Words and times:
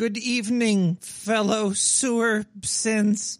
Good 0.00 0.16
evening, 0.16 0.94
fellow 1.02 1.74
sewer 1.74 2.46
sins. 2.62 3.38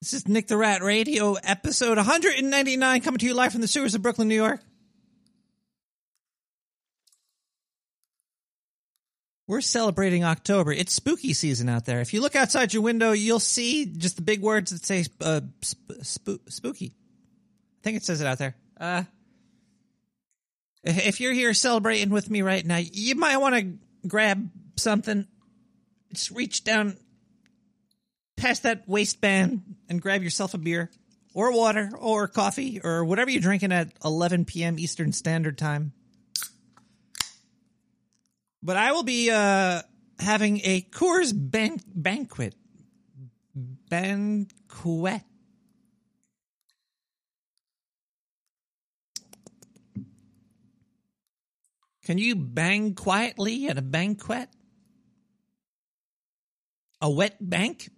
This 0.00 0.12
is 0.12 0.28
Nick 0.28 0.46
the 0.46 0.56
Rat 0.56 0.80
Radio, 0.80 1.32
episode 1.42 1.96
199, 1.96 3.00
coming 3.00 3.18
to 3.18 3.26
you 3.26 3.34
live 3.34 3.50
from 3.50 3.62
the 3.62 3.66
sewers 3.66 3.96
of 3.96 4.02
Brooklyn, 4.02 4.28
New 4.28 4.36
York. 4.36 4.60
We're 9.48 9.60
celebrating 9.60 10.22
October. 10.22 10.70
It's 10.70 10.92
spooky 10.92 11.32
season 11.32 11.68
out 11.68 11.84
there. 11.84 12.00
If 12.00 12.14
you 12.14 12.20
look 12.20 12.36
outside 12.36 12.72
your 12.72 12.84
window, 12.84 13.10
you'll 13.10 13.40
see 13.40 13.86
just 13.86 14.14
the 14.14 14.22
big 14.22 14.40
words 14.40 14.70
that 14.70 14.86
say 14.86 15.04
uh, 15.20 15.40
sp- 15.66 15.98
sp- 16.06 16.46
spooky. 16.48 16.92
I 16.94 17.82
think 17.82 17.96
it 17.96 18.04
says 18.04 18.20
it 18.20 18.28
out 18.28 18.38
there. 18.38 18.54
Uh, 18.78 19.02
if 20.84 21.20
you're 21.20 21.32
here 21.32 21.54
celebrating 21.54 22.10
with 22.10 22.30
me 22.30 22.42
right 22.42 22.64
now, 22.64 22.76
you 22.78 23.16
might 23.16 23.38
want 23.38 23.56
to 23.56 24.08
grab 24.08 24.48
something. 24.76 25.26
Just 26.12 26.30
reach 26.30 26.64
down 26.64 26.96
past 28.36 28.62
that 28.62 28.88
waistband 28.88 29.62
and 29.88 30.00
grab 30.00 30.22
yourself 30.22 30.54
a 30.54 30.58
beer 30.58 30.90
or 31.34 31.52
water 31.52 31.90
or 31.98 32.28
coffee 32.28 32.80
or 32.82 33.04
whatever 33.04 33.30
you're 33.30 33.42
drinking 33.42 33.72
at 33.72 33.92
11 34.04 34.44
p.m. 34.44 34.78
Eastern 34.78 35.12
Standard 35.12 35.58
Time. 35.58 35.92
But 38.62 38.76
I 38.76 38.92
will 38.92 39.02
be 39.02 39.30
uh, 39.30 39.82
having 40.18 40.60
a 40.64 40.82
Coors 40.82 41.32
ban- 41.34 41.80
banquet. 41.94 42.54
Banquet. 43.54 45.22
Can 52.04 52.18
you 52.18 52.36
bang 52.36 52.94
quietly 52.94 53.66
at 53.66 53.78
a 53.78 53.82
banquet? 53.82 54.48
A 57.00 57.10
wet 57.10 57.36
bank? 57.40 57.88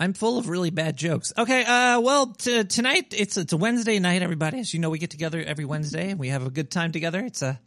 I'm 0.00 0.12
full 0.12 0.38
of 0.38 0.48
really 0.48 0.70
bad 0.70 0.96
jokes. 0.96 1.32
Okay, 1.36 1.64
uh, 1.64 2.00
well, 2.00 2.26
t- 2.28 2.64
tonight 2.64 3.14
it's 3.16 3.36
it's 3.36 3.52
a 3.52 3.56
Wednesday 3.56 3.98
night, 3.98 4.22
everybody. 4.22 4.60
As 4.60 4.72
you 4.72 4.78
know, 4.78 4.90
we 4.90 4.98
get 4.98 5.10
together 5.10 5.42
every 5.42 5.64
Wednesday 5.64 6.10
and 6.10 6.20
we 6.20 6.28
have 6.28 6.46
a 6.46 6.50
good 6.50 6.70
time 6.70 6.92
together. 6.92 7.20
It's 7.20 7.42
a 7.42 7.58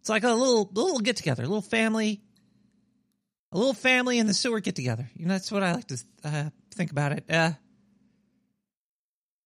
it's 0.00 0.08
like 0.08 0.24
a 0.24 0.32
little 0.32 0.68
little 0.72 0.98
get 0.98 1.16
together, 1.16 1.44
a 1.44 1.46
little 1.46 1.62
family, 1.62 2.20
a 3.52 3.58
little 3.58 3.74
family 3.74 4.18
in 4.18 4.26
the 4.26 4.34
sewer 4.34 4.58
get 4.58 4.74
together. 4.74 5.08
You 5.16 5.26
know, 5.26 5.34
that's 5.34 5.52
what 5.52 5.62
I 5.62 5.72
like 5.74 5.86
to 5.88 6.02
uh, 6.24 6.50
think 6.74 6.90
about 6.90 7.12
it. 7.12 7.24
Uh, 7.30 7.52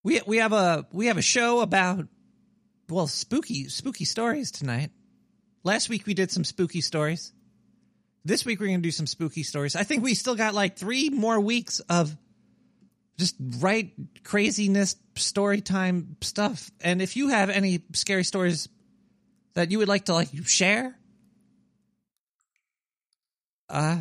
we 0.03 0.21
we 0.27 0.39
have 0.39 0.55
a 0.55 0.87
we 0.93 1.07
have 1.07 1.19
a 1.19 1.23
show 1.23 1.61
about 1.61 2.07
well 2.89 3.09
spooky 3.09 3.69
spooky 3.69 4.07
stories 4.07 4.51
tonight. 4.51 4.91
Last 5.67 5.89
week 5.89 6.07
we 6.07 6.15
did 6.15 6.31
some 6.31 6.45
spooky 6.45 6.81
stories. 6.81 7.33
This 8.25 8.45
week 8.45 8.61
we're 8.61 8.69
going 8.69 8.79
to 8.79 8.87
do 8.87 8.93
some 8.93 9.09
spooky 9.09 9.43
stories. 9.43 9.75
I 9.75 9.83
think 9.83 10.05
we 10.05 10.15
still 10.15 10.37
got 10.37 10.55
like 10.55 10.77
3 10.77 11.11
more 11.11 11.41
weeks 11.41 11.81
of 11.81 12.17
just 13.19 13.35
right 13.59 13.91
craziness 14.23 14.95
story 15.17 15.61
time 15.61 16.19
stuff. 16.21 16.71
And 16.81 17.03
if 17.03 17.17
you 17.17 17.31
have 17.31 17.51
any 17.51 17.83
scary 17.95 18.23
stories 18.23 18.69
that 19.55 19.73
you 19.73 19.79
would 19.79 19.89
like 19.89 20.05
to 20.05 20.15
like 20.15 20.29
share 20.47 20.97
uh 23.69 23.99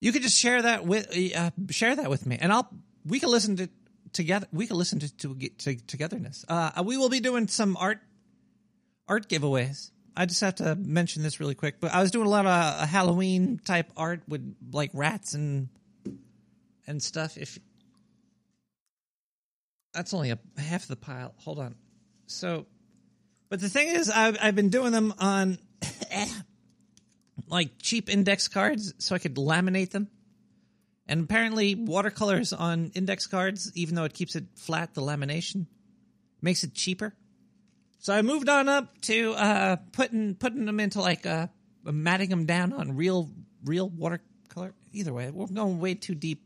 you 0.00 0.10
could 0.10 0.22
just 0.22 0.36
share 0.36 0.62
that 0.62 0.84
with 0.84 1.06
uh, 1.36 1.50
share 1.70 1.94
that 1.94 2.10
with 2.10 2.26
me 2.26 2.36
and 2.40 2.52
I'll 2.52 2.68
we 3.04 3.20
can 3.20 3.30
listen 3.30 3.54
to 3.58 3.68
together 4.12 4.48
we 4.50 4.66
can 4.66 4.76
listen 4.78 4.98
to 4.98 5.16
to, 5.18 5.48
to 5.58 5.76
togetherness. 5.86 6.44
Uh 6.48 6.82
we 6.84 6.96
will 6.96 7.08
be 7.08 7.20
doing 7.20 7.46
some 7.46 7.76
art 7.76 8.00
art 9.08 9.28
giveaways. 9.28 9.90
I 10.16 10.24
just 10.24 10.40
have 10.40 10.56
to 10.56 10.74
mention 10.76 11.22
this 11.22 11.40
really 11.40 11.54
quick, 11.54 11.78
but 11.78 11.92
I 11.92 12.00
was 12.00 12.10
doing 12.10 12.26
a 12.26 12.30
lot 12.30 12.46
of 12.46 12.52
uh, 12.52 12.86
Halloween 12.86 13.60
type 13.64 13.92
art 13.96 14.22
with 14.26 14.56
like 14.72 14.90
rats 14.94 15.34
and 15.34 15.68
and 16.86 17.02
stuff. 17.02 17.36
If 17.36 17.58
that's 19.92 20.14
only 20.14 20.30
a 20.30 20.38
half 20.58 20.86
the 20.86 20.96
pile, 20.96 21.34
hold 21.38 21.58
on. 21.58 21.74
So, 22.26 22.66
but 23.50 23.60
the 23.60 23.68
thing 23.68 23.88
is, 23.88 24.08
I've 24.08 24.38
I've 24.40 24.54
been 24.54 24.70
doing 24.70 24.92
them 24.92 25.12
on 25.18 25.58
like 27.48 27.72
cheap 27.78 28.08
index 28.08 28.48
cards, 28.48 28.94
so 28.98 29.14
I 29.14 29.18
could 29.18 29.34
laminate 29.36 29.90
them. 29.90 30.08
And 31.06 31.24
apparently, 31.24 31.74
watercolors 31.74 32.54
on 32.54 32.90
index 32.94 33.26
cards, 33.26 33.70
even 33.74 33.94
though 33.94 34.04
it 34.04 34.14
keeps 34.14 34.34
it 34.34 34.44
flat, 34.56 34.94
the 34.94 35.02
lamination 35.02 35.66
makes 36.40 36.64
it 36.64 36.74
cheaper. 36.74 37.14
So 37.98 38.14
I 38.14 38.22
moved 38.22 38.48
on 38.48 38.68
up 38.68 39.00
to 39.02 39.32
uh, 39.32 39.76
putting 39.92 40.34
putting 40.34 40.64
them 40.64 40.80
into 40.80 41.00
like 41.00 41.26
uh, 41.26 41.48
matting 41.84 42.30
them 42.30 42.46
down 42.46 42.72
on 42.72 42.96
real 42.96 43.30
real 43.64 43.88
watercolor. 43.88 44.74
Either 44.92 45.12
way, 45.12 45.30
we're 45.30 45.46
going 45.46 45.78
way 45.80 45.94
too 45.94 46.14
deep 46.14 46.42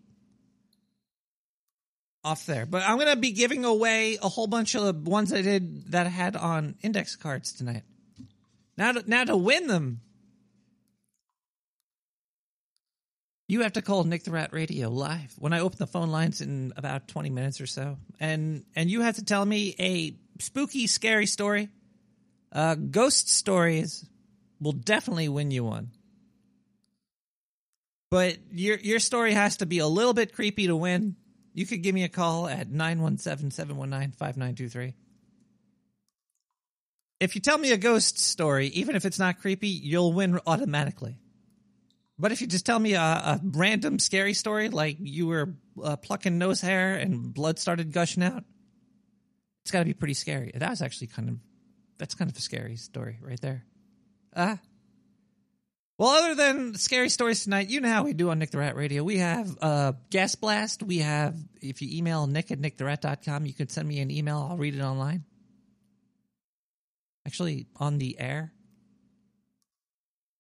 off 2.25 2.47
there. 2.47 2.67
But 2.67 2.83
I'm 2.83 2.99
gonna 2.99 3.17
be 3.17 3.33
giving 3.33 3.65
away 3.65 4.19
a 4.23 4.29
whole 4.29 4.47
bunch 4.47 4.75
of 4.75 4.85
the 4.85 5.11
ones 5.11 5.33
I 5.33 5.43
did 5.43 5.93
that 5.93 6.07
I 6.07 6.11
had 6.11 6.37
on 6.37 6.77
index 6.83 7.17
cards 7.17 7.53
tonight. 7.53 7.83
Now, 8.77 8.93
to, 8.93 9.09
now 9.09 9.25
to 9.25 9.37
win 9.37 9.67
them, 9.67 10.01
you 13.49 13.63
have 13.63 13.75
to 13.75 13.83
call 13.83 14.05
Nick 14.05 14.25
the 14.25 14.31
Rat 14.31 14.53
Radio 14.53 14.89
live 14.89 15.35
when 15.39 15.53
I 15.53 15.61
open 15.61 15.77
the 15.79 15.87
phone 15.87 16.11
lines 16.11 16.41
in 16.41 16.73
about 16.77 17.09
20 17.09 17.31
minutes 17.31 17.61
or 17.61 17.67
so, 17.67 17.99
and 18.19 18.65
and 18.75 18.91
you 18.91 19.03
have 19.03 19.17
to 19.17 19.25
tell 19.25 19.45
me 19.45 19.75
a 19.79 20.15
spooky, 20.41 20.87
scary 20.87 21.27
story. 21.27 21.69
Uh, 22.53 22.75
ghost 22.75 23.29
stories 23.29 24.05
will 24.61 24.73
definitely 24.73 25.29
win 25.29 25.51
you 25.51 25.65
one. 25.65 25.91
But 28.11 28.39
your 28.51 28.79
your 28.79 28.99
story 28.99 29.35
has 29.35 29.59
to 29.59 29.67
be 29.67 29.79
a 29.79 29.87
little 29.87 30.15
bit 30.15 30.35
creepy 30.35 30.67
to 30.67 30.75
win. 30.75 31.15
You 31.55 31.67
could 31.67 31.83
give 31.83 31.95
me 31.95 32.05
a 32.05 32.09
call 32.09 32.49
at 32.49 32.71
917-719-5923. 32.71 34.95
If 37.21 37.35
you 37.35 37.41
tell 37.41 37.59
me 37.59 37.73
a 37.73 37.77
ghost 37.77 38.19
story, 38.19 38.69
even 38.69 38.97
if 38.97 39.05
it's 39.05 39.19
not 39.19 39.41
creepy, 39.41 39.69
you'll 39.69 40.13
win 40.13 40.39
automatically. 40.47 41.19
But 42.19 42.33
if 42.33 42.41
you 42.41 42.47
just 42.47 42.67
tell 42.67 42.79
me 42.79 42.95
a, 42.95 43.01
a 43.01 43.41
random 43.43 43.99
scary 43.99 44.35
story, 44.35 44.69
like 44.69 44.97
you 45.01 45.27
were 45.27 45.55
uh, 45.83 45.97
plucking 45.97 46.39
nose 46.39 46.61
hair 46.61 46.95
and 46.95 47.33
blood 47.33 47.59
started 47.59 47.93
gushing 47.93 48.23
out, 48.23 48.45
it's 49.71 49.73
got 49.73 49.79
to 49.79 49.85
be 49.85 49.95
pretty 49.95 50.15
scary. 50.15 50.51
That 50.53 50.69
was 50.69 50.83
actually 50.83 51.07
kind 51.07 51.29
of 51.29 51.37
that's 51.97 52.17
kind 52.17 52.29
of 52.29 52.37
a 52.37 52.41
scary 52.41 52.75
story 52.75 53.21
right 53.23 53.41
there. 53.41 53.65
Ah. 54.35 54.55
Uh, 54.55 54.57
well, 55.97 56.09
other 56.09 56.35
than 56.35 56.75
scary 56.75 57.09
stories 57.09 57.45
tonight, 57.45 57.69
you 57.69 57.81
know 57.81 57.89
how 57.89 58.03
we 58.03 58.13
do 58.13 58.31
on 58.31 58.41
Nick 58.41 58.51
the 58.51 58.59
Rat 58.59 58.75
Radio. 58.75 59.05
We 59.05 59.19
have 59.19 59.57
uh, 59.61 59.93
Gas 60.09 60.35
Blast. 60.35 60.83
We 60.83 60.99
have, 60.99 61.37
if 61.61 61.83
you 61.83 61.97
email 61.97 62.27
nick 62.27 62.51
at 62.51 62.59
nicktherat.com, 62.59 63.47
you 63.47 63.53
can 63.55 63.69
send 63.69 63.87
me 63.87 64.01
an 64.01 64.11
email. 64.11 64.45
I'll 64.51 64.57
read 64.57 64.75
it 64.75 64.81
online. 64.81 65.23
Actually, 67.25 67.67
on 67.77 67.99
the 67.99 68.19
air. 68.19 68.53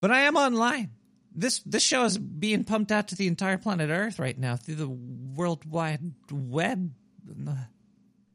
But 0.00 0.10
I 0.10 0.22
am 0.22 0.34
online. 0.34 0.90
This 1.32 1.60
this 1.60 1.84
show 1.84 2.02
is 2.04 2.18
being 2.18 2.64
pumped 2.64 2.90
out 2.90 3.08
to 3.08 3.14
the 3.14 3.28
entire 3.28 3.58
planet 3.58 3.90
Earth 3.90 4.18
right 4.18 4.36
now 4.36 4.56
through 4.56 4.74
the 4.74 4.88
World 4.88 5.64
Wide 5.70 6.00
Web. 6.32 6.90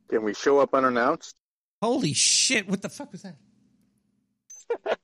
Can 0.09 0.23
we 0.23 0.33
show 0.33 0.59
up 0.59 0.73
unannounced? 0.73 1.35
Holy 1.81 2.13
shit! 2.13 2.67
What 2.67 2.81
the 2.81 2.89
fuck 2.89 3.11
was 3.11 3.23
that? 3.23 3.37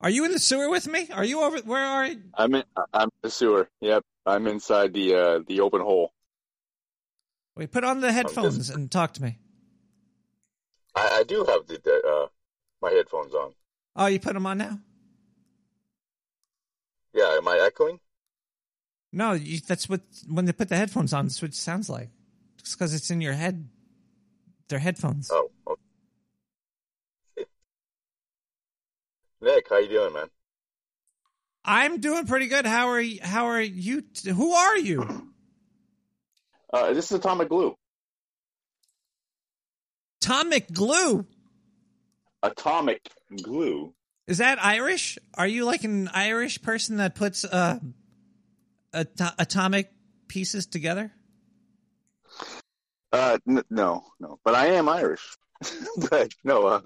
are 0.00 0.10
you 0.10 0.24
in 0.24 0.32
the 0.32 0.38
sewer 0.38 0.70
with 0.70 0.86
me? 0.86 1.08
Are 1.12 1.24
you 1.24 1.40
over? 1.40 1.58
Where 1.58 1.84
are 1.84 2.06
you? 2.06 2.20
I'm 2.34 2.54
in. 2.54 2.64
I'm 2.92 3.04
in 3.04 3.18
the 3.22 3.30
sewer. 3.30 3.68
Yep, 3.80 4.04
I'm 4.26 4.46
inside 4.46 4.92
the 4.92 5.14
uh, 5.14 5.40
the 5.46 5.60
open 5.60 5.80
hole. 5.80 6.12
We 7.56 7.66
put 7.66 7.84
on 7.84 8.00
the 8.00 8.12
headphones 8.12 8.70
and 8.70 8.90
talk 8.90 9.14
to 9.14 9.22
me. 9.22 9.38
I, 10.94 11.18
I 11.20 11.22
do 11.24 11.44
have 11.44 11.66
the, 11.66 11.80
the 11.82 12.02
uh, 12.06 12.26
my 12.80 12.90
headphones 12.90 13.34
on. 13.34 13.52
Oh, 13.96 14.06
you 14.06 14.20
put 14.20 14.34
them 14.34 14.46
on 14.46 14.58
now? 14.58 14.78
Yeah, 17.12 17.36
am 17.36 17.48
I 17.48 17.58
echoing? 17.66 17.98
No, 19.12 19.32
you, 19.32 19.60
that's 19.60 19.88
what 19.88 20.02
when 20.28 20.44
they 20.44 20.52
put 20.52 20.68
the 20.68 20.76
headphones 20.76 21.12
on. 21.12 21.26
That's 21.26 21.40
what 21.40 21.50
it 21.50 21.54
sounds 21.54 21.88
like. 21.88 22.10
It's 22.58 22.74
because 22.74 22.92
it's 22.94 23.10
in 23.10 23.20
your 23.20 23.32
head. 23.32 23.68
They're 24.68 24.78
headphones. 24.78 25.30
Oh, 25.32 25.50
okay. 25.66 27.46
Nick, 29.40 29.66
how 29.70 29.78
you 29.78 29.88
doing, 29.88 30.12
man? 30.12 30.26
I'm 31.64 32.00
doing 32.00 32.26
pretty 32.26 32.48
good. 32.48 32.66
How 32.66 32.88
are 32.88 33.00
you? 33.00 33.20
How 33.22 33.46
are 33.46 33.60
you? 33.60 34.02
t- 34.02 34.30
Who 34.30 34.52
are 34.52 34.76
you? 34.78 35.24
Uh, 36.70 36.92
this 36.92 37.06
is 37.06 37.12
Atomic 37.12 37.48
Glue. 37.48 37.74
Atomic 40.20 40.70
Glue. 40.70 41.24
Atomic 42.42 43.00
Glue. 43.42 43.94
Is 44.26 44.36
that 44.36 44.62
Irish? 44.62 45.16
Are 45.32 45.46
you 45.46 45.64
like 45.64 45.84
an 45.84 46.08
Irish 46.08 46.60
person 46.60 46.98
that 46.98 47.14
puts 47.14 47.46
uh, 47.46 47.78
ato- 49.00 49.34
atomic 49.38 49.90
pieces 50.28 50.66
together? 50.66 51.12
Uh, 53.12 53.38
n- 53.48 53.64
no, 53.70 54.04
no, 54.20 54.38
but 54.44 54.54
I 54.54 54.68
am 54.74 54.88
Irish. 54.88 55.36
but 56.10 56.32
no, 56.44 56.66
uh, 56.66 56.80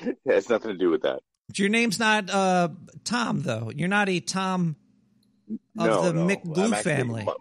it 0.00 0.16
has 0.26 0.48
nothing 0.48 0.72
to 0.72 0.76
do 0.78 0.90
with 0.90 1.02
that. 1.02 1.20
Your 1.54 1.68
name's 1.68 1.98
not 2.00 2.28
uh, 2.30 2.68
Tom, 3.04 3.42
though. 3.42 3.70
You're 3.74 3.88
not 3.88 4.08
a 4.08 4.20
Tom 4.20 4.76
of 5.78 5.86
no, 5.86 6.02
the 6.02 6.12
no. 6.12 6.26
McGlue 6.26 6.72
actually- 6.72 6.82
family. 6.82 7.24
My, 7.24 7.34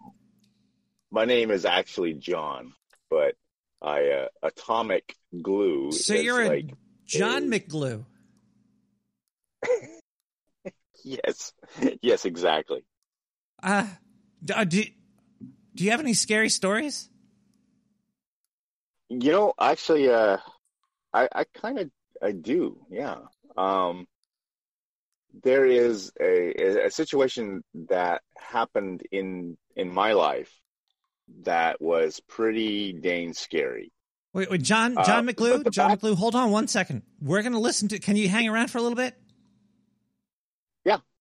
my 1.12 1.26
name 1.26 1.50
is 1.50 1.66
actually 1.66 2.14
John, 2.14 2.74
but 3.10 3.36
I 3.82 4.10
uh, 4.10 4.28
Atomic 4.44 5.16
Glue. 5.42 5.92
So 5.92 6.14
you're 6.14 6.42
a 6.42 6.48
like 6.50 6.74
John 7.06 7.44
a- 7.52 7.60
McGlue. 7.60 8.06
yes, 11.04 11.54
yes, 12.02 12.26
exactly. 12.26 12.84
Uh, 13.64 13.84
d- 13.84 13.90
uh, 14.54 14.64
do, 14.64 14.84
do 15.76 15.84
you 15.84 15.92
have 15.92 16.00
any 16.00 16.14
scary 16.14 16.50
stories? 16.50 17.10
You 19.10 19.32
know, 19.32 19.54
actually, 19.60 20.10
uh, 20.10 20.38
I, 21.14 21.28
I 21.34 21.44
kind 21.54 21.80
of, 21.80 21.90
I 22.22 22.32
do, 22.32 22.78
yeah. 22.90 23.18
Um, 23.56 24.08
there 25.44 25.66
is 25.66 26.12
a, 26.20 26.86
a 26.86 26.92
situation 26.92 27.64
that 27.90 28.22
happened 28.38 29.04
in 29.12 29.58
in 29.76 29.94
my 29.94 30.14
life 30.14 30.52
that 31.44 31.82
was 31.82 32.22
pretty 32.28 32.94
dang 32.94 33.34
scary. 33.34 33.92
Wait, 34.34 34.50
wait, 34.50 34.62
John, 34.62 34.98
Uh, 34.98 35.04
John 35.04 35.28
McGlue, 35.28 35.70
John 35.72 35.98
back-. 35.98 36.18
Hold 36.18 36.36
on 36.36 36.52
one 36.52 36.68
second. 36.68 37.04
We're 37.22 37.42
gonna 37.42 37.60
listen 37.60 37.88
to. 37.90 38.00
Can 38.00 38.16
you 38.16 38.30
hang 38.30 38.48
around 38.48 38.72
for 38.72 38.78
a 38.78 38.82
little 38.82 38.96
bit? 38.96 39.16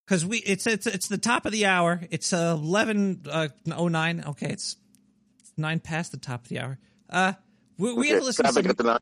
Because 0.07 0.27
we, 0.27 0.39
it's 0.39 0.67
it's 0.67 0.87
it's 0.87 1.09
the 1.09 1.17
top 1.19 1.47
of 1.47 1.53
the 1.53 1.67
hour. 1.67 2.01
It's 2.11 2.33
eleven 2.33 3.23
uh, 3.31 3.49
oh 3.75 3.89
nine. 3.89 4.23
Okay, 4.27 4.49
it's 4.51 4.77
nine 5.57 5.81
past 5.81 6.13
the 6.13 6.19
top 6.19 6.43
of 6.43 6.49
the 6.49 6.59
hour. 6.61 6.79
Uh, 7.09 7.33
we, 7.79 7.93
we 7.95 8.09
have 8.09 8.17
Okay, 8.17 8.21
to 8.21 8.25
listen 8.27 8.45
to 8.45 8.53
traffic 8.53 8.65
some. 8.65 8.71
at 8.71 8.77
the 8.77 8.85
nine. 8.85 8.99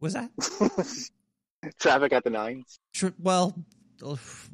was 0.00 0.14
that? 0.14 0.30
traffic 1.78 2.12
at 2.12 2.24
the 2.24 2.30
nines. 2.30 2.80
Tr- 2.94 3.08
well, 3.20 3.54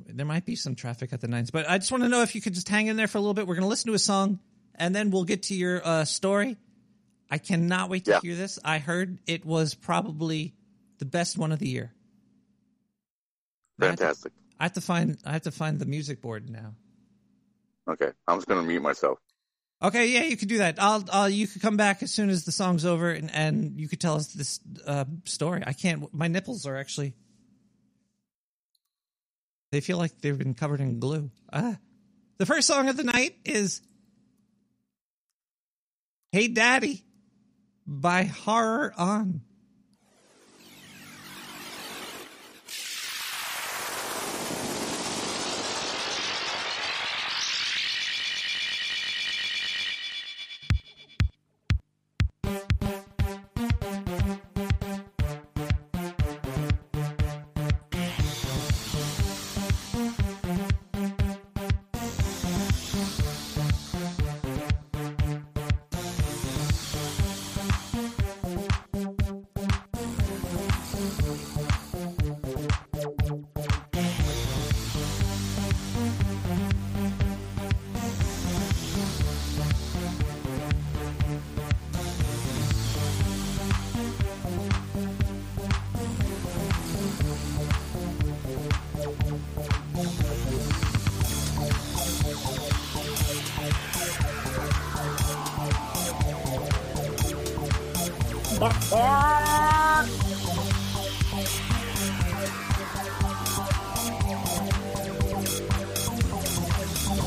there 0.07 0.27
might 0.27 0.45
be 0.45 0.55
some 0.57 0.75
traffic 0.75 1.13
at 1.13 1.21
the 1.23 1.29
nines, 1.29 1.51
but 1.51 1.69
I 1.69 1.79
just 1.79 1.91
want 1.93 2.03
to 2.05 2.09
know 2.11 2.21
if 2.23 2.35
you 2.35 2.41
could 2.43 2.55
just 2.55 2.69
hang 2.69 2.89
in 2.89 2.97
there 2.97 3.09
for 3.09 3.19
a 3.19 3.21
little 3.23 3.35
bit. 3.35 3.47
We're 3.47 3.55
going 3.55 3.63
to 3.65 3.69
listen 3.69 3.89
to 3.89 3.95
a 3.95 3.99
song, 3.99 4.41
and 4.75 4.95
then 4.95 5.11
we'll 5.11 5.25
get 5.25 5.45
to 5.45 5.55
your 5.55 5.81
uh, 5.87 6.05
story. 6.05 6.57
I 7.31 7.39
cannot 7.39 7.89
wait 7.89 8.05
to 8.05 8.11
Yeah. 8.13 8.21
hear 8.23 8.37
this. 8.37 8.59
I 8.65 8.79
heard 8.79 9.19
it 9.27 9.45
was 9.47 9.75
probably 9.75 10.55
the 10.99 11.07
best 11.07 11.39
one 11.39 11.53
of 11.53 11.59
the 11.59 11.69
year. 11.69 11.93
Fantastic. 13.81 14.33
I 14.59 14.65
have 14.65 14.75
to 14.75 14.81
find. 14.81 15.19
I 15.25 15.33
have 15.33 15.43
to 15.43 15.51
find 15.51 15.79
the 15.79 15.87
music 15.87 16.21
board 16.21 16.49
now. 16.49 16.75
Okay, 17.89 18.11
I'm 18.27 18.39
just 18.39 18.49
gonna 18.49 18.63
mute 18.63 18.83
myself. 18.83 19.19
Okay, 19.83 20.07
yeah, 20.09 20.23
you 20.23 20.37
could 20.37 20.49
do 20.49 20.59
that. 20.59 20.77
I'll. 20.79 21.05
I'll 21.13 21.29
you 21.29 21.47
could 21.47 21.61
come 21.61 21.77
back 21.77 22.03
as 22.03 22.11
soon 22.11 22.31
as 22.31 22.45
the 22.45 22.53
song's 22.53 22.85
over, 22.87 23.11
and, 23.11 23.31
and 23.33 23.79
you 23.79 23.89
could 23.89 24.01
tell 24.01 24.15
us 24.15 24.29
this 24.29 24.61
uh, 24.87 25.05
story. 25.25 25.63
I 25.67 25.73
can't. 25.73 26.13
My 26.15 26.29
nipples 26.29 26.67
are 26.67 26.77
actually. 26.77 27.15
They 29.73 29.81
feel 29.81 29.99
like 29.99 30.21
they've 30.21 30.39
been 30.39 30.55
covered 30.55 30.81
in 30.81 31.01
glue. 31.01 31.31
Ah. 31.53 31.77
The 32.39 32.47
first 32.47 32.67
song 32.67 32.89
of 32.89 32.97
the 32.97 33.05
night 33.05 33.37
is 33.45 33.81
"Hey 36.33 36.49
Daddy" 36.49 37.05
by 37.87 38.25
Horror 38.25 38.95
On. 38.97 39.43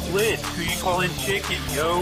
Blitz, 0.09 0.41
who 0.55 0.63
you 0.63 0.77
calling 0.81 1.11
chicken, 1.19 1.61
yo? 1.75 2.01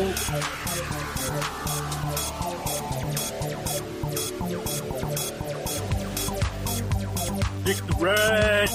Dick 7.66 7.78
the 7.88 7.96
rat. 8.00 8.75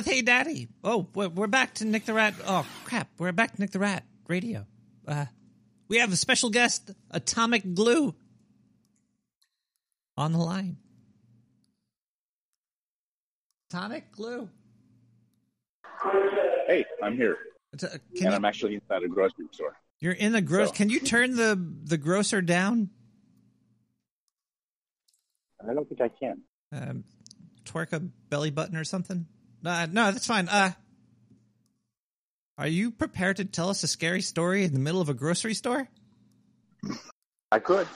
With 0.00 0.06
Hey 0.14 0.22
Daddy. 0.22 0.66
Oh, 0.82 1.06
we're 1.14 1.46
back 1.46 1.74
to 1.74 1.84
Nick 1.84 2.06
the 2.06 2.14
Rat. 2.14 2.32
Oh 2.46 2.66
crap, 2.84 3.08
we're 3.18 3.32
back 3.32 3.54
to 3.54 3.60
Nick 3.60 3.70
the 3.70 3.78
Rat 3.78 4.02
Radio. 4.28 4.64
Uh, 5.06 5.26
we 5.88 5.98
have 5.98 6.10
a 6.10 6.16
special 6.16 6.48
guest, 6.48 6.90
Atomic 7.10 7.74
Glue, 7.74 8.14
on 10.16 10.32
the 10.32 10.38
line. 10.38 10.78
Atomic 13.70 14.10
Glue. 14.12 14.48
Hey, 16.66 16.86
I'm 17.02 17.14
here, 17.16 17.36
and 17.72 18.00
you, 18.14 18.26
I'm 18.30 18.46
actually 18.46 18.76
inside 18.76 19.02
a 19.02 19.08
grocery 19.08 19.48
store. 19.52 19.76
you're 19.98 20.14
in 20.14 20.32
the 20.32 20.40
gross. 20.40 20.68
So- 20.68 20.74
Can 20.76 20.88
you 20.88 21.00
turn 21.00 21.36
the 21.36 21.62
the 21.84 21.98
grocer 21.98 22.40
down? 22.40 22.88
I 25.62 25.74
don't 25.74 25.86
think 25.86 26.00
I 26.00 26.08
can. 26.08 26.40
Um, 26.72 27.04
twerk 27.66 27.92
a 27.92 28.00
belly 28.00 28.50
button 28.50 28.76
or 28.78 28.84
something? 28.84 29.26
Uh, 29.64 29.86
no, 29.90 30.10
that's 30.12 30.26
fine. 30.26 30.48
Uh, 30.48 30.72
are 32.58 32.66
you 32.66 32.90
prepared 32.90 33.36
to 33.38 33.44
tell 33.44 33.68
us 33.70 33.82
a 33.82 33.86
scary 33.86 34.22
story 34.22 34.64
in 34.64 34.72
the 34.72 34.78
middle 34.80 35.00
of 35.00 35.08
a 35.08 35.14
grocery 35.14 35.54
store? 35.54 35.88
I 37.52 37.58
could. 37.58 37.86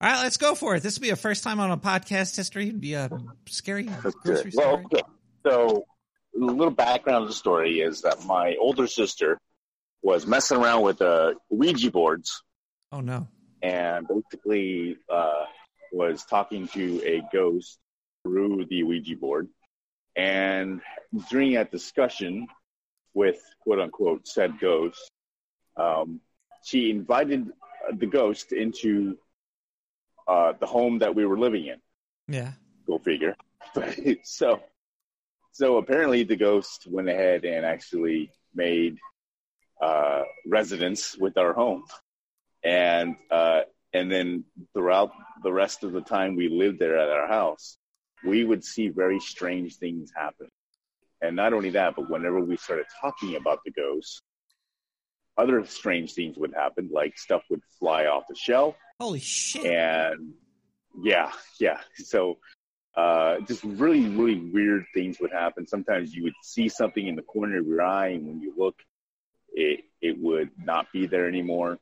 All 0.00 0.08
right, 0.10 0.22
let's 0.22 0.36
go 0.36 0.54
for 0.54 0.76
it. 0.76 0.82
This 0.82 0.98
will 0.98 1.02
be 1.02 1.10
a 1.10 1.16
first 1.16 1.42
time 1.42 1.58
on 1.60 1.70
a 1.70 1.76
podcast 1.76 2.36
history. 2.36 2.68
It'd 2.68 2.80
be 2.80 2.94
a 2.94 3.10
scary 3.46 3.84
grocery. 4.22 4.52
Well, 4.54 4.78
story. 4.78 4.84
okay. 4.92 5.02
So, 5.46 5.84
a 6.36 6.38
little 6.38 6.70
background 6.70 7.22
of 7.24 7.28
the 7.28 7.34
story 7.34 7.80
is 7.80 8.02
that 8.02 8.24
my 8.24 8.56
older 8.60 8.86
sister 8.86 9.40
was 10.02 10.26
messing 10.26 10.58
around 10.58 10.82
with 10.82 11.02
uh, 11.02 11.34
Ouija 11.50 11.90
boards 11.90 12.42
Oh 12.92 13.00
no. 13.00 13.26
and 13.62 14.06
basically 14.06 14.96
uh, 15.12 15.44
was 15.92 16.24
talking 16.24 16.68
to 16.68 17.02
a 17.04 17.22
ghost 17.32 17.78
through 18.22 18.66
the 18.70 18.84
Ouija 18.84 19.16
board. 19.16 19.48
And 20.18 20.80
during 21.30 21.54
that 21.54 21.70
discussion 21.70 22.48
with 23.14 23.40
quote 23.62 23.78
unquote 23.78 24.26
said 24.26 24.58
ghost, 24.58 25.10
um, 25.76 26.20
she 26.64 26.90
invited 26.90 27.46
the 27.96 28.06
ghost 28.06 28.52
into 28.52 29.16
uh, 30.26 30.54
the 30.58 30.66
home 30.66 30.98
that 30.98 31.14
we 31.14 31.24
were 31.24 31.38
living 31.38 31.66
in. 31.66 31.80
Yeah. 32.26 32.52
Go 32.86 32.98
figure. 32.98 33.36
so, 34.24 34.60
so 35.52 35.76
apparently 35.76 36.24
the 36.24 36.36
ghost 36.36 36.86
went 36.90 37.08
ahead 37.08 37.44
and 37.44 37.64
actually 37.64 38.32
made 38.54 38.98
uh, 39.80 40.22
residence 40.44 41.16
with 41.16 41.38
our 41.38 41.52
home, 41.52 41.84
and 42.64 43.14
uh, 43.30 43.60
and 43.92 44.10
then 44.10 44.44
throughout 44.74 45.12
the 45.44 45.52
rest 45.52 45.84
of 45.84 45.92
the 45.92 46.00
time 46.00 46.34
we 46.34 46.48
lived 46.48 46.80
there 46.80 46.98
at 46.98 47.08
our 47.08 47.28
house, 47.28 47.78
we 48.24 48.44
would 48.44 48.64
see 48.64 48.88
very 48.88 49.20
strange 49.20 49.76
things 49.76 50.12
happen. 50.14 50.48
And 51.20 51.34
not 51.34 51.52
only 51.52 51.70
that, 51.70 51.96
but 51.96 52.08
whenever 52.10 52.40
we 52.40 52.56
started 52.56 52.86
talking 53.00 53.36
about 53.36 53.60
the 53.64 53.72
ghost, 53.72 54.22
other 55.36 55.64
strange 55.66 56.14
things 56.14 56.36
would 56.36 56.54
happen, 56.54 56.90
like 56.92 57.18
stuff 57.18 57.42
would 57.50 57.62
fly 57.78 58.06
off 58.06 58.24
the 58.28 58.34
shelf 58.34 58.76
Holy 59.00 59.20
shit. 59.20 59.64
and 59.64 60.32
yeah, 61.00 61.30
yeah. 61.60 61.78
So 61.96 62.38
uh, 62.96 63.38
just 63.40 63.62
really, 63.62 64.08
really 64.08 64.40
weird 64.40 64.84
things 64.92 65.18
would 65.20 65.32
happen. 65.32 65.66
Sometimes 65.66 66.12
you 66.12 66.24
would 66.24 66.34
see 66.42 66.68
something 66.68 67.06
in 67.06 67.14
the 67.14 67.22
corner 67.22 67.58
of 67.58 67.66
your 67.66 67.82
eye, 67.82 68.08
and 68.08 68.26
when 68.26 68.40
you 68.40 68.52
look, 68.56 68.74
it 69.52 69.84
it 70.00 70.18
would 70.18 70.50
not 70.58 70.90
be 70.92 71.06
there 71.06 71.28
anymore. 71.28 71.78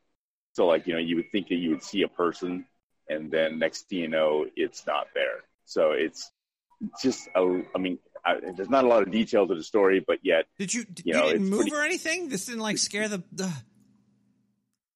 So 0.53 0.67
like 0.67 0.85
you 0.85 0.93
know, 0.93 0.99
you 0.99 1.15
would 1.15 1.31
think 1.31 1.47
that 1.47 1.55
you 1.55 1.71
would 1.71 1.83
see 1.83 2.03
a 2.03 2.07
person, 2.07 2.65
and 3.09 3.31
then 3.31 3.57
next 3.57 3.89
thing 3.89 3.99
you 3.99 4.07
know, 4.07 4.45
it's 4.55 4.85
not 4.85 5.07
there. 5.15 5.41
So 5.67 5.91
it's 5.91 6.31
just 7.01 7.27
a, 7.35 7.61
I 7.75 7.77
mean, 7.77 7.99
I, 8.25 8.39
there's 8.55 8.69
not 8.69 8.83
a 8.85 8.87
lot 8.87 9.03
of 9.03 9.11
detail 9.11 9.45
to 9.47 9.53
the 9.53 9.63
story, 9.63 10.03
but 10.05 10.19
yet 10.23 10.45
Did 10.57 10.73
you? 10.73 10.85
Did, 10.85 11.05
you 11.05 11.13
you, 11.13 11.19
know, 11.19 11.27
didn't 11.31 11.49
move 11.49 11.61
pretty- 11.61 11.75
or 11.75 11.81
anything? 11.83 12.29
This 12.29 12.45
didn't 12.45 12.61
like 12.61 12.77
scare 12.77 13.07
the. 13.07 13.21
the... 13.33 13.51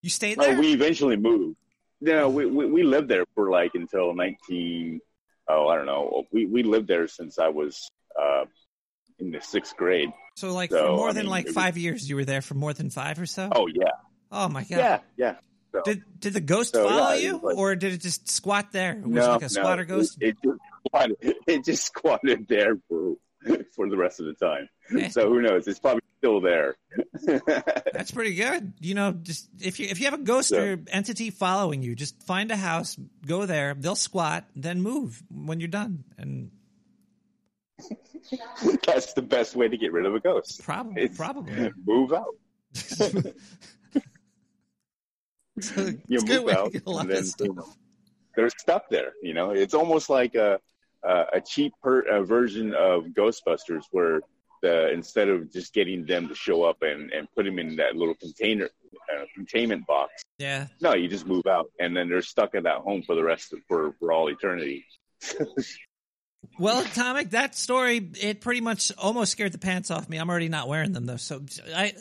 You 0.01 0.09
stayed 0.09 0.39
there. 0.39 0.57
we 0.57 0.73
eventually 0.73 1.17
moved. 1.17 1.57
No, 1.99 2.29
we, 2.29 2.47
we 2.47 2.65
we 2.65 2.81
lived 2.83 3.07
there 3.09 3.25
for 3.35 3.51
like 3.51 3.71
until 3.75 4.15
nineteen. 4.15 4.99
Oh, 5.47 5.67
I 5.67 5.75
don't 5.75 5.85
know. 5.85 6.23
We 6.31 6.47
we 6.47 6.63
lived 6.63 6.87
there 6.87 7.07
since 7.07 7.37
I 7.37 7.49
was 7.49 7.87
uh, 8.19 8.45
in 9.19 9.29
the 9.31 9.39
sixth 9.41 9.77
grade. 9.77 10.09
so 10.35 10.51
like 10.53 10.71
so, 10.71 10.87
for 10.87 10.95
more 10.95 11.09
I 11.09 11.13
than 11.13 11.23
mean, 11.25 11.29
like 11.29 11.45
it 11.45 11.49
was- 11.49 11.55
five 11.55 11.77
years, 11.77 12.09
you 12.09 12.15
were 12.15 12.25
there 12.25 12.41
for 12.41 12.55
more 12.55 12.73
than 12.73 12.89
five 12.89 13.19
or 13.19 13.27
so. 13.27 13.49
Oh 13.53 13.67
yeah, 13.67 13.91
Oh 14.31 14.49
my 14.49 14.61
god. 14.63 14.77
yeah, 14.77 14.99
yeah. 15.17 15.35
So, 15.73 15.81
Did 15.83 16.03
did 16.19 16.33
the 16.33 16.41
ghost 16.41 16.73
So, 16.73 16.87
follow 16.87 17.13
yeah, 17.13 17.15
you, 17.31 17.39
like- 17.41 17.57
or 17.57 17.75
did 17.75 17.93
it 17.93 18.01
just 18.01 18.29
squat 18.29 18.71
there? 18.71 18.95
Was 19.03 19.05
no, 19.11 19.23
it 19.23 19.27
like 19.29 19.39
a 19.39 19.43
no, 19.43 19.47
squatter 19.47 19.85
ghost? 19.85 20.17
It, 20.21 20.29
it 20.29 20.37
just 20.43 20.59
squatted, 20.85 21.17
it 21.47 21.65
just 21.65 21.85
squatted 21.85 22.47
there 22.49 22.75
for 22.89 23.15
for 23.75 23.89
the 23.89 23.97
rest 23.97 24.19
of 24.19 24.25
the 24.27 24.33
time. 24.33 24.69
So 25.11 25.29
who 25.29 25.41
knows? 25.41 25.67
It's 25.67 25.79
probably 25.79 26.01
still 26.19 26.41
there. 26.41 26.75
That's 27.93 28.11
pretty 28.11 28.35
good. 28.35 28.73
You 28.81 28.93
know, 28.95 29.13
just 29.13 29.49
if 29.61 29.79
you 29.79 29.87
if 29.89 29.99
you 29.99 30.05
have 30.05 30.13
a 30.13 30.23
ghost 30.23 30.51
Yeah. 30.51 30.59
or 30.59 30.79
entity 30.89 31.29
following 31.29 31.81
you, 31.81 31.95
just 31.95 32.21
find 32.23 32.51
a 32.51 32.57
house, 32.57 32.97
go 33.25 33.45
there, 33.45 33.73
they'll 33.73 33.95
squat, 33.95 34.45
then 34.55 34.81
move 34.81 35.23
when 35.31 35.59
you're 35.61 35.69
done, 35.69 36.03
and 36.17 36.51
That's 38.85 39.13
the 39.13 39.21
best 39.23 39.55
way 39.55 39.67
to 39.69 39.77
get 39.77 39.91
rid 39.93 40.05
of 40.05 40.13
a 40.13 40.19
ghost. 40.19 40.61
probably 40.63 41.03
It's- 41.03 41.17
probably 41.17 41.71
Move 41.85 42.11
out. 42.13 42.35
It's 45.61 45.77
a- 45.77 45.91
you 45.91 45.99
it's 46.09 46.23
a 46.23 46.27
good 46.27 46.45
move 46.45 46.55
out, 46.55 46.71
get 46.73 46.83
a 46.85 46.89
lot 46.89 47.01
and 47.01 47.09
then 47.11 47.23
stuff. 47.23 47.47
you 47.47 47.53
know, 47.53 47.67
there's 48.35 48.53
stuff 48.57 48.83
there. 48.89 49.13
You 49.21 49.33
know, 49.33 49.51
it's 49.51 49.73
almost 49.73 50.09
like 50.09 50.35
a 50.35 50.59
a, 51.03 51.25
a 51.33 51.41
cheap 51.41 51.73
per, 51.81 52.01
a 52.01 52.23
version 52.23 52.73
of 52.73 53.05
Ghostbusters, 53.05 53.83
where 53.91 54.21
the 54.61 54.91
instead 54.91 55.27
of 55.29 55.51
just 55.51 55.73
getting 55.73 56.05
them 56.05 56.27
to 56.27 56.35
show 56.35 56.63
up 56.63 56.77
and 56.81 57.11
and 57.11 57.27
put 57.35 57.45
them 57.45 57.59
in 57.59 57.75
that 57.77 57.95
little 57.95 58.15
container 58.15 58.65
uh, 59.11 59.23
containment 59.35 59.85
box, 59.87 60.23
Yeah. 60.37 60.67
no, 60.81 60.93
you 60.93 61.07
just 61.07 61.25
move 61.25 61.47
out, 61.47 61.71
and 61.79 61.95
then 61.97 62.09
they're 62.09 62.21
stuck 62.21 62.53
at 62.55 62.63
that 62.63 62.77
home 62.79 63.01
for 63.03 63.15
the 63.15 63.23
rest 63.23 63.53
of 63.53 63.59
for 63.67 63.93
for 63.99 64.11
all 64.11 64.27
eternity. 64.29 64.85
Well, 66.57 66.81
Atomic, 66.81 67.29
that 67.31 67.55
story 67.55 68.09
it 68.19 68.41
pretty 68.41 68.61
much 68.61 68.91
almost 68.97 69.31
scared 69.31 69.51
the 69.51 69.59
pants 69.59 69.91
off 69.91 70.09
me. 70.09 70.17
I'm 70.17 70.29
already 70.29 70.49
not 70.49 70.67
wearing 70.67 70.91
them 70.91 71.05
though, 71.05 71.17
so 71.17 71.41
I. 71.75 71.93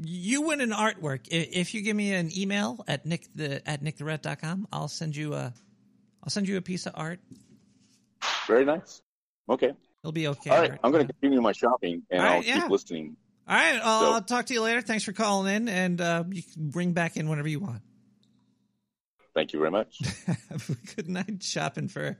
You 0.00 0.42
win 0.42 0.60
an 0.60 0.70
artwork 0.70 1.26
if 1.30 1.74
you 1.74 1.82
give 1.82 1.96
me 1.96 2.12
an 2.14 2.30
email 2.36 2.84
at 2.86 3.04
nick 3.04 3.26
the 3.34 3.66
at 3.68 3.82
nicktherat.com. 3.82 4.68
I'll 4.72 4.88
send 4.88 5.16
you 5.16 5.34
a, 5.34 5.52
I'll 6.22 6.30
send 6.30 6.48
you 6.48 6.56
a 6.56 6.60
piece 6.62 6.86
of 6.86 6.92
art. 6.94 7.20
Very 8.46 8.64
nice. 8.64 9.02
Okay. 9.48 9.72
It'll 10.02 10.12
be 10.12 10.28
okay. 10.28 10.50
All 10.50 10.60
right. 10.60 10.70
art. 10.72 10.80
I'm 10.84 10.92
going 10.92 11.06
to 11.06 11.12
continue 11.12 11.40
my 11.40 11.52
shopping, 11.52 12.02
and 12.10 12.22
right, 12.22 12.36
I'll 12.36 12.42
yeah. 12.44 12.60
keep 12.60 12.70
listening. 12.70 13.16
All 13.48 13.56
right, 13.56 13.80
I'll, 13.82 14.00
So- 14.00 14.12
I'll 14.12 14.22
talk 14.22 14.46
to 14.46 14.54
you 14.54 14.62
later. 14.62 14.80
Thanks 14.82 15.04
for 15.04 15.12
calling 15.12 15.54
in, 15.54 15.68
and 15.68 16.00
uh, 16.00 16.24
you 16.30 16.42
can 16.42 16.68
bring 16.68 16.92
back 16.92 17.16
in 17.16 17.28
whenever 17.28 17.48
you 17.48 17.60
want. 17.60 17.82
Thank 19.34 19.52
you 19.52 19.58
very 19.58 19.70
much. 19.70 19.98
Have 20.26 20.68
a 20.70 20.94
good 20.94 21.08
night 21.08 21.42
shopping 21.42 21.88
for, 21.88 22.18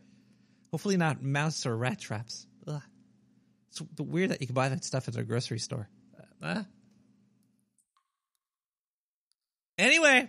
hopefully 0.71 0.97
not 0.97 1.23
mouse 1.23 1.67
or 1.67 1.77
rat 1.77 1.99
traps. 1.99 2.47
Ugh. 2.67 2.81
It's 3.71 3.83
weird 3.99 4.31
that 4.31 4.41
you 4.41 4.47
can 4.47 4.55
buy 4.55 4.69
that 4.69 4.85
stuff 4.85 5.09
at 5.09 5.17
a 5.17 5.25
grocery 5.25 5.59
store. 5.59 5.89
Uh, 6.43 6.63
anyway, 9.79 10.29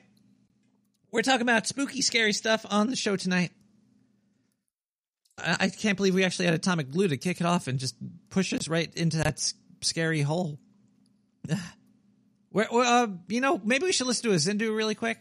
we're 1.11 1.21
talking 1.21 1.41
about 1.41 1.67
spooky, 1.67 2.01
scary 2.01 2.33
stuff 2.33 2.65
on 2.69 2.87
the 2.89 2.95
show 2.95 3.15
tonight. 3.15 3.51
I, 5.37 5.57
I 5.61 5.69
can't 5.69 5.97
believe 5.97 6.13
we 6.13 6.23
actually 6.23 6.45
had 6.45 6.53
atomic 6.53 6.91
glue 6.91 7.07
to 7.07 7.17
kick 7.17 7.41
it 7.41 7.47
off 7.47 7.67
and 7.67 7.79
just 7.79 7.95
push 8.29 8.53
us 8.53 8.67
right 8.67 8.93
into 8.95 9.17
that 9.17 9.33
s- 9.33 9.53
scary 9.81 10.21
hole. 10.21 10.59
Where, 12.51 12.67
uh, 12.71 13.07
you 13.27 13.41
know, 13.41 13.61
maybe 13.63 13.85
we 13.85 13.91
should 13.91 14.07
listen 14.07 14.29
to 14.29 14.35
a 14.35 14.39
Zindu 14.39 14.75
really 14.75 14.95
quick 14.95 15.19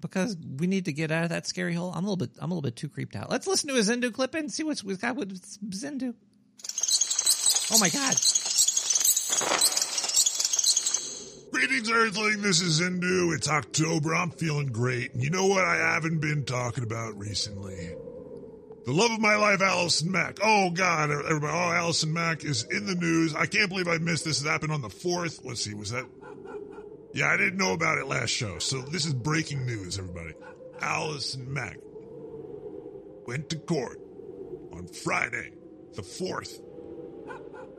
because 0.00 0.36
we 0.58 0.68
need 0.68 0.84
to 0.84 0.92
get 0.92 1.10
out 1.10 1.24
of 1.24 1.30
that 1.30 1.46
scary 1.46 1.74
hole. 1.74 1.90
I'm 1.90 2.04
a 2.04 2.08
little 2.08 2.16
bit, 2.16 2.30
I'm 2.38 2.50
a 2.52 2.54
little 2.54 2.62
bit 2.62 2.76
too 2.76 2.88
creeped 2.88 3.16
out. 3.16 3.30
Let's 3.30 3.48
listen 3.48 3.68
to 3.70 3.76
a 3.76 3.80
Zindu 3.80 4.12
clip 4.12 4.34
and 4.34 4.52
see 4.52 4.62
what's 4.62 4.84
we've 4.84 5.00
got 5.00 5.16
with 5.16 5.40
Zindu. 5.70 6.14
Oh 7.70 7.78
my 7.78 7.88
god! 7.88 8.14
Greetings, 11.58 11.90
Earthling. 11.90 12.40
This 12.40 12.60
is 12.60 12.80
Zindu. 12.80 13.34
It's 13.34 13.48
October. 13.48 14.14
I'm 14.14 14.30
feeling 14.30 14.68
great. 14.68 15.12
And 15.12 15.20
you 15.20 15.30
know 15.30 15.46
what 15.46 15.64
I 15.64 15.74
haven't 15.74 16.20
been 16.20 16.44
talking 16.44 16.84
about 16.84 17.18
recently? 17.18 17.96
The 18.84 18.92
love 18.92 19.10
of 19.10 19.18
my 19.18 19.34
life, 19.34 19.60
Allison 19.60 20.12
Mack. 20.12 20.38
Oh, 20.40 20.70
God. 20.70 21.10
Everybody, 21.10 21.52
oh, 21.52 21.72
Allison 21.72 22.12
Mack 22.12 22.44
is 22.44 22.62
in 22.70 22.86
the 22.86 22.94
news. 22.94 23.34
I 23.34 23.46
can't 23.46 23.68
believe 23.68 23.88
I 23.88 23.98
missed 23.98 24.24
this. 24.24 24.40
It 24.40 24.46
happened 24.46 24.70
on 24.70 24.82
the 24.82 24.88
4th. 24.88 25.44
Let's 25.44 25.60
see, 25.60 25.74
was 25.74 25.90
that? 25.90 26.04
Yeah, 27.12 27.26
I 27.26 27.36
didn't 27.36 27.56
know 27.56 27.72
about 27.72 27.98
it 27.98 28.06
last 28.06 28.30
show. 28.30 28.60
So 28.60 28.80
this 28.82 29.04
is 29.04 29.12
breaking 29.12 29.66
news, 29.66 29.98
everybody. 29.98 30.34
Allison 30.80 31.52
Mack 31.52 31.78
went 33.26 33.48
to 33.48 33.56
court 33.56 33.98
on 34.72 34.86
Friday, 34.86 35.54
the 35.94 36.02
4th, 36.02 36.60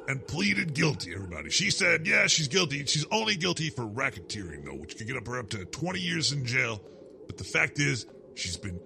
and 0.10 0.25
pleaded 0.28 0.74
guilty, 0.74 1.13
everybody. 1.13 1.50
She 1.51 1.70
said, 1.70 2.08
yeah, 2.08 2.25
she's 2.28 2.48
guilty. 2.48 2.84
She's 2.86 3.06
only 3.12 3.36
guilty 3.36 3.70
for 3.70 3.84
racketeering, 3.84 4.66
though, 4.66 4.74
which 4.74 4.98
could 4.98 5.08
get 5.08 5.16
up 5.16 5.28
her 5.28 5.39
up 5.39 5.50
to 5.51 5.63
20 5.66 6.00
years 6.00 6.32
in 6.32 6.46
jail. 6.46 6.82
But 7.28 7.38
the 7.38 7.44
fact 7.44 7.80
is, 7.80 8.08
she's 8.34 8.58
been 8.58 8.80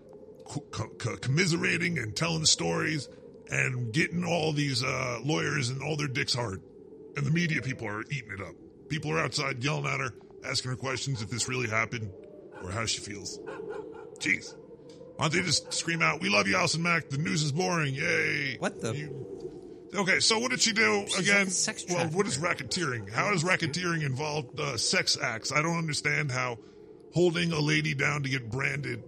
co- 0.45 0.65
co- 0.69 0.89
co- 0.99 1.15
commiserating 1.17 1.97
and 1.97 2.13
telling 2.15 2.43
stories 2.45 3.07
and 3.49 3.93
getting 3.93 4.25
all 4.25 4.51
these 4.51 4.83
uh, 4.83 5.19
lawyers 5.23 5.69
and 5.69 5.81
all 5.81 5.95
their 5.95 6.07
dicks 6.09 6.33
hard. 6.35 6.61
And 7.15 7.25
the 7.25 7.31
media 7.31 7.61
people 7.61 7.87
are 7.87 8.01
eating 8.11 8.31
it 8.37 8.41
up. 8.41 8.55
People 8.89 9.11
are 9.11 9.19
outside 9.19 9.63
yelling 9.63 9.85
at 9.85 9.99
her, 10.01 10.13
asking 10.45 10.71
her 10.71 10.77
questions 10.77 11.21
if 11.21 11.29
this 11.29 11.47
really 11.47 11.69
happened 11.69 12.11
or 12.61 12.69
how 12.71 12.85
she 12.85 12.99
feels. 12.99 13.39
Jeez. 14.19 14.53
Why 15.15 15.29
don't 15.29 15.33
they 15.39 15.41
just 15.45 15.71
scream 15.73 16.01
out, 16.01 16.21
We 16.21 16.29
love 16.29 16.47
you, 16.47 16.57
Allison 16.57 16.83
Mack. 16.83 17.09
The 17.09 17.17
news 17.17 17.43
is 17.43 17.51
boring. 17.53 17.93
Yay. 17.93 18.57
What 18.59 18.81
the- 18.81 18.93
You- 18.95 19.29
Okay, 19.95 20.19
so 20.19 20.39
what 20.39 20.51
did 20.51 20.61
she 20.61 20.73
do 20.73 21.05
She's 21.07 21.19
again? 21.19 21.49
sex 21.49 21.85
well, 21.89 22.07
what 22.07 22.25
is 22.25 22.37
racketeering? 22.37 23.11
How 23.11 23.31
does 23.31 23.43
racketeering 23.43 24.03
involve 24.03 24.47
uh, 24.59 24.77
sex 24.77 25.17
acts? 25.21 25.51
I 25.51 25.61
don't 25.61 25.77
understand 25.77 26.31
how 26.31 26.57
holding 27.13 27.51
a 27.51 27.59
lady 27.59 27.93
down 27.93 28.23
to 28.23 28.29
get 28.29 28.49
branded 28.49 29.03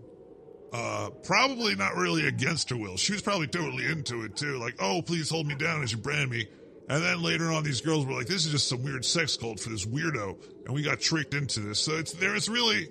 uh, 0.75 1.09
probably 1.23 1.73
not 1.75 1.95
really 1.95 2.27
against 2.27 2.69
her 2.69 2.75
will. 2.75 2.97
She 2.97 3.13
was 3.13 3.21
probably 3.21 3.47
totally 3.47 3.85
into 3.85 4.23
it 4.23 4.35
too. 4.35 4.57
Like, 4.59 4.75
oh, 4.79 5.01
please 5.01 5.29
hold 5.29 5.47
me 5.47 5.55
down 5.55 5.83
as 5.83 5.93
you 5.93 5.97
brand 5.97 6.29
me. 6.29 6.47
And 6.89 7.01
then 7.01 7.21
later 7.23 7.51
on, 7.51 7.63
these 7.63 7.81
girls 7.81 8.05
were 8.05 8.13
like, 8.13 8.27
this 8.27 8.45
is 8.45 8.51
just 8.51 8.67
some 8.67 8.83
weird 8.83 9.05
sex 9.05 9.37
cult 9.37 9.59
for 9.59 9.69
this 9.69 9.85
weirdo. 9.85 10.37
And 10.65 10.75
we 10.75 10.83
got 10.83 10.99
tricked 10.99 11.33
into 11.33 11.61
this. 11.61 11.79
So 11.79 11.93
it's 11.93 12.11
there. 12.13 12.35
It's 12.35 12.49
really, 12.49 12.89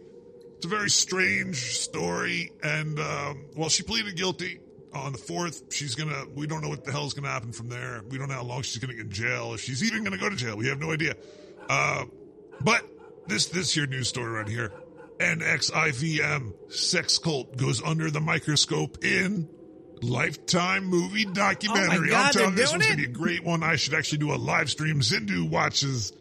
it's 0.57 0.65
a 0.65 0.69
very 0.69 0.89
strange 0.89 1.79
story. 1.79 2.51
And, 2.63 2.99
um, 2.99 3.45
well, 3.55 3.69
she 3.69 3.83
pleaded 3.83 4.17
guilty 4.17 4.61
on 4.95 5.13
the 5.13 5.19
fourth. 5.19 5.73
She's 5.73 5.95
gonna, 5.95 6.25
we 6.35 6.47
don't 6.47 6.63
know 6.63 6.69
what 6.69 6.85
the 6.85 6.93
hell's 6.93 7.15
gonna 7.15 7.29
happen 7.29 7.53
from 7.53 7.69
there. 7.69 8.03
We 8.09 8.19
don't 8.19 8.29
know 8.29 8.35
how 8.35 8.45
long 8.45 8.63
she's 8.63 8.79
gonna 8.79 8.95
get 8.95 9.07
in 9.07 9.11
jail. 9.11 9.55
If 9.55 9.61
she's 9.61 9.83
even 9.83 10.05
gonna 10.05 10.19
go 10.19 10.29
to 10.29 10.37
jail, 10.37 10.57
we 10.57 10.69
have 10.69 10.81
no 10.81 10.93
idea. 10.93 11.15
Uh, 11.69 12.05
but 12.61 12.83
this, 13.27 13.47
this 13.47 13.73
here 13.73 13.87
news 13.87 14.09
story 14.09 14.31
right 14.31 14.49
here. 14.49 14.73
NXIVM 15.19 16.73
sex 16.73 17.19
cult 17.19 17.57
goes 17.57 17.83
under 17.83 18.11
the 18.11 18.21
microscope 18.21 19.05
in 19.05 19.49
Lifetime 20.03 20.85
movie 20.85 21.25
documentary. 21.25 22.09
Oh 22.09 22.13
God, 22.13 22.27
I'm 22.27 22.33
telling 22.33 22.51
you, 22.51 22.57
this 22.57 22.73
one's 22.73 22.87
doing 22.87 22.97
gonna 22.97 23.09
be 23.09 23.13
a 23.13 23.17
great 23.17 23.45
one. 23.45 23.63
I 23.63 23.77
should 23.77 23.95
actually 23.95 24.19
do 24.19 24.35
a 24.35 24.37
live 24.37 24.69
stream. 24.71 25.01
Zindu 25.01 25.49
watches 25.49 26.13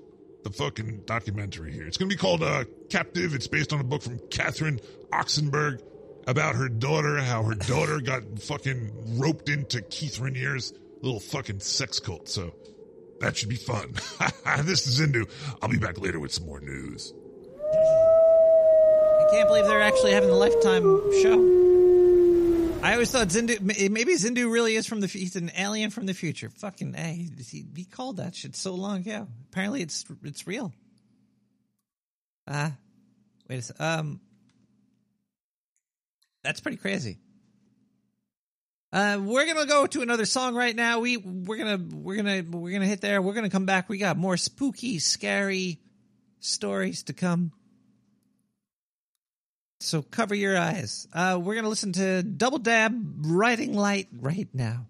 the 0.43 0.51
fucking 0.51 1.01
documentary 1.05 1.73
here. 1.73 1.85
It's 1.87 1.97
gonna 1.97 2.09
be 2.09 2.15
called 2.15 2.43
uh, 2.43 2.65
Captive. 2.89 3.33
It's 3.33 3.47
based 3.47 3.73
on 3.73 3.79
a 3.79 3.83
book 3.83 4.03
from 4.03 4.19
Catherine 4.29 4.79
Oxenberg 5.11 5.81
about 6.27 6.55
her 6.55 6.69
daughter, 6.69 7.17
how 7.17 7.43
her 7.43 7.55
daughter 7.55 7.99
got 7.99 8.39
fucking 8.39 9.19
roped 9.19 9.49
into 9.49 9.81
Keith 9.81 10.19
Rainier's 10.19 10.73
little 11.01 11.19
fucking 11.19 11.59
sex 11.59 11.99
cult. 11.99 12.29
So 12.29 12.53
that 13.19 13.37
should 13.37 13.49
be 13.49 13.55
fun. 13.55 13.93
this 14.63 14.87
is 14.87 14.99
Zindu. 14.99 15.29
I'll 15.61 15.69
be 15.69 15.77
back 15.77 15.99
later 15.99 16.19
with 16.19 16.33
some 16.33 16.45
more 16.45 16.59
news. 16.59 17.13
I 17.73 19.27
can't 19.31 19.47
believe 19.47 19.65
they're 19.65 19.81
actually 19.81 20.11
having 20.11 20.29
the 20.29 20.35
Lifetime 20.35 20.83
show. 21.21 21.63
I 22.83 22.93
always 22.93 23.11
thought 23.11 23.29
Zindu, 23.29 23.61
maybe 23.61 24.13
Zindu 24.15 24.51
really 24.51 24.75
is 24.75 24.85
from 24.85 24.99
the, 24.99 25.07
he's 25.07 25.37
an 25.37 25.51
alien 25.57 25.89
from 25.89 26.05
the 26.05 26.13
future. 26.13 26.49
Fucking 26.49 26.95
A. 26.97 27.29
He, 27.49 27.65
he 27.75 27.85
called 27.85 28.17
that 28.17 28.35
shit 28.35 28.57
so 28.57 28.75
long 28.75 28.97
ago. 28.97 29.27
Apparently 29.51 29.81
it's, 29.81 30.03
it's 30.23 30.45
real. 30.45 30.73
Ah, 32.45 32.73
wait 33.49 33.59
a 33.59 33.61
sec. 33.61 33.79
Um, 33.79 34.19
that's 36.43 36.59
pretty 36.59 36.77
crazy. 36.77 37.19
Uh, 38.91 39.19
we're 39.19 39.47
gonna 39.47 39.65
go 39.65 39.87
to 39.87 40.01
another 40.01 40.25
song 40.25 40.53
right 40.53 40.75
now. 40.75 40.99
We 40.99 41.17
we're 41.17 41.57
gonna 41.57 41.77
we're 41.77 42.15
gonna 42.15 42.43
we're 42.47 42.71
gonna 42.71 42.85
hit 42.85 43.01
there. 43.01 43.21
We're 43.23 43.33
gonna 43.33 43.49
come 43.49 43.65
back. 43.65 43.89
We 43.89 43.97
got 43.97 44.17
more 44.17 44.37
spooky, 44.37 44.99
scary 44.99 45.79
stories 46.39 47.01
to 47.03 47.13
come. 47.13 47.51
So 49.79 50.03
cover 50.03 50.35
your 50.35 50.55
eyes. 50.55 51.07
Uh, 51.11 51.39
we're 51.41 51.55
gonna 51.55 51.69
listen 51.69 51.91
to 51.93 52.21
Double 52.21 52.59
Dab 52.59 52.93
Riding 53.25 53.73
Light 53.73 54.09
right 54.13 54.47
now. 54.53 54.85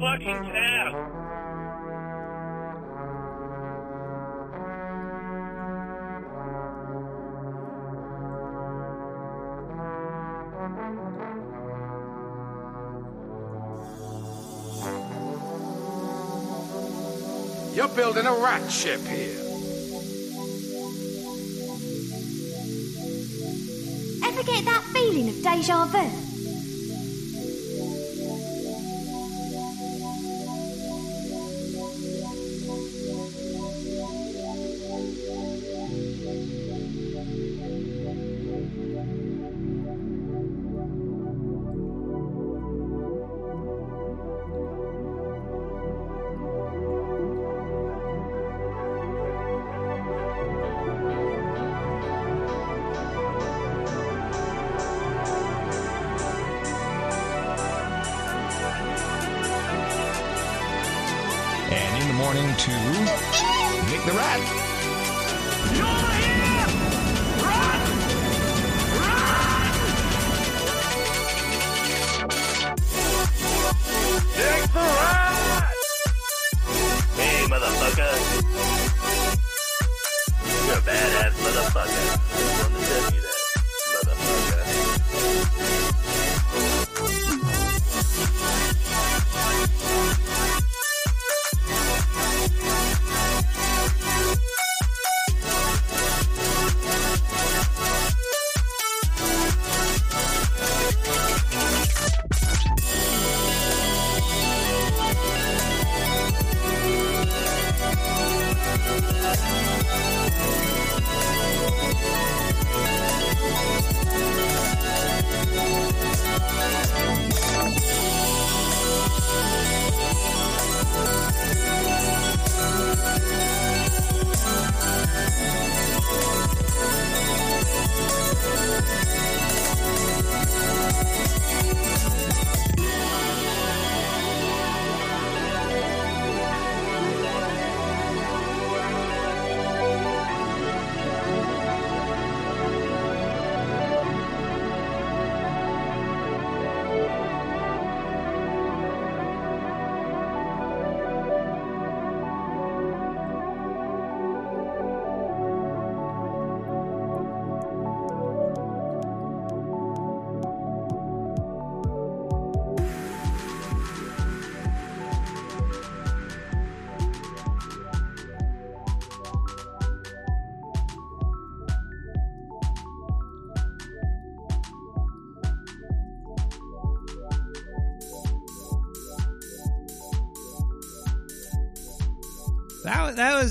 Fucking 0.00 0.44
tab. 0.44 0.94
You're 17.74 17.88
building 17.88 18.26
a 18.26 18.32
rat 18.32 18.70
ship 18.70 19.00
here. 19.02 19.36
Ever 24.24 24.42
get 24.44 24.64
that 24.64 24.82
feeling 24.94 25.28
of 25.28 25.42
deja 25.42 25.84
vu? 25.84 26.19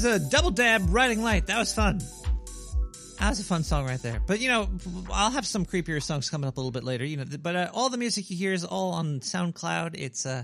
Was, 0.03 0.21
a 0.21 0.29
double 0.29 0.51
dab 0.51 0.83
riding 0.89 1.21
light. 1.21 1.47
That 1.47 1.59
was 1.59 1.73
fun. 1.73 1.99
That 3.19 3.29
was 3.29 3.39
a 3.39 3.43
fun 3.43 3.63
song 3.63 3.85
right 3.85 4.01
there. 4.01 4.21
But 4.25 4.39
you 4.39 4.49
know, 4.49 4.69
I'll 5.11 5.31
have 5.31 5.45
some 5.45 5.65
creepier 5.65 6.01
songs 6.01 6.29
coming 6.29 6.47
up 6.47 6.57
a 6.57 6.59
little 6.59 6.71
bit 6.71 6.83
later. 6.83 7.05
You 7.05 7.17
know, 7.17 7.25
but 7.41 7.55
uh, 7.55 7.69
all 7.73 7.89
the 7.89 7.97
music 7.97 8.29
you 8.29 8.37
hear 8.37 8.53
is 8.53 8.63
all 8.63 8.93
on 8.93 9.19
SoundCloud. 9.19 9.95
It's 9.95 10.25
uh, 10.25 10.43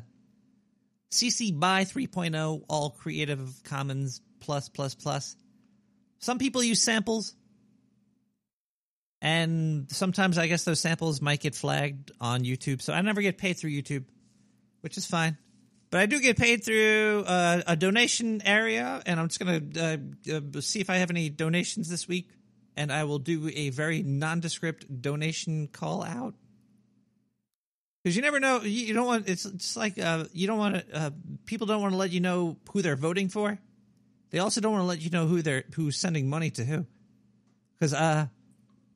CC 1.12 1.58
by 1.58 1.86
3.0, 1.86 2.64
all 2.68 2.90
Creative 2.90 3.50
Commons 3.64 4.22
plus 4.42 4.68
plus 4.68 4.94
plus. 4.94 5.36
Some 6.20 6.38
people 6.38 6.64
use 6.64 6.82
samples, 6.82 7.36
and 9.22 9.90
sometimes 9.90 10.38
I 10.38 10.48
guess 10.48 10.66
those 10.66 10.80
samples 10.80 11.22
might 11.22 11.40
get 11.40 11.56
flagged 11.56 12.12
on 12.20 12.42
YouTube. 12.44 12.82
So 12.82 12.94
I 12.94 13.02
never 13.02 13.22
get 13.22 13.38
paid 13.38 13.58
through 13.58 13.72
YouTube, 13.72 14.06
which 14.82 14.98
is 14.98 15.06
fine. 15.06 15.38
But 15.92 16.02
I 16.02 16.06
do 16.08 16.20
get 16.20 16.38
paid 16.38 16.64
through 16.64 17.24
uh, 17.26 17.62
a 17.68 17.76
donation 17.76 18.42
area, 18.44 19.02
and 19.06 19.20
I'm 19.20 19.28
just 19.28 19.40
going 19.40 19.72
to 19.72 19.82
uh, 19.82 20.38
uh, 20.38 20.62
see 20.62 20.82
if 20.82 20.90
I 20.90 20.98
have 20.98 21.10
any 21.10 21.30
donations 21.30 21.90
this 21.90 22.08
week, 22.08 22.30
and 22.76 22.92
I 22.92 23.04
will 23.04 23.20
do 23.20 23.50
a 23.54 23.70
very 23.70 24.02
nondescript 24.02 25.02
donation 25.02 25.68
call 25.68 26.04
out. 26.04 26.34
Because 28.04 28.16
you 28.16 28.22
never 28.22 28.40
know, 28.40 28.62
you, 28.62 28.94
don't 28.94 29.08
want. 29.08 29.28
It's 29.28 29.46
it's 29.46 29.76
like 29.76 29.98
uh, 29.98 30.26
you 30.32 30.46
don't 30.46 30.60
want 30.60 30.76
to. 30.76 30.96
Uh, 30.96 31.10
people 31.46 31.66
don't 31.66 31.82
want 31.82 31.94
to 31.94 31.98
let 31.98 32.12
you 32.12 32.20
know 32.20 32.58
who 32.72 32.84
they're 32.84 32.96
voting 32.96 33.30
for. 33.30 33.58
They 34.30 34.40
also 34.40 34.62
don't 34.62 34.74
want 34.74 34.84
to 34.84 34.88
let 34.88 35.02
you 35.02 35.10
know 35.10 35.26
who 35.26 35.42
they're 35.42 35.64
who's 35.74 35.98
sending 35.98 36.30
money 36.30 36.52
to 36.52 36.66
who. 36.66 36.86
Because 37.74 37.94
uh, 37.94 38.28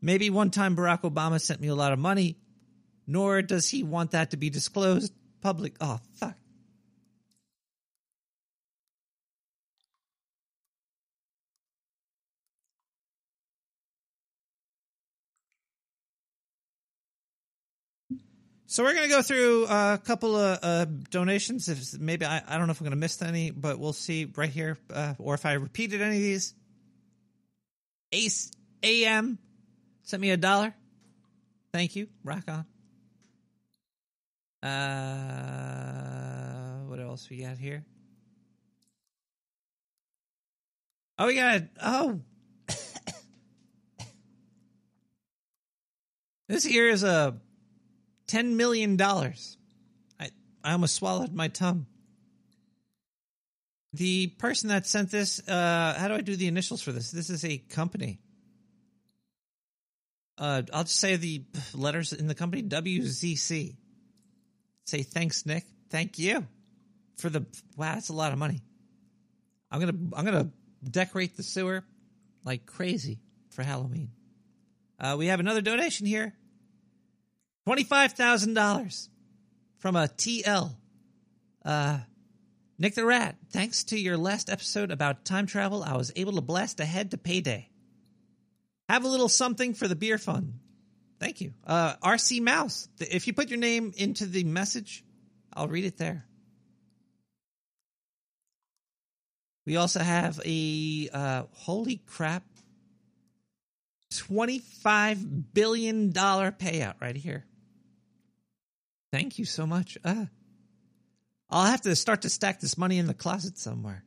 maybe 0.02 0.30
one 0.30 0.52
time 0.52 0.76
Barack 0.76 1.02
Obama 1.02 1.42
sent 1.42 1.60
me 1.60 1.70
a 1.70 1.76
lot 1.76 1.92
of 1.92 1.98
money, 1.98 2.38
nor 3.08 3.42
does 3.42 3.68
he 3.70 3.82
want 3.82 4.12
that 4.12 4.32
to 4.32 4.38
be 4.38 4.50
disclosed 4.52 5.12
public. 5.42 5.76
Oh 5.82 6.00
fuck. 6.14 6.36
So 18.72 18.84
we're 18.84 18.94
gonna 18.94 19.08
go 19.08 19.24
through 19.24 19.66
a 19.66 19.98
couple 19.98 20.36
of 20.36 20.60
uh, 20.62 20.86
donations. 21.10 21.70
If 21.70 22.00
maybe 22.00 22.24
I, 22.24 22.44
I 22.48 22.60
don't 22.60 22.68
know 22.68 22.72
if 22.72 22.80
I'm 22.80 22.86
gonna 22.86 22.98
miss 22.98 23.20
any, 23.20 23.50
but 23.50 23.80
we'll 23.80 23.94
see 23.94 24.32
right 24.36 24.52
here, 24.52 24.78
uh, 24.94 25.16
or 25.18 25.34
if 25.34 25.44
I 25.44 25.54
repeated 25.54 26.04
any 26.04 26.18
of 26.18 26.22
these. 26.22 26.54
Ace 28.12 28.52
AM 28.84 29.40
sent 30.04 30.22
me 30.22 30.30
a 30.30 30.38
dollar. 30.38 30.76
Thank 31.74 31.96
you. 31.96 32.10
Rock 32.24 32.44
on. 32.48 32.64
Uh, 34.70 36.84
what 36.86 37.00
else 37.00 37.28
we 37.28 37.38
got 37.38 37.58
here? 37.58 37.84
Oh, 41.18 41.26
we 41.26 41.34
got 41.34 41.64
oh. 41.82 42.20
this 46.48 46.64
here 46.64 46.88
is 46.88 47.02
a 47.02 47.36
ten 48.30 48.56
million 48.56 48.96
dollars. 48.96 49.58
I 50.20 50.30
I 50.64 50.72
almost 50.74 50.96
swallowed 50.96 51.34
my 51.34 51.50
tongue. 51.50 51.88
The 53.92 54.28
person 54.28 54.70
that 54.70 54.86
sent 54.86 55.10
this, 55.10 55.42
uh, 55.48 55.96
how 55.98 56.08
do 56.08 56.14
I 56.14 56.22
do 56.22 56.36
the 56.36 56.48
initials 56.48 56.82
for 56.82 56.92
this? 56.92 57.10
This 57.10 57.32
is 57.32 57.44
a 57.44 57.58
company. 57.58 58.20
Uh, 60.38 60.62
I'll 60.72 60.84
just 60.84 61.00
say 61.00 61.16
the 61.16 61.44
letters 61.74 62.14
in 62.14 62.28
the 62.28 62.36
company 62.36 62.62
WZC. 62.64 63.76
Say 64.86 65.04
thanks, 65.04 65.46
Nick. 65.46 65.66
Thank 65.90 66.20
you 66.20 66.46
for 67.18 67.30
the 67.30 67.46
wow. 67.76 67.96
That's 67.96 68.10
a 68.10 68.14
lot 68.14 68.32
of 68.32 68.38
money. 68.38 68.62
I'm 69.72 69.80
gonna 69.80 69.98
I'm 70.16 70.24
gonna 70.24 70.52
decorate 70.88 71.36
the 71.36 71.44
sewer 71.44 71.84
like 72.46 72.68
crazy 72.68 73.20
for 73.50 73.64
Halloween. 73.64 74.12
Uh, 75.00 75.16
we 75.18 75.28
have 75.28 75.40
another 75.40 75.62
donation 75.62 76.06
here. 76.06 76.34
$25,000 77.70 79.10
from 79.78 79.96
a 79.96 80.08
TL. 80.08 80.76
Uh, 81.64 82.00
Nick 82.80 82.96
the 82.96 83.06
Rat, 83.06 83.36
thanks 83.52 83.84
to 83.86 84.00
your 84.00 84.18
last 84.18 84.50
episode 84.50 84.90
about 84.90 85.24
time 85.24 85.46
travel, 85.46 85.84
I 85.84 85.96
was 85.96 86.12
able 86.16 86.34
to 86.34 86.42
blast 86.42 86.80
ahead 86.80 87.12
to 87.12 87.18
payday. 87.20 87.70
Have 88.88 89.06
a 89.06 89.08
little 89.08 89.30
something 89.30 89.76
for 89.76 89.88
the 89.88 89.96
beer 89.96 90.18
fund. 90.18 90.54
Thank 91.20 91.42
you. 91.42 91.54
Uh, 91.64 91.96
RC 91.98 92.42
Mouse, 92.42 92.90
if 93.00 93.28
you 93.28 93.34
put 93.34 93.50
your 93.50 93.60
name 93.60 93.94
into 93.98 94.26
the 94.26 94.46
message, 94.46 95.04
I'll 95.54 95.68
read 95.68 95.86
it 95.86 95.98
there. 95.98 96.26
We 99.68 99.76
also 99.76 100.00
have 100.00 100.40
a, 100.44 101.10
uh, 101.14 101.44
holy 101.52 102.02
crap, 102.08 102.44
$25 104.12 105.44
billion 105.54 106.12
payout 106.14 106.96
right 107.00 107.16
here. 107.16 107.46
Thank 109.12 109.40
you 109.40 109.46
so 109.46 109.66
much. 109.66 109.98
Uh, 110.04 110.26
I'll 111.50 111.66
have 111.66 111.82
to 111.82 111.96
start 111.96 112.22
to 112.22 112.30
stack 112.30 112.60
this 112.60 112.78
money 112.78 113.00
in 113.00 113.08
the 113.08 113.14
closet 113.14 113.58
somewhere. 113.58 114.04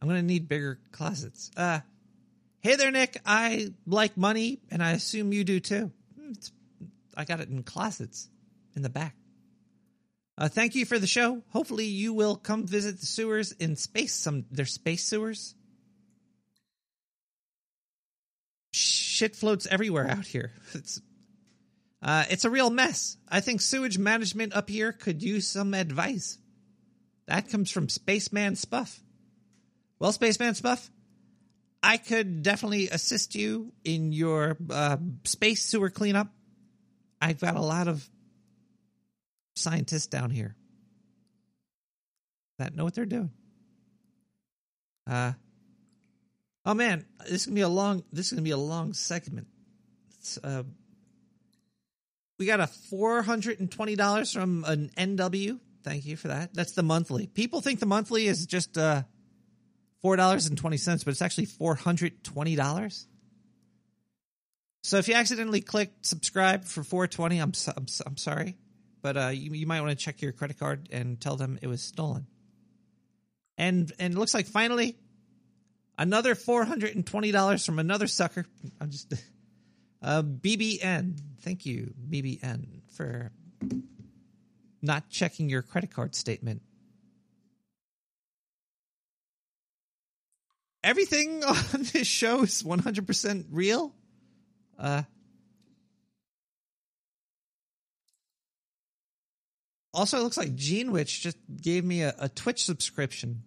I'm 0.00 0.08
going 0.08 0.20
to 0.20 0.26
need 0.26 0.48
bigger 0.48 0.78
closets. 0.92 1.50
Uh, 1.56 1.80
hey 2.60 2.76
there, 2.76 2.90
Nick. 2.90 3.20
I 3.24 3.72
like 3.86 4.16
money, 4.16 4.60
and 4.70 4.82
I 4.82 4.92
assume 4.92 5.32
you 5.32 5.44
do 5.44 5.60
too. 5.60 5.90
It's, 6.30 6.52
I 7.16 7.24
got 7.24 7.40
it 7.40 7.48
in 7.48 7.62
closets 7.62 8.28
in 8.74 8.82
the 8.82 8.88
back. 8.90 9.14
Uh, 10.36 10.48
thank 10.48 10.74
you 10.74 10.86
for 10.86 10.98
the 10.98 11.06
show. 11.06 11.42
Hopefully, 11.50 11.84
you 11.84 12.14
will 12.14 12.36
come 12.36 12.66
visit 12.66 12.98
the 12.98 13.06
sewers 13.06 13.52
in 13.52 13.76
space. 13.76 14.14
Some 14.14 14.46
they're 14.50 14.64
space 14.64 15.04
sewers. 15.04 15.54
Shit 18.72 19.36
floats 19.36 19.66
everywhere 19.66 20.10
out 20.10 20.26
here. 20.26 20.52
It's 20.74 21.00
uh, 22.02 22.24
it's 22.30 22.44
a 22.44 22.50
real 22.50 22.70
mess. 22.70 23.16
I 23.28 23.40
think 23.40 23.60
sewage 23.60 23.98
management 23.98 24.54
up 24.54 24.68
here 24.70 24.92
could 24.92 25.22
use 25.22 25.46
some 25.46 25.74
advice. 25.74 26.38
That 27.26 27.48
comes 27.48 27.70
from 27.70 27.88
Spaceman 27.88 28.56
Spuff. 28.56 29.02
Well, 29.98 30.12
Spaceman 30.12 30.54
Spuff, 30.54 30.90
I 31.82 31.98
could 31.98 32.42
definitely 32.42 32.88
assist 32.88 33.34
you 33.34 33.72
in 33.84 34.12
your 34.12 34.56
uh, 34.70 34.96
space 35.24 35.64
sewer 35.64 35.90
cleanup. 35.90 36.28
I've 37.20 37.40
got 37.40 37.56
a 37.56 37.60
lot 37.60 37.86
of 37.86 38.08
scientists 39.54 40.06
down 40.06 40.30
here 40.30 40.56
that 42.58 42.74
know 42.74 42.84
what 42.84 42.94
they're 42.94 43.06
doing. 43.06 43.30
Uh, 45.06 45.32
oh 46.64 46.74
man, 46.74 47.04
this 47.20 47.42
is 47.42 47.46
gonna 47.46 47.54
be 47.54 47.60
a 47.62 47.68
long. 47.68 48.04
This 48.12 48.26
is 48.26 48.32
gonna 48.32 48.42
be 48.42 48.50
a 48.50 48.56
long 48.56 48.92
segment. 48.92 49.48
It's, 50.18 50.38
uh, 50.42 50.62
we 52.40 52.46
got 52.46 52.58
a 52.58 52.66
four 52.66 53.22
hundred 53.22 53.60
and 53.60 53.70
twenty 53.70 53.94
dollars 53.94 54.32
from 54.32 54.64
an 54.64 54.90
NW. 54.96 55.60
Thank 55.84 56.06
you 56.06 56.16
for 56.16 56.28
that. 56.28 56.54
That's 56.54 56.72
the 56.72 56.82
monthly. 56.82 57.26
People 57.26 57.60
think 57.60 57.80
the 57.80 57.86
monthly 57.86 58.26
is 58.26 58.46
just 58.46 58.78
uh, 58.78 59.02
four 60.00 60.16
dollars 60.16 60.46
and 60.46 60.56
twenty 60.56 60.78
cents, 60.78 61.04
but 61.04 61.10
it's 61.10 61.20
actually 61.20 61.44
four 61.44 61.74
hundred 61.74 62.24
twenty 62.24 62.56
dollars. 62.56 63.06
So 64.82 64.96
if 64.96 65.06
you 65.06 65.14
accidentally 65.14 65.60
clicked 65.60 66.06
subscribe 66.06 66.64
for 66.64 66.82
four 66.82 67.06
twenty, 67.06 67.38
I'm 67.38 67.52
so, 67.52 67.74
I'm, 67.76 67.86
I'm 68.06 68.16
sorry, 68.16 68.56
but 69.02 69.18
uh, 69.18 69.28
you, 69.28 69.52
you 69.52 69.66
might 69.66 69.82
want 69.82 69.96
to 69.96 70.02
check 70.02 70.22
your 70.22 70.32
credit 70.32 70.58
card 70.58 70.88
and 70.90 71.20
tell 71.20 71.36
them 71.36 71.58
it 71.60 71.66
was 71.66 71.82
stolen. 71.82 72.26
And 73.58 73.92
and 73.98 74.14
it 74.14 74.18
looks 74.18 74.32
like 74.32 74.46
finally 74.46 74.96
another 75.98 76.34
four 76.34 76.64
hundred 76.64 76.96
and 76.96 77.06
twenty 77.06 77.32
dollars 77.32 77.66
from 77.66 77.78
another 77.78 78.06
sucker. 78.06 78.46
I'm 78.80 78.90
just 78.90 79.12
uh, 80.02 80.22
BBN. 80.22 81.18
Thank 81.40 81.66
you, 81.66 81.92
BBN, 82.08 82.82
for 82.90 83.32
not 84.82 85.08
checking 85.08 85.48
your 85.48 85.62
credit 85.62 85.92
card 85.92 86.14
statement. 86.14 86.62
Everything 90.82 91.44
on 91.74 91.82
this 91.92 92.06
show 92.06 92.42
is 92.42 92.62
100% 92.62 93.46
real. 93.50 93.94
Uh, 94.78 95.02
also, 99.92 100.18
it 100.18 100.22
looks 100.22 100.38
like 100.38 100.54
Gene 100.54 100.92
Witch 100.92 101.20
just 101.20 101.36
gave 101.60 101.84
me 101.84 102.02
a, 102.02 102.14
a 102.18 102.28
Twitch 102.28 102.64
subscription. 102.64 103.42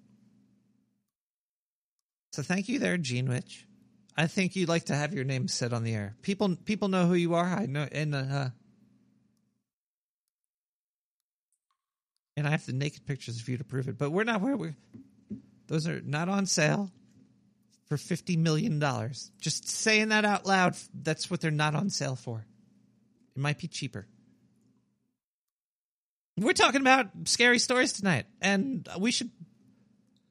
So 2.34 2.44
thank 2.44 2.70
you 2.70 2.80
there, 2.80 2.98
Gene 2.98 3.30
Witch. 3.30 3.68
I 4.15 4.28
think 4.28 4.56
you'd 4.56 4.69
like 4.69 4.86
to 4.86 4.95
have 4.95 5.13
your 5.13 5.23
name 5.23 5.47
said 5.47 5.73
on 5.73 5.84
the 5.84 5.93
air. 5.93 6.15
People 6.21 6.56
people 6.56 6.88
know 6.88 7.06
who 7.08 7.15
you 7.15 7.34
are. 7.34 7.45
I 7.45 7.65
know 7.65 7.88
and 7.91 8.13
uh 8.13 8.49
and 12.38 12.47
I 12.47 12.52
have 12.52 12.65
the 12.65 12.73
naked 12.73 13.06
pictures 13.06 13.39
of 13.39 13.49
you 13.49 13.58
to 13.58 13.63
prove 13.63 13.88
it. 13.88 13.97
But 13.97 14.12
we're 14.12 14.23
not 14.23 14.41
where 14.41 14.56
we 14.56 14.73
those 15.67 15.88
are 15.88 16.02
not 16.02 16.30
on 16.30 16.45
sale 16.45 16.91
for 17.88 17.97
fifty 17.97 18.38
million 18.38 18.80
dollars. 18.80 19.32
Just 19.41 19.67
saying 19.67 20.10
that 20.10 20.26
out 20.26 20.45
loud, 20.45 20.76
that's 20.93 21.32
what 21.32 21.41
they're 21.41 21.52
not 21.52 21.76
on 21.76 21.89
sale 21.89 22.15
for. 22.15 22.45
It 23.36 23.39
might 23.39 23.58
be 23.58 23.67
cheaper. 23.67 24.06
We're 26.38 26.54
talking 26.54 26.82
about 26.82 27.08
scary 27.26 27.60
stories 27.60 27.93
tonight, 27.93 28.26
and 28.41 28.88
we 28.99 29.12
should 29.12 29.30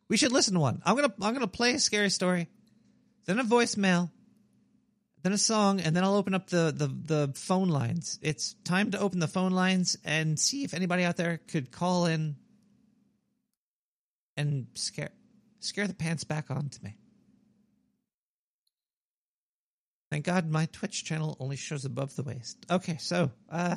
we 0.08 0.16
should 0.16 0.32
listen 0.32 0.54
to 0.54 0.60
one. 0.60 0.82
I'm 0.84 0.96
gonna 0.96 1.14
I'm 1.20 1.34
gonna 1.34 1.46
play 1.46 1.74
a 1.74 1.78
scary 1.78 2.10
story, 2.10 2.48
then 3.26 3.38
a 3.38 3.44
voicemail, 3.44 4.10
then 5.22 5.32
a 5.32 5.38
song, 5.38 5.80
and 5.80 5.94
then 5.94 6.02
I'll 6.04 6.16
open 6.16 6.34
up 6.34 6.48
the, 6.48 6.72
the 6.76 6.86
the 6.86 7.32
phone 7.34 7.68
lines. 7.68 8.18
It's 8.22 8.54
time 8.64 8.90
to 8.90 8.98
open 8.98 9.20
the 9.20 9.28
phone 9.28 9.52
lines 9.52 9.96
and 10.04 10.38
see 10.38 10.64
if 10.64 10.74
anybody 10.74 11.04
out 11.04 11.16
there 11.16 11.40
could 11.48 11.70
call 11.70 12.06
in 12.06 12.36
and 14.36 14.66
scare 14.74 15.10
scare 15.60 15.86
the 15.86 15.94
pants 15.94 16.24
back 16.24 16.50
onto 16.50 16.82
me. 16.82 16.96
Thank 20.10 20.26
God 20.26 20.50
my 20.50 20.66
Twitch 20.66 21.04
channel 21.04 21.36
only 21.40 21.56
shows 21.56 21.84
above 21.84 22.14
the 22.16 22.22
waist. 22.22 22.58
Okay, 22.70 22.96
so 22.98 23.30
uh 23.50 23.76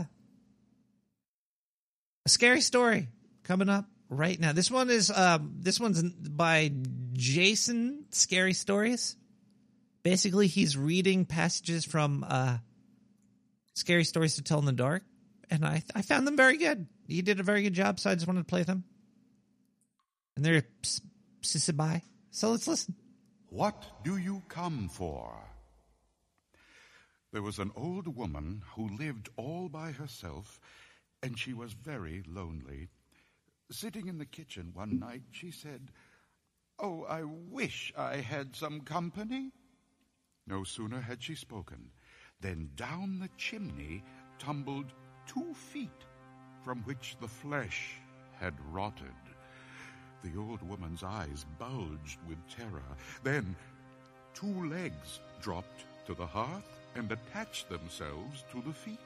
a 2.25 2.29
scary 2.29 2.61
story 2.61 3.07
coming 3.43 3.69
up 3.69 3.85
right 4.09 4.39
now. 4.39 4.51
This 4.51 4.71
one 4.71 4.89
is 4.89 5.11
um 5.11 5.57
this 5.59 5.79
one's 5.79 6.01
by 6.01 6.71
Jason 7.13 8.05
Scary 8.09 8.53
Stories. 8.53 9.15
Basically, 10.05 10.45
he's 10.45 10.77
reading 10.77 11.25
passages 11.25 11.83
from 11.83 12.23
uh 12.29 12.59
Scary 13.73 14.03
Stories 14.03 14.35
to 14.35 14.43
Tell 14.43 14.59
in 14.59 14.65
the 14.65 14.71
Dark, 14.71 15.01
and 15.49 15.65
I 15.65 15.81
I 15.95 16.03
found 16.03 16.27
them 16.27 16.37
very 16.37 16.57
good. 16.57 16.85
He 17.07 17.23
did 17.23 17.39
a 17.39 17.43
very 17.43 17.63
good 17.63 17.73
job, 17.73 17.99
so 17.99 18.11
I 18.11 18.13
just 18.13 18.27
wanted 18.27 18.41
to 18.41 18.45
play 18.45 18.61
them. 18.61 18.83
And 20.35 20.45
they're 20.45 20.61
CC 21.41 21.75
by. 21.75 22.03
So 22.29 22.51
let's 22.51 22.67
listen. 22.67 22.93
What 23.49 23.83
do 24.03 24.17
you 24.17 24.43
come 24.47 24.89
for? 24.89 25.33
There 27.33 27.41
was 27.41 27.57
an 27.57 27.71
old 27.75 28.15
woman 28.15 28.61
who 28.75 28.95
lived 28.95 29.29
all 29.37 29.69
by 29.69 29.91
herself, 29.91 30.59
and 31.23 31.39
she 31.39 31.53
was 31.53 31.73
very 31.73 32.23
lonely. 32.27 32.89
Sitting 33.71 34.07
in 34.07 34.19
the 34.19 34.25
kitchen 34.27 34.69
one 34.71 34.99
night, 34.99 35.23
she 35.31 35.49
said, 35.49 35.89
Oh, 36.77 37.05
I 37.05 37.23
wish 37.23 37.91
I 37.97 38.17
had 38.17 38.55
some 38.55 38.81
company. 38.81 39.51
No 40.47 40.63
sooner 40.63 41.01
had 41.01 41.23
she 41.23 41.35
spoken 41.35 41.89
than 42.41 42.69
down 42.75 43.19
the 43.19 43.29
chimney 43.37 44.03
tumbled 44.37 44.93
two 45.25 45.53
feet 45.53 45.89
from 46.63 46.83
which 46.83 47.17
the 47.19 47.27
flesh 47.27 47.95
had 48.39 48.53
rotted. 48.71 49.07
The 50.23 50.39
old 50.39 50.61
woman's 50.61 51.03
eyes 51.03 51.45
bulged 51.57 52.19
with 52.27 52.37
terror. 52.49 52.95
Then 53.23 53.55
two 54.33 54.69
legs 54.69 55.19
dropped 55.41 55.85
to 56.07 56.13
the 56.13 56.25
hearth 56.27 56.79
and 56.95 57.11
attached 57.11 57.69
themselves 57.69 58.43
to 58.51 58.61
the 58.61 58.73
feet. 58.73 58.99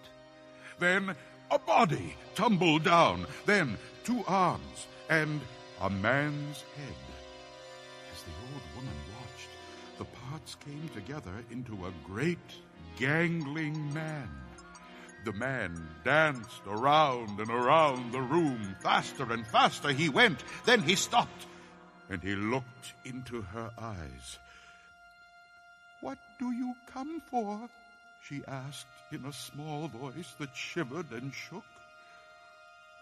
Then 0.80 1.15
a 1.52 1.60
body 1.60 2.15
tumbled 2.36 2.84
down. 2.84 3.25
Then 3.45 3.78
two 4.04 4.23
arms 4.28 4.88
and 5.10 5.41
a 5.82 5.89
man's 5.89 6.63
head. 6.75 6.95
As 8.12 8.23
the 8.23 8.32
old 8.54 8.63
woman 8.75 8.97
the 9.99 10.05
parts 10.05 10.55
came 10.55 10.89
together 10.95 11.43
into 11.51 11.85
a 11.85 11.91
great 12.05 12.38
gangling 12.97 13.93
man. 13.93 14.29
The 15.25 15.33
man 15.33 15.75
danced 16.05 16.62
around 16.65 17.38
and 17.38 17.49
around 17.49 18.13
the 18.13 18.21
room. 18.21 18.77
Faster 18.81 19.29
and 19.33 19.45
faster 19.45 19.91
he 19.91 20.07
went. 20.07 20.41
Then 20.65 20.81
he 20.81 20.95
stopped 20.95 21.47
and 22.09 22.23
he 22.23 22.33
looked 22.33 22.93
into 23.03 23.41
her 23.41 23.71
eyes. 23.77 24.39
What 25.99 26.17
do 26.39 26.51
you 26.51 26.73
come 26.93 27.21
for? 27.29 27.67
she 28.23 28.41
asked 28.47 28.88
in 29.12 29.25
a 29.25 29.33
small 29.33 29.89
voice 29.89 30.33
that 30.39 30.55
shivered 30.55 31.12
and 31.12 31.33
shook. 31.33 31.65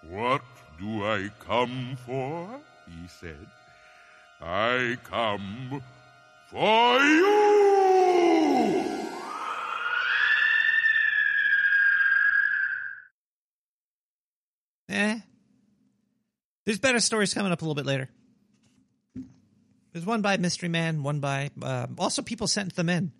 What 0.09 0.41
do 0.79 1.05
I 1.05 1.29
come 1.39 1.95
for? 2.07 2.59
he 2.87 3.07
said. 3.07 3.47
I 4.41 4.97
come 5.03 5.83
for 6.49 6.99
you! 6.99 7.47
Eh. 14.89 15.19
There's 16.65 16.79
better 16.79 16.99
stories 16.99 17.33
coming 17.33 17.51
up 17.51 17.61
a 17.61 17.65
little 17.65 17.75
bit 17.75 17.85
later. 17.85 18.09
There's 19.93 20.05
one 20.05 20.21
by 20.21 20.37
Mystery 20.37 20.69
Man, 20.69 21.03
one 21.03 21.19
by. 21.19 21.49
Uh, 21.61 21.87
also, 21.97 22.21
people 22.21 22.47
sent 22.47 22.75
them 22.75 22.87
in. 22.87 23.11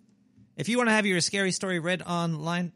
If 0.55 0.69
you 0.69 0.77
want 0.77 0.89
to 0.89 0.93
have 0.93 1.05
your 1.05 1.19
scary 1.21 1.51
story 1.51 1.79
read 1.79 2.01
online, 2.01 2.71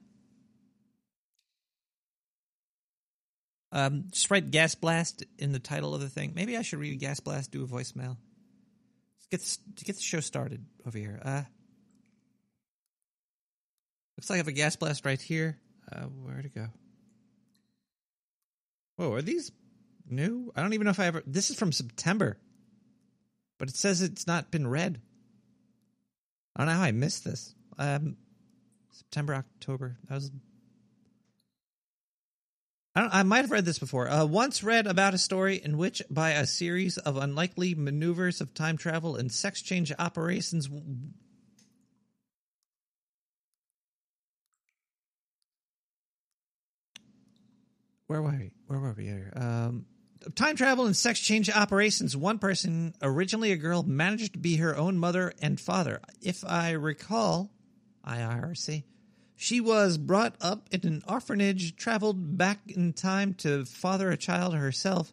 um, 3.72 4.06
just 4.12 4.30
write 4.30 4.52
Gas 4.52 4.76
Blast 4.76 5.24
in 5.38 5.52
the 5.52 5.60
title 5.60 5.96
of 5.96 6.02
the 6.02 6.10
thing. 6.10 6.34
Maybe 6.36 6.58
I 6.58 6.62
should 6.62 6.80
read 6.80 7.00
Gas 7.00 7.20
Blast, 7.20 7.52
do 7.52 7.64
a 7.64 7.68
voicemail. 7.68 8.18
Get, 9.32 9.58
get 9.84 9.96
the 9.96 10.02
show 10.02 10.20
started 10.20 10.66
over 10.86 10.98
here. 10.98 11.20
Uh, 11.24 11.44
looks 14.18 14.30
like 14.30 14.36
I 14.36 14.38
have 14.38 14.50
a 14.50 14.52
Gas 14.52 14.76
Blast 14.76 15.06
right 15.06 15.22
here. 15.22 15.58
Uh, 15.92 16.02
where 16.02 16.42
to 16.42 16.50
go? 16.50 16.68
Whoa, 18.98 19.14
are 19.14 19.22
these 19.22 19.52
new? 20.10 20.52
I 20.56 20.62
don't 20.62 20.74
even 20.74 20.86
know 20.86 20.92
if 20.92 21.00
I 21.00 21.06
ever. 21.06 21.24
This 21.26 21.50
is 21.50 21.58
from 21.58 21.72
September, 21.72 22.38
but 23.58 23.70
it 23.70 23.76
says 23.76 24.02
it's 24.02 24.28
not 24.28 24.52
been 24.52 24.68
read. 24.68 25.00
I 26.56 26.60
don't 26.60 26.68
know 26.68 26.80
how 26.80 26.84
I 26.84 26.92
missed 26.92 27.24
this. 27.24 27.56
Um, 27.80 28.18
September, 28.92 29.34
October. 29.34 29.98
That 30.10 30.16
was 30.16 30.32
I, 32.96 33.20
I 33.20 33.24
might 33.24 33.42
have 33.42 33.52
read 33.52 33.66
this 33.66 33.80
before. 33.80 34.10
Uh, 34.10 34.26
once 34.26 34.64
read 34.64 34.88
about 34.88 35.14
a 35.14 35.18
story 35.18 35.62
in 35.64 35.78
which, 35.78 36.02
by 36.10 36.32
a 36.32 36.46
series 36.46 36.98
of 36.98 37.18
unlikely 37.18 37.76
maneuvers 37.76 38.42
of 38.42 38.54
time 38.54 38.78
travel 38.78 39.16
and 39.16 39.32
sex 39.32 39.62
change 39.62 39.92
operations, 39.98 40.70
where 48.08 48.22
were 48.22 48.30
we? 48.30 48.52
Where 48.68 48.80
were 48.80 48.94
we 48.98 49.06
here? 49.06 49.32
Um, 49.36 49.86
time 50.36 50.56
travel 50.56 50.86
and 50.86 50.96
sex 50.96 51.20
change 51.20 51.50
operations. 51.50 52.18
One 52.18 52.40
person, 52.40 52.94
originally 53.02 53.52
a 53.54 53.58
girl, 53.58 53.84
managed 53.84 54.34
to 54.34 54.40
be 54.40 54.58
her 54.58 54.76
own 54.76 54.98
mother 54.98 55.34
and 55.42 55.60
father. 55.60 56.02
If 56.22 56.44
I 56.46 56.72
recall, 56.72 57.52
IRC. 58.06 58.84
She 59.42 59.60
was 59.60 59.98
brought 59.98 60.36
up 60.40 60.68
in 60.70 60.82
an 60.86 61.02
orphanage, 61.08 61.76
traveled 61.76 62.38
back 62.38 62.60
in 62.68 62.94
time 62.94 63.34
to 63.40 63.66
father 63.66 64.12
a 64.12 64.16
child 64.16 64.54
herself 64.54 65.12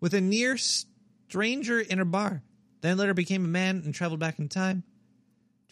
with 0.00 0.14
a 0.14 0.22
near 0.22 0.56
stranger 0.56 1.78
in 1.78 2.00
a 2.00 2.06
bar. 2.06 2.42
Then 2.80 2.96
later 2.96 3.12
became 3.12 3.44
a 3.44 3.48
man 3.48 3.82
and 3.84 3.94
traveled 3.94 4.20
back 4.20 4.38
in 4.38 4.48
time 4.48 4.84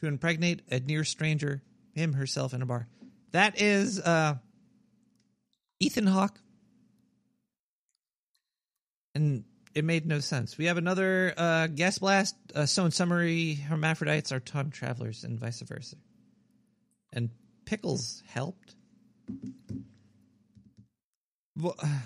to 0.01 0.09
impregnate 0.09 0.61
a 0.71 0.79
near 0.79 1.05
stranger, 1.05 1.63
him 1.95 2.13
herself 2.13 2.53
in 2.53 2.61
a 2.61 2.67
bar. 2.67 2.87
That 3.33 3.63
is 3.63 3.99
uh, 3.99 4.35
Ethan 5.81 6.07
Hawke. 6.07 6.39
And 9.15 9.45
it 9.75 9.87
made 9.87 10.05
no 10.05 10.21
sense. 10.21 10.59
We 10.59 10.67
have 10.67 10.77
another 10.77 11.33
uh, 11.35 11.69
gas 11.69 11.97
blast. 11.97 12.37
Uh, 12.55 12.67
so, 12.67 12.85
in 12.85 12.91
summary, 12.91 13.55
hermaphrodites 13.55 14.33
are 14.33 14.41
time 14.41 14.71
travelers 14.71 15.25
and 15.25 15.41
vice 15.41 15.63
versa. 15.63 15.97
And 17.11 17.31
pickles 17.67 18.23
helped. 18.29 18.75
Vo- 21.57 21.75
uh, 21.79 21.99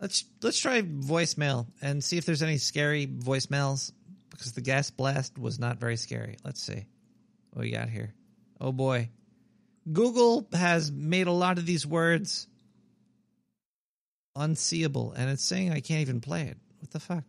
let's 0.00 0.24
let's 0.42 0.58
try 0.58 0.80
voicemail 0.80 1.66
and 1.82 2.02
see 2.02 2.16
if 2.16 2.24
there's 2.24 2.42
any 2.42 2.56
scary 2.56 3.06
voicemails 3.06 3.92
because 4.30 4.52
the 4.52 4.60
gas 4.62 4.90
blast 4.90 5.38
was 5.38 5.58
not 5.58 5.78
very 5.78 5.96
scary. 5.96 6.38
Let's 6.44 6.62
see 6.62 6.86
what 7.50 7.62
we 7.62 7.70
got 7.70 7.90
here. 7.90 8.14
Oh 8.60 8.72
boy, 8.72 9.10
Google 9.90 10.46
has 10.52 10.90
made 10.90 11.26
a 11.26 11.32
lot 11.32 11.58
of 11.58 11.66
these 11.66 11.86
words 11.86 12.46
unseeable, 14.36 15.12
and 15.12 15.28
it's 15.30 15.44
saying 15.44 15.72
I 15.72 15.80
can't 15.80 16.00
even 16.00 16.20
play 16.20 16.42
it. 16.42 16.56
What 16.80 16.90
the 16.90 17.00
fuck? 17.00 17.24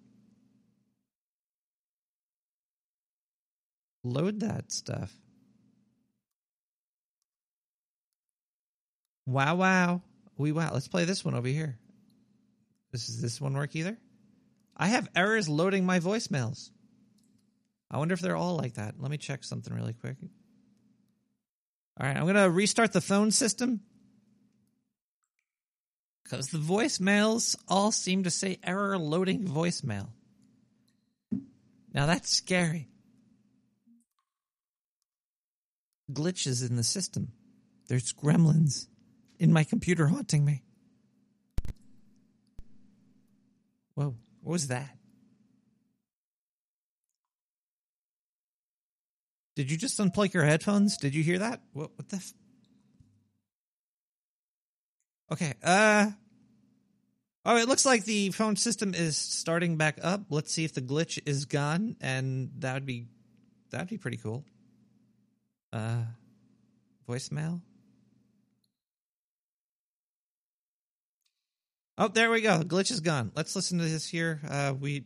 Load 4.04 4.40
that 4.40 4.72
stuff. 4.72 5.14
Wow, 9.26 9.56
wow. 9.56 10.02
We 10.38 10.52
wow. 10.52 10.72
Let's 10.74 10.88
play 10.88 11.06
this 11.06 11.24
one 11.24 11.36
over 11.36 11.48
here. 11.48 11.78
This 12.92 13.10
is 13.10 13.22
this 13.22 13.40
one 13.40 13.54
work 13.54 13.76
either? 13.76 13.98
I 14.76 14.88
have 14.88 15.10
errors 15.16 15.48
loading 15.48 15.86
my 15.86 16.00
voicemails. 16.00 16.72
I 17.90 17.98
wonder 17.98 18.14
if 18.14 18.20
they're 18.20 18.36
all 18.36 18.56
like 18.56 18.76
that. 18.76 18.96
Let 19.00 19.12
me 19.12 19.18
check 19.18 19.44
something 19.44 19.74
really 19.74 19.94
quick. 19.94 20.18
All 22.00 22.08
right, 22.08 22.16
I'm 22.16 22.24
going 22.24 22.36
to 22.36 22.50
restart 22.50 22.94
the 22.94 23.02
phone 23.02 23.32
system 23.32 23.82
because 26.24 26.48
the 26.48 26.58
voicemails 26.58 27.56
all 27.68 27.92
seem 27.92 28.24
to 28.24 28.32
say 28.32 28.58
error 28.64 28.98
loading 28.98 29.46
voicemail. 29.46 30.10
Now 31.94 32.06
that's 32.06 32.30
scary. 32.30 32.88
Glitches 36.12 36.68
in 36.68 36.78
the 36.78 36.84
system. 36.84 37.34
There's 37.88 38.14
gremlins 38.14 38.88
in 39.42 39.52
my 39.52 39.64
computer 39.64 40.06
haunting 40.06 40.46
me. 40.46 40.62
Whoa, 43.96 44.16
what 44.42 44.52
was 44.52 44.68
that? 44.68 44.96
Did 49.56 49.72
you 49.72 49.78
just 49.78 50.00
unplug 50.00 50.36
your 50.36 50.44
headphones? 50.44 50.96
Did 50.96 51.16
you 51.16 51.24
hear 51.24 51.40
that? 51.40 51.60
What, 51.74 51.90
what 51.96 52.08
the? 52.10 52.18
F- 52.18 52.34
okay. 55.32 55.54
Uh. 55.64 56.12
Oh, 57.44 57.58
it 57.58 57.68
looks 57.68 57.86
like 57.86 58.06
the 58.06 58.30
phone 58.30 58.56
system 58.56 58.94
is 58.94 59.18
starting 59.18 59.76
back 59.76 59.98
up. 60.04 60.22
Let's 60.30 60.54
see 60.54 60.66
if 60.66 60.74
the 60.76 60.82
glitch 60.82 61.20
is 61.26 61.46
gone, 61.46 61.96
and 62.00 62.52
that 62.60 62.76
would 62.76 62.86
be 62.86 63.08
that'd 63.72 63.90
be 63.90 63.98
pretty 63.98 64.18
cool. 64.18 64.46
Uh, 65.74 66.04
voicemail. 67.10 67.62
Oh, 72.02 72.08
there 72.08 72.32
we 72.32 72.42
go. 72.42 72.62
Glitch 72.62 72.90
is 72.90 73.00
gone. 73.00 73.32
Let's 73.36 73.56
listen 73.56 73.78
to 73.78 73.84
this 73.84 74.08
here. 74.08 74.40
Uh, 74.50 74.74
we 74.74 75.04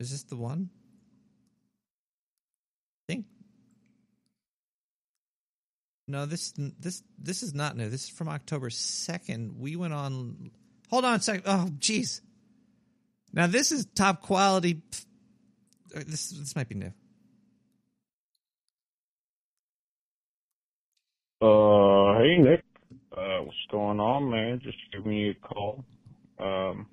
is 0.00 0.10
this 0.10 0.24
the 0.24 0.34
one? 0.34 0.68
I 2.98 3.12
think 3.12 3.26
no. 6.08 6.26
This 6.26 6.52
this 6.56 7.04
this 7.20 7.44
is 7.44 7.54
not 7.54 7.76
new. 7.76 7.88
This 7.88 8.02
is 8.02 8.10
from 8.10 8.28
October 8.28 8.68
second. 8.68 9.60
We 9.60 9.76
went 9.76 9.94
on. 9.94 10.50
Hold 10.90 11.04
on 11.04 11.14
a 11.14 11.22
second. 11.22 11.44
Oh, 11.46 11.68
jeez. 11.78 12.20
Now 13.32 13.46
this 13.46 13.70
is 13.70 13.86
top 13.94 14.22
quality. 14.22 14.82
This 15.94 16.30
this 16.30 16.56
might 16.56 16.68
be 16.68 16.74
new. 16.74 16.92
Uh, 21.40 22.18
hey 22.18 22.38
Nick. 22.38 22.73
Uh, 23.16 23.42
what's 23.42 23.56
going 23.70 24.00
on, 24.00 24.28
man? 24.28 24.60
Just 24.64 24.78
giving 24.92 25.12
you 25.12 25.30
a 25.30 25.46
call. 25.46 25.84
Um, 26.40 26.86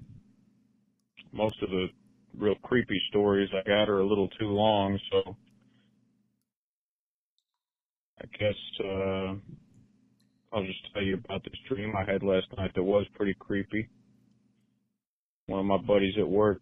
most 1.31 1.55
of 1.63 1.69
the 1.71 1.87
real 2.37 2.53
creepy 2.63 3.01
stories 3.09 3.49
I 3.53 3.67
got 3.67 3.89
are 3.89 4.01
a 4.01 4.07
little 4.07 4.27
too 4.39 4.49
long, 4.49 4.99
so 5.11 5.35
I 8.21 8.25
guess 8.37 8.55
uh, 8.83 9.33
I'll 10.53 10.65
just 10.65 10.93
tell 10.93 11.01
you 11.01 11.15
about 11.15 11.43
this 11.43 11.57
dream 11.67 11.93
I 11.95 12.09
had 12.09 12.21
last 12.21 12.47
night 12.55 12.71
that 12.75 12.83
was 12.83 13.07
pretty 13.15 13.35
creepy. 13.39 13.89
One 15.47 15.61
of 15.61 15.65
my 15.65 15.77
buddies 15.77 16.15
at 16.19 16.27
work 16.27 16.61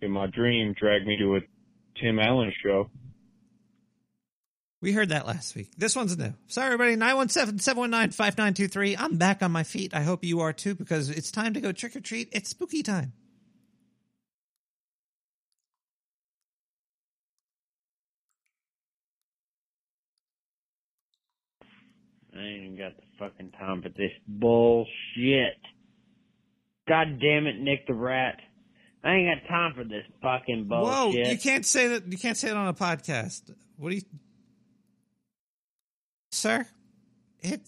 in 0.00 0.10
my 0.10 0.28
dream 0.28 0.74
dragged 0.80 1.06
me 1.06 1.18
to 1.18 1.36
a 1.36 1.40
Tim 2.00 2.18
Allen 2.18 2.52
show. 2.62 2.88
We 4.84 4.92
heard 4.92 5.08
that 5.08 5.26
last 5.26 5.54
week. 5.54 5.70
This 5.78 5.96
one's 5.96 6.14
new. 6.18 6.34
Sorry, 6.46 6.66
everybody. 6.66 6.94
917 6.94 7.58
719 7.58 8.10
5923. 8.10 8.98
I'm 8.98 9.16
back 9.16 9.42
on 9.42 9.50
my 9.50 9.62
feet. 9.62 9.94
I 9.94 10.02
hope 10.02 10.22
you 10.22 10.40
are 10.40 10.52
too 10.52 10.74
because 10.74 11.08
it's 11.08 11.30
time 11.30 11.54
to 11.54 11.62
go 11.62 11.72
trick 11.72 11.96
or 11.96 12.00
treat. 12.00 12.28
It's 12.32 12.50
spooky 12.50 12.82
time. 12.82 13.14
I 22.36 22.40
ain't 22.42 22.64
even 22.64 22.76
got 22.76 22.94
the 22.98 23.04
fucking 23.18 23.52
time 23.52 23.80
for 23.80 23.88
this 23.88 24.12
bullshit. 24.28 25.56
God 26.86 27.18
damn 27.22 27.46
it, 27.46 27.58
Nick 27.58 27.86
the 27.86 27.94
Rat. 27.94 28.36
I 29.02 29.14
ain't 29.14 29.40
got 29.40 29.48
time 29.48 29.72
for 29.74 29.84
this 29.84 30.04
fucking 30.20 30.68
bullshit. 30.68 31.24
Whoa, 31.24 31.30
you 31.30 31.38
can't 31.38 31.64
say 31.64 31.86
that. 31.86 32.12
You 32.12 32.18
can't 32.18 32.36
say 32.36 32.50
it 32.50 32.56
on 32.58 32.68
a 32.68 32.74
podcast. 32.74 33.50
What 33.78 33.90
do 33.90 33.96
you, 33.96 34.02
sir? 36.44 36.66
It, 37.40 37.62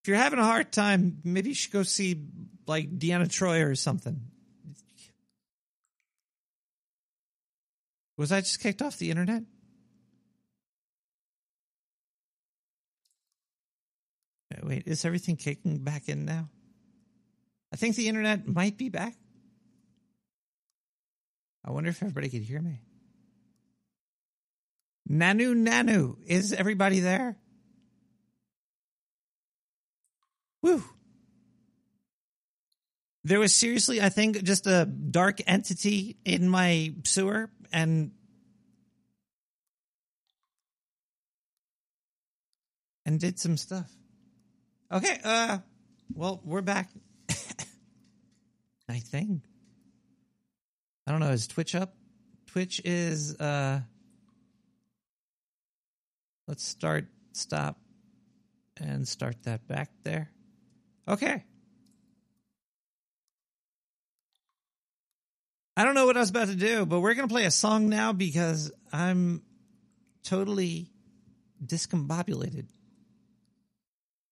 if 0.00 0.08
you're 0.08 0.16
having 0.16 0.38
a 0.38 0.44
hard 0.44 0.72
time, 0.72 1.18
maybe 1.24 1.50
you 1.50 1.54
should 1.54 1.72
go 1.72 1.82
see 1.82 2.24
like 2.66 2.98
Deanna 2.98 3.28
Troi 3.28 3.70
or 3.70 3.74
something. 3.74 4.18
Was 8.16 8.32
I 8.32 8.40
just 8.40 8.62
kicked 8.62 8.80
off 8.80 8.96
the 8.96 9.10
internet? 9.10 9.42
Uh, 14.54 14.60
wait, 14.62 14.84
is 14.86 15.04
everything 15.04 15.36
kicking 15.36 15.84
back 15.84 16.08
in 16.08 16.24
now? 16.24 16.48
I 17.74 17.76
think 17.76 17.94
the 17.94 18.08
internet 18.08 18.48
might 18.48 18.78
be 18.78 18.88
back. 18.88 19.14
I 21.62 21.72
wonder 21.72 21.90
if 21.90 22.02
everybody 22.02 22.30
could 22.30 22.42
hear 22.42 22.62
me. 22.62 22.80
Nanu, 25.10 25.54
Nanu, 25.54 26.16
is 26.26 26.54
everybody 26.54 27.00
there? 27.00 27.36
Woo. 30.62 30.82
There 33.24 33.38
was 33.38 33.54
seriously, 33.54 34.00
I 34.00 34.08
think, 34.08 34.42
just 34.42 34.66
a 34.66 34.86
dark 34.86 35.40
entity 35.46 36.16
in 36.24 36.48
my 36.48 36.94
sewer 37.04 37.50
and 37.72 38.12
and 43.04 43.20
did 43.20 43.38
some 43.38 43.56
stuff. 43.56 43.90
Okay, 44.90 45.18
uh 45.22 45.58
well, 46.14 46.40
we're 46.44 46.62
back. 46.62 46.90
I 48.88 48.98
think. 48.98 49.42
I 51.06 51.12
don't 51.12 51.20
know, 51.20 51.30
is 51.30 51.46
Twitch 51.46 51.74
up? 51.74 51.94
Twitch 52.46 52.80
is 52.84 53.38
uh 53.38 53.80
let's 56.48 56.64
start, 56.64 57.06
stop, 57.32 57.78
and 58.78 59.06
start 59.06 59.42
that 59.44 59.68
back 59.68 59.90
there. 60.02 60.30
Okay. 61.08 61.44
I 65.76 65.84
don't 65.84 65.94
know 65.94 66.06
what 66.06 66.16
I 66.16 66.20
was 66.20 66.30
about 66.30 66.48
to 66.48 66.54
do, 66.54 66.84
but 66.84 67.00
we're 67.00 67.14
going 67.14 67.28
to 67.28 67.32
play 67.32 67.46
a 67.46 67.50
song 67.50 67.88
now 67.88 68.12
because 68.12 68.70
I'm 68.92 69.42
totally 70.24 70.90
discombobulated. 71.64 72.66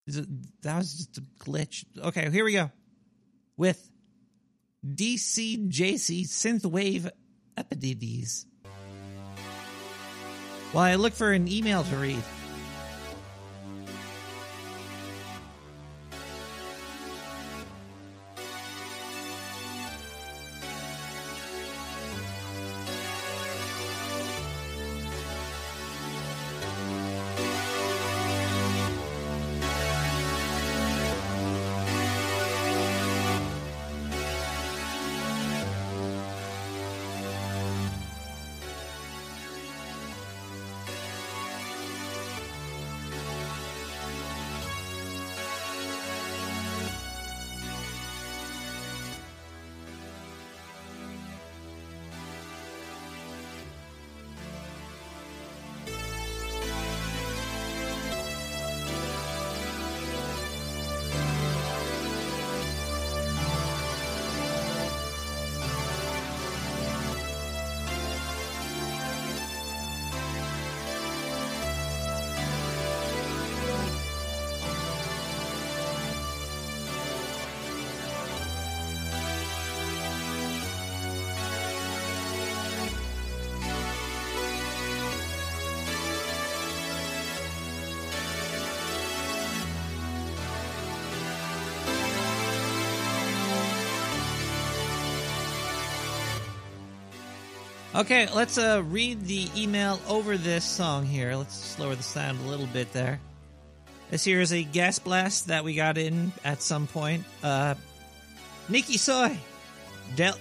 That 0.06 0.76
was 0.76 0.92
just 0.94 1.18
a 1.18 1.22
glitch. 1.42 1.84
Okay, 1.98 2.30
here 2.30 2.44
we 2.44 2.52
go. 2.52 2.70
With 3.56 3.90
DCJC 4.86 6.26
Synthwave 6.26 7.10
Epidides. 7.56 8.46
While 10.72 10.84
I 10.84 10.96
look 10.96 11.14
for 11.14 11.32
an 11.32 11.48
email 11.48 11.82
to 11.84 11.96
read. 11.96 12.22
Okay, 97.98 98.28
let's 98.32 98.58
uh, 98.58 98.80
read 98.86 99.24
the 99.24 99.48
email 99.56 99.98
over 100.06 100.36
this 100.36 100.64
song 100.64 101.04
here. 101.04 101.34
Let's 101.34 101.76
lower 101.80 101.96
the 101.96 102.02
sound 102.04 102.38
a 102.38 102.48
little 102.48 102.68
bit 102.68 102.92
there. 102.92 103.18
This 104.08 104.22
here 104.22 104.40
is 104.40 104.52
a 104.52 104.62
gas 104.62 105.00
blast 105.00 105.48
that 105.48 105.64
we 105.64 105.74
got 105.74 105.98
in 105.98 106.30
at 106.44 106.62
some 106.62 106.86
point. 106.86 107.24
Uh, 107.42 107.74
Nikki 108.68 108.98
Soy. 108.98 109.36
Del- 110.14 110.38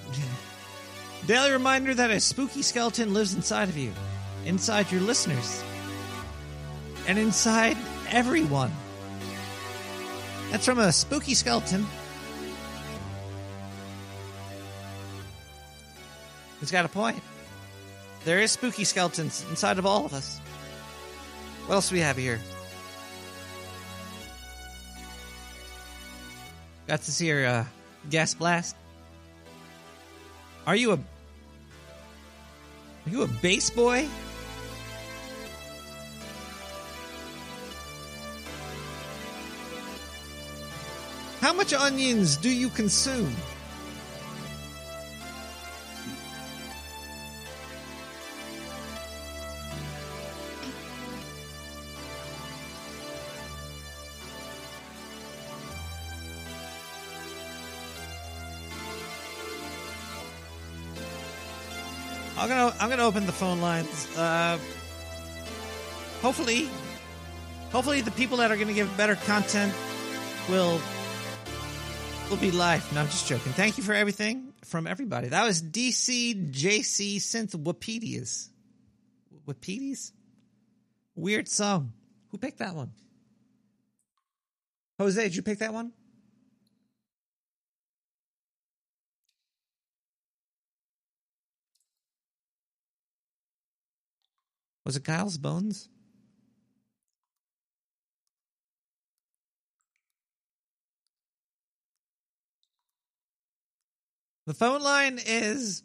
daily 1.26 1.50
reminder 1.50 1.96
that 1.96 2.12
a 2.12 2.20
spooky 2.20 2.62
skeleton 2.62 3.16
lives 3.16 3.34
inside 3.34 3.70
of 3.70 3.76
you, 3.76 3.92
inside 4.46 4.92
your 4.92 5.02
listeners, 5.02 5.64
and 7.08 7.18
inside 7.18 7.76
everyone. 8.12 8.72
That's 10.52 10.64
from 10.64 10.78
a 10.78 10.92
spooky 10.92 11.34
skeleton. 11.34 11.88
He's 16.60 16.70
got 16.70 16.86
a 16.86 16.90
point. 16.90 17.20
There 18.28 18.42
is 18.42 18.52
spooky 18.52 18.84
skeletons 18.84 19.46
inside 19.50 19.80
of 19.80 19.86
all 19.86 20.06
of 20.06 20.14
us. 20.14 20.40
What 21.66 21.76
else 21.76 21.88
do 21.88 21.96
we 21.96 22.02
have 22.02 22.18
here? 22.18 22.42
Got 26.88 27.00
this 27.04 27.18
here 27.18 27.46
uh, 27.46 27.66
gas 28.10 28.34
blast. 28.34 28.76
Are 30.66 30.76
you 30.76 30.92
a 30.92 30.96
Are 33.06 33.10
you 33.10 33.22
a 33.22 33.28
bass 33.28 33.70
boy? 33.70 34.10
How 41.40 41.54
much 41.54 41.72
onions 41.72 42.36
do 42.36 42.50
you 42.50 42.68
consume? 42.68 43.34
Gonna 62.70 62.84
I'm 62.84 62.90
gonna 62.90 63.06
open 63.06 63.26
the 63.26 63.32
phone 63.32 63.62
lines. 63.62 64.18
Uh, 64.18 64.58
hopefully, 66.22 66.70
hopefully 67.72 68.02
the 68.02 68.12
people 68.12 68.38
that 68.38 68.52
are 68.52 68.58
gonna 68.58 68.74
give 68.74 68.96
better 68.98 69.16
content 69.16 69.74
will 70.50 70.80
will 72.30 72.38
be 72.38 72.52
live. 72.52 72.92
No, 72.94 73.02
I'm 73.02 73.08
just 73.08 73.28
joking. 73.28 73.54
Thank 73.54 73.78
you 73.78 73.84
for 73.84 73.94
everything 73.94 74.54
from 74.64 74.88
everybody. 74.88 75.30
That 75.30 75.46
was 75.46 75.62
DC 75.62 76.52
JC 76.52 77.18
Synth 77.18 77.56
Wapedias. 77.56 78.50
Wapedias? 79.48 80.12
Weird 81.16 81.48
song. 81.48 81.94
Who 82.30 82.38
picked 82.38 82.60
that 82.60 82.76
one? 82.76 82.92
Jose, 85.00 85.22
did 85.22 85.36
you 85.36 85.42
pick 85.42 85.60
that 85.60 85.74
one? 85.74 85.92
Was 94.88 94.96
it 94.96 95.04
Kyle's 95.04 95.38
Bones? 95.38 95.90
The 104.46 104.54
phone 104.54 104.82
line 104.82 105.20
is 105.26 105.84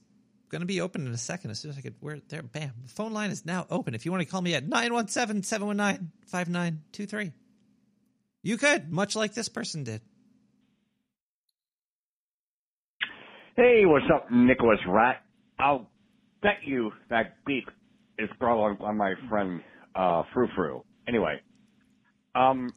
going 0.51 0.61
to 0.61 0.67
be 0.67 0.81
open 0.81 1.05
in 1.05 1.13
a 1.13 1.19
second 1.19 1.51
as 1.51 1.59
soon 1.59 1.73
as 1.73 1.79
I 1.79 1.81
get 1.81 1.95
where 1.99 2.21
there. 2.29 2.45
Bam. 2.45 2.71
The 2.85 2.91
phone 2.91 3.13
line 3.13 3.33
is 3.33 3.45
now 3.45 3.67
open. 3.71 3.97
If 3.97 4.07
you 4.07 4.13
want 4.13 4.23
to 4.23 4.31
call 4.31 4.41
me 4.41 4.55
at 4.55 4.69
917 4.69 5.43
719 5.43 6.13
5923, 6.27 7.33
you 8.45 8.57
could, 8.57 8.93
much 8.93 9.17
like 9.17 9.35
this 9.35 9.49
person 9.49 9.83
did. 9.83 10.01
Hey, 13.57 13.83
what's 13.85 14.07
up, 14.15 14.31
Nicholas 14.31 14.79
Rat? 14.87 15.25
I'll 15.59 15.91
bet 16.41 16.59
you 16.65 16.93
that 17.11 17.45
beep 17.45 17.69
is 18.23 18.31
brought 18.39 18.81
on 18.81 18.97
my 18.97 19.15
friend 19.29 19.61
uh, 19.95 20.23
Frou 20.33 20.49
Frou. 20.55 20.85
Anyway, 21.09 21.41
um, 22.35 22.71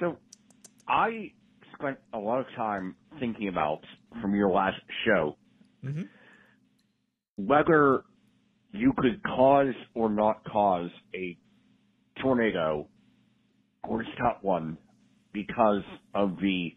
so 0.00 0.18
I 0.88 1.32
spent 1.78 1.98
a 2.12 2.18
lot 2.18 2.40
of 2.40 2.46
time 2.56 2.96
thinking 3.20 3.48
about 3.48 3.80
from 4.20 4.34
your 4.34 4.50
last 4.50 4.80
show 5.06 5.36
mm-hmm. 5.84 6.02
whether 7.36 8.02
you 8.72 8.92
could 8.96 9.22
cause 9.22 9.74
or 9.94 10.10
not 10.10 10.44
cause 10.44 10.90
a 11.14 11.38
tornado 12.20 12.88
or 13.88 14.04
stop 14.14 14.42
one 14.42 14.76
because 15.32 15.82
of 16.14 16.36
the, 16.40 16.70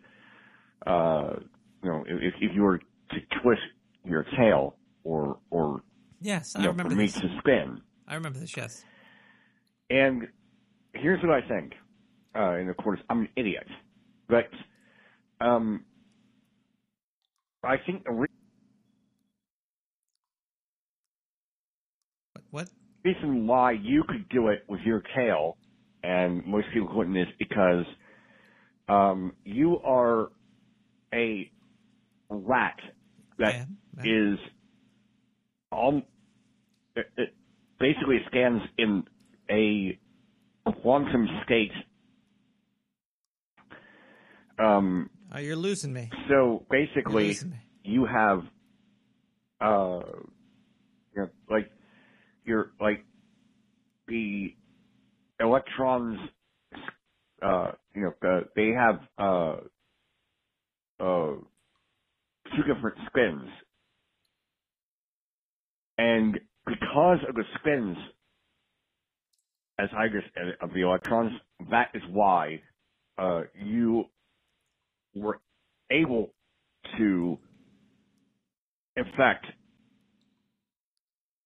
uh, 0.85 1.35
you 1.83 1.89
know, 1.89 2.03
if, 2.07 2.33
if 2.41 2.51
you 2.53 2.61
were 2.61 2.79
to 2.79 3.17
twist 3.41 3.61
your 4.03 4.25
tail 4.37 4.75
or 5.03 5.39
or 5.49 5.81
Yes, 6.19 6.53
you 6.55 6.61
I 6.61 6.63
know, 6.63 6.69
remember 6.71 6.91
for 6.91 6.97
me 6.97 7.05
this. 7.05 7.21
to 7.21 7.37
spin. 7.39 7.81
I 8.07 8.15
remember 8.15 8.39
this. 8.39 8.55
Yes. 8.55 8.83
And 9.89 10.27
here's 10.93 11.21
what 11.21 11.31
I 11.31 11.47
think. 11.47 11.73
Uh, 12.35 12.51
and 12.53 12.69
of 12.69 12.77
course, 12.77 12.99
I'm 13.09 13.21
an 13.21 13.29
idiot, 13.35 13.67
but 14.29 14.49
um, 15.41 15.85
I 17.63 17.77
think 17.85 18.03
the 18.05 18.11
re- 18.11 18.27
what 22.51 22.69
reason 23.03 23.47
why 23.47 23.71
you 23.71 24.03
could 24.07 24.29
do 24.29 24.49
it 24.49 24.63
with 24.67 24.81
your 24.81 25.01
tail 25.15 25.57
and 26.03 26.45
most 26.45 26.67
people 26.73 26.95
wouldn't, 26.95 27.17
is 27.17 27.27
because 27.39 27.85
um, 28.87 29.33
you 29.43 29.79
are 29.79 30.29
a 31.13 31.51
rat 32.29 32.77
that 33.39 33.55
is 34.03 34.37
um, 35.71 36.03
it, 36.95 37.07
it 37.17 37.33
basically 37.79 38.19
scans 38.27 38.61
in 38.77 39.03
a 39.49 39.97
quantum 40.81 41.27
state. 41.45 41.71
Um, 44.59 45.09
Oh, 45.33 45.39
you're 45.39 45.55
losing 45.57 45.91
me. 45.93 46.09
so 46.29 46.65
basically, 46.69 47.37
me. 47.43 47.57
you 47.83 48.05
have, 48.05 48.43
uh, 49.59 49.99
you 51.15 51.21
know, 51.21 51.29
like, 51.49 51.69
you're 52.45 52.71
like 52.79 53.03
the 54.07 54.55
electrons, 55.39 56.17
uh, 57.41 57.71
you 57.93 58.01
know, 58.03 58.29
uh, 58.29 58.41
they 58.55 58.69
have, 58.69 59.01
uh, 59.17 59.57
uh, 60.99 61.35
two 62.55 62.63
different 62.73 62.97
spins. 63.07 63.49
And 65.97 66.39
because 66.67 67.19
of 67.27 67.35
the 67.35 67.43
spins, 67.59 67.97
as 69.79 69.89
I 69.95 70.07
just, 70.07 70.27
of 70.61 70.73
the 70.73 70.81
electrons, 70.81 71.31
that 71.71 71.89
is 71.93 72.01
why, 72.11 72.61
uh, 73.17 73.41
you 73.55 74.05
were 75.15 75.39
able 75.89 76.33
to 76.97 77.37
affect 78.97 79.45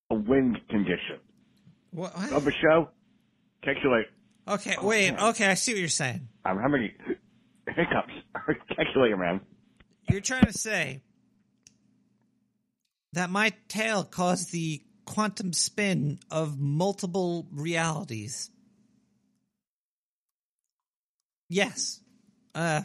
a 0.09 0.15
wind 0.15 0.57
condition 0.69 1.19
What? 1.91 2.13
of 2.31 2.43
the 2.43 2.51
show. 2.61 2.89
Catch 3.63 3.77
you 3.83 3.91
later. 3.91 4.09
Okay, 4.47 4.75
wait. 4.81 5.13
Okay, 5.13 5.45
I 5.47 5.53
see 5.53 5.73
what 5.73 5.79
you're 5.79 5.87
saying. 5.87 6.27
I'm 6.43 6.57
having 6.59 6.89
hiccups. 7.67 8.13
Catch 8.75 8.87
you 8.95 9.01
later, 9.03 9.17
man. 9.17 9.41
You're 10.09 10.21
trying 10.21 10.45
to 10.45 10.53
say 10.53 11.01
that 13.13 13.29
my 13.29 13.53
tail 13.67 14.03
caused 14.03 14.51
the 14.51 14.81
quantum 15.05 15.53
spin 15.53 16.19
of 16.29 16.59
multiple 16.59 17.47
realities. 17.51 18.49
Yes. 21.49 21.99
Uh 22.55 22.81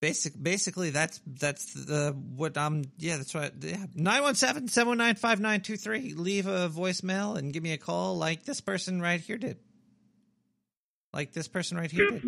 basic 0.00 0.40
basically 0.42 0.90
that's 0.90 1.20
that's 1.26 1.72
the 1.72 2.14
what 2.36 2.58
I'm 2.58 2.84
yeah, 2.98 3.16
that's 3.16 3.34
right. 3.34 3.50
Yeah. 3.60 3.86
917-719-5923. 3.96 6.18
Leave 6.18 6.46
a 6.46 6.68
voicemail 6.68 7.38
and 7.38 7.50
give 7.52 7.62
me 7.62 7.72
a 7.72 7.78
call 7.78 8.18
like 8.18 8.44
this 8.44 8.60
person 8.60 9.00
right 9.00 9.20
here 9.20 9.38
did. 9.38 9.58
Like 11.12 11.32
this 11.32 11.48
person 11.48 11.76
right 11.78 11.90
here 11.90 12.10
did. 12.10 12.22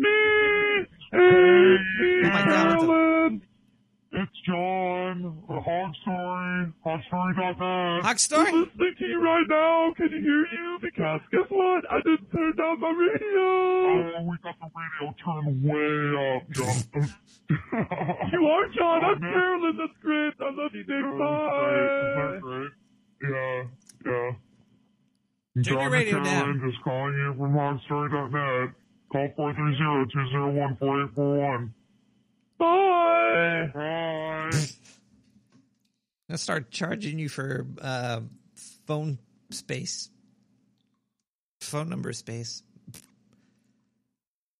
Oh 1.13 1.77
my 2.23 2.45
God, 2.45 3.41
It's 4.11 4.31
John, 4.45 5.41
the 5.49 5.59
Hog 5.59 5.93
Story, 6.03 6.71
hogstory.net. 6.85 8.03
Hog 8.05 8.19
Story? 8.19 8.47
I'm 8.47 8.61
listening 8.63 8.95
to 8.99 9.05
you 9.05 9.19
right 9.21 9.45
now. 9.49 9.93
Can 9.97 10.09
you 10.09 10.21
hear 10.21 10.45
you? 10.53 10.77
Because 10.81 11.19
guess 11.31 11.49
what? 11.49 11.83
I 11.91 11.97
didn't 11.97 12.31
turn 12.31 12.55
down 12.55 12.79
my 12.79 12.91
radio. 12.91 14.15
Oh, 14.17 14.23
we 14.29 14.37
got 14.41 14.55
the 14.61 14.69
radio 14.71 15.13
turned 15.19 15.63
way 15.63 16.15
up, 16.37 16.43
John. 16.51 16.77
you 18.31 18.45
are 18.47 18.67
John. 18.69 19.03
Oh, 19.03 19.07
I'm 19.07 19.19
Carolyn. 19.19 19.77
That's 19.77 19.97
great. 20.01 20.33
I 20.39 20.49
love 20.53 20.73
you, 20.73 20.83
Dave. 20.83 21.17
Bye. 21.19 22.39
Great. 22.41 22.71
Yeah, 23.21 23.63
yeah. 24.05 24.31
Turn 25.55 25.63
John 25.63 25.79
your 25.81 25.89
radio 25.89 26.17
and 26.17 26.25
Carolyn 26.25 26.61
just 26.71 26.81
calling 26.83 27.13
you 27.15 27.33
from 27.37 27.53
hogstory.net. 27.53 28.69
Call 29.11 29.27
430-201-4841. 29.37 31.69
Bye. 32.57 33.71
Bye. 33.73 34.51
I'll 36.29 36.37
start 36.37 36.71
charging 36.71 37.19
you 37.19 37.29
for 37.29 37.67
uh, 37.81 38.21
phone 38.87 39.19
space, 39.51 40.09
phone 41.61 41.89
number 41.89 42.13
space. 42.13 42.63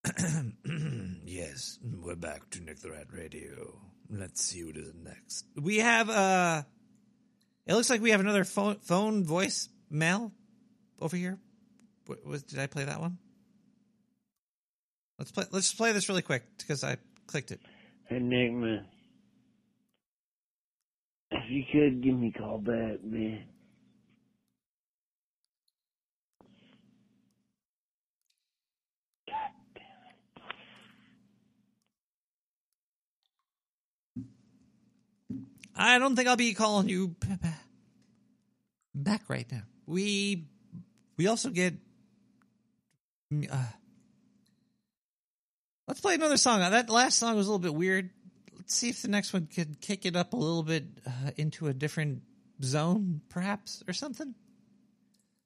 yes, 1.25 1.79
we're 1.83 2.15
back 2.15 2.49
to 2.51 2.61
Nick 2.61 2.79
the 2.79 2.91
Rat 2.91 3.07
Radio. 3.11 3.79
Let's 4.09 4.41
see 4.43 4.63
what 4.63 4.77
is 4.77 4.93
next. 4.93 5.45
We 5.59 5.77
have 5.77 6.09
uh 6.09 6.61
it 7.65 7.73
looks 7.73 7.89
like 7.89 8.01
we 8.01 8.11
have 8.11 8.19
another 8.19 8.43
phone 8.43 8.77
phone 8.81 9.23
voice 9.23 9.69
mail 9.89 10.31
over 11.01 11.17
here. 11.17 11.39
What 12.05 12.23
was 12.25 12.43
did 12.43 12.59
I 12.59 12.67
play 12.67 12.83
that 12.85 12.99
one? 12.99 13.17
Let's 15.17 15.31
play 15.31 15.45
let's 15.51 15.73
play 15.73 15.91
this 15.91 16.07
really 16.07 16.21
quick 16.21 16.43
because 16.59 16.83
I 16.83 16.97
clicked 17.25 17.51
it. 17.51 17.61
Enigma. 18.09 18.85
If 21.31 21.43
you 21.49 21.63
could 21.71 22.03
give 22.03 22.15
me 22.15 22.31
a 22.35 22.39
call 22.39 22.59
back, 22.59 23.03
man. 23.03 23.45
I 35.75 35.99
don't 35.99 36.15
think 36.15 36.27
I'll 36.27 36.37
be 36.37 36.53
calling 36.53 36.87
you 36.87 37.15
back 38.93 39.23
right 39.27 39.45
now. 39.51 39.63
We 39.85 40.45
we 41.17 41.27
also 41.27 41.49
get. 41.49 41.73
Uh, 43.51 43.65
let's 45.87 46.01
play 46.01 46.15
another 46.15 46.37
song. 46.37 46.59
That 46.59 46.89
last 46.89 47.17
song 47.17 47.35
was 47.35 47.47
a 47.47 47.49
little 47.49 47.59
bit 47.59 47.75
weird. 47.75 48.09
Let's 48.55 48.75
see 48.75 48.89
if 48.89 49.01
the 49.01 49.07
next 49.07 49.33
one 49.33 49.47
could 49.53 49.79
kick 49.81 50.05
it 50.05 50.15
up 50.15 50.33
a 50.33 50.37
little 50.37 50.63
bit 50.63 50.85
uh, 51.05 51.31
into 51.37 51.67
a 51.67 51.73
different 51.73 52.21
zone, 52.63 53.21
perhaps, 53.29 53.83
or 53.87 53.93
something. 53.93 54.33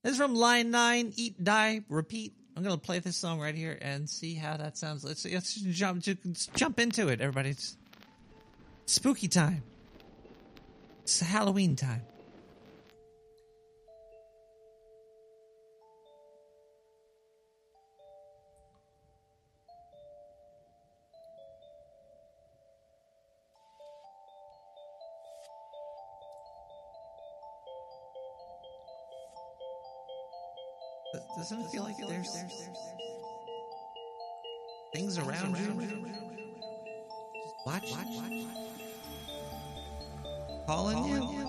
This 0.04 0.14
is 0.14 0.18
from 0.18 0.36
Line 0.36 0.72
Nine. 0.72 1.14
Eat, 1.16 1.44
die, 1.44 1.82
repeat. 1.90 2.34
I'm 2.56 2.64
gonna 2.64 2.78
play 2.78 3.00
this 3.00 3.16
song 3.16 3.40
right 3.40 3.56
here 3.56 3.78
and 3.82 4.10
see 4.10 4.36
how 4.36 4.58
that 4.58 4.78
sounds. 4.78 5.04
Let's 5.04 5.26
let's 5.26 5.56
jump 5.56 6.04
let's 6.26 6.48
jump 6.48 6.80
into 6.80 7.08
it, 7.08 7.22
everybody. 7.22 7.52
It's 7.52 7.78
spooky 8.86 9.28
time. 9.28 9.64
It's 11.04 11.20
Halloween 11.20 11.76
time. 11.76 12.02
Doesn't 31.50 31.66
it 31.66 31.72
feel 31.72 31.84
like 31.84 31.98
there's, 31.98 32.32
there's 32.32 32.70
things 34.94 35.18
around 35.18 35.58
you? 35.58 35.74
Watch, 37.66 37.90
watch, 37.90 38.08
watch. 38.12 38.46
Calling 40.68 41.06
you? 41.08 41.46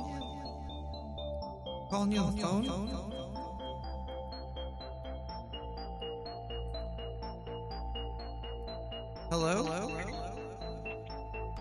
Calling 1.90 2.12
you 2.12 2.20
on 2.20 2.34
the 2.34 2.40
phone? 2.40 2.64
Hello? 9.28 9.88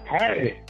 Hey. 0.10 0.62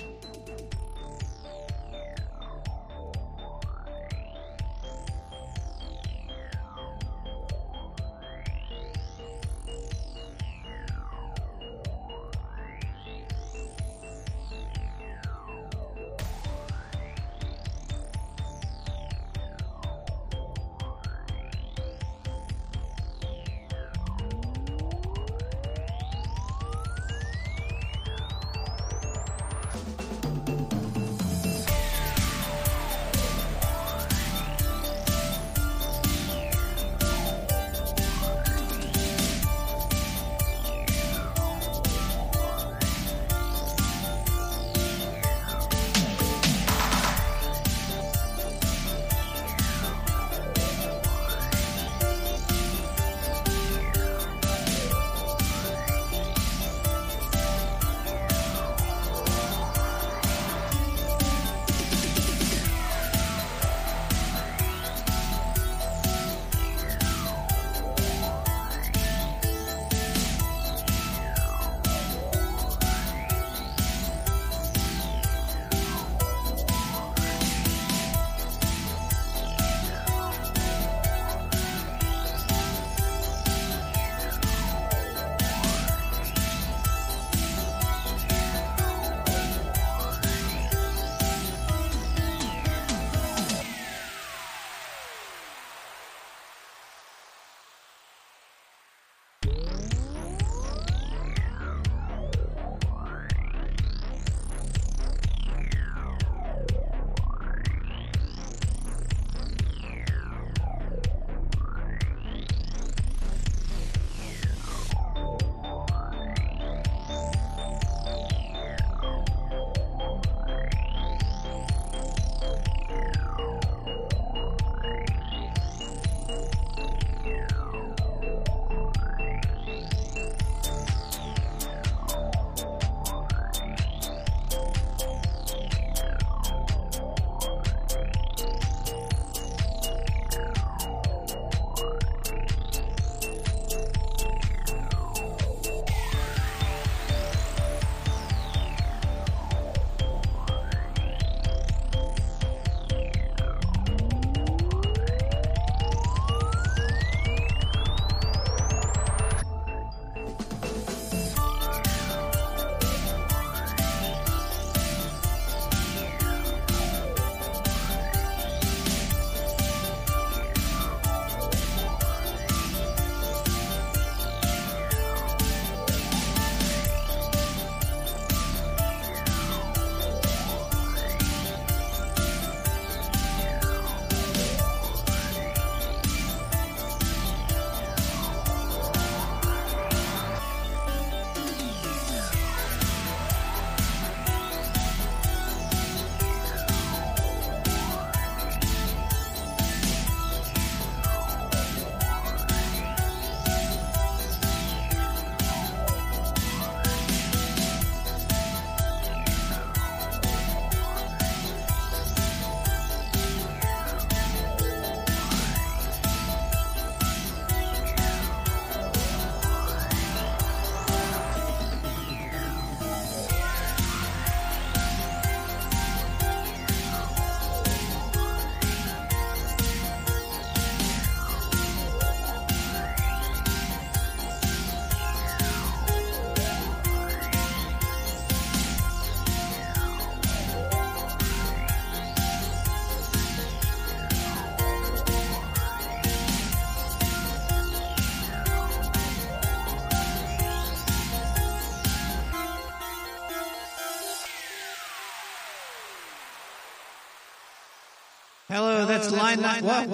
That's 258.90 259.12
line 259.12 259.42
line. 259.42 259.64
What? 259.64 259.90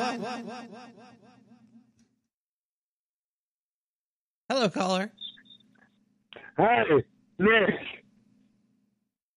Hello, 4.50 4.70
caller. 4.70 5.12
Hi, 6.58 6.84
Nick. 7.40 7.70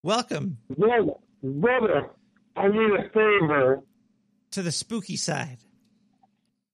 Welcome 0.03 0.59
Brother, 0.77 1.13
brother, 1.43 2.11
I 2.57 2.69
need 2.69 2.91
a 2.93 3.09
favor. 3.13 3.83
to 4.53 4.63
the 4.63 4.71
spooky 4.71 5.17
side. 5.17 5.59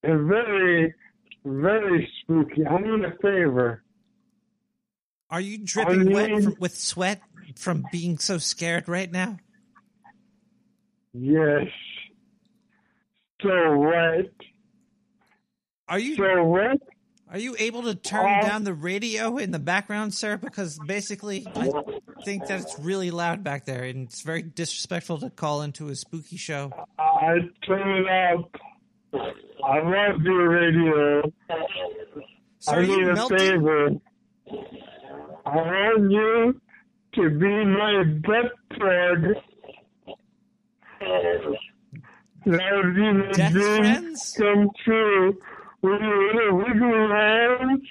A 0.05 0.17
very, 0.19 0.95
very 1.45 2.09
spooky. 2.21 2.67
I 2.67 2.79
need 2.79 3.05
a 3.05 3.13
favor. 3.23 3.83
Are 5.31 5.41
you 5.41 5.59
dripping 5.65 6.11
I 6.11 6.13
wet 6.15 6.43
from, 6.43 6.57
with 6.61 6.77
sweat 6.77 7.23
from 7.57 7.87
being 7.91 8.19
so 8.19 8.37
scared 8.37 8.89
right 8.89 9.11
now? 9.11 9.39
Yes. 11.15 11.67
So 13.43 13.77
wet. 13.79 14.31
Are 15.89 15.99
you 15.99 16.17
so 16.17 16.45
wet? 16.45 16.79
Are 17.31 17.39
you 17.39 17.57
able 17.59 17.83
to 17.83 17.95
turn 17.95 18.25
Uh, 18.27 18.47
down 18.47 18.65
the 18.65 18.75
radio 18.75 19.39
in 19.39 19.51
the 19.51 19.59
background, 19.59 20.15
sir? 20.15 20.37
Because 20.37 20.79
basically, 20.87 21.47
I 21.57 21.71
think 22.25 22.47
that 22.47 22.61
it's 22.61 22.79
really 22.79 23.11
loud 23.11 23.43
back 23.43 23.65
there, 23.65 23.83
and 23.85 24.07
it's 24.07 24.23
very 24.23 24.43
disrespectful 24.43 25.19
to 25.19 25.31
call 25.31 25.63
into 25.63 25.89
a 25.89 25.97
spooky 25.97 26.37
show. 26.37 26.71
I 26.99 27.39
turn 27.67 28.05
it 28.05 28.09
up. 28.09 28.51
I 29.65 29.79
love 29.81 30.21
your 30.23 30.49
radio. 30.51 31.23
I 32.69 32.83
need 32.83 33.09
a 33.09 33.29
favor. 33.29 33.89
I 35.47 35.57
want 35.57 36.11
you 36.11 36.61
to 37.15 37.31
be 37.31 37.65
my 37.65 38.05
butt 38.05 38.53
plug. 38.79 39.37
That 42.47 42.73
would 42.75 42.95
be 42.95 43.13
my 43.13 43.33
Death 43.33 43.53
dream 43.53 43.83
friends? 43.83 44.35
come 44.37 44.71
true. 44.85 45.39
With 45.83 46.01
your 46.01 46.35
little 46.35 46.57
wiggly 46.59 47.09
hands 47.15 47.83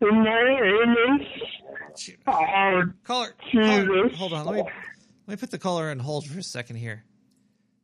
in 0.00 0.24
my 0.24 0.40
anus. 0.86 1.28
Oh, 2.26 2.82
Caller, 3.04 3.34
Jesus. 3.50 3.86
caller, 3.86 4.08
hold 4.10 4.32
on. 4.32 4.46
Let 4.46 4.54
me 4.56 4.62
let 5.26 5.28
me 5.28 5.36
put 5.36 5.50
the 5.50 5.58
caller 5.58 5.90
on 5.90 5.98
hold 5.98 6.26
for 6.26 6.38
a 6.38 6.42
second 6.42 6.76
here. 6.76 7.04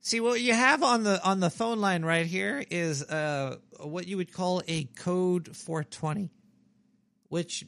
See 0.01 0.21
what 0.21 0.41
you 0.41 0.53
have 0.53 0.83
on 0.83 1.03
the 1.05 1.23
on 1.25 1.41
the 1.41 1.51
phone 1.51 1.81
line 1.81 2.05
right 2.05 2.27
here 2.27 2.63
is 2.71 3.03
uh 3.03 3.57
what 3.81 4.07
you 4.07 4.17
would 4.19 4.33
call 4.33 4.63
a 4.69 4.85
code 4.85 5.57
420, 5.57 6.31
which 7.29 7.65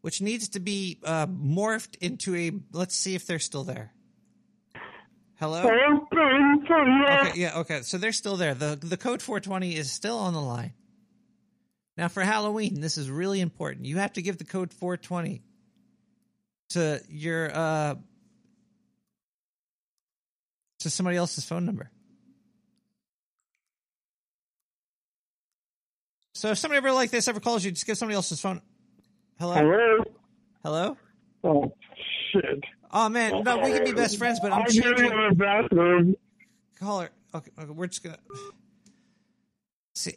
which 0.00 0.20
needs 0.22 0.48
to 0.50 0.60
be 0.60 0.98
uh, 1.04 1.26
morphed 1.26 1.96
into 2.00 2.34
a. 2.34 2.52
Let's 2.72 2.96
see 2.96 3.14
if 3.14 3.26
they're 3.26 3.38
still 3.38 3.64
there. 3.64 3.92
Hello. 5.40 5.62
Okay, 7.30 7.40
yeah, 7.40 7.58
okay. 7.60 7.80
So 7.80 7.96
they're 7.96 8.12
still 8.12 8.36
there. 8.36 8.52
the 8.52 8.76
The 8.76 8.98
code 8.98 9.22
420 9.22 9.74
is 9.74 9.90
still 9.90 10.18
on 10.18 10.34
the 10.34 10.40
line. 10.40 10.74
Now 11.96 12.08
for 12.08 12.22
Halloween, 12.22 12.82
this 12.82 12.98
is 12.98 13.10
really 13.10 13.40
important. 13.40 13.86
You 13.86 13.96
have 13.96 14.12
to 14.12 14.22
give 14.22 14.36
the 14.36 14.44
code 14.44 14.70
420 14.70 15.42
to 16.70 17.00
your 17.08 17.50
uh 17.56 17.94
to 20.80 20.90
somebody 20.90 21.16
else's 21.16 21.46
phone 21.46 21.64
number. 21.64 21.90
So 26.34 26.50
if 26.50 26.58
somebody 26.58 26.76
ever 26.76 26.92
like 26.92 27.10
this 27.10 27.28
ever 27.28 27.40
calls 27.40 27.64
you, 27.64 27.70
just 27.70 27.86
give 27.86 27.96
somebody 27.96 28.16
else's 28.16 28.42
phone. 28.42 28.60
Hello. 29.38 29.54
Hello. 29.54 30.04
Hello. 30.62 30.96
Oh 31.44 31.72
shit. 32.30 32.62
Oh 32.92 33.08
man, 33.08 33.44
no, 33.44 33.58
we 33.58 33.70
can 33.72 33.84
be 33.84 33.92
best 33.92 34.18
friends, 34.18 34.40
but 34.40 34.52
I'm 34.52 34.62
I'm 34.62 34.66
changing. 34.66 35.12
in 35.12 35.28
the 35.28 35.34
bathroom. 35.36 36.16
Caller. 36.78 37.10
Okay, 37.34 37.50
okay, 37.58 37.70
we're 37.70 37.86
just 37.86 38.02
gonna 38.02 38.18
see. 39.94 40.16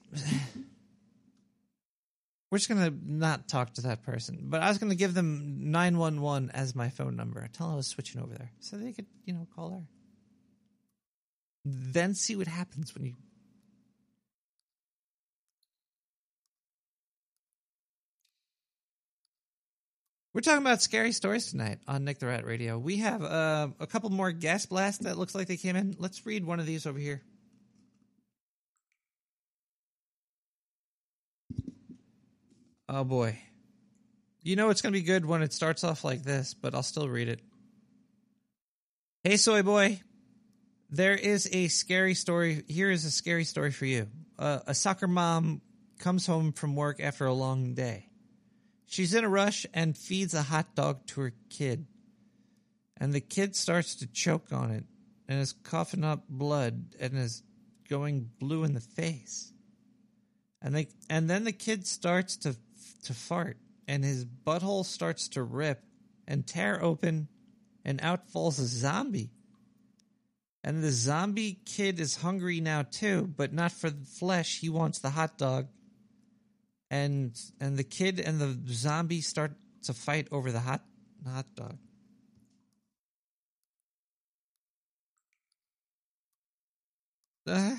We're 2.50 2.60
just 2.60 2.70
gonna 2.70 2.94
not 3.04 3.48
talk 3.48 3.74
to 3.74 3.82
that 3.82 4.04
person, 4.04 4.42
but 4.44 4.62
I 4.62 4.70
was 4.70 4.78
gonna 4.78 4.94
give 4.96 5.14
them 5.16 5.72
nine 5.72 5.98
one 5.98 6.22
one 6.22 6.52
as 6.54 6.76
my 6.76 6.90
phone 6.90 7.16
number. 7.16 7.48
Tell 7.52 7.68
them 7.68 7.74
I 7.74 7.78
was 7.78 7.88
switching 7.88 8.22
over 8.22 8.34
there, 8.34 8.52
so 8.60 8.78
they 8.78 8.92
could, 8.92 9.08
you 9.26 9.34
know, 9.34 9.48
call 9.56 9.72
her. 9.72 9.84
Then 11.66 12.14
see 12.14 12.36
what 12.36 12.48
happens 12.48 12.94
when 12.94 13.06
you. 13.06 13.14
We're 20.34 20.42
talking 20.42 20.66
about 20.66 20.82
scary 20.82 21.12
stories 21.12 21.52
tonight 21.52 21.78
on 21.88 22.06
Nick 22.06 22.18
the 22.18 22.26
Rat 22.26 22.44
Radio. 22.44 22.80
We 22.80 22.98
have 22.98 23.22
uh, 23.22 23.68
a 23.80 23.86
couple 23.86 24.10
more 24.10 24.32
gas 24.32 24.66
blasts 24.66 25.04
that 25.04 25.16
looks 25.16 25.36
like 25.36 25.48
they 25.48 25.58
came 25.58 25.76
in. 25.76 25.96
Let's 26.00 26.26
read 26.26 26.44
one 26.44 26.60
of 26.60 26.66
these 26.66 26.88
over 26.88 26.98
here. 26.98 27.22
Oh 32.90 33.04
boy. 33.04 33.38
You 34.42 34.56
know 34.56 34.72
it's 34.72 34.82
going 34.82 34.92
to 34.92 35.00
be 35.00 35.06
good 35.06 35.24
when 35.24 35.44
it 35.44 35.54
starts 35.54 35.84
off 35.84 36.04
like 36.04 36.24
this, 36.24 36.56
but 36.56 36.74
I'll 36.74 36.82
still 36.82 37.08
read 37.08 37.30
it. 37.30 37.40
Hey, 39.24 39.38
soy 39.38 39.62
boy. 39.62 40.02
There 40.90 41.16
is 41.16 41.48
a 41.54 41.68
scary 41.68 42.16
story. 42.16 42.64
Here 42.68 42.90
is 42.90 43.06
a 43.06 43.12
scary 43.12 43.44
story 43.44 43.72
for 43.72 43.86
you. 43.86 44.08
Uh, 44.40 44.62
a 44.66 44.74
soccer 44.74 45.08
mom 45.08 45.62
comes 46.00 46.26
home 46.26 46.54
from 46.54 46.76
work 46.76 47.00
after 47.00 47.28
a 47.28 47.34
long 47.34 47.76
day. 47.76 48.08
She's 48.94 49.16
in 49.16 49.24
a 49.24 49.30
rush 49.30 49.66
and 49.74 49.98
feeds 49.98 50.36
a 50.36 50.44
hot 50.44 50.76
dog 50.76 51.08
to 51.08 51.22
her 51.22 51.34
kid. 51.50 51.88
And 52.96 53.12
the 53.12 53.22
kid 53.22 53.56
starts 53.56 53.96
to 53.96 54.06
choke 54.06 54.54
on 54.54 54.70
it 54.70 54.84
and 55.28 55.40
is 55.40 55.52
coughing 55.52 56.04
up 56.04 56.30
blood 56.30 56.94
and 57.00 57.18
is 57.18 57.42
going 57.90 58.30
blue 58.40 58.64
in 58.64 58.76
the 58.76 58.80
face. 58.80 59.52
And 60.62 60.76
they 60.76 60.90
and 61.10 61.28
then 61.28 61.44
the 61.44 61.52
kid 61.52 61.88
starts 61.88 62.38
to 62.38 62.56
to 63.06 63.16
fart 63.16 63.58
and 63.88 64.04
his 64.04 64.26
butthole 64.26 64.86
starts 64.86 65.28
to 65.30 65.42
rip 65.42 65.82
and 66.28 66.46
tear 66.46 66.80
open 66.80 67.30
and 67.84 68.00
out 68.00 68.30
falls 68.30 68.60
a 68.60 68.68
zombie. 68.68 69.32
And 70.64 70.84
the 70.84 70.92
zombie 70.92 71.62
kid 71.66 72.00
is 72.00 72.18
hungry 72.18 72.62
now 72.62 72.84
too, 72.84 73.34
but 73.36 73.54
not 73.54 73.72
for 73.72 73.90
the 73.90 74.06
flesh. 74.06 74.60
He 74.60 74.70
wants 74.70 75.00
the 75.00 75.10
hot 75.10 75.40
dog. 75.40 75.70
And 76.94 77.36
and 77.60 77.76
the 77.76 77.84
kid 77.84 78.20
and 78.20 78.40
the 78.40 78.56
zombie 78.72 79.22
start 79.22 79.54
to 79.86 79.96
fight 79.96 80.28
over 80.32 80.52
the 80.52 80.60
hot 80.60 80.84
hot 81.28 81.48
dog. 81.56 81.80
Uh, 87.48 87.78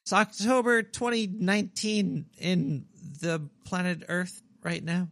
it's 0.00 0.12
October 0.14 0.82
2019 0.82 2.24
in 2.38 2.86
the 3.20 3.46
planet 3.66 4.04
Earth 4.08 4.40
right 4.62 4.82
now. 4.82 5.08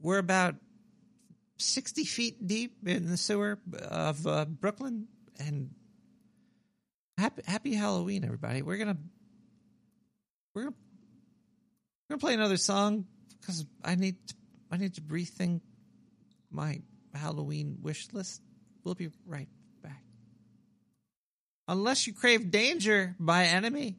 We're 0.00 0.16
about 0.16 0.54
60 1.58 2.04
feet 2.06 2.46
deep 2.46 2.88
in 2.88 3.06
the 3.10 3.18
sewer 3.18 3.58
of 3.82 4.26
uh, 4.26 4.46
Brooklyn. 4.46 5.08
And 5.38 5.74
happy, 7.18 7.42
happy 7.46 7.74
Halloween, 7.74 8.24
everybody. 8.24 8.62
We're 8.62 8.78
going 8.78 8.96
to. 8.96 9.21
We're 10.54 10.62
gonna, 10.62 10.74
we're 12.08 12.14
gonna 12.14 12.20
play 12.20 12.34
another 12.34 12.56
song 12.56 13.06
because 13.40 13.64
I 13.84 13.94
need 13.94 14.16
to, 14.28 14.34
I 14.70 14.76
need 14.76 14.94
to 14.94 15.00
rethink 15.02 15.60
my 16.50 16.82
Halloween 17.14 17.78
wish 17.82 18.08
list. 18.12 18.42
We'll 18.84 18.94
be 18.94 19.10
right 19.26 19.48
back. 19.82 20.02
Unless 21.68 22.06
you 22.06 22.12
crave 22.12 22.50
danger 22.50 23.14
by 23.18 23.44
enemy. 23.44 23.96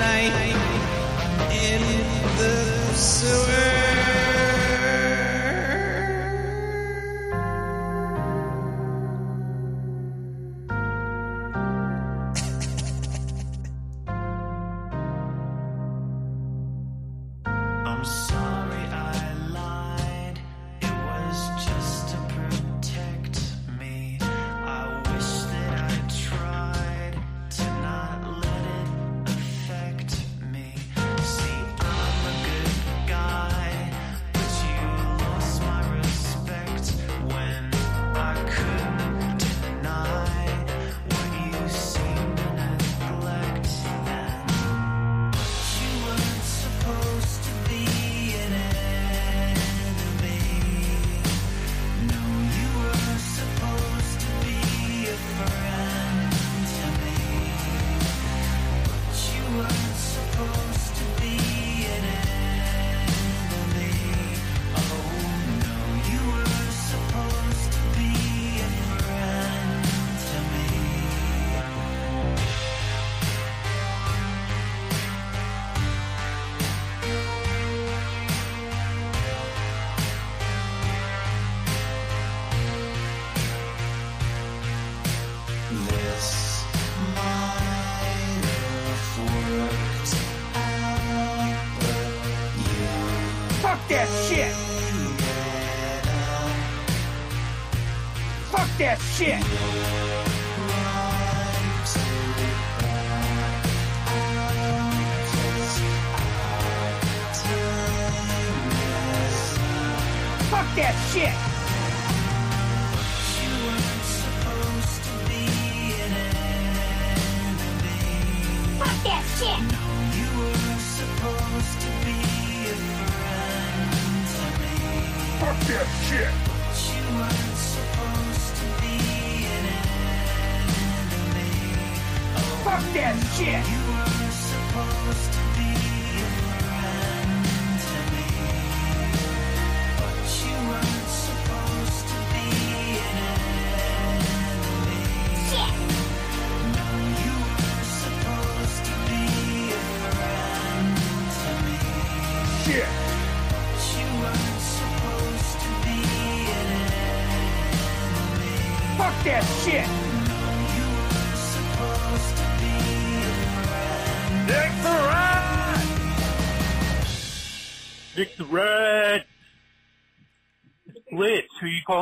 It's 0.00 0.47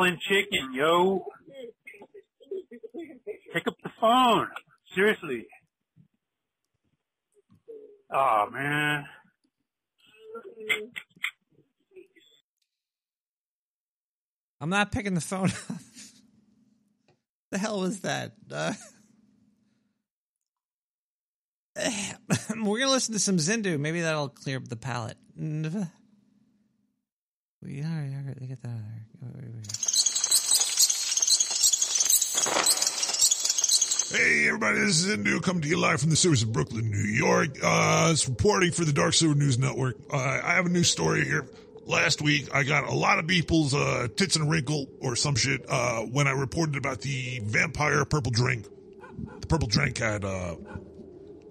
calling 0.07 0.19
chicken, 0.27 0.73
yo? 0.73 1.23
Pick 3.53 3.67
up 3.67 3.75
the 3.83 3.91
phone. 3.99 4.47
Seriously. 4.95 5.45
Oh, 8.13 8.47
man. 8.51 9.03
I'm 14.59 14.69
not 14.69 14.91
picking 14.91 15.13
the 15.13 15.21
phone 15.21 15.45
up. 15.45 15.51
the 17.51 17.57
hell 17.57 17.79
was 17.79 18.01
that? 18.01 18.33
Uh, 18.51 18.73
we're 22.55 22.79
gonna 22.79 22.91
listen 22.91 23.13
to 23.13 23.19
some 23.19 23.37
Zindu. 23.37 23.79
Maybe 23.79 24.01
that'll 24.01 24.29
clear 24.29 24.57
up 24.57 24.67
the 24.67 24.75
palate. 24.75 25.17
We 25.35 25.63
all 27.83 27.89
right, 27.89 28.47
get 28.47 28.61
that 28.63 28.69
out 28.69 28.75
of 28.75 28.83
there. 28.83 29.05
Go, 29.21 29.27
go, 29.27 29.41
go. 29.41 29.47
Hey, 34.09 34.47
everybody, 34.47 34.79
this 34.79 35.03
is 35.03 35.17
Indu 35.17 35.43
coming 35.43 35.61
to 35.63 35.67
you 35.67 35.77
live 35.77 35.99
from 35.99 36.09
the 36.09 36.15
sewers 36.15 36.41
of 36.41 36.53
Brooklyn, 36.53 36.89
New 36.89 36.97
York. 36.97 37.57
Uh, 37.61 38.07
it's 38.13 38.25
reporting 38.29 38.71
for 38.71 38.85
the 38.85 38.93
Dark 38.93 39.13
Sewer 39.13 39.35
News 39.35 39.59
Network. 39.59 39.97
Uh, 40.09 40.15
I 40.15 40.53
have 40.53 40.65
a 40.65 40.69
new 40.69 40.85
story 40.85 41.25
here. 41.25 41.49
Last 41.85 42.21
week, 42.21 42.47
I 42.55 42.63
got 42.63 42.85
a 42.85 42.93
lot 42.93 43.19
of 43.19 43.27
people's 43.27 43.73
uh, 43.73 44.07
tits 44.15 44.37
and 44.37 44.49
wrinkle 44.49 44.87
or 45.01 45.17
some 45.17 45.35
shit 45.35 45.65
uh, 45.67 46.03
when 46.03 46.25
I 46.25 46.31
reported 46.31 46.77
about 46.77 47.01
the 47.01 47.41
vampire 47.43 48.05
purple 48.05 48.31
drink. 48.31 48.69
The 49.41 49.47
purple 49.47 49.67
drink 49.67 49.97
had. 49.97 50.23
Uh, 50.23 50.55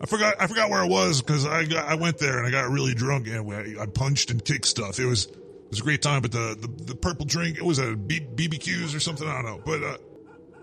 I 0.00 0.07
forgot. 0.07 0.36
I 0.40 0.46
forgot 0.46 0.70
where 0.70 0.82
it 0.82 0.88
was 0.88 1.20
because 1.20 1.44
I 1.44 1.64
got, 1.64 1.84
I 1.86 1.96
went 1.96 2.16
there 2.16 2.38
and 2.38 2.46
I 2.46 2.50
got 2.50 2.70
really 2.70 2.94
drunk 2.94 3.26
and 3.26 3.52
I, 3.52 3.82
I 3.82 3.86
punched 3.86 4.30
and 4.30 4.42
kicked 4.42 4.64
stuff. 4.64 4.98
It 4.98 5.04
was 5.04 5.26
it 5.26 5.70
was 5.70 5.80
a 5.80 5.82
great 5.82 6.00
time. 6.00 6.22
But 6.22 6.32
the 6.32 6.57
the, 6.59 6.84
the 6.84 6.94
purple 6.94 7.26
drink, 7.26 7.59
it 7.59 7.64
was 7.64 7.78
a 7.78 7.94
B, 7.94 8.20
BBQs 8.20 8.96
or 8.96 9.00
something. 9.00 9.28
I 9.28 9.42
don't 9.42 9.44
know. 9.44 9.62
But 9.62 9.82
uh, 9.82 9.96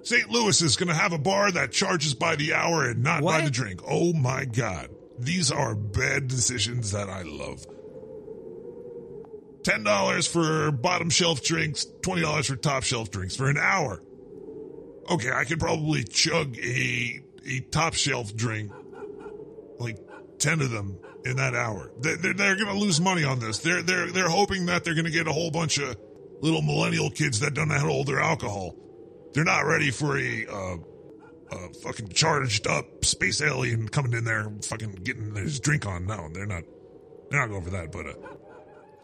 St. 0.04 0.30
Louis 0.30 0.62
is 0.62 0.76
going 0.76 0.90
to 0.90 0.94
have 0.94 1.14
a 1.14 1.18
bar 1.18 1.52
that 1.52 1.72
charges 1.72 2.14
by 2.14 2.36
the 2.36 2.54
hour 2.54 2.86
and 2.90 3.04
not 3.04 3.24
by 3.24 3.42
the 3.46 3.52
drink. 3.52 3.82
Oh 3.88 4.14
my 4.14 4.46
God. 4.46 4.90
These 5.18 5.52
are 5.52 5.76
bad 5.76 6.28
decisions 6.28 6.92
that 6.92 7.10
I 7.10 7.22
love. 7.22 7.66
$10 9.64 10.28
for 10.28 10.72
bottom 10.72 11.10
shelf 11.10 11.42
drinks, 11.44 11.86
$20 12.02 12.46
for 12.48 12.56
top 12.58 12.84
shelf 12.84 13.12
drinks 13.12 13.36
for 13.36 13.50
an 13.50 13.58
hour. 13.58 14.04
Okay, 15.10 15.32
I 15.32 15.46
could 15.46 15.60
probably 15.60 16.04
chug 16.04 16.58
a, 16.58 17.22
a 17.48 17.60
top 17.72 17.94
shelf 17.94 18.36
drink 18.36 18.72
like 19.80 19.98
ten 20.40 20.62
of 20.62 20.70
them 20.72 20.98
in 21.26 21.38
that 21.38 21.54
hour. 21.56 21.92
They- 22.00 22.16
They're, 22.16 22.34
they're 22.34 22.56
going 22.56 22.68
to 22.68 22.80
lose 22.80 23.00
money 23.02 23.24
on 23.24 23.40
this. 23.40 23.60
They're 23.60 23.82
they're 23.82 24.12
they're 24.12 24.30
hoping 24.30 24.68
that 24.68 24.84
they're 24.86 24.94
going 24.94 25.06
to 25.06 25.12
get 25.12 25.28
a 25.28 25.34
whole 25.34 25.52
bunch 25.52 25.78
of 25.78 25.98
little 26.42 26.62
millennial 26.62 27.10
kids 27.10 27.40
that 27.42 27.54
don't 27.54 27.68
know 27.70 27.76
how 27.76 27.84
to 27.86 27.92
hold 27.92 28.08
their 28.08 28.20
alcohol. 28.22 28.76
They're 29.34 29.44
not 29.44 29.62
ready 29.62 29.92
for 29.92 30.18
a 30.18 30.46
uh, 30.48 30.78
a 31.52 31.74
fucking 31.74 32.10
charged 32.10 32.68
up 32.68 33.06
space 33.06 33.42
alien 33.42 33.88
coming 33.90 34.14
in 34.14 34.24
there, 34.24 34.52
fucking 34.64 34.94
getting 35.04 35.36
his 35.36 35.60
drink 35.60 35.86
on. 35.86 36.06
No, 36.06 36.30
they're 36.32 36.46
not. 36.46 36.64
They're 37.30 37.40
not 37.40 37.50
going 37.50 37.64
for 37.64 37.72
that. 37.72 37.92
But 37.92 38.08
uh, 38.08 38.14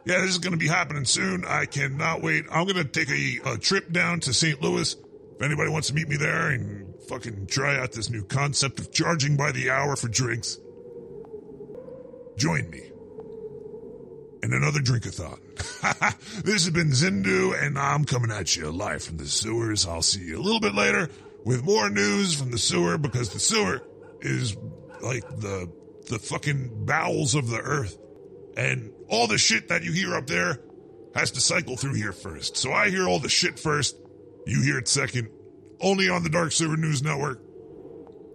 yeah, 0.05 0.21
this 0.21 0.31
is 0.31 0.37
going 0.39 0.53
to 0.53 0.57
be 0.57 0.67
happening 0.67 1.05
soon. 1.05 1.45
I 1.45 1.65
cannot 1.65 2.21
wait. 2.21 2.45
I'm 2.51 2.65
going 2.67 2.77
to 2.77 2.85
take 2.85 3.09
a, 3.09 3.53
a 3.53 3.57
trip 3.57 3.91
down 3.91 4.19
to 4.21 4.33
St. 4.33 4.61
Louis. 4.61 4.95
If 5.35 5.41
anybody 5.41 5.69
wants 5.69 5.87
to 5.87 5.93
meet 5.93 6.09
me 6.09 6.17
there 6.17 6.49
and 6.49 6.93
fucking 7.07 7.47
try 7.47 7.77
out 7.79 7.91
this 7.93 8.09
new 8.09 8.23
concept 8.23 8.79
of 8.79 8.91
charging 8.91 9.37
by 9.37 9.51
the 9.51 9.69
hour 9.69 9.95
for 9.95 10.07
drinks, 10.09 10.57
join 12.37 12.69
me 12.69 12.91
in 14.43 14.53
another 14.53 14.79
drinkathon. 14.79 15.39
this 16.43 16.65
has 16.65 16.69
been 16.69 16.89
Zindu, 16.89 17.61
and 17.61 17.77
I'm 17.77 18.05
coming 18.05 18.31
at 18.31 18.55
you 18.55 18.69
live 18.71 19.03
from 19.03 19.17
the 19.17 19.27
sewers. 19.27 19.85
I'll 19.85 20.01
see 20.01 20.21
you 20.21 20.39
a 20.39 20.41
little 20.41 20.59
bit 20.59 20.73
later 20.73 21.09
with 21.45 21.63
more 21.63 21.89
news 21.89 22.35
from 22.35 22.51
the 22.51 22.57
sewer 22.57 22.97
because 22.97 23.29
the 23.29 23.39
sewer 23.39 23.81
is 24.21 24.55
like 25.01 25.27
the 25.39 25.71
the 26.09 26.19
fucking 26.19 26.85
bowels 26.85 27.35
of 27.35 27.49
the 27.49 27.59
earth, 27.59 27.97
and 28.57 28.91
all 29.09 29.27
the 29.27 29.37
shit 29.37 29.67
that 29.69 29.83
you 29.83 29.91
hear 29.91 30.15
up 30.15 30.27
there 30.27 30.59
has 31.15 31.31
to 31.31 31.41
cycle 31.41 31.75
through 31.75 31.93
here 31.93 32.13
first. 32.13 32.57
So 32.57 32.71
I 32.71 32.89
hear 32.89 33.07
all 33.07 33.19
the 33.19 33.29
shit 33.29 33.59
first, 33.59 33.97
you 34.45 34.61
hear 34.61 34.77
it 34.77 34.87
second, 34.87 35.29
only 35.81 36.09
on 36.09 36.23
the 36.23 36.29
Dark 36.29 36.51
Sewer 36.51 36.77
News 36.77 37.03
Network. 37.03 37.41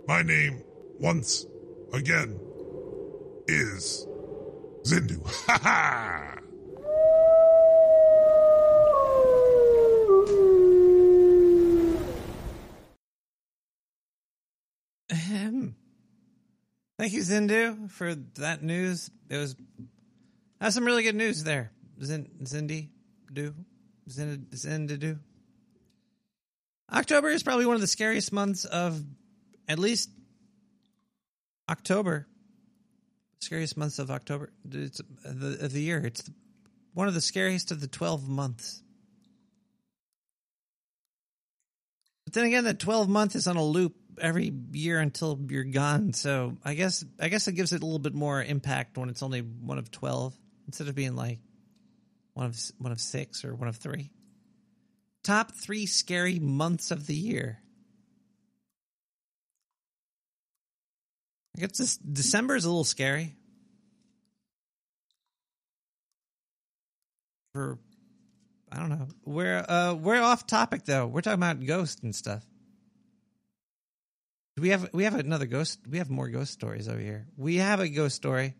My 0.06 0.22
name, 0.22 0.62
once 0.98 1.46
again, 1.92 2.38
is 3.48 4.06
Zindu. 4.84 5.24
Ha 5.46 5.58
ha! 5.62 6.33
Thank 16.96 17.12
you, 17.12 17.22
Zindu, 17.22 17.90
for 17.90 18.14
that 18.36 18.62
news. 18.62 19.10
It 19.28 19.36
was 19.36 19.56
that's 20.60 20.76
some 20.76 20.84
really 20.84 21.02
good 21.02 21.16
news 21.16 21.42
there. 21.42 21.72
Zin, 22.02 22.30
Zindy, 22.44 22.88
do, 23.32 23.52
Zin, 24.08 24.46
Zindu. 24.52 25.18
October 26.92 27.30
is 27.30 27.42
probably 27.42 27.66
one 27.66 27.74
of 27.74 27.80
the 27.80 27.88
scariest 27.88 28.32
months 28.32 28.64
of 28.64 29.02
at 29.68 29.78
least 29.78 30.10
October. 31.68 32.28
Scariest 33.40 33.76
months 33.76 33.98
of 33.98 34.10
October 34.10 34.52
it's, 34.70 35.00
the, 35.24 35.64
of 35.64 35.72
the 35.72 35.82
year. 35.82 35.98
It's 35.98 36.30
one 36.94 37.08
of 37.08 37.14
the 37.14 37.20
scariest 37.20 37.72
of 37.72 37.80
the 37.80 37.88
twelve 37.88 38.28
months. 38.28 38.82
But 42.24 42.34
then 42.34 42.44
again, 42.44 42.64
that 42.64 42.78
twelve 42.78 43.08
month 43.08 43.34
is 43.34 43.48
on 43.48 43.56
a 43.56 43.64
loop 43.64 43.96
every 44.20 44.52
year 44.72 45.00
until 45.00 45.38
you're 45.48 45.64
gone. 45.64 46.12
So 46.12 46.56
I 46.64 46.74
guess 46.74 47.04
I 47.20 47.28
guess 47.28 47.48
it 47.48 47.52
gives 47.52 47.72
it 47.72 47.82
a 47.82 47.84
little 47.84 47.98
bit 47.98 48.14
more 48.14 48.42
impact 48.42 48.98
when 48.98 49.08
it's 49.08 49.22
only 49.22 49.40
one 49.40 49.78
of 49.78 49.90
twelve 49.90 50.36
instead 50.66 50.88
of 50.88 50.94
being 50.94 51.16
like 51.16 51.38
one 52.34 52.46
of 52.46 52.58
one 52.78 52.92
of 52.92 53.00
six 53.00 53.44
or 53.44 53.54
one 53.54 53.68
of 53.68 53.76
three. 53.76 54.10
Top 55.22 55.52
three 55.52 55.86
scary 55.86 56.38
months 56.38 56.90
of 56.90 57.06
the 57.06 57.14
year. 57.14 57.60
I 61.56 61.60
guess 61.60 61.78
this 61.78 61.96
December 61.96 62.56
is 62.56 62.64
a 62.64 62.68
little 62.68 62.84
scary. 62.84 63.36
For 67.52 67.78
I 68.70 68.78
don't 68.80 68.88
know. 68.88 69.06
We're 69.24 69.64
uh 69.68 69.94
we're 69.94 70.20
off 70.20 70.46
topic 70.46 70.84
though. 70.84 71.06
We're 71.06 71.20
talking 71.20 71.34
about 71.34 71.64
ghosts 71.64 72.02
and 72.02 72.14
stuff. 72.14 72.44
We 74.56 74.68
have 74.68 74.90
we 74.92 75.04
have 75.04 75.14
another 75.14 75.46
ghost 75.46 75.80
we 75.88 75.98
have 75.98 76.10
more 76.10 76.28
ghost 76.28 76.52
stories 76.52 76.88
over 76.88 77.00
here. 77.00 77.26
We 77.36 77.56
have 77.56 77.80
a 77.80 77.88
ghost 77.88 78.14
story. 78.14 78.54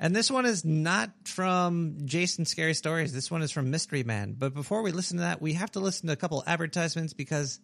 And 0.00 0.14
this 0.14 0.30
one 0.30 0.46
is 0.46 0.64
not 0.64 1.10
from 1.24 1.96
Jason 2.04 2.44
Scary 2.44 2.74
Stories. 2.74 3.12
This 3.12 3.32
one 3.32 3.42
is 3.42 3.50
from 3.50 3.70
Mystery 3.70 4.04
Man. 4.04 4.36
But 4.38 4.54
before 4.54 4.82
we 4.82 4.92
listen 4.92 5.16
to 5.16 5.22
that, 5.24 5.42
we 5.42 5.54
have 5.54 5.72
to 5.72 5.80
listen 5.80 6.06
to 6.06 6.12
a 6.12 6.16
couple 6.16 6.42
advertisements 6.46 7.14
because 7.14 7.58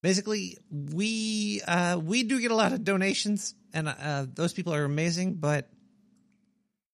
basically 0.00 0.58
we 0.70 1.60
uh, 1.66 2.00
we 2.02 2.22
do 2.22 2.40
get 2.40 2.50
a 2.50 2.56
lot 2.56 2.72
of 2.72 2.84
donations, 2.84 3.54
and 3.72 3.88
uh, 3.88 4.26
those 4.32 4.52
people 4.52 4.74
are 4.74 4.84
amazing. 4.84 5.34
But 5.34 5.68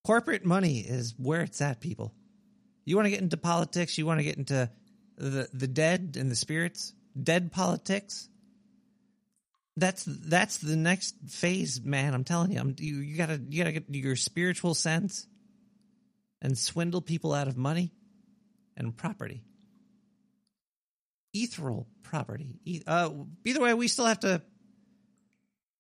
corporate 0.05 0.45
money 0.45 0.79
is 0.81 1.15
where 1.19 1.43
it's 1.43 1.61
at, 1.61 1.81
people. 1.81 2.15
You 2.87 2.97
want 2.97 3.07
to 3.07 3.11
get 3.11 3.21
into 3.21 3.37
politics, 3.37 3.99
you 3.99 4.07
want 4.07 4.21
to 4.21 4.25
get 4.25 4.37
into 4.37 4.71
the 5.17 5.49
the 5.53 5.69
dead 5.69 6.17
and 6.19 6.31
the 6.31 6.37
spirits, 6.37 6.95
dead 7.21 7.53
politics. 7.53 8.29
That's 9.77 10.05
that's 10.05 10.59
the 10.59 10.77
next 10.77 11.17
phase, 11.29 11.83
man. 11.83 12.15
I'm 12.15 12.25
telling 12.25 12.53
you, 12.53 12.61
I'm, 12.61 12.77
you 12.79 12.97
you 12.97 13.17
gotta 13.17 13.41
you 13.49 13.59
gotta 13.59 13.73
get 13.73 13.85
your 13.91 14.15
spiritual 14.15 14.75
sense 14.75 15.27
and 16.41 16.57
swindle 16.57 17.01
people 17.01 17.35
out 17.35 17.49
of 17.49 17.57
money 17.57 17.93
and 18.77 18.97
property, 18.97 19.43
ethereal 21.33 21.89
property. 22.03 22.83
Uh, 22.87 23.11
either 23.45 23.61
way, 23.61 23.75
we 23.75 23.89
still 23.89 24.07
have 24.07 24.21
to 24.21 24.43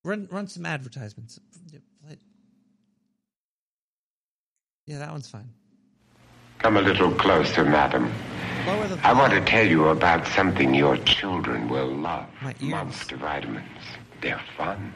run 0.03 0.27
run 0.31 0.49
some 0.49 0.67
advertisements. 0.67 1.39
Yeah, 4.87 4.99
that 4.99 5.13
one's 5.13 5.29
fine. 5.29 5.49
Come 6.59 6.77
a 6.77 6.83
little 6.83 7.11
closer, 7.13 7.65
madam. 7.65 8.13
Lower 8.67 8.89
the 8.89 8.99
I 9.07 9.13
want 9.13 9.33
to 9.35 9.41
tell 9.45 9.67
you 9.67 9.89
about 9.89 10.27
something 10.29 10.73
your 10.73 10.97
children 10.99 11.69
will 11.69 11.89
love. 11.89 12.27
My 12.41 12.55
ears. 12.61 12.71
Monster 12.71 13.17
vitamins. 13.17 13.67
They're 14.23 14.41
fun. 14.57 14.95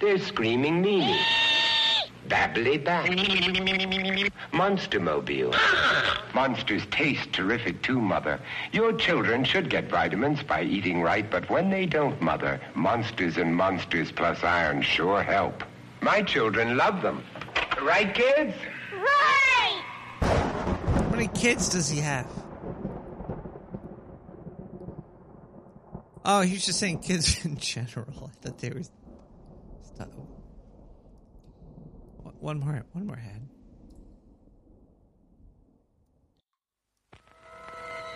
They're 0.00 0.18
screaming 0.18 0.82
Mimi. 0.82 1.18
Babbly 2.28 2.84
back. 2.84 3.08
Monster 4.52 5.00
Mobile. 5.00 5.54
Monsters 6.34 6.84
taste 6.90 7.32
terrific 7.32 7.80
too, 7.82 7.98
Mother. 7.98 8.38
Your 8.72 8.92
children 8.92 9.42
should 9.44 9.70
get 9.70 9.88
vitamins 9.88 10.42
by 10.42 10.62
eating 10.62 11.00
right, 11.00 11.30
but 11.30 11.48
when 11.48 11.70
they 11.70 11.86
don't, 11.86 12.20
Mother, 12.20 12.60
Monsters 12.74 13.38
and 13.38 13.56
Monsters 13.56 14.12
Plus 14.12 14.44
Iron 14.44 14.82
sure 14.82 15.22
help. 15.22 15.64
My 16.02 16.20
children 16.20 16.76
love 16.76 17.00
them. 17.00 17.24
Right, 17.80 18.12
kids? 18.14 18.54
Right! 18.92 19.82
How 20.20 21.08
many 21.10 21.28
kids 21.28 21.70
does 21.70 21.88
he 21.88 22.00
have? 22.00 22.26
Oh, 26.24 26.40
he 26.42 26.54
was 26.54 26.66
just 26.66 26.78
saying 26.78 27.00
kids 27.00 27.44
in 27.44 27.56
general. 27.56 28.30
I 28.32 28.44
thought 28.44 28.58
they 28.58 28.70
were. 28.70 28.82
One 32.40 32.60
more. 32.60 32.84
One 32.92 33.06
more 33.06 33.16
ad. 33.18 33.48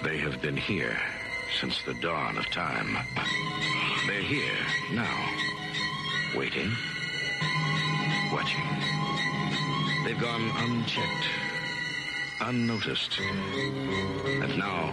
They 0.05 0.18
have 0.18 0.40
been 0.40 0.57
here 0.57 0.96
since 1.61 1.82
the 1.82 1.94
dawn 1.94 2.36
of 2.36 2.46
time. 2.46 2.96
They're 4.07 4.20
here 4.20 4.59
now, 4.92 5.28
waiting, 6.36 6.72
watching. 8.32 8.64
They've 10.05 10.20
gone 10.20 10.50
unchecked, 10.57 11.24
unnoticed, 12.49 13.18
and 13.20 14.59
now 14.59 14.93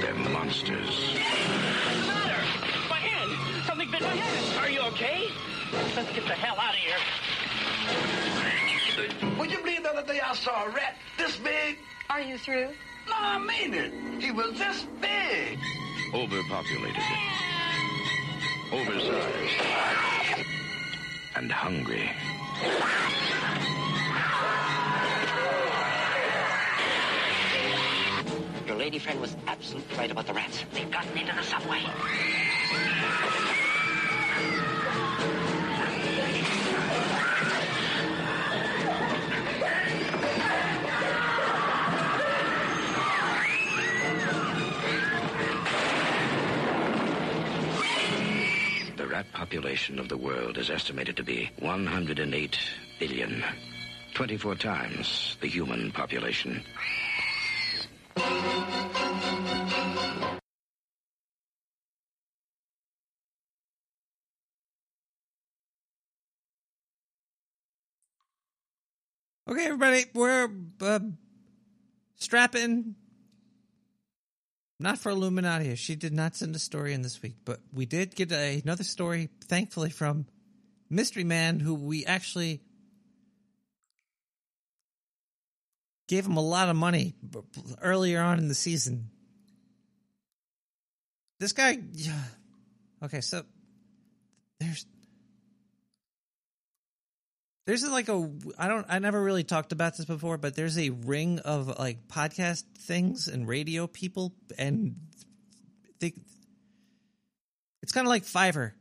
they're 0.00 0.12
the 0.12 0.28
monsters. 0.30 1.14
My 2.88 3.00
hand! 3.00 3.64
Something 3.66 3.90
bit 3.90 4.02
my 4.02 4.08
hand! 4.08 4.58
Are 4.58 4.70
you 4.70 4.80
okay? 4.92 5.28
Let's 5.96 6.12
get 6.12 6.26
the 6.26 6.34
hell 6.34 6.56
out 6.58 6.74
of 6.74 6.80
here. 6.80 6.98
Would 9.38 9.50
you 9.50 9.58
believe 9.58 9.82
the 9.82 9.90
other 9.90 10.12
day 10.12 10.20
I 10.20 10.34
saw 10.34 10.66
a 10.66 10.68
rat 10.70 10.96
this 11.16 11.36
big? 11.38 11.78
Are 12.10 12.20
you 12.20 12.36
through? 12.36 12.68
No, 13.08 13.14
I 13.16 13.38
mean 13.38 13.72
it. 13.72 13.92
He 14.22 14.30
was 14.30 14.58
this 14.58 14.86
big. 15.00 15.58
Overpopulated, 16.12 17.02
oversized, 18.72 19.62
and 21.36 21.50
hungry. 21.50 22.10
Lady 28.90 28.98
friend 28.98 29.20
was 29.20 29.36
absolutely 29.46 29.96
right 29.96 30.10
about 30.10 30.26
the 30.26 30.34
rats. 30.34 30.64
They've 30.72 30.90
gotten 30.90 31.16
into 31.16 31.32
the 31.32 31.44
subway. 31.44 31.80
The 48.96 49.06
rat 49.06 49.26
population 49.32 50.00
population 50.00 50.00
of 50.00 50.08
the 50.08 50.16
world 50.16 50.58
is 50.58 50.68
estimated 50.68 51.16
to 51.18 51.22
be 51.22 51.48
108 51.60 52.58
billion. 52.98 53.44
24 54.14 54.56
times 54.56 55.36
the 55.40 55.46
human 55.46 55.92
population. 55.92 56.64
Okay, 69.50 69.64
everybody, 69.64 70.04
we're 70.14 70.48
uh, 70.80 71.00
strapping. 72.14 72.94
Not 74.78 74.98
for 74.98 75.10
Illuminati. 75.10 75.74
She 75.74 75.96
did 75.96 76.12
not 76.12 76.36
send 76.36 76.54
a 76.54 76.60
story 76.60 76.94
in 76.94 77.02
this 77.02 77.20
week, 77.20 77.34
but 77.44 77.58
we 77.72 77.84
did 77.84 78.14
get 78.14 78.30
a, 78.30 78.60
another 78.62 78.84
story, 78.84 79.28
thankfully, 79.46 79.90
from 79.90 80.26
Mystery 80.88 81.24
Man, 81.24 81.58
who 81.58 81.74
we 81.74 82.06
actually 82.06 82.60
gave 86.06 86.24
him 86.24 86.36
a 86.36 86.42
lot 86.42 86.68
of 86.68 86.76
money 86.76 87.16
earlier 87.82 88.22
on 88.22 88.38
in 88.38 88.46
the 88.46 88.54
season. 88.54 89.10
This 91.40 91.52
guy, 91.52 91.76
yeah. 91.92 92.22
Okay, 93.02 93.20
so 93.20 93.42
there's 94.60 94.86
there's 97.66 97.86
like 97.86 98.08
a 98.08 98.30
I 98.58 98.68
don't 98.68 98.86
I 98.88 98.98
never 98.98 99.22
really 99.22 99.44
talked 99.44 99.72
about 99.72 99.96
this 99.96 100.06
before, 100.06 100.38
but 100.38 100.56
there's 100.56 100.78
a 100.78 100.90
ring 100.90 101.38
of 101.40 101.78
like 101.78 102.08
podcast 102.08 102.64
things 102.78 103.28
and 103.28 103.46
radio 103.46 103.86
people, 103.86 104.32
and 104.58 104.96
they, 106.00 106.14
it's 107.82 107.92
kind 107.92 108.06
of 108.06 108.08
like 108.08 108.24
Fiverr, 108.24 108.72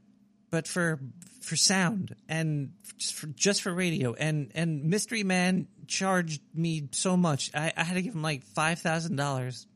but 0.50 0.68
for 0.68 1.00
for 1.42 1.56
sound 1.56 2.16
and 2.28 2.72
just 2.98 3.16
for 3.16 3.28
just 3.28 3.62
for 3.62 3.74
radio. 3.74 4.14
And 4.14 4.52
and 4.56 4.86
Mystery 4.86 5.24
Man 5.24 5.68
charged 5.88 6.42
me 6.54 6.90
so 6.92 7.18
much, 7.18 7.52
I, 7.54 7.74
I 7.76 7.84
had 7.84 7.96
to 7.96 8.02
give 8.02 8.14
him 8.16 8.22
like 8.22 8.44
five 8.44 8.80
thousand 8.80 9.18
dollars 9.18 9.68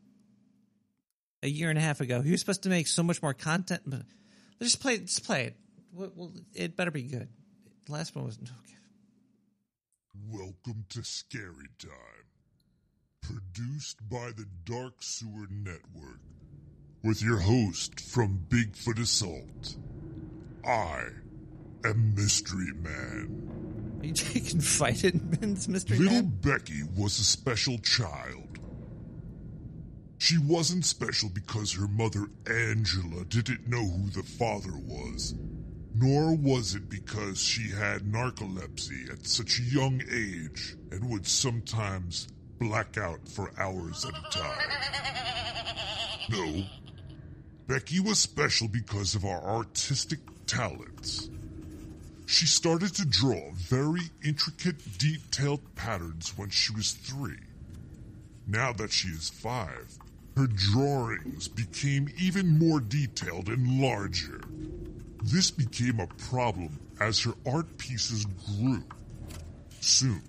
a 1.42 1.48
year 1.48 1.70
and 1.70 1.78
a 1.78 1.82
half 1.82 2.00
ago. 2.00 2.22
He 2.22 2.32
was 2.32 2.40
supposed 2.40 2.64
to 2.64 2.70
make 2.70 2.88
so 2.88 3.04
much 3.04 3.22
more 3.22 3.34
content, 3.34 3.82
but 3.86 4.04
let's 4.60 4.72
just 4.72 4.82
play. 4.82 5.00
Just 5.00 5.26
play 5.26 5.54
it. 5.98 6.12
It 6.56 6.76
better 6.76 6.90
be 6.90 7.04
good. 7.04 7.28
The 7.86 7.92
last 7.92 8.16
one 8.16 8.26
was 8.26 8.38
okay. 8.38 8.78
Welcome 10.16 10.86
to 10.90 11.04
Scary 11.04 11.70
Time, 11.80 12.28
produced 13.22 13.98
by 14.08 14.30
the 14.38 14.46
Dark 14.64 15.02
Sewer 15.02 15.48
Network, 15.50 16.20
with 17.04 17.24
your 17.24 17.40
host 17.40 18.00
from 18.00 18.46
Bigfoot 18.48 19.00
Assault. 19.00 19.76
I 20.64 21.06
am 21.84 22.14
Mystery 22.14 22.72
Man. 22.76 23.98
Are 24.02 24.06
you 24.06 24.14
taking 24.14 24.62
fight 24.62 25.04
in 25.04 25.36
Mystery 25.68 25.98
Little 25.98 26.14
Man? 26.14 26.40
Becky 26.42 26.84
was 26.96 27.18
a 27.18 27.24
special 27.24 27.80
child. 27.80 28.60
She 30.20 30.38
wasn't 30.38 30.86
special 30.86 31.30
because 31.30 31.74
her 31.74 31.88
mother 31.88 32.28
Angela 32.46 33.26
didn't 33.26 33.68
know 33.68 33.84
who 33.84 34.12
the 34.12 34.22
father 34.22 34.78
was, 34.78 35.34
nor 35.96 36.36
was 36.36 36.76
it 36.76 36.90
because 36.90 37.42
she 37.42 37.70
had 37.70 38.02
narcolepsy 38.04 39.12
at 39.12 39.26
such 39.28 39.60
a 39.60 39.64
young 39.64 40.02
age 40.12 40.76
and 40.92 41.10
would 41.10 41.28
sometimes 41.28 42.28
black 42.60 42.98
out 42.98 43.28
for 43.28 43.52
hours 43.58 44.06
at 44.06 44.14
a 44.14 44.38
time. 44.38 44.70
No, 46.30 46.64
Becky 47.68 48.00
was 48.00 48.20
special 48.20 48.68
because 48.68 49.16
of 49.16 49.26
our 49.26 49.44
artistic 49.44 50.20
talents. 50.48 51.30
She 52.26 52.46
started 52.46 52.96
to 52.96 53.06
draw 53.06 53.52
very 53.54 54.10
intricate, 54.24 54.98
detailed 54.98 55.76
patterns 55.76 56.38
when 56.38 56.50
she 56.50 56.74
was 56.74 56.94
three. 56.94 57.40
Now 58.48 58.74
that 58.74 58.92
she 58.92 59.10
is 59.10 59.30
five, 59.30 59.98
her 60.36 60.48
drawings 60.48 61.48
became 61.48 62.10
even 62.18 62.58
more 62.58 62.80
detailed 62.80 63.50
and 63.50 63.80
larger. 63.80 64.42
This 65.26 65.52
became 65.52 66.02
a 66.02 66.08
problem 66.30 66.78
as 67.00 67.22
her 67.22 67.34
art 67.46 67.78
pieces 67.78 68.26
grew. 68.26 68.84
Soon, 69.80 70.22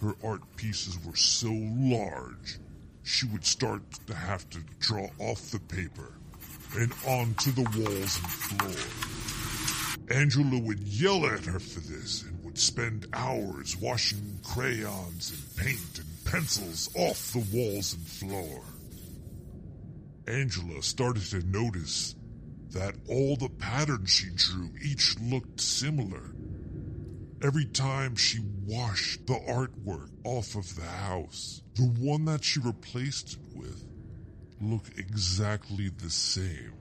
her 0.00 0.14
art 0.24 0.40
pieces 0.56 0.98
were 1.04 1.16
so 1.16 1.52
large, 1.52 2.58
she 3.02 3.26
would 3.26 3.44
start 3.44 3.82
to 4.06 4.14
have 4.14 4.48
to 4.50 4.60
draw 4.80 5.06
off 5.18 5.50
the 5.50 5.60
paper 5.60 6.14
and 6.78 6.92
onto 7.06 7.52
the 7.52 7.62
walls 7.62 8.18
and 8.18 8.32
floor. 8.32 10.18
Angela 10.18 10.58
would 10.60 10.80
yell 10.80 11.26
at 11.26 11.44
her 11.44 11.58
for 11.58 11.80
this 11.80 12.22
and 12.22 12.42
would 12.42 12.58
spend 12.58 13.06
hours 13.12 13.76
washing 13.76 14.40
crayons 14.42 15.30
and 15.30 15.66
paint 15.66 15.98
and 15.98 16.24
pencils 16.24 16.88
off 16.96 17.32
the 17.32 17.46
walls 17.54 17.92
and 17.92 18.06
floor. 18.06 18.62
Angela 20.26 20.82
started 20.82 21.22
to 21.24 21.46
notice 21.46 22.14
that 22.72 22.94
all 23.08 23.36
the 23.36 23.48
patterns 23.48 24.10
she 24.10 24.28
drew 24.34 24.70
each 24.82 25.18
looked 25.20 25.60
similar. 25.60 26.34
Every 27.42 27.64
time 27.64 28.16
she 28.16 28.40
washed 28.66 29.26
the 29.26 29.34
artwork 29.34 30.10
off 30.24 30.54
of 30.54 30.74
the 30.76 30.82
house, 30.82 31.62
the 31.74 31.84
one 31.84 32.24
that 32.24 32.44
she 32.44 32.60
replaced 32.60 33.34
it 33.34 33.56
with 33.56 33.84
looked 34.60 34.98
exactly 34.98 35.88
the 35.88 36.10
same. 36.10 36.72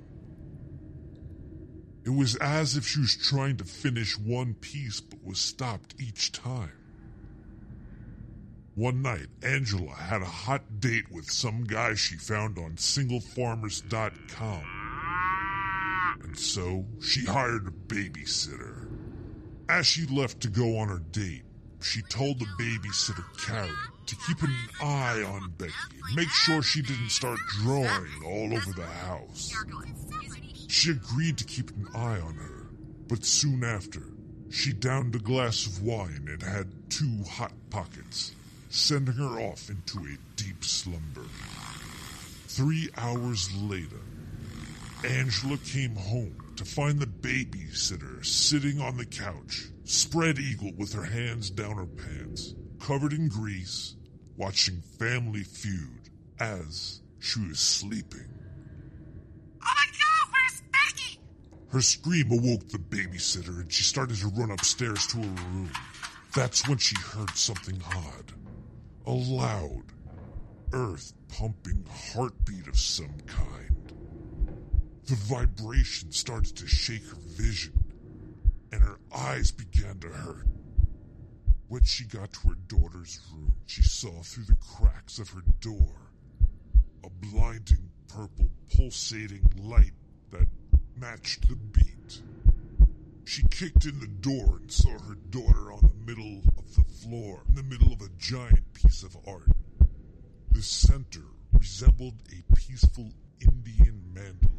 It 2.03 2.10
was 2.10 2.36
as 2.38 2.76
if 2.76 2.88
she 2.88 3.02
was 3.02 3.16
trying 3.16 3.57
to 3.57 3.66
finish 3.66 4.18
one 4.18 4.56
piece 4.56 5.02
but 5.02 5.24
was 5.24 5.40
stopped 5.40 5.95
each 5.99 6.32
time. 6.32 6.72
One 8.76 9.02
night, 9.02 9.28
Angela 9.44 9.94
had 9.94 10.22
a 10.22 10.26
hot 10.26 10.80
date 10.80 11.12
with 11.12 11.30
some 11.30 11.64
guy 11.64 11.95
she 11.95 12.16
found 12.16 12.57
on 12.57 12.76
singlefarmers.com. 12.76 14.77
And 16.28 16.38
so 16.38 16.86
she 17.02 17.26
hired 17.26 17.68
a 17.68 17.72
babysitter. 17.72 18.88
As 19.70 19.88
she 19.88 20.06
left 20.08 20.41
to 20.41 20.49
go 20.49 20.78
on 20.78 20.90
her 20.90 20.99
date, 21.12 21.44
she 21.82 22.02
told 22.04 22.40
the 22.40 22.45
babysitter 22.60 23.24
Karen 23.45 23.74
to 24.06 24.16
keep 24.28 24.41
an 24.41 24.54
eye 24.82 25.24
on 25.24 25.54
Becky 25.58 25.74
and 26.08 26.16
make 26.16 26.30
sure 26.30 26.62
she 26.62 26.82
didn't 26.82 27.10
start 27.10 27.40
drawing 27.62 28.24
all 28.26 28.54
over 28.54 28.72
the 28.74 28.86
house. 28.86 29.54
She 30.68 30.91
agreed 30.91 31.38
to 31.38 31.45
keep 31.45 31.70
an 31.70 31.88
eye 31.95 32.20
on 32.20 32.36
her, 32.36 32.68
but 33.08 33.24
soon 33.24 33.64
after, 33.64 34.04
she 34.49 34.74
downed 34.74 35.16
a 35.16 35.20
glass 35.20 35.66
of 35.66 35.82
wine 35.82 36.28
and 36.30 36.41
had 36.41 36.90
two 36.90 37.24
hot 37.30 37.54
pockets, 37.70 38.34
sending 38.70 39.16
her 39.16 39.40
off 39.40 39.70
into 39.70 39.99
a 39.99 40.18
deep 40.36 40.64
slumber. 40.64 41.26
Three 42.48 42.90
hours 42.98 43.54
later, 43.56 44.02
Angela 45.06 45.57
came 45.57 45.95
home 45.95 46.53
to 46.56 46.65
find 46.65 46.99
the 46.99 47.06
babysitter 47.06 48.26
sitting 48.26 48.82
on 48.82 48.98
the 48.98 49.06
couch, 49.06 49.68
spread 49.84 50.40
eagle 50.40 50.72
with 50.76 50.91
her 50.94 51.03
hands 51.03 51.52
down 51.52 51.78
her 51.78 51.86
pants, 51.86 52.56
covered 52.80 53.14
in 53.14 53.28
grease, 53.28 53.95
watching 54.38 54.82
Family 54.98 55.44
Feud 55.44 56.10
as 56.40 57.02
she 57.19 57.41
was 57.48 57.60
sleeping. 57.60 58.28
Oh 59.61 59.74
my 59.76 59.86
god, 59.86 60.32
where's 60.32 60.61
Becky? 60.72 61.19
Her 61.69 61.82
scream 61.82 62.32
awoke 62.32 62.68
the 62.69 62.80
babysitter 62.80 63.61
and 63.61 63.72
she 63.72 63.84
started 63.84 64.18
to 64.18 64.30
run 64.30 64.49
upstairs 64.49 65.06
to 65.07 65.18
her 65.18 65.49
room. 65.52 65.72
That's 66.36 66.68
when 66.68 66.80
she 66.80 66.95
heard 66.99 67.36
something 67.36 67.80
odd. 67.95 68.34
A 69.06 69.11
loud, 69.11 69.84
earth 70.74 71.14
pumping 71.30 71.86
heartbeat 71.88 72.68
of 72.68 72.80
some 72.80 73.15
kind. 73.28 73.77
The 75.08 75.16
vibration 75.16 76.12
started 76.12 76.58
to 76.58 76.68
shake 76.68 77.06
her 77.06 77.16
vision, 77.16 77.72
and 78.74 78.84
her 78.84 79.00
eyes 79.16 79.52
began 79.52 80.00
to 80.00 80.10
hurt. 80.10 80.46
When 81.70 81.86
she 81.86 82.04
got 82.04 82.34
to 82.34 82.50
her 82.50 82.56
daughter's 82.68 83.18
room, 83.32 83.54
she 83.68 83.84
saw 83.84 84.22
through 84.22 84.44
the 84.44 84.58
cracks 84.58 85.18
of 85.18 85.30
her 85.30 85.44
door 85.62 86.12
a 87.06 87.10
blinding 87.10 87.90
purple 88.10 88.50
pulsating 88.76 89.50
light 89.58 89.94
that 90.32 90.48
matched 90.98 91.48
the 91.48 91.56
beat. 91.56 92.22
She 93.24 93.44
kicked 93.44 93.86
in 93.86 94.02
the 94.02 94.08
door 94.08 94.58
and 94.58 94.70
saw 94.70 94.92
her 94.92 95.16
daughter 95.30 95.72
on 95.72 95.84
the 95.84 96.06
middle 96.06 96.42
of 96.58 96.76
the 96.76 96.84
floor, 96.84 97.44
in 97.48 97.56
the 97.56 97.64
middle 97.64 97.94
of 97.94 98.02
a 98.02 98.10
giant 98.18 98.74
piece 98.74 99.04
of 99.04 99.16
art. 99.26 99.56
The 100.52 100.62
center 100.62 101.24
resembled 101.54 102.16
a 102.30 102.56
peaceful 102.56 103.14
Indian 103.40 104.04
mandala, 104.14 104.57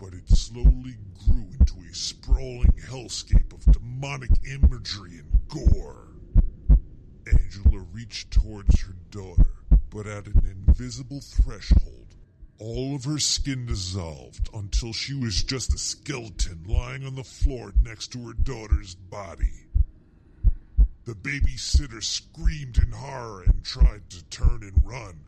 but 0.00 0.14
it 0.14 0.28
slowly 0.30 0.96
grew 1.26 1.46
into 1.58 1.74
a 1.90 1.94
sprawling 1.94 2.72
hellscape 2.88 3.52
of 3.52 3.70
demonic 3.70 4.30
imagery 4.50 5.18
and 5.18 5.38
gore. 5.48 6.08
Angela 7.26 7.84
reached 7.92 8.30
towards 8.30 8.80
her 8.80 8.94
daughter, 9.10 9.50
but 9.90 10.06
at 10.06 10.26
an 10.26 10.42
invisible 10.66 11.20
threshold, 11.20 12.14
All 12.58 12.94
of 12.94 13.04
her 13.04 13.18
skin 13.18 13.66
dissolved 13.66 14.48
until 14.54 14.92
she 14.92 15.14
was 15.14 15.42
just 15.42 15.74
a 15.74 15.78
skeleton 15.78 16.64
lying 16.66 17.04
on 17.06 17.14
the 17.14 17.24
floor 17.24 17.72
next 17.82 18.08
to 18.12 18.26
her 18.26 18.34
daughter's 18.34 18.94
body. 18.94 19.66
The 21.04 21.14
babysitter 21.14 22.02
screamed 22.02 22.78
in 22.78 22.92
horror 22.92 23.42
and 23.44 23.64
tried 23.64 24.08
to 24.10 24.24
turn 24.26 24.62
and 24.62 24.84
run, 24.84 25.20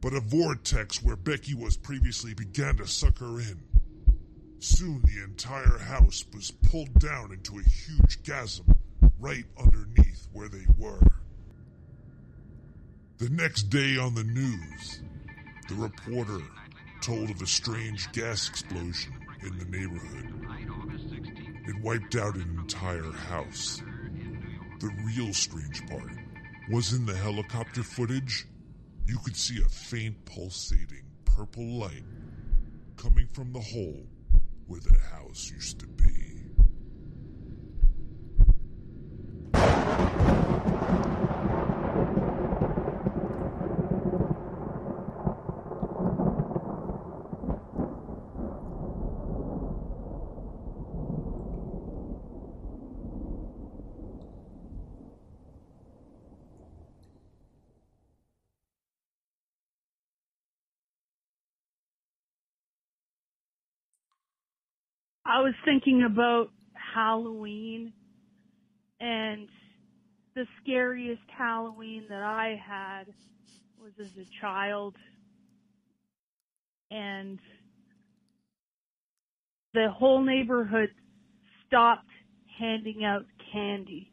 but 0.00 0.12
a 0.12 0.20
vortex 0.20 1.02
where 1.02 1.16
Becky 1.16 1.54
was 1.54 1.76
previously 1.76 2.34
began 2.34 2.76
to 2.78 2.86
suck 2.86 3.18
her 3.18 3.40
in. 3.40 3.71
Soon 4.62 5.02
the 5.02 5.24
entire 5.24 5.78
house 5.78 6.24
was 6.32 6.52
pulled 6.52 7.00
down 7.00 7.32
into 7.32 7.58
a 7.58 7.68
huge 7.68 8.22
chasm 8.22 8.64
right 9.18 9.44
underneath 9.58 10.28
where 10.32 10.48
they 10.48 10.64
were. 10.78 11.02
The 13.18 13.28
next 13.30 13.64
day 13.64 13.98
on 13.98 14.14
the 14.14 14.22
news, 14.22 15.00
the 15.66 15.74
reporter 15.74 16.42
told 17.00 17.30
of 17.30 17.42
a 17.42 17.46
strange 17.48 18.12
gas 18.12 18.48
explosion 18.48 19.10
in 19.42 19.58
the 19.58 19.64
neighborhood. 19.64 20.30
It 21.66 21.82
wiped 21.82 22.14
out 22.14 22.36
an 22.36 22.56
entire 22.60 23.10
house. 23.10 23.82
The 24.78 24.92
real 25.04 25.34
strange 25.34 25.84
part 25.86 26.12
was 26.70 26.92
in 26.92 27.06
the 27.06 27.16
helicopter 27.16 27.82
footage, 27.82 28.46
you 29.08 29.18
could 29.24 29.36
see 29.36 29.60
a 29.60 29.68
faint 29.68 30.24
pulsating 30.24 31.02
purple 31.24 31.80
light 31.80 32.04
coming 32.96 33.26
from 33.32 33.52
the 33.52 33.60
hole 33.60 34.11
where 34.66 34.80
the 34.80 34.98
house 34.98 35.50
used 35.52 35.78
to 35.80 35.86
be. 35.86 36.21
I 65.32 65.40
was 65.40 65.54
thinking 65.64 66.02
about 66.02 66.50
Halloween 66.74 67.94
and 69.00 69.48
the 70.34 70.46
scariest 70.60 71.22
Halloween 71.26 72.04
that 72.10 72.22
I 72.22 72.60
had 72.62 73.04
was 73.82 73.92
as 73.98 74.10
a 74.18 74.26
child 74.42 74.94
and 76.90 77.38
the 79.72 79.88
whole 79.88 80.20
neighborhood 80.20 80.90
stopped 81.66 82.10
handing 82.58 83.02
out 83.02 83.24
candy. 83.50 84.12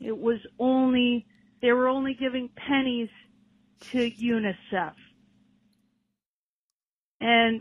It 0.00 0.16
was 0.16 0.38
only, 0.60 1.26
they 1.60 1.72
were 1.72 1.88
only 1.88 2.14
giving 2.14 2.50
pennies 2.54 3.10
to 3.90 4.08
UNICEF. 4.08 4.94
And 7.20 7.60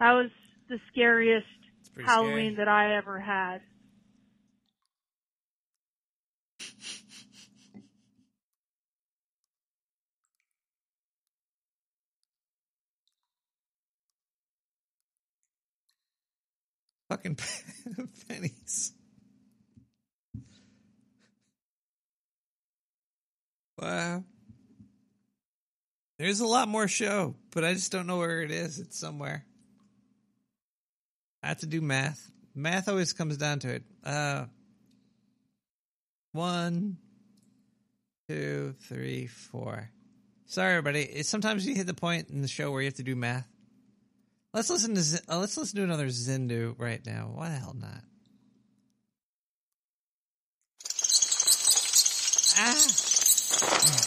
that 0.00 0.12
was 0.12 0.30
the 0.68 0.78
scariest 0.90 1.46
Halloween 2.04 2.54
scary. 2.54 2.56
that 2.56 2.68
I 2.68 2.96
ever 2.96 3.20
had. 3.20 3.60
Fucking 17.08 17.38
pennies. 18.28 18.92
Wow. 23.78 24.24
There's 26.18 26.40
a 26.40 26.46
lot 26.46 26.66
more 26.66 26.88
show, 26.88 27.36
but 27.52 27.62
I 27.62 27.74
just 27.74 27.92
don't 27.92 28.06
know 28.06 28.18
where 28.18 28.42
it 28.42 28.50
is. 28.50 28.78
It's 28.78 28.98
somewhere. 28.98 29.44
I 31.46 31.50
have 31.50 31.58
to 31.58 31.66
do 31.66 31.80
math. 31.80 32.28
Math 32.56 32.88
always 32.88 33.12
comes 33.12 33.36
down 33.36 33.60
to 33.60 33.74
it. 33.74 33.84
Uh, 34.02 34.46
one, 36.32 36.96
two, 38.28 38.74
three, 38.88 39.28
four. 39.28 39.88
Sorry, 40.46 40.72
everybody. 40.72 41.02
It's, 41.02 41.28
sometimes 41.28 41.64
you 41.64 41.76
hit 41.76 41.86
the 41.86 41.94
point 41.94 42.30
in 42.30 42.42
the 42.42 42.48
show 42.48 42.72
where 42.72 42.80
you 42.80 42.88
have 42.88 42.94
to 42.94 43.04
do 43.04 43.14
math. 43.14 43.46
Let's 44.52 44.70
listen 44.70 44.96
to 44.96 45.00
Z- 45.00 45.20
uh, 45.28 45.38
let's 45.38 45.56
listen 45.56 45.76
to 45.76 45.84
another 45.84 46.08
Zindu 46.08 46.74
right 46.78 47.06
now. 47.06 47.30
Why 47.32 47.50
the 47.50 47.54
hell 47.54 47.76
not? 47.78 48.02
Ah, 52.58 52.86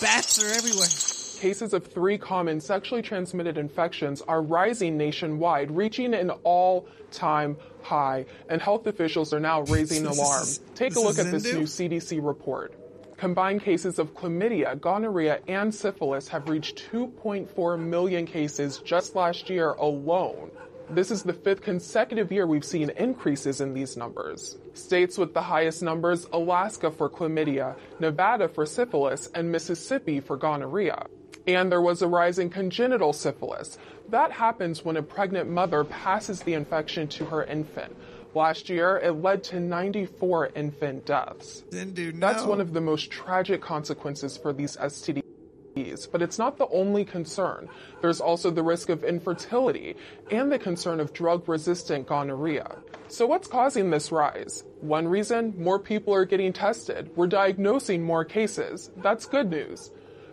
bats 0.01 0.43
are 0.43 0.47
everywhere. 0.47 1.18
Cases 1.39 1.73
of 1.73 1.87
three 1.87 2.17
common 2.17 2.59
sexually 2.59 3.01
transmitted 3.01 3.57
infections 3.57 4.21
are 4.21 4.41
rising 4.41 4.97
nationwide, 4.97 5.71
reaching 5.71 6.13
an 6.13 6.31
all 6.43 6.85
time 7.11 7.55
high, 7.81 8.25
and 8.49 8.61
health 8.61 8.85
officials 8.87 9.31
are 9.31 9.39
now 9.39 9.61
raising 9.61 10.05
alarm. 10.05 10.45
Take 10.75 10.97
a 10.97 10.99
look 10.99 11.17
at 11.17 11.31
this 11.31 11.45
new 11.45 11.61
CDC 11.61 12.19
report. 12.21 12.73
Combined 13.15 13.63
cases 13.63 13.99
of 13.99 14.13
chlamydia, 14.15 14.81
gonorrhea, 14.81 15.39
and 15.47 15.73
syphilis 15.73 16.27
have 16.27 16.49
reached 16.49 16.91
2.4 16.91 17.79
million 17.79 18.25
cases 18.25 18.79
just 18.79 19.15
last 19.15 19.49
year 19.49 19.71
alone. 19.71 20.51
This 20.89 21.09
is 21.09 21.23
the 21.23 21.31
fifth 21.31 21.61
consecutive 21.61 22.33
year 22.33 22.47
we've 22.47 22.65
seen 22.65 22.89
increases 22.89 23.61
in 23.61 23.73
these 23.73 23.95
numbers. 23.95 24.57
States 24.73 25.17
with 25.17 25.33
the 25.33 25.41
highest 25.41 25.83
numbers 25.83 26.27
Alaska 26.33 26.91
for 26.91 27.09
chlamydia, 27.09 27.77
Nevada 28.01 28.49
for 28.49 28.65
syphilis, 28.65 29.29
and 29.33 29.49
Mississippi 29.49 30.19
for 30.19 30.35
gonorrhea. 30.35 31.05
And 31.47 31.71
there 31.71 31.81
was 31.81 32.01
a 32.01 32.07
rise 32.07 32.37
in 32.39 32.49
congenital 32.49 33.13
syphilis. 33.13 33.77
That 34.09 34.31
happens 34.31 34.83
when 34.83 34.97
a 34.97 35.03
pregnant 35.03 35.49
mother 35.49 35.83
passes 35.83 36.41
the 36.41 36.53
infection 36.53 37.07
to 37.09 37.25
her 37.25 37.43
infant. 37.43 37.95
Last 38.35 38.69
year, 38.69 38.97
it 38.97 39.13
led 39.13 39.43
to 39.45 39.59
94 39.59 40.51
infant 40.55 41.05
deaths. 41.05 41.63
That's 41.71 42.43
one 42.43 42.61
of 42.61 42.73
the 42.73 42.81
most 42.81 43.09
tragic 43.09 43.61
consequences 43.61 44.37
for 44.37 44.53
these 44.53 44.77
STDs. 44.77 45.23
But 46.11 46.21
it's 46.21 46.37
not 46.37 46.57
the 46.57 46.67
only 46.67 47.05
concern. 47.05 47.69
There's 48.01 48.21
also 48.21 48.51
the 48.51 48.61
risk 48.61 48.89
of 48.89 49.03
infertility 49.03 49.95
and 50.29 50.51
the 50.51 50.59
concern 50.59 50.99
of 50.99 51.13
drug 51.13 51.47
resistant 51.47 52.05
gonorrhea. 52.05 52.75
So, 53.07 53.25
what's 53.25 53.47
causing 53.47 53.89
this 53.89 54.11
rise? 54.11 54.63
One 54.81 55.07
reason 55.07 55.55
more 55.57 55.79
people 55.79 56.13
are 56.13 56.25
getting 56.25 56.53
tested. 56.53 57.09
We're 57.15 57.27
diagnosing 57.27 58.03
more 58.03 58.25
cases. 58.25 58.91
That's 58.97 59.25
good 59.25 59.49
news. 59.49 59.89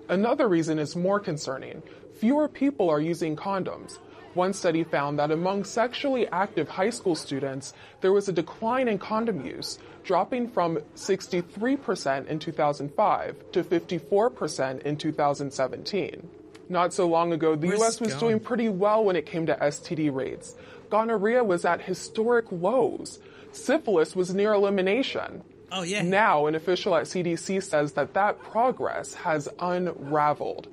Another 0.09 0.49
reason 0.49 0.78
is 0.78 0.95
more 0.95 1.19
concerning. 1.20 1.83
Fewer 2.20 2.49
people 2.49 2.89
are 2.89 3.01
using 3.01 3.37
condoms. 3.37 3.99
One 4.35 4.53
study 4.53 4.85
found 4.85 5.19
that 5.19 5.31
among 5.31 5.65
sexually 5.65 6.28
active 6.28 6.69
high 6.69 6.91
school 6.91 7.15
students, 7.15 7.73
there 8.03 8.12
was 8.12 8.28
a 8.28 8.33
decline 8.33 8.87
in 8.87 8.99
condom 8.99 9.45
use, 9.45 9.78
dropping 10.05 10.49
from 10.51 10.77
63% 10.95 12.27
in 12.27 12.39
2005 12.39 13.53
to 13.53 13.65
54% 13.65 14.83
in 14.83 14.97
2017. 14.97 16.28
Not 16.69 16.93
so 16.93 17.09
long 17.09 17.33
ago, 17.33 17.57
the 17.57 17.69
Where's 17.69 17.81
US 17.81 18.01
was 18.01 18.11
going? 18.11 18.20
doing 18.20 18.41
pretty 18.41 18.69
well 18.69 19.05
when 19.05 19.16
it 19.16 19.24
came 19.24 19.47
to 19.47 19.57
STD 19.57 20.15
rates. 20.15 20.55
Gonorrhea 20.91 21.43
was 21.43 21.65
at 21.65 21.83
historic 21.83 22.45
lows. 22.51 23.19
Syphilis 23.53 24.15
was 24.15 24.35
near 24.35 24.53
elimination. 24.53 25.43
Oh, 25.72 25.82
yeah. 25.82 26.02
Now, 26.02 26.47
an 26.47 26.55
official 26.55 26.94
at 26.94 27.05
CDC 27.05 27.62
says 27.62 27.93
that 27.93 28.14
that 28.14 28.40
progress 28.40 29.14
has 29.14 29.48
unraveled. 29.59 30.68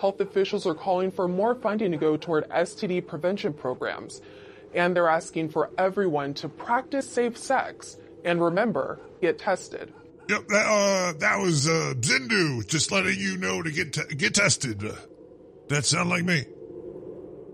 Health 0.00 0.20
officials 0.20 0.66
are 0.66 0.74
calling 0.74 1.10
for 1.10 1.28
more 1.28 1.54
funding 1.54 1.92
to 1.92 1.96
go 1.96 2.16
toward 2.16 2.48
STD 2.50 3.06
prevention 3.06 3.52
programs. 3.52 4.20
And 4.74 4.94
they're 4.94 5.08
asking 5.08 5.50
for 5.50 5.70
everyone 5.78 6.34
to 6.34 6.48
practice 6.48 7.08
safe 7.08 7.38
sex. 7.38 7.96
And 8.24 8.42
remember, 8.42 9.00
get 9.20 9.38
tested. 9.38 9.92
Yep, 10.28 10.48
that, 10.48 10.66
uh, 10.66 11.12
that 11.18 11.38
was 11.38 11.68
uh, 11.68 11.94
Zindu, 12.00 12.66
just 12.66 12.90
letting 12.90 13.18
you 13.18 13.36
know 13.36 13.62
to 13.62 13.70
get 13.70 13.92
te- 13.92 14.14
get 14.14 14.34
tested. 14.34 14.82
Uh, 14.82 14.94
that 15.68 15.84
sound 15.84 16.08
like 16.08 16.24
me? 16.24 16.44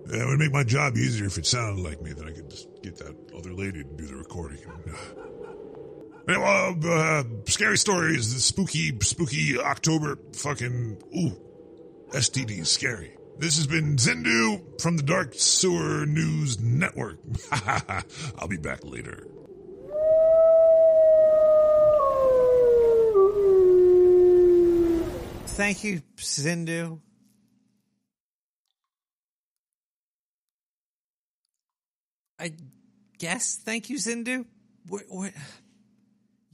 Yeah, 0.08 0.22
it 0.22 0.26
would 0.26 0.38
make 0.38 0.52
my 0.52 0.64
job 0.64 0.96
easier 0.96 1.26
if 1.26 1.36
it 1.36 1.46
sounded 1.46 1.82
like 1.82 2.00
me. 2.00 2.12
Then 2.12 2.28
I 2.28 2.32
could 2.32 2.48
just 2.48 2.68
get 2.82 2.96
that 2.98 3.16
other 3.36 3.52
lady 3.52 3.82
to 3.82 3.84
do 3.84 4.06
the 4.06 4.16
recording. 4.16 4.58
Uh, 6.36 6.74
uh, 6.86 7.24
scary 7.47 7.77
stories, 7.77 8.44
spooky, 8.44 8.97
spooky 9.01 9.59
October 9.59 10.16
fucking, 10.35 11.02
ooh, 11.16 11.36
STDs, 12.11 12.66
scary. 12.66 13.16
This 13.39 13.57
has 13.57 13.66
been 13.66 13.97
Zindu 13.97 14.81
from 14.81 14.97
the 14.97 15.02
Dark 15.02 15.35
Sewer 15.35 16.07
News 16.07 16.61
Network. 16.61 17.19
I'll 18.39 18.48
be 18.48 18.59
back 18.59 18.85
later. 18.85 19.27
Thank 25.47 25.85
you, 25.85 26.02
Zindu. 26.16 27.01
I 32.39 32.52
guess 33.19 33.57
thank 33.57 33.90
you, 33.90 33.97
Zindu. 33.97 34.47
What, 34.86 35.02
what? 35.09 35.32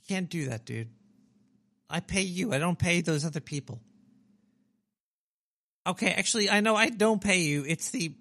Can't 0.09 0.29
do 0.29 0.49
that, 0.51 0.65
dude. 0.65 0.89
I 1.89 2.01
pay 2.01 2.23
you. 2.23 2.53
I 2.53 2.59
don't 2.59 2.79
pay 2.79 3.01
those 3.01 3.25
other 3.25 3.41
people. 3.41 3.81
Okay, 5.87 6.11
actually, 6.11 6.51
I 6.51 6.61
know 6.61 6.75
I 6.75 6.91
don't 6.91 7.23
pay 7.23 7.41
you. 7.43 7.65
It's 7.67 7.91
the 7.91 8.13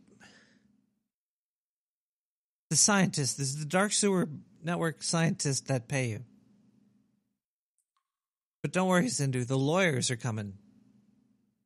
the 2.69 2.75
scientists. 2.75 3.35
This 3.35 3.49
is 3.49 3.59
the 3.59 3.65
Dark 3.65 3.91
Sewer 3.91 4.27
Network 4.63 5.03
scientists 5.03 5.61
that 5.61 5.87
pay 5.87 6.09
you. 6.09 6.23
But 8.61 8.71
don't 8.71 8.87
worry, 8.87 9.05
Zindu. 9.05 9.45
The 9.45 9.57
lawyers 9.57 10.09
are 10.09 10.15
coming. 10.15 10.53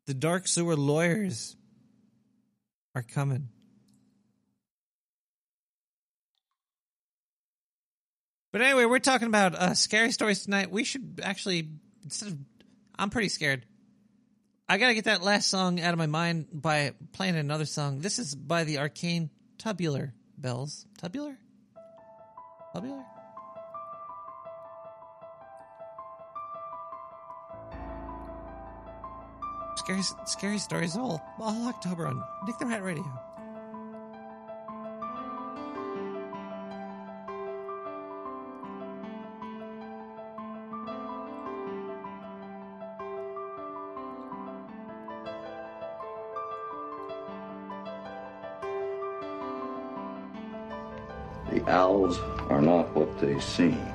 The 0.08 0.14
Dark 0.14 0.48
Sewer 0.48 0.76
lawyers 0.76 1.56
are 2.96 3.04
coming. 3.04 3.50
But 8.52 8.62
anyway, 8.62 8.86
we're 8.86 9.00
talking 9.00 9.28
about 9.28 9.54
uh, 9.54 9.74
scary 9.76 10.12
stories 10.12 10.44
tonight. 10.44 10.72
We 10.72 10.84
should 10.84 11.22
actually 11.24 11.70
instead 12.04 12.30
of 12.30 12.38
I'm 12.98 13.10
pretty 13.10 13.30
scared. 13.30 13.66
I 14.68 14.78
gotta 14.78 14.94
get 14.94 15.06
that 15.06 15.24
last 15.24 15.50
song 15.50 15.80
out 15.80 15.94
of 15.94 16.00
my 16.00 16.08
mind 16.08 16.48
by 16.52 16.94
playing 17.14 17.36
another 17.36 17.66
song. 17.66 18.00
This 18.00 18.20
is 18.20 18.36
by 18.36 18.64
the 18.64 18.80
Arcane 18.80 19.30
Tubular 19.58 20.14
Bells. 20.38 20.86
Tubular? 21.00 21.38
Tubular? 22.74 23.04
Scary, 29.76 30.02
scary 30.26 30.58
stories 30.58 30.96
all 30.98 31.22
all 31.40 31.68
October 31.68 32.08
on 32.08 32.24
Nick 32.46 32.58
the 32.58 32.66
Rat 32.66 32.84
Radio. 32.84 33.29
Are 52.50 52.62
not 52.62 52.94
what 52.96 53.20
they 53.20 53.40
seem. 53.40 53.89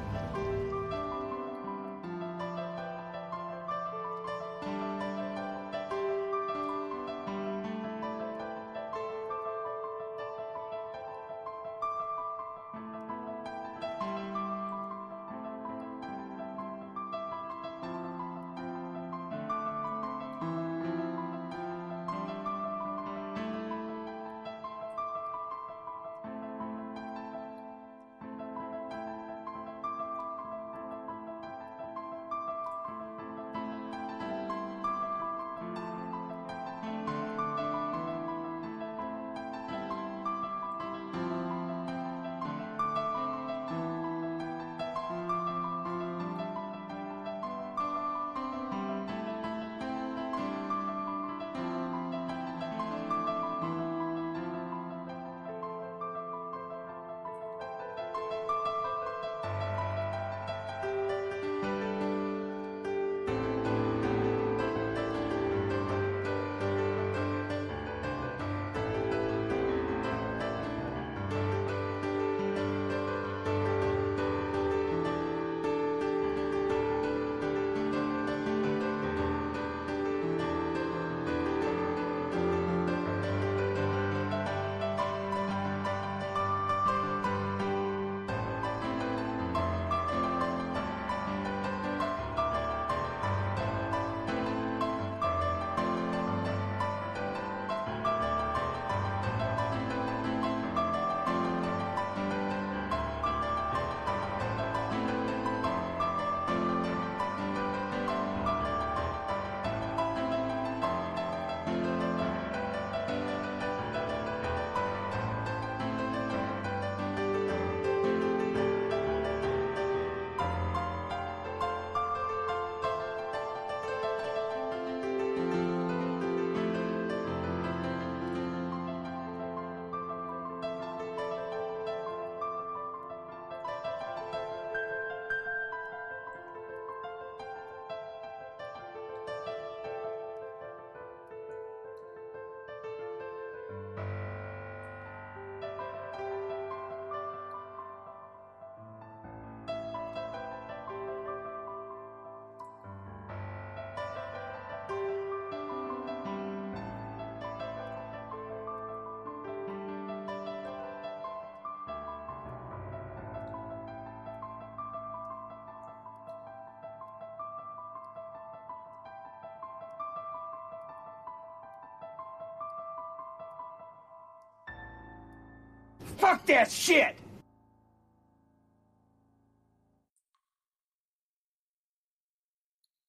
Fuck 176.17 176.47
that 176.47 176.71
shit! 176.71 177.17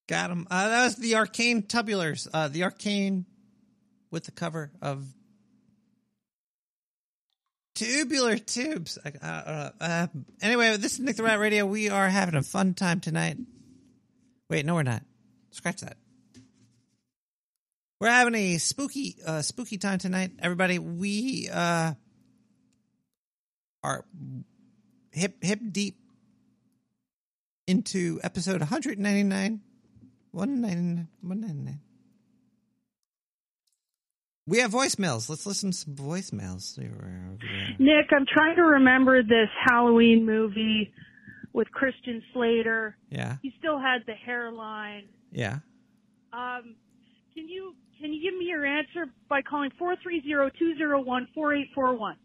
Got 0.07 0.29
him. 0.29 0.47
Uh, 0.51 0.69
that 0.69 0.83
was 0.83 0.95
the 0.97 1.15
Arcane 1.15 1.63
Tubulars. 1.63 2.27
Uh, 2.31 2.47
the 2.47 2.63
Arcane 2.63 3.25
with 4.11 4.25
the 4.25 4.31
cover 4.31 4.71
of 4.81 5.03
Tubular 7.75 8.37
Tubes. 8.37 8.97
Uh, 9.03 9.69
uh, 9.79 10.07
anyway, 10.41 10.77
this 10.77 10.93
is 10.93 10.99
Nick 10.99 11.15
the 11.15 11.23
Rat 11.23 11.39
Radio. 11.39 11.65
We 11.65 11.89
are 11.89 12.07
having 12.07 12.35
a 12.35 12.43
fun 12.43 12.75
time 12.75 12.99
tonight. 12.99 13.37
Wait, 14.49 14.65
no, 14.65 14.75
we're 14.75 14.83
not. 14.83 15.01
Scratch 15.51 15.81
that. 15.81 15.97
We're 17.99 18.09
having 18.09 18.35
a 18.35 18.57
spooky, 18.59 19.15
uh, 19.25 19.41
spooky 19.41 19.77
time 19.77 19.97
tonight, 19.97 20.31
everybody. 20.39 20.77
We 20.77 21.49
uh, 21.51 21.93
hip 25.15 25.43
hip 25.43 25.59
deep 25.71 25.97
into 27.67 28.19
episode 28.23 28.59
199 28.59 29.61
199 30.31 31.07
199 31.21 31.79
we 34.47 34.59
have 34.59 34.71
voicemails. 34.71 35.27
Let's 35.27 35.47
listen 35.47 35.71
to 35.71 35.77
some 35.77 35.95
voicemails. 35.95 36.77
Nick, 37.79 38.11
I'm 38.15 38.27
trying 38.31 38.57
to 38.57 38.61
remember 38.61 39.23
this 39.23 39.49
Halloween 39.63 40.23
movie 40.23 40.93
with 41.51 41.71
Christian 41.71 42.21
Slater. 42.31 42.95
Yeah. 43.09 43.37
He 43.41 43.55
still 43.57 43.79
had 43.79 44.03
the 44.05 44.13
hairline. 44.13 45.05
Yeah. 45.31 45.61
Um, 46.31 46.75
can 47.33 47.49
you 47.49 47.73
can 47.99 48.13
you 48.13 48.21
give 48.21 48.37
me 48.37 48.45
your 48.45 48.63
answer 48.65 49.07
by 49.29 49.41
calling 49.41 49.71
430-201-4841? 49.81 52.15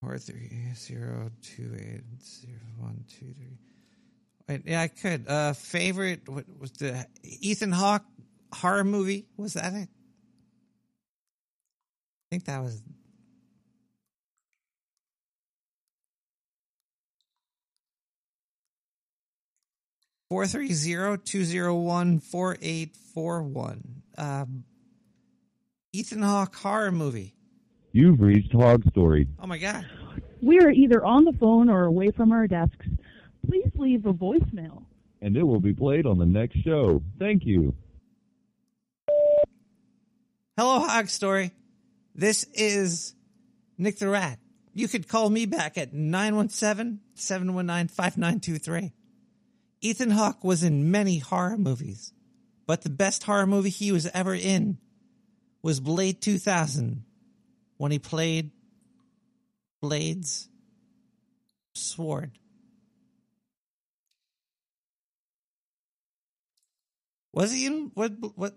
Four 0.00 0.18
three 0.18 0.72
zero 0.74 1.30
two 1.42 1.72
eight 1.76 2.02
zero 2.22 2.58
one 2.78 3.04
two 3.08 3.34
three. 3.34 3.58
Wait, 4.48 4.62
yeah, 4.66 4.82
I 4.82 4.88
could. 4.88 5.28
Uh, 5.28 5.52
favorite 5.52 6.28
what 6.28 6.44
was 6.58 6.72
the 6.72 7.06
Ethan 7.22 7.70
Hawke 7.72 8.04
horror 8.52 8.84
movie? 8.84 9.26
Was 9.36 9.54
that 9.54 9.72
it? 9.74 9.88
I 9.88 9.90
think 12.30 12.44
that 12.46 12.62
was. 12.62 12.82
Four 20.30 20.46
three 20.46 20.72
zero 20.72 21.16
two 21.16 21.44
zero 21.44 21.74
one 21.74 22.20
four 22.20 22.56
eight 22.62 22.96
four 23.14 23.42
one. 23.42 24.02
Um, 24.16 24.64
Ethan 25.92 26.22
Hawke 26.22 26.54
horror 26.54 26.92
movie. 26.92 27.34
You've 27.92 28.20
reached 28.20 28.52
Hog 28.52 28.84
Story. 28.90 29.26
Oh 29.42 29.46
my 29.46 29.58
god. 29.58 29.86
We 30.40 30.60
are 30.60 30.70
either 30.70 31.04
on 31.04 31.24
the 31.24 31.32
phone 31.32 31.68
or 31.68 31.84
away 31.84 32.10
from 32.10 32.32
our 32.32 32.46
desks. 32.46 32.86
Please 33.46 33.70
leave 33.76 34.06
a 34.06 34.12
voicemail. 34.12 34.84
and 35.22 35.36
it 35.36 35.42
will 35.42 35.60
be 35.60 35.74
played 35.74 36.06
on 36.06 36.18
the 36.18 36.24
next 36.26 36.62
show. 36.62 37.02
Thank 37.18 37.44
you. 37.44 37.74
Hello, 40.56 40.80
Hog 40.80 41.08
Story. 41.08 41.52
This 42.14 42.44
is 42.54 43.14
Nick 43.78 43.98
the 43.98 44.08
Rat. 44.08 44.38
You 44.74 44.88
could 44.88 45.08
call 45.08 45.28
me 45.30 45.46
back 45.46 45.76
at 45.76 45.92
917 45.92 47.00
719 47.14 47.88
5923. 47.88 48.92
Ethan 49.82 50.10
Hawke 50.10 50.44
was 50.44 50.62
in 50.62 50.90
many 50.90 51.18
horror 51.18 51.56
movies, 51.56 52.12
but 52.66 52.82
the 52.82 52.90
best 52.90 53.24
horror 53.24 53.46
movie 53.46 53.70
he 53.70 53.90
was 53.92 54.06
ever 54.14 54.34
in 54.34 54.78
was 55.62 55.80
Blade 55.80 56.20
2000 56.20 57.04
when 57.80 57.90
he 57.90 57.98
played 57.98 58.50
Blade's 59.80 60.50
sword. 61.72 62.32
Was 67.32 67.52
he 67.52 67.64
in 67.64 67.90
what? 67.94 68.12
What? 68.36 68.54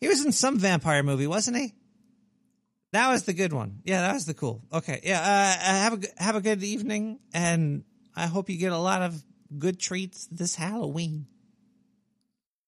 He 0.00 0.08
was 0.08 0.24
in 0.24 0.32
some 0.32 0.58
vampire 0.58 1.02
movie, 1.02 1.26
wasn't 1.26 1.58
he? 1.58 1.74
That 2.92 3.10
was 3.10 3.24
the 3.24 3.34
good 3.34 3.52
one. 3.52 3.82
Yeah, 3.84 4.00
that 4.00 4.14
was 4.14 4.24
the 4.24 4.32
cool. 4.32 4.62
Okay, 4.72 5.00
yeah. 5.02 5.20
Uh, 5.20 5.62
have 5.62 6.02
a 6.02 6.22
have 6.22 6.36
a 6.36 6.40
good 6.40 6.62
evening, 6.62 7.18
and 7.34 7.84
I 8.16 8.26
hope 8.26 8.48
you 8.48 8.56
get 8.56 8.72
a 8.72 8.78
lot 8.78 9.02
of 9.02 9.22
good 9.58 9.78
treats 9.78 10.26
this 10.28 10.54
Halloween, 10.54 11.26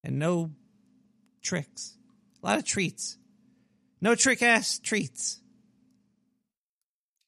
and 0.04 0.18
no 0.18 0.50
tricks. 1.40 1.96
A 2.42 2.46
lot 2.46 2.58
of 2.58 2.66
treats. 2.66 3.16
No 4.02 4.14
trick 4.14 4.42
ass 4.42 4.78
treats. 4.78 5.38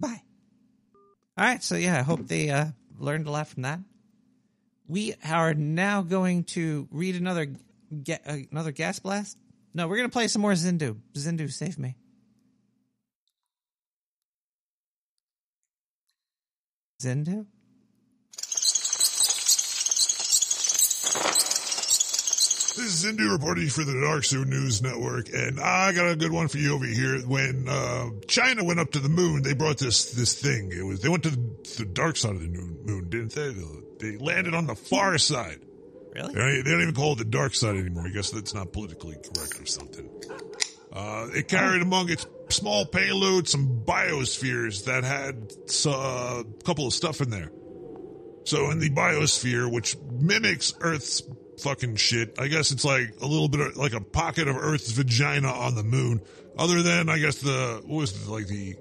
Bye. 0.04 0.22
All 1.38 1.44
right. 1.44 1.62
So 1.62 1.76
yeah, 1.76 1.98
I 1.98 2.02
hope 2.02 2.26
they 2.26 2.50
uh, 2.50 2.66
learned 2.98 3.26
a 3.26 3.30
lot 3.30 3.48
from 3.48 3.62
that. 3.62 3.80
We 4.86 5.14
are 5.24 5.54
now 5.54 6.02
going 6.02 6.44
to 6.44 6.86
read 6.90 7.16
another 7.16 7.46
ga- 8.02 8.18
uh, 8.26 8.36
another 8.50 8.72
gas 8.72 8.98
blast. 8.98 9.38
No, 9.72 9.88
we're 9.88 9.96
gonna 9.96 10.08
play 10.10 10.28
some 10.28 10.42
more 10.42 10.52
Zindu. 10.52 10.98
Zindu, 11.14 11.50
save 11.50 11.78
me. 11.78 11.96
Zindu. 17.02 17.46
This 22.76 23.04
is 23.04 23.04
Zindu 23.04 23.30
reporting 23.30 23.68
for 23.68 23.84
the 23.84 24.00
Dark 24.00 24.24
Zoo 24.24 24.44
News 24.44 24.82
Network, 24.82 25.28
and 25.32 25.60
I 25.60 25.92
got 25.92 26.10
a 26.10 26.16
good 26.16 26.32
one 26.32 26.48
for 26.48 26.58
you 26.58 26.74
over 26.74 26.84
here. 26.84 27.20
When 27.20 27.68
uh, 27.68 28.10
China 28.26 28.64
went 28.64 28.80
up 28.80 28.90
to 28.92 28.98
the 28.98 29.08
moon, 29.08 29.42
they 29.42 29.54
brought 29.54 29.78
this 29.78 30.10
this 30.10 30.34
thing. 30.34 30.72
It 30.72 30.82
was 30.82 31.00
they 31.00 31.08
went 31.08 31.22
to 31.22 31.30
the, 31.30 31.74
the 31.78 31.84
dark 31.84 32.16
side 32.16 32.34
of 32.34 32.40
the 32.40 32.48
moon, 32.48 32.76
moon, 32.84 33.08
didn't 33.10 33.32
they? 33.32 33.54
They 34.00 34.16
landed 34.16 34.54
on 34.54 34.66
the 34.66 34.74
far 34.74 35.18
side. 35.18 35.60
Really? 36.16 36.34
They 36.34 36.40
don't, 36.40 36.64
they 36.64 36.70
don't 36.72 36.82
even 36.82 36.94
call 36.94 37.12
it 37.12 37.18
the 37.18 37.24
dark 37.26 37.54
side 37.54 37.76
anymore. 37.76 38.08
I 38.08 38.10
guess 38.10 38.32
that's 38.32 38.54
not 38.54 38.72
politically 38.72 39.14
correct 39.22 39.60
or 39.60 39.66
something. 39.66 40.10
Uh, 40.92 41.28
it 41.32 41.46
carried 41.46 41.80
among 41.80 42.10
its 42.10 42.26
small 42.48 42.86
payload 42.86 43.46
some 43.46 43.84
biospheres 43.84 44.86
that 44.86 45.04
had 45.04 45.52
uh, 45.86 46.42
a 46.42 46.64
couple 46.64 46.88
of 46.88 46.92
stuff 46.92 47.20
in 47.20 47.30
there. 47.30 47.52
So 48.42 48.72
in 48.72 48.80
the 48.80 48.90
biosphere, 48.90 49.70
which 49.70 49.96
mimics 50.10 50.74
Earth's 50.80 51.22
fucking 51.60 51.96
shit, 51.96 52.34
I 52.38 52.48
guess 52.48 52.70
it's 52.70 52.84
like 52.84 53.20
a 53.20 53.26
little 53.26 53.48
bit 53.48 53.60
of 53.60 53.76
like 53.76 53.92
a 53.92 54.00
pocket 54.00 54.48
of 54.48 54.56
Earth's 54.56 54.90
vagina 54.92 55.48
on 55.48 55.74
the 55.74 55.82
moon. 55.82 56.20
Other 56.56 56.82
than 56.82 57.08
I 57.08 57.18
guess 57.18 57.38
the 57.38 57.82
what 57.86 57.98
was 57.98 58.12
it, 58.26 58.30
like 58.30 58.46
the 58.46 58.76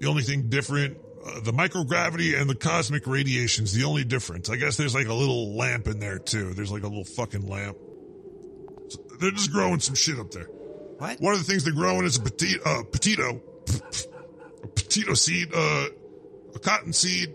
the 0.00 0.08
only 0.08 0.22
thing 0.22 0.48
different, 0.48 0.98
uh, 1.24 1.40
the 1.40 1.52
microgravity 1.52 2.40
and 2.40 2.48
the 2.48 2.54
cosmic 2.54 3.06
radiation's 3.06 3.72
the 3.72 3.84
only 3.84 4.04
difference. 4.04 4.50
I 4.50 4.56
guess 4.56 4.76
there's 4.76 4.94
like 4.94 5.06
a 5.06 5.14
little 5.14 5.56
lamp 5.56 5.86
in 5.86 5.98
there 5.98 6.18
too. 6.18 6.54
There's 6.54 6.72
like 6.72 6.82
a 6.82 6.88
little 6.88 7.04
fucking 7.04 7.46
lamp. 7.46 7.76
So 8.88 8.98
they're 9.20 9.30
just 9.30 9.52
growing 9.52 9.80
some 9.80 9.94
shit 9.94 10.18
up 10.18 10.30
there. 10.30 10.48
What? 10.98 11.20
One 11.20 11.32
of 11.34 11.38
the 11.38 11.44
things 11.44 11.64
they're 11.64 11.72
growing 11.72 12.04
is 12.04 12.16
a 12.16 12.22
petito, 12.22 12.62
uh, 12.64 12.82
petito, 12.84 13.40
a 14.62 14.66
petito 14.68 15.14
seed, 15.14 15.52
uh, 15.54 15.86
a 16.54 16.58
cotton 16.58 16.92
seed, 16.92 17.34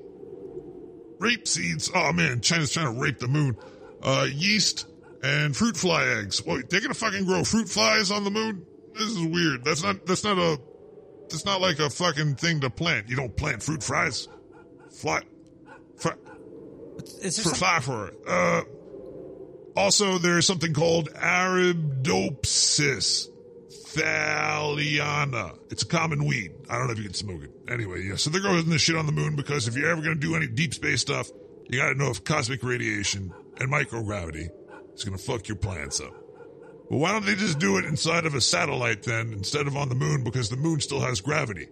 rape 1.19 1.47
seeds. 1.47 1.89
Oh 1.93 2.13
man, 2.13 2.41
China's 2.41 2.71
trying 2.71 2.93
to 2.93 3.01
rape 3.01 3.19
the 3.19 3.27
moon. 3.27 3.57
Uh, 4.01 4.27
yeast 4.31 4.87
and 5.23 5.55
fruit 5.55 5.77
fly 5.77 6.05
eggs. 6.05 6.45
Wait, 6.45 6.69
they're 6.69 6.81
gonna 6.81 6.93
fucking 6.93 7.25
grow 7.25 7.43
fruit 7.43 7.67
flies 7.67 8.11
on 8.11 8.23
the 8.23 8.31
moon? 8.31 8.65
This 8.93 9.09
is 9.09 9.19
weird. 9.19 9.63
That's 9.63 9.83
not. 9.83 10.05
That's 10.05 10.23
not 10.23 10.37
a. 10.37 10.59
That's 11.29 11.45
not 11.45 11.61
like 11.61 11.79
a 11.79 11.89
fucking 11.89 12.35
thing 12.35 12.61
to 12.61 12.69
plant. 12.69 13.09
You 13.09 13.15
don't 13.15 13.35
plant 13.35 13.63
fruit 13.63 13.83
flies. 13.83 14.27
Fly. 14.91 15.21
Fly. 15.97 16.13
Is 17.21 17.37
there 17.37 17.51
For 17.51 17.55
fly 17.55 17.79
for 17.79 18.07
it. 18.07 18.15
Uh. 18.27 18.61
Also, 19.75 20.17
there's 20.17 20.47
something 20.47 20.73
called 20.73 21.13
Arabidopsis 21.13 23.29
thaliana. 23.69 25.57
It's 25.69 25.83
a 25.83 25.85
common 25.85 26.25
weed. 26.25 26.51
I 26.69 26.77
don't 26.77 26.87
know 26.87 26.93
if 26.93 26.97
you 26.97 27.05
can 27.05 27.13
smoke 27.13 27.43
it. 27.43 27.51
Anyway, 27.69 28.03
yeah. 28.03 28.15
So 28.15 28.31
they're 28.31 28.41
growing 28.41 28.67
this 28.69 28.81
shit 28.81 28.95
on 28.95 29.05
the 29.05 29.11
moon 29.11 29.35
because 29.35 29.67
if 29.67 29.75
you're 29.75 29.89
ever 29.89 30.01
going 30.01 30.15
to 30.15 30.19
do 30.19 30.35
any 30.35 30.47
deep 30.47 30.73
space 30.73 31.01
stuff, 31.01 31.29
you 31.69 31.79
got 31.79 31.89
to 31.89 31.95
know 31.95 32.09
if 32.09 32.23
cosmic 32.23 32.63
radiation 32.63 33.31
and 33.59 33.71
microgravity 33.71 34.49
is 34.93 35.03
going 35.03 35.17
to 35.17 35.23
fuck 35.23 35.47
your 35.47 35.57
plants 35.57 35.99
up. 36.01 36.13
Well, 36.89 36.99
why 36.99 37.11
don't 37.11 37.25
they 37.25 37.35
just 37.35 37.59
do 37.59 37.77
it 37.77 37.85
inside 37.85 38.25
of 38.25 38.33
a 38.33 38.41
satellite 38.41 39.03
then 39.03 39.33
instead 39.33 39.67
of 39.67 39.75
on 39.75 39.89
the 39.89 39.95
moon 39.95 40.23
because 40.23 40.49
the 40.49 40.57
moon 40.57 40.79
still 40.79 41.01
has 41.01 41.21
gravity? 41.21 41.67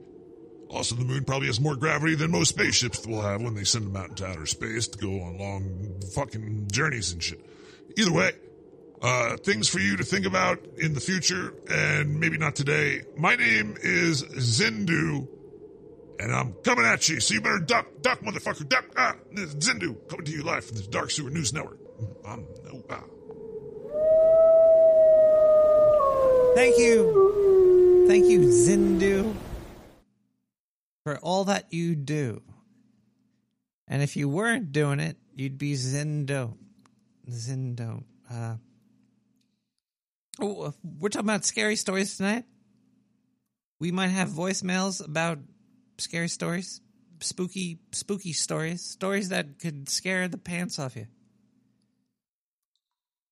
Also, 0.69 0.95
the 0.95 1.05
moon 1.05 1.23
probably 1.23 1.47
has 1.47 1.59
more 1.61 1.75
gravity 1.75 2.15
than 2.15 2.31
most 2.31 2.49
spaceships 2.49 3.05
will 3.05 3.21
have 3.21 3.41
when 3.41 3.55
they 3.55 3.63
send 3.63 3.85
them 3.85 3.95
out 3.95 4.09
into 4.09 4.25
outer 4.25 4.45
space 4.45 4.87
to 4.87 4.97
go 4.97 5.21
on 5.21 5.37
long 5.37 6.01
fucking 6.13 6.67
journeys 6.71 7.13
and 7.13 7.23
shit. 7.23 7.39
Either 7.97 8.11
way, 8.11 8.31
uh, 9.01 9.37
things 9.37 9.69
for 9.69 9.79
you 9.79 9.95
to 9.95 10.03
think 10.03 10.25
about 10.25 10.65
in 10.77 10.93
the 10.93 10.99
future 10.99 11.53
and 11.69 12.19
maybe 12.19 12.37
not 12.37 12.55
today. 12.55 13.03
My 13.17 13.35
name 13.35 13.77
is 13.81 14.23
Zindu, 14.23 15.27
and 16.19 16.33
I'm 16.33 16.53
coming 16.63 16.85
at 16.85 17.07
you, 17.09 17.19
so 17.19 17.33
you 17.33 17.41
better 17.41 17.59
duck, 17.59 17.87
duck, 18.01 18.21
motherfucker, 18.21 18.67
duck. 18.67 18.85
Ah, 18.97 19.15
this 19.31 19.53
is 19.53 19.55
Zindu 19.55 20.07
coming 20.09 20.25
to 20.25 20.31
you 20.31 20.43
live 20.43 20.65
from 20.65 20.77
the 20.77 20.83
Dark 20.83 21.11
Sewer 21.11 21.29
News 21.29 21.53
Network. 21.53 21.79
I'm 22.25 22.45
no, 22.63 22.83
ah. 22.89 23.03
Thank 26.55 26.77
you. 26.77 28.05
Thank 28.07 28.25
you, 28.27 28.39
Zindu, 28.41 29.35
for 31.03 31.17
all 31.17 31.45
that 31.45 31.73
you 31.73 31.95
do. 31.95 32.41
And 33.87 34.01
if 34.01 34.15
you 34.15 34.29
weren't 34.29 34.71
doing 34.71 34.99
it, 34.99 35.17
you'd 35.35 35.57
be 35.57 35.73
Zindo. 35.73 36.55
Zindo. 37.29 38.03
Uh, 38.31 38.55
oh, 40.39 40.73
we're 40.99 41.09
talking 41.09 41.27
about 41.27 41.45
scary 41.45 41.75
stories 41.75 42.17
tonight. 42.17 42.45
We 43.79 43.91
might 43.91 44.07
have 44.07 44.29
voicemails 44.29 45.03
about 45.03 45.39
scary 45.97 46.27
stories, 46.29 46.81
spooky, 47.19 47.79
spooky 47.91 48.33
stories, 48.33 48.81
stories 48.81 49.29
that 49.29 49.59
could 49.59 49.89
scare 49.89 50.27
the 50.27 50.37
pants 50.37 50.79
off 50.79 50.95
you. 50.95 51.07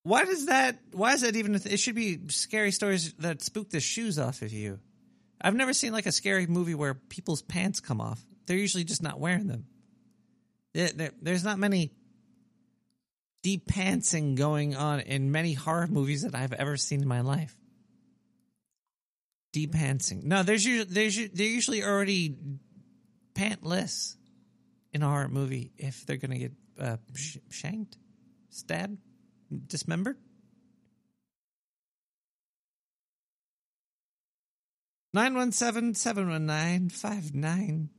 Why 0.02 0.24
does 0.24 0.46
that? 0.46 0.78
Why 0.92 1.14
is 1.14 1.22
that 1.22 1.34
even? 1.36 1.58
Th- 1.58 1.74
it 1.74 1.78
should 1.78 1.94
be 1.94 2.28
scary 2.28 2.72
stories 2.72 3.14
that 3.14 3.42
spook 3.42 3.70
the 3.70 3.80
shoes 3.80 4.18
off 4.18 4.42
of 4.42 4.52
you. 4.52 4.78
I've 5.40 5.54
never 5.54 5.72
seen 5.72 5.92
like 5.92 6.06
a 6.06 6.12
scary 6.12 6.46
movie 6.46 6.74
where 6.74 6.94
people's 6.94 7.42
pants 7.42 7.80
come 7.80 8.00
off. 8.00 8.22
They're 8.46 8.56
usually 8.58 8.84
just 8.84 9.02
not 9.02 9.18
wearing 9.18 9.46
them. 9.46 9.66
There, 10.74 10.88
there- 10.88 11.12
there's 11.22 11.44
not 11.44 11.58
many 11.58 11.92
deep 13.42 13.66
pantsing 13.66 14.36
going 14.36 14.74
on 14.74 15.00
in 15.00 15.30
many 15.32 15.52
horror 15.54 15.86
movies 15.86 16.22
that 16.22 16.34
I've 16.34 16.52
ever 16.52 16.76
seen 16.76 17.00
in 17.02 17.08
my 17.08 17.20
life. 17.20 17.54
Deep 19.54 19.72
pantsing. 19.72 20.24
No, 20.24 20.42
there's 20.42 20.66
usually 20.66 20.92
there's 20.92 21.14
they're 21.30 21.46
usually 21.46 21.84
already 21.84 22.36
pantless 23.34 24.16
in 24.92 25.00
a 25.04 25.08
horror 25.08 25.28
movie 25.28 25.70
if 25.78 26.04
they're 26.04 26.16
gonna 26.16 26.38
get 26.38 26.52
uh, 26.80 26.96
sh- 27.14 27.36
shanked, 27.50 27.96
stabbed, 28.50 28.98
dismembered. 29.68 30.16
Nine 35.12 35.34
one 35.36 35.52
seven 35.52 35.94
seven 35.94 36.28
one 36.28 36.46
nine 36.46 36.88
five 36.88 37.32
nine 37.32 37.90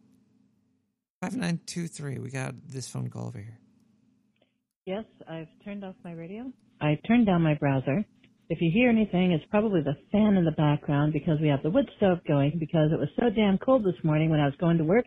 five 1.21 1.37
nine 1.37 1.61
two 1.65 1.87
three. 1.87 2.19
We 2.19 2.31
got 2.31 2.55
this 2.67 2.89
phone 2.89 3.09
call 3.09 3.27
over 3.27 3.39
here. 3.39 3.59
Yes, 4.85 5.05
I've 5.25 5.47
turned 5.63 5.85
off 5.85 5.95
my 6.03 6.11
radio. 6.11 6.51
I 6.81 6.99
turned 7.07 7.27
down 7.27 7.43
my 7.43 7.53
browser. 7.53 8.03
If 8.47 8.61
you 8.61 8.69
hear 8.71 8.89
anything, 8.89 9.31
it's 9.31 9.45
probably 9.49 9.81
the 9.81 9.97
fan 10.11 10.37
in 10.37 10.45
the 10.45 10.51
background 10.51 11.13
because 11.13 11.39
we 11.41 11.47
have 11.47 11.63
the 11.63 11.71
wood 11.71 11.89
stove 11.97 12.19
going 12.27 12.57
because 12.59 12.91
it 12.91 12.99
was 12.99 13.09
so 13.19 13.31
damn 13.31 13.57
cold 13.57 13.83
this 13.83 14.03
morning 14.03 14.29
when 14.29 14.39
I 14.39 14.45
was 14.45 14.53
going 14.59 14.77
to 14.77 14.83
work. 14.83 15.05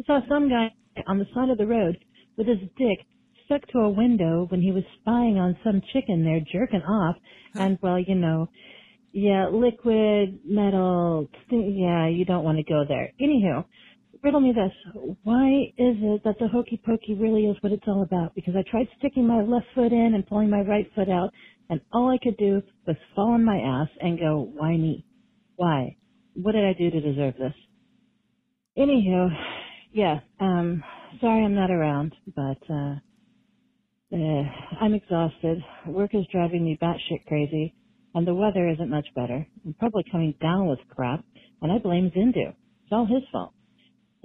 I 0.00 0.06
saw 0.06 0.20
some 0.28 0.48
guy 0.48 0.70
on 1.08 1.18
the 1.18 1.26
side 1.34 1.50
of 1.50 1.58
the 1.58 1.66
road 1.66 1.96
with 2.36 2.46
his 2.46 2.60
dick 2.78 2.98
stuck 3.44 3.66
to 3.68 3.78
a 3.78 3.90
window 3.90 4.46
when 4.50 4.60
he 4.60 4.70
was 4.70 4.84
spying 5.00 5.36
on 5.36 5.56
some 5.64 5.82
chicken 5.92 6.24
there 6.24 6.40
jerking 6.52 6.82
off. 6.82 7.16
And 7.54 7.76
well, 7.82 7.98
you 7.98 8.14
know, 8.14 8.48
yeah, 9.12 9.48
liquid, 9.48 10.38
metal, 10.44 11.28
yeah, 11.50 12.06
you 12.06 12.24
don't 12.24 12.44
want 12.44 12.58
to 12.58 12.64
go 12.64 12.84
there. 12.86 13.12
Anywho, 13.20 13.64
riddle 14.22 14.40
me 14.40 14.52
this. 14.52 14.72
Why 15.24 15.72
is 15.78 15.96
it 16.02 16.22
that 16.24 16.38
the 16.38 16.48
hokey 16.48 16.80
pokey 16.84 17.14
really 17.14 17.46
is 17.46 17.56
what 17.62 17.72
it's 17.72 17.86
all 17.86 18.02
about? 18.02 18.34
Because 18.34 18.54
I 18.56 18.62
tried 18.70 18.88
sticking 18.98 19.26
my 19.26 19.42
left 19.42 19.66
foot 19.74 19.92
in 19.92 20.12
and 20.14 20.26
pulling 20.26 20.50
my 20.50 20.60
right 20.60 20.88
foot 20.94 21.08
out, 21.08 21.30
and 21.70 21.80
all 21.92 22.08
I 22.10 22.18
could 22.22 22.36
do 22.36 22.62
was 22.86 22.96
fall 23.14 23.32
on 23.32 23.44
my 23.44 23.56
ass 23.58 23.88
and 24.00 24.18
go, 24.18 24.50
why 24.54 24.76
me? 24.76 25.04
Why? 25.56 25.96
What 26.34 26.52
did 26.52 26.64
I 26.64 26.74
do 26.74 26.90
to 26.90 27.00
deserve 27.00 27.34
this? 27.38 27.54
Anywho, 28.78 29.28
yeah, 29.92 30.20
um, 30.40 30.82
sorry 31.20 31.44
I'm 31.44 31.54
not 31.54 31.70
around, 31.70 32.14
but, 32.34 32.58
uh, 32.70 32.96
uh, 34.12 34.42
I'm 34.80 34.94
exhausted. 34.94 35.58
Work 35.88 36.14
is 36.14 36.26
driving 36.30 36.64
me 36.64 36.78
batshit 36.80 37.26
crazy, 37.26 37.74
and 38.14 38.26
the 38.26 38.34
weather 38.34 38.68
isn't 38.68 38.90
much 38.90 39.06
better. 39.14 39.46
I'm 39.64 39.74
probably 39.74 40.04
coming 40.10 40.34
down 40.40 40.68
with 40.68 40.78
crap, 40.94 41.24
and 41.62 41.72
I 41.72 41.78
blame 41.78 42.12
Zindu. 42.16 42.50
It's 42.50 42.92
all 42.92 43.06
his 43.06 43.22
fault. 43.32 43.52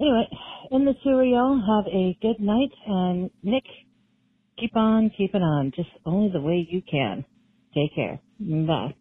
Anyway, 0.00 0.28
in 0.70 0.84
the 0.84 0.94
sewer, 1.02 1.24
y'all 1.24 1.60
have 1.60 1.92
a 1.92 2.16
good 2.22 2.40
night, 2.40 2.70
and 2.86 3.30
Nick, 3.42 3.64
keep 4.58 4.76
on 4.76 5.10
keeping 5.16 5.42
on, 5.42 5.72
just 5.74 5.88
only 6.06 6.30
the 6.32 6.40
way 6.40 6.66
you 6.70 6.82
can. 6.90 7.24
Take 7.74 7.94
care. 7.94 8.20
Bye. 8.38 8.94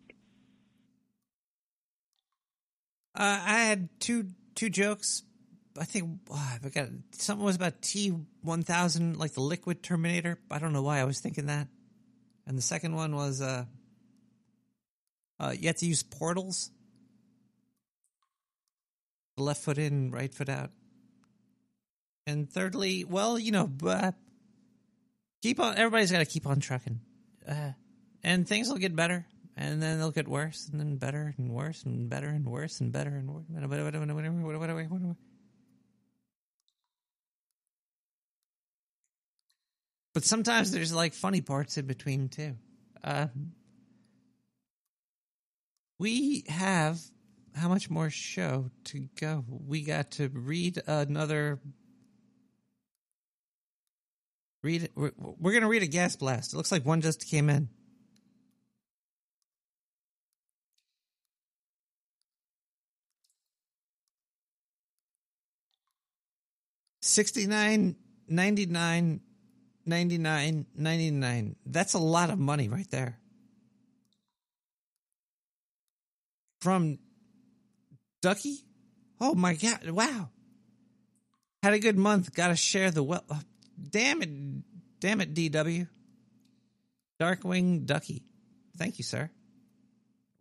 Uh, 3.13 3.41
I 3.45 3.59
had 3.63 3.89
two 3.99 4.27
two 4.55 4.69
jokes. 4.69 5.23
I 5.79 5.85
think 5.85 6.19
uh, 6.29 6.57
I 6.63 6.69
got 6.69 6.87
something 7.11 7.45
was 7.45 7.55
about 7.55 7.81
T 7.81 8.13
one 8.41 8.63
thousand, 8.63 9.17
like 9.17 9.33
the 9.33 9.41
liquid 9.41 9.83
Terminator. 9.83 10.39
I 10.49 10.59
don't 10.59 10.73
know 10.73 10.83
why 10.83 10.99
I 10.99 11.03
was 11.03 11.19
thinking 11.19 11.47
that. 11.47 11.67
And 12.47 12.57
the 12.57 12.61
second 12.61 12.95
one 12.95 13.15
was 13.15 13.41
uh, 13.41 13.65
uh, 15.39 15.53
you 15.57 15.67
have 15.67 15.77
to 15.77 15.85
use 15.85 16.03
portals. 16.03 16.71
Left 19.37 19.63
foot 19.63 19.77
in, 19.77 20.11
right 20.11 20.33
foot 20.33 20.49
out. 20.49 20.69
And 22.27 22.49
thirdly, 22.49 23.03
well, 23.03 23.39
you 23.39 23.51
know, 23.51 23.71
uh, 23.85 24.11
keep 25.41 25.59
on. 25.59 25.77
Everybody's 25.77 26.11
got 26.11 26.19
to 26.19 26.25
keep 26.25 26.45
on 26.45 26.59
trucking, 26.59 26.99
uh, 27.47 27.71
and 28.23 28.47
things 28.47 28.69
will 28.69 28.77
get 28.77 28.95
better, 28.95 29.25
and 29.55 29.81
then 29.81 29.97
they'll 29.97 30.11
get 30.11 30.27
worse, 30.27 30.67
and 30.71 30.79
then 30.79 30.97
better 30.97 31.33
and 31.37 31.49
worse, 31.49 31.83
and 31.83 32.09
better 32.09 32.27
and 32.27 32.45
worse, 32.45 32.79
and 32.79 32.91
better 32.91 33.09
and 33.09 33.33
worse. 33.33 33.45
But 40.13 40.25
sometimes 40.25 40.71
there's 40.71 40.93
like 40.93 41.13
funny 41.13 41.41
parts 41.41 41.77
in 41.77 41.85
between 41.85 42.29
too. 42.29 42.55
Uh, 43.03 43.27
we 45.99 46.43
have 46.47 46.99
how 47.55 47.69
much 47.69 47.89
more 47.89 48.09
show 48.09 48.69
to 48.85 49.07
go? 49.19 49.45
We 49.47 49.83
got 49.83 50.11
to 50.11 50.29
read 50.29 50.81
another. 50.87 51.59
Read. 54.63 54.89
We're, 54.95 55.11
we're 55.17 55.59
to 55.59 55.67
read 55.67 55.83
a 55.83 55.87
gas 55.87 56.15
blast. 56.15 56.53
It 56.53 56.57
looks 56.57 56.71
like 56.71 56.85
one 56.85 57.01
just 57.01 57.27
came 57.27 57.49
in. 57.49 57.69
Sixty 67.11 67.45
nine 67.45 67.97
ninety 68.29 68.65
nine 68.65 69.19
ninety 69.85 70.17
nine 70.17 70.65
ninety 70.73 71.11
nine. 71.11 71.57
That's 71.65 71.93
a 71.93 71.99
lot 71.99 72.29
of 72.29 72.39
money 72.39 72.69
right 72.69 72.89
there. 72.89 73.19
From 76.61 76.99
Ducky? 78.21 78.59
Oh 79.19 79.35
my 79.35 79.55
god! 79.55 79.89
Wow. 79.89 80.29
Had 81.61 81.73
a 81.73 81.79
good 81.79 81.97
month. 81.97 82.33
Got 82.33 82.47
to 82.47 82.55
share 82.55 82.91
the 82.91 83.03
well. 83.03 83.25
oh, 83.29 83.41
damn 83.89 84.21
it! 84.21 84.29
Damn 85.01 85.19
it! 85.19 85.33
DW. 85.33 85.89
Darkwing 87.19 87.85
Ducky. 87.85 88.23
Thank 88.77 88.99
you, 88.99 89.03
sir. 89.03 89.29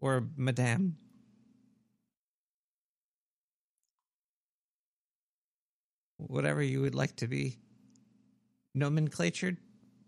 Or 0.01 0.25
Madame. 0.37 0.99
Whatever 6.27 6.63
you 6.63 6.83
would 6.83 6.95
like 6.95 7.17
to 7.17 7.29
be 7.29 7.59
nomenclatured 8.77 9.57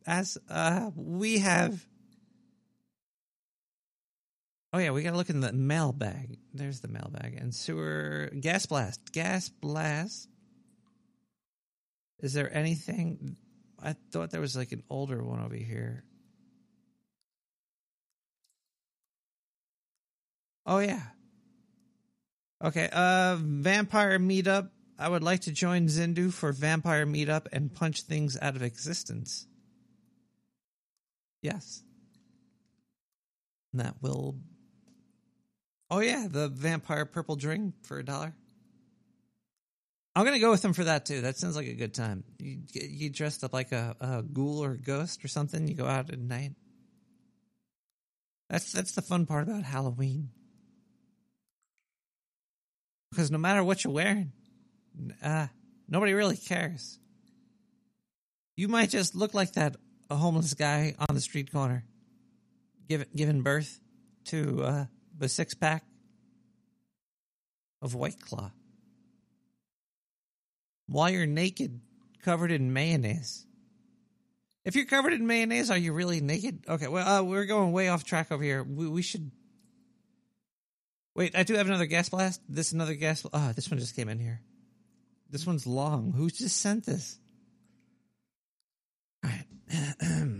as. 0.06 0.38
Uh, 0.48 0.90
we 0.94 1.38
have. 1.38 1.84
Oh 4.72 4.78
yeah, 4.78 4.90
we 4.90 5.02
gotta 5.02 5.16
look 5.16 5.30
in 5.30 5.40
the 5.40 5.52
mailbag. 5.52 6.38
There's 6.54 6.80
the 6.80 6.88
mailbag 6.88 7.36
and 7.38 7.54
sewer 7.54 8.30
gas 8.40 8.66
blast. 8.66 9.12
Gas 9.12 9.48
blast. 9.48 10.28
Is 12.20 12.32
there 12.32 12.54
anything? 12.54 13.36
I 13.82 13.96
thought 14.12 14.30
there 14.30 14.40
was 14.40 14.56
like 14.56 14.72
an 14.72 14.84
older 14.88 15.22
one 15.22 15.40
over 15.40 15.56
here. 15.56 16.04
Oh 20.64 20.78
yeah. 20.78 21.02
Okay. 22.62 22.88
Uh, 22.92 23.36
vampire 23.40 24.18
meetup. 24.18 24.70
I 25.02 25.08
would 25.08 25.22
like 25.22 25.40
to 25.42 25.52
join 25.52 25.88
Zindu 25.88 26.32
for 26.32 26.52
vampire 26.52 27.06
meetup 27.06 27.46
and 27.52 27.74
punch 27.74 28.02
things 28.02 28.38
out 28.40 28.56
of 28.56 28.62
existence. 28.62 29.46
Yes. 31.42 31.82
And 33.72 33.80
that 33.80 33.96
will 34.00 34.36
Oh 35.90 36.00
yeah, 36.00 36.26
the 36.26 36.48
vampire 36.48 37.04
purple 37.04 37.36
drink 37.36 37.74
for 37.82 37.98
a 37.98 38.04
dollar. 38.04 38.32
I'm 40.16 40.24
gonna 40.24 40.38
go 40.38 40.50
with 40.50 40.64
him 40.64 40.72
for 40.72 40.84
that 40.84 41.04
too. 41.04 41.20
That 41.20 41.36
sounds 41.36 41.54
like 41.54 41.66
a 41.66 41.74
good 41.74 41.92
time. 41.92 42.24
You 42.38 42.60
you 42.72 43.10
dressed 43.10 43.44
up 43.44 43.52
like 43.52 43.72
a, 43.72 43.94
a 44.00 44.22
ghoul 44.22 44.64
or 44.64 44.72
a 44.72 44.78
ghost 44.78 45.22
or 45.22 45.28
something. 45.28 45.68
You 45.68 45.74
go 45.74 45.86
out 45.86 46.08
at 46.08 46.18
night. 46.18 46.52
That's 48.48 48.72
that's 48.72 48.92
the 48.92 49.02
fun 49.02 49.26
part 49.26 49.46
about 49.48 49.64
Halloween. 49.64 50.30
Because 53.10 53.30
no 53.30 53.36
matter 53.36 53.62
what 53.62 53.84
you're 53.84 53.92
wearing, 53.92 54.32
uh, 55.22 55.46
nobody 55.88 56.12
really 56.14 56.36
cares. 56.36 56.98
You 58.56 58.68
might 58.68 58.90
just 58.90 59.14
look 59.14 59.34
like 59.34 59.52
that 59.52 59.76
a 60.10 60.16
homeless 60.16 60.54
guy 60.54 60.94
on 60.98 61.14
the 61.14 61.20
street 61.20 61.50
corner, 61.50 61.84
give, 62.88 63.06
giving 63.14 63.42
birth 63.42 63.80
to 64.26 64.62
uh, 64.62 64.84
a 65.20 65.28
six 65.28 65.54
pack 65.54 65.84
of 67.80 67.94
White 67.94 68.20
Claw 68.20 68.52
while 70.86 71.10
you're 71.10 71.26
naked, 71.26 71.80
covered 72.22 72.52
in 72.52 72.72
mayonnaise. 72.72 73.46
If 74.64 74.76
you're 74.76 74.84
covered 74.84 75.12
in 75.12 75.26
mayonnaise, 75.26 75.70
are 75.70 75.78
you 75.78 75.92
really 75.92 76.20
naked? 76.20 76.64
Okay, 76.68 76.86
well, 76.86 77.08
uh, 77.08 77.22
we're 77.22 77.46
going 77.46 77.72
way 77.72 77.88
off 77.88 78.04
track 78.04 78.30
over 78.30 78.42
here. 78.42 78.62
We, 78.62 78.86
we 78.88 79.02
should. 79.02 79.30
Wait, 81.14 81.36
I 81.36 81.42
do 81.42 81.54
have 81.54 81.66
another 81.66 81.86
gas 81.86 82.08
blast. 82.08 82.40
This 82.48 82.72
another 82.72 82.94
gas. 82.94 83.26
Ah, 83.32 83.52
this 83.54 83.70
one 83.70 83.80
just 83.80 83.96
came 83.96 84.08
in 84.08 84.18
here. 84.18 84.40
This 85.32 85.46
one's 85.46 85.66
long. 85.66 86.12
Who 86.12 86.30
just 86.30 86.58
sent 86.58 86.86
this? 86.86 87.18
All 89.24 89.30
right. 89.30 89.46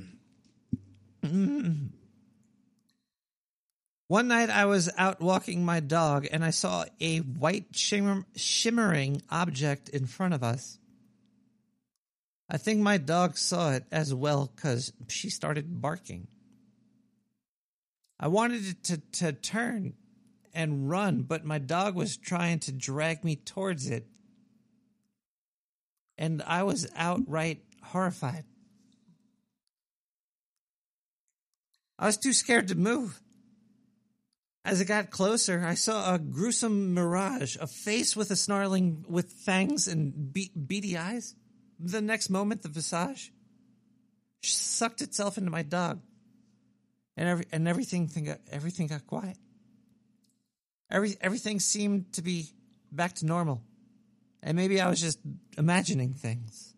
Mm. 1.24 1.90
One 4.08 4.28
night 4.28 4.50
I 4.50 4.64
was 4.64 4.90
out 4.98 5.20
walking 5.20 5.64
my 5.64 5.78
dog 5.80 6.26
and 6.30 6.44
I 6.44 6.50
saw 6.50 6.84
a 7.00 7.18
white 7.18 7.66
shimmer, 7.70 8.26
shimmering 8.34 9.22
object 9.30 9.88
in 9.88 10.06
front 10.06 10.34
of 10.34 10.42
us. 10.42 10.78
I 12.50 12.58
think 12.58 12.80
my 12.80 12.98
dog 12.98 13.38
saw 13.38 13.70
it 13.72 13.84
as 13.90 14.12
well 14.12 14.50
because 14.54 14.92
she 15.08 15.30
started 15.30 15.80
barking. 15.80 16.26
I 18.20 18.28
wanted 18.28 18.66
it 18.66 18.84
to, 18.84 18.98
to 18.98 19.32
turn 19.32 19.94
and 20.52 20.90
run, 20.90 21.22
but 21.22 21.44
my 21.46 21.58
dog 21.58 21.94
was 21.94 22.16
trying 22.16 22.58
to 22.60 22.72
drag 22.72 23.24
me 23.24 23.36
towards 23.36 23.88
it. 23.88 24.06
And 26.18 26.42
I 26.42 26.62
was 26.62 26.88
outright 26.94 27.62
horrified. 27.82 28.44
I 31.98 32.06
was 32.06 32.16
too 32.16 32.32
scared 32.32 32.68
to 32.68 32.74
move. 32.74 33.20
As 34.64 34.80
it 34.80 34.86
got 34.86 35.10
closer, 35.10 35.64
I 35.64 35.74
saw 35.74 36.14
a 36.14 36.18
gruesome 36.18 36.94
mirage, 36.94 37.56
a 37.60 37.66
face 37.66 38.14
with 38.14 38.30
a 38.30 38.36
snarling, 38.36 39.04
with 39.08 39.32
fangs 39.32 39.88
and 39.88 40.32
be- 40.32 40.52
beady 40.54 40.96
eyes. 40.96 41.34
The 41.80 42.00
next 42.00 42.30
moment, 42.30 42.62
the 42.62 42.68
visage 42.68 43.32
sucked 44.42 45.02
itself 45.02 45.36
into 45.36 45.50
my 45.50 45.62
dog, 45.62 46.00
and 47.16 47.28
every 47.28 47.46
and 47.50 47.66
everything 47.66 48.08
thing 48.08 48.24
got, 48.24 48.38
everything 48.50 48.86
got 48.86 49.06
quiet. 49.06 49.36
Every 50.90 51.16
everything 51.20 51.58
seemed 51.58 52.12
to 52.14 52.22
be 52.22 52.50
back 52.92 53.14
to 53.16 53.26
normal, 53.26 53.62
and 54.42 54.56
maybe 54.56 54.80
I 54.80 54.88
was 54.88 55.00
just 55.00 55.18
imagining 55.56 56.12
things. 56.12 56.74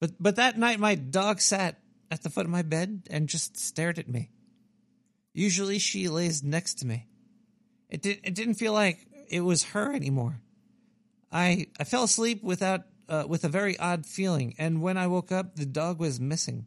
But 0.00 0.12
but 0.18 0.36
that 0.36 0.58
night, 0.58 0.80
my 0.80 0.94
dog 0.94 1.40
sat 1.40 1.78
at 2.10 2.22
the 2.22 2.30
foot 2.30 2.46
of 2.46 2.50
my 2.50 2.62
bed 2.62 3.02
and 3.10 3.28
just 3.28 3.56
stared 3.58 3.98
at 3.98 4.08
me. 4.08 4.30
Usually, 5.34 5.78
she 5.78 6.08
lays 6.08 6.42
next 6.42 6.74
to 6.80 6.86
me. 6.86 7.06
It 7.88 8.02
did. 8.02 8.20
It 8.24 8.34
didn't 8.34 8.54
feel 8.54 8.72
like 8.72 9.06
it 9.28 9.42
was 9.42 9.64
her 9.64 9.92
anymore. 9.92 10.40
I 11.30 11.66
I 11.78 11.84
fell 11.84 12.04
asleep 12.04 12.42
without 12.42 12.82
uh, 13.08 13.24
with 13.28 13.44
a 13.44 13.48
very 13.48 13.78
odd 13.78 14.06
feeling, 14.06 14.54
and 14.58 14.82
when 14.82 14.96
I 14.96 15.06
woke 15.06 15.30
up, 15.30 15.56
the 15.56 15.66
dog 15.66 16.00
was 16.00 16.18
missing. 16.18 16.66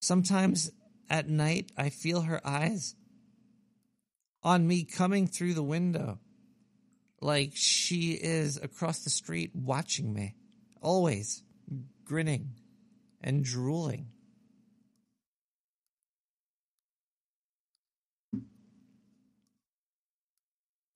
Sometimes 0.00 0.70
at 1.10 1.28
night, 1.28 1.72
I 1.76 1.90
feel 1.90 2.22
her 2.22 2.40
eyes 2.46 2.94
on 4.42 4.66
me 4.66 4.84
coming 4.84 5.26
through 5.26 5.54
the 5.54 5.62
window, 5.62 6.18
like 7.20 7.52
she 7.54 8.12
is 8.12 8.56
across 8.56 9.00
the 9.00 9.10
street 9.10 9.50
watching 9.54 10.12
me, 10.12 10.34
always 10.80 11.42
grinning 12.04 12.52
and 13.20 13.44
drooling. 13.44 14.06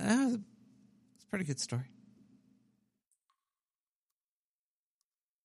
Uh, 0.01 0.37
it's 1.15 1.25
a 1.25 1.29
pretty 1.31 1.45
good 1.45 1.61
story. 1.61 1.91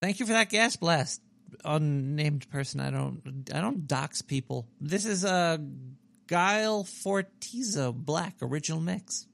Thank 0.01 0.19
you 0.19 0.25
for 0.25 0.31
that 0.31 0.49
gas 0.49 0.75
blast, 0.75 1.21
unnamed 1.65 2.49
person. 2.49 2.79
I 2.79 2.89
don't, 2.89 3.49
I 3.53 3.59
don't 3.59 3.85
dox 3.85 4.21
people. 4.21 4.67
This 4.79 5.05
is 5.05 5.25
a 5.25 5.59
Guile 6.27 6.83
Fortizo 6.85 7.93
Black 7.93 8.35
original 8.41 8.79
mix. 8.79 9.27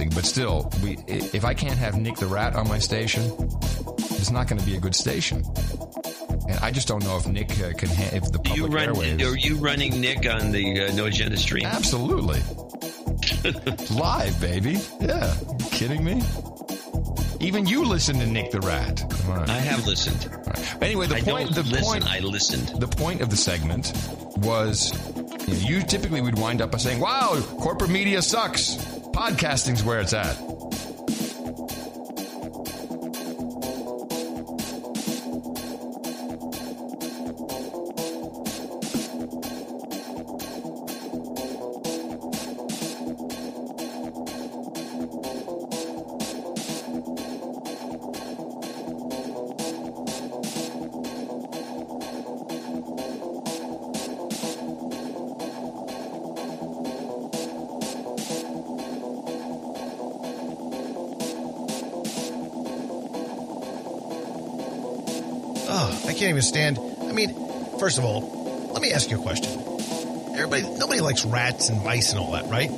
Interesting. 0.00 0.10
But 0.10 0.24
still, 0.28 0.70
we 0.82 0.98
if 1.06 1.44
I 1.44 1.54
can't 1.54 1.78
have 1.78 1.96
Nick 1.96 2.16
the 2.16 2.26
Rat 2.26 2.54
on 2.54 2.68
my 2.68 2.78
station, 2.78 3.22
it's 4.10 4.30
not 4.30 4.48
going 4.48 4.58
to 4.58 4.66
be 4.66 4.76
a 4.76 4.80
good 4.80 4.94
station. 4.94 5.44
And 6.48 6.58
I 6.60 6.70
just 6.70 6.88
don't 6.88 7.04
know 7.04 7.16
if 7.16 7.26
Nick 7.28 7.50
uh, 7.60 7.72
can 7.76 7.88
ha- 7.88 8.10
if 8.12 8.32
the 8.32 8.38
public 8.38 8.56
You 8.56 8.66
run, 8.66 8.88
airwaves. 8.88 9.24
are 9.32 9.36
you 9.36 9.56
running 9.56 10.00
Nick 10.00 10.28
on 10.28 10.50
the 10.50 10.86
uh, 10.86 10.92
No 10.94 11.06
Agenda 11.06 11.36
stream? 11.36 11.64
Absolutely. 11.66 12.40
Live, 13.96 14.40
baby. 14.40 14.78
Yeah. 15.00 15.34
Kidding 15.70 16.04
me? 16.04 16.22
Even 17.40 17.66
you 17.66 17.84
listen 17.84 18.18
to 18.18 18.26
Nick 18.26 18.50
the 18.50 18.60
Rat. 18.60 19.02
I 19.48 19.52
have 19.52 19.86
listened. 19.86 20.28
Anyway, 20.82 21.06
the 21.06 21.16
I 21.16 21.20
point. 21.22 21.54
the 21.54 21.62
listen, 21.62 21.84
point. 21.84 22.06
I 22.06 22.18
listened. 22.20 22.80
The 22.80 22.88
point 22.88 23.22
of 23.22 23.30
the 23.30 23.36
segment 23.36 23.92
was, 24.38 24.92
you 25.48 25.80
typically 25.82 26.20
would 26.20 26.38
wind 26.38 26.60
up 26.60 26.72
by 26.72 26.78
saying, 26.78 27.00
"Wow, 27.00 27.40
corporate 27.60 27.90
media 27.90 28.20
sucks. 28.20 28.76
Podcasting's 29.20 29.84
where 29.84 30.00
it's 30.00 30.14
at." 30.14 30.49
Oh, 66.52 66.56
I 66.56 66.62
can't 66.62 66.78
even 66.78 66.86
stand. 66.86 67.10
I 67.10 67.12
mean, 67.12 67.78
first 67.78 67.98
of 67.98 68.04
all, 68.04 68.70
let 68.72 68.82
me 68.82 68.92
ask 68.92 69.10
you 69.10 69.18
a 69.18 69.22
question. 69.22 69.50
Everybody, 70.34 70.62
nobody 70.78 71.00
likes 71.00 71.24
rats 71.24 71.68
and 71.68 71.82
mice 71.84 72.10
and 72.12 72.20
all 72.20 72.32
that, 72.32 72.46
right? 72.46 72.70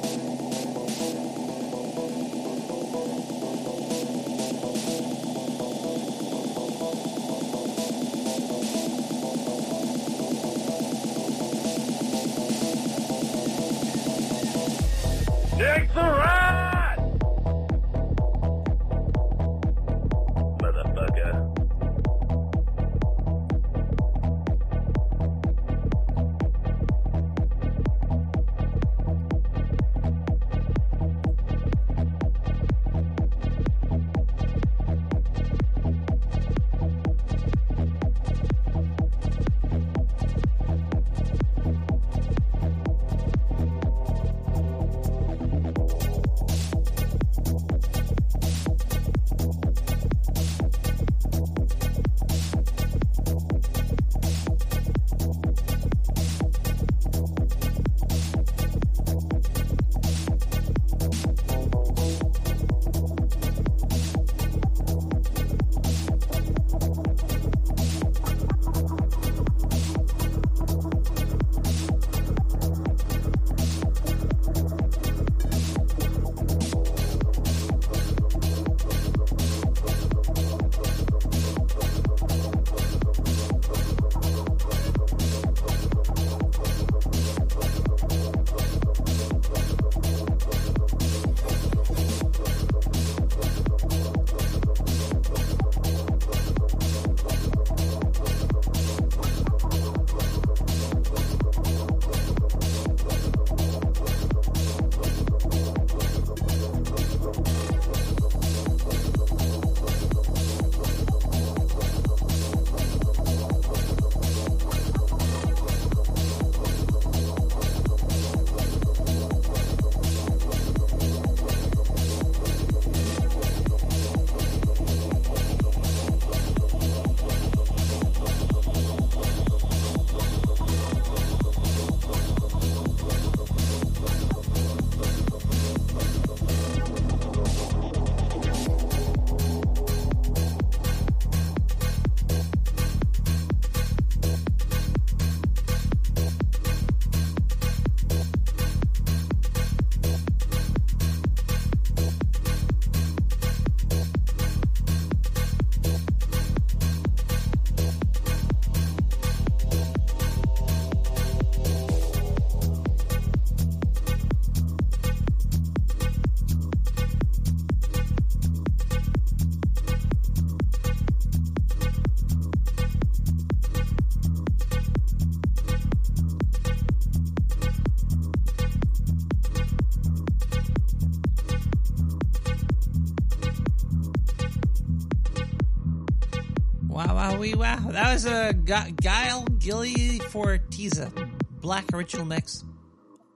Wow. 187.51 187.89
That 187.91 188.13
was 188.13 188.25
a 188.25 188.53
Gu- 188.53 188.93
Guile 189.03 189.45
Gilly 189.59 190.21
for 190.31 190.59
Tiza 190.59 191.31
Black 191.61 191.93
Original 191.93 192.25
Mix. 192.25 192.65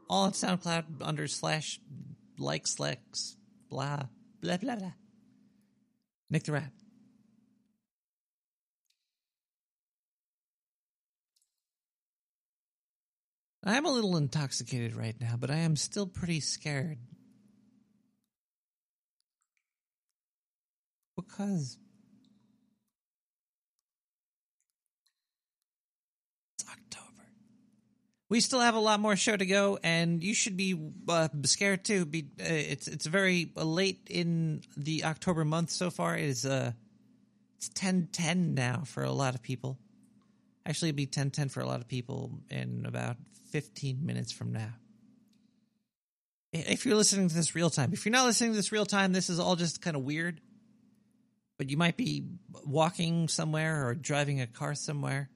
All 0.09 0.27
on 0.27 0.33
SoundCloud 0.33 0.85
under 1.01 1.27
slash 1.27 1.81
like 2.39 2.67
slacks 2.67 3.37
blah 3.69 4.05
blah 4.41 4.57
blah 4.59 4.77
blah. 4.77 4.93
Nick 6.31 6.45
the 6.45 6.53
Rat. 6.53 6.71
I 13.65 13.77
am 13.77 13.85
a 13.85 13.91
little 13.91 14.17
intoxicated 14.17 14.95
right 14.95 15.21
now, 15.21 15.35
but 15.37 15.51
I 15.51 15.57
am 15.57 15.75
still 15.75 16.07
pretty 16.07 16.39
scared. 16.39 16.99
Because 21.17 21.77
it's 26.59 26.69
October. 26.71 27.27
We 28.29 28.41
still 28.41 28.61
have 28.61 28.75
a 28.75 28.81
lot 28.81 28.99
more 28.99 29.15
show 29.15 29.37
to 29.37 29.47
go, 29.47 29.79
and 29.85 30.23
you 30.23 30.35
should 30.35 30.57
be 30.57 30.75
uh, 31.09 31.29
scared 31.45 31.85
too. 31.85 32.05
Be 32.05 32.27
uh, 32.41 32.45
it's 32.45 32.89
it's 32.89 33.07
very 33.07 33.53
late 33.55 34.01
in 34.11 34.63
the 34.77 35.05
October 35.05 35.45
month 35.45 35.71
so 35.71 35.91
far. 35.91 36.17
It 36.17 36.25
is 36.25 36.45
uh 36.45 36.73
it's 37.57 37.69
ten 37.69 38.09
ten 38.11 38.55
now 38.55 38.83
for 38.85 39.05
a 39.05 39.13
lot 39.13 39.37
of 39.37 39.43
people. 39.43 39.79
Actually, 40.67 40.89
it'll 40.89 40.97
be 40.97 41.07
ten 41.07 41.31
ten 41.31 41.49
for 41.49 41.61
a 41.61 41.67
lot 41.67 41.81
of 41.81 41.87
people 41.87 42.33
in 42.51 42.85
about 42.85 43.17
fifteen 43.53 44.05
minutes 44.05 44.33
from 44.33 44.53
now. 44.53 44.75
If 46.53 46.85
you're 46.85 46.97
listening 46.97 47.29
to 47.29 47.35
this 47.35 47.55
real 47.55 47.71
time, 47.71 47.93
if 47.93 48.05
you're 48.07 48.13
not 48.13 48.27
listening 48.27 48.51
to 48.51 48.57
this 48.57 48.73
real 48.73 48.87
time, 48.87 49.13
this 49.13 49.31
is 49.31 49.39
all 49.39 49.55
just 49.55 49.81
kind 49.81 49.97
of 49.97 50.03
weird. 50.03 50.41
But 51.59 51.71
you 51.71 51.77
might 51.77 51.97
be 51.97 52.25
walking 52.65 53.29
somewhere 53.29 53.87
or 53.87 53.95
driving 53.95 54.41
a 54.41 54.47
car 54.47 54.75
somewhere 54.75 55.31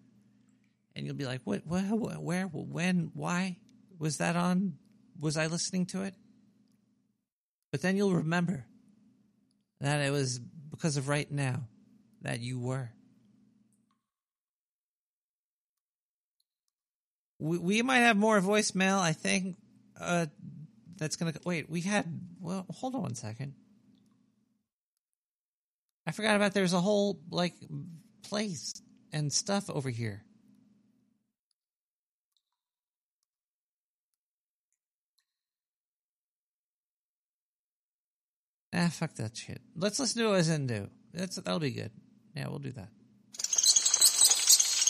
and 0.95 1.07
you'll 1.07 1.17
be 1.17 1.27
like, 1.27 1.41
"What? 1.45 1.67
What? 1.67 1.83
Where? 2.23 2.45
When? 2.45 3.11
Why 3.15 3.57
was 3.99 4.19
that 4.19 4.37
on? 4.37 4.75
Was 5.19 5.37
I 5.37 5.47
listening 5.47 5.87
to 5.87 6.03
it?" 6.03 6.15
But 7.71 7.83
then 7.83 7.97
you'll 7.97 8.15
remember 8.15 8.67
that 9.81 10.01
it 10.01 10.11
was 10.11 10.39
because 10.71 10.97
of 10.97 11.09
right 11.09 11.31
now 11.31 11.69
that 12.23 12.41
you 12.41 12.59
were. 12.59 12.91
We, 17.39 17.59
we 17.59 17.83
might 17.83 18.01
have 18.01 18.17
more 18.17 18.41
voicemail. 18.41 18.99
I 18.99 19.13
think 19.13 19.57
uh, 19.99 20.27
that's 20.97 21.17
gonna 21.17 21.33
wait. 21.45 21.71
We 21.71 21.81
had 21.81 22.07
well, 22.41 22.67
hold 22.71 22.95
on 22.95 23.03
one 23.03 23.15
second. 23.15 23.55
I 26.07 26.13
forgot 26.13 26.37
about 26.37 26.55
there's 26.55 26.73
a 26.73 26.81
whole 26.81 27.21
like 27.31 27.55
place 28.23 28.75
and 29.13 29.33
stuff 29.33 29.71
over 29.71 29.91
here. 29.91 30.25
Ah, 38.73 38.89
fuck 38.89 39.15
that 39.15 39.37
shit. 39.37 39.61
Let's 39.77 39.99
listen 39.99 40.23
to 40.23 40.35
a 40.35 40.39
Zindu. 40.41 40.89
That's 41.13 41.37
that'll 41.37 41.59
be 41.59 41.73
good. 41.73 41.91
Yeah, 42.37 42.49
we'll 42.49 42.61
do 42.61 42.73
that. 42.73 42.89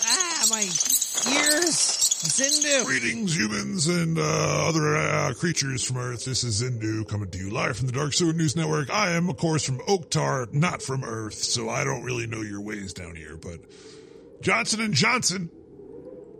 Ah, 0.04 0.46
my 0.50 0.60
ears. 0.60 1.96
Zindu. 2.20 2.84
Greetings, 2.84 3.34
humans 3.34 3.86
and 3.86 4.18
uh, 4.18 4.68
other 4.68 4.94
uh, 4.94 5.32
creatures 5.32 5.82
from 5.82 5.96
Earth. 5.96 6.26
This 6.26 6.44
is 6.44 6.62
Zindu 6.62 7.08
coming 7.08 7.30
to 7.30 7.38
you 7.38 7.48
live 7.50 7.78
from 7.78 7.86
the 7.86 7.92
Dark 7.94 8.12
Sewer 8.12 8.34
News 8.34 8.54
Network. 8.56 8.90
I 8.90 9.12
am, 9.12 9.30
of 9.30 9.38
course, 9.38 9.64
from 9.64 9.78
Oktar, 9.78 10.52
not 10.52 10.82
from 10.82 11.02
Earth, 11.02 11.34
so 11.34 11.70
I 11.70 11.84
don't 11.84 12.02
really 12.02 12.26
know 12.26 12.42
your 12.42 12.60
ways 12.60 12.92
down 12.92 13.16
here. 13.16 13.38
But 13.38 13.60
Johnson 14.42 14.82
and 14.82 14.92
Johnson, 14.92 15.50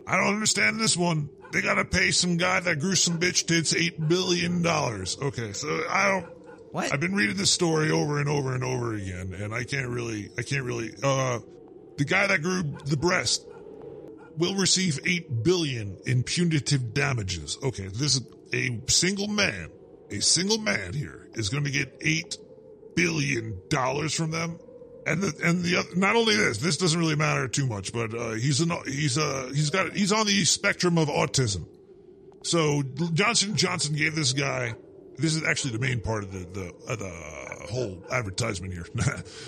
I 0.05 0.17
don't 0.17 0.35
understand 0.35 0.79
this 0.79 0.95
one. 0.95 1.29
They 1.51 1.61
gotta 1.63 1.83
pay 1.83 2.11
some 2.11 2.37
guy 2.37 2.59
that 2.59 2.79
grew 2.79 2.95
some 2.95 3.19
bitch 3.19 3.47
tits 3.47 3.75
eight 3.75 4.07
billion 4.07 4.61
dollars. 4.61 5.17
Okay, 5.19 5.53
so 5.53 5.83
I 5.89 6.07
don't. 6.09 6.30
What? 6.71 6.93
I've 6.93 6.99
been 7.01 7.15
reading 7.15 7.35
this 7.35 7.51
story 7.51 7.91
over 7.91 8.19
and 8.19 8.29
over 8.29 8.53
and 8.53 8.63
over 8.63 8.93
again, 8.93 9.33
and 9.33 9.53
I 9.53 9.63
can't 9.63 9.89
really, 9.89 10.29
I 10.37 10.41
can't 10.41 10.63
really. 10.63 10.91
Uh, 11.03 11.39
the 11.97 12.05
guy 12.05 12.27
that 12.27 12.41
grew 12.41 12.63
the 12.85 12.97
breast 12.97 13.45
will 14.37 14.55
receive 14.55 14.99
eight 15.05 15.43
billion 15.43 15.97
in 16.05 16.23
punitive 16.23 16.93
damages. 16.93 17.57
Okay, 17.61 17.87
this 17.87 18.15
is 18.15 18.21
a 18.53 18.81
single 18.87 19.27
man, 19.27 19.69
a 20.09 20.21
single 20.21 20.57
man 20.59 20.93
here 20.93 21.27
is 21.33 21.49
going 21.49 21.65
to 21.65 21.71
get 21.71 21.97
eight 22.01 22.37
billion 22.95 23.59
dollars 23.69 24.13
from 24.13 24.31
them, 24.31 24.57
and 25.05 25.21
the 25.21 25.33
and 25.43 25.63
the 25.63 25.75
oth- 25.77 25.97
not 25.97 26.15
only 26.15 26.37
this, 26.37 26.57
this 26.59 26.77
doesn't 26.77 26.99
really 26.99 27.17
matter 27.17 27.49
too 27.49 27.67
much, 27.67 27.91
but 27.91 28.13
uh, 28.13 28.31
he's 28.31 28.61
an 28.61 28.71
he's 28.85 29.17
uh 29.17 29.51
he's 29.53 29.69
got 29.69 29.91
he's 29.93 30.13
on 30.13 30.25
the 30.25 30.45
spectrum 30.45 30.97
of 30.97 31.09
autism. 31.09 31.65
So 32.43 32.81
Johnson 33.13 33.55
Johnson 33.57 33.95
gave 33.95 34.15
this 34.15 34.31
guy. 34.31 34.75
This 35.17 35.35
is 35.35 35.43
actually 35.43 35.71
the 35.71 35.79
main 35.79 35.99
part 35.99 36.23
of 36.23 36.31
the 36.31 36.39
the, 36.39 36.91
of 36.91 36.99
the 36.99 37.67
whole 37.71 38.03
advertisement 38.11 38.73
here. 38.73 38.85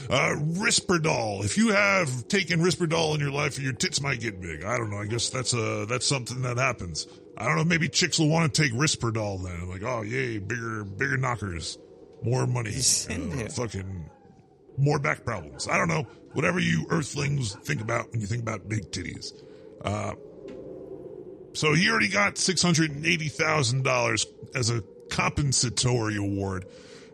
uh, 0.09 0.35
Risperdal. 0.39 1.43
If 1.43 1.57
you 1.57 1.69
have 1.69 2.27
taken 2.27 2.59
Risperdal 2.59 3.15
in 3.15 3.21
your 3.21 3.31
life, 3.31 3.59
your 3.59 3.73
tits 3.73 4.01
might 4.01 4.19
get 4.19 4.41
big. 4.41 4.63
I 4.63 4.77
don't 4.77 4.89
know. 4.89 4.97
I 4.97 5.05
guess 5.05 5.29
that's 5.29 5.53
uh 5.53 5.85
that's 5.87 6.05
something 6.05 6.41
that 6.43 6.57
happens. 6.57 7.07
I 7.37 7.45
don't 7.45 7.57
know. 7.57 7.63
Maybe 7.63 7.89
chicks 7.89 8.19
will 8.19 8.29
want 8.29 8.53
to 8.53 8.61
take 8.61 8.73
Risperdal 8.73 9.43
then. 9.43 9.59
I'm 9.61 9.69
Like, 9.69 9.83
oh 9.83 10.01
yay, 10.03 10.39
bigger 10.39 10.83
bigger 10.83 11.17
knockers, 11.17 11.77
more 12.21 12.45
money, 12.45 12.75
uh, 12.75 13.49
fucking 13.49 14.09
more 14.77 14.99
back 14.99 15.25
problems. 15.25 15.67
I 15.67 15.77
don't 15.77 15.87
know. 15.87 16.07
Whatever 16.33 16.59
you 16.59 16.85
Earthlings 16.89 17.55
think 17.55 17.81
about 17.81 18.11
when 18.11 18.21
you 18.21 18.27
think 18.27 18.41
about 18.41 18.67
big 18.67 18.91
titties. 18.91 19.33
Uh, 19.83 20.13
so 21.53 21.73
he 21.73 21.89
already 21.89 22.09
got 22.09 22.37
six 22.37 22.61
hundred 22.61 22.91
and 22.91 23.05
eighty 23.05 23.29
thousand 23.29 23.83
dollars 23.83 24.25
as 24.55 24.69
a 24.69 24.83
compensatory 25.13 26.17
award, 26.17 26.65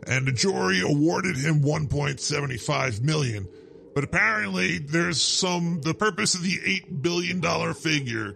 and 0.07 0.25
the 0.25 0.31
jury 0.31 0.81
awarded 0.81 1.37
him 1.37 1.61
one 1.61 1.87
point 1.87 2.19
seventy 2.19 2.57
five 2.57 3.03
million. 3.03 3.47
But 3.93 4.03
apparently, 4.03 4.77
there's 4.77 5.21
some. 5.21 5.81
The 5.81 5.93
purpose 5.93 6.33
of 6.33 6.43
the 6.43 6.57
eight 6.65 7.01
billion 7.01 7.41
dollar 7.41 7.73
figure 7.73 8.35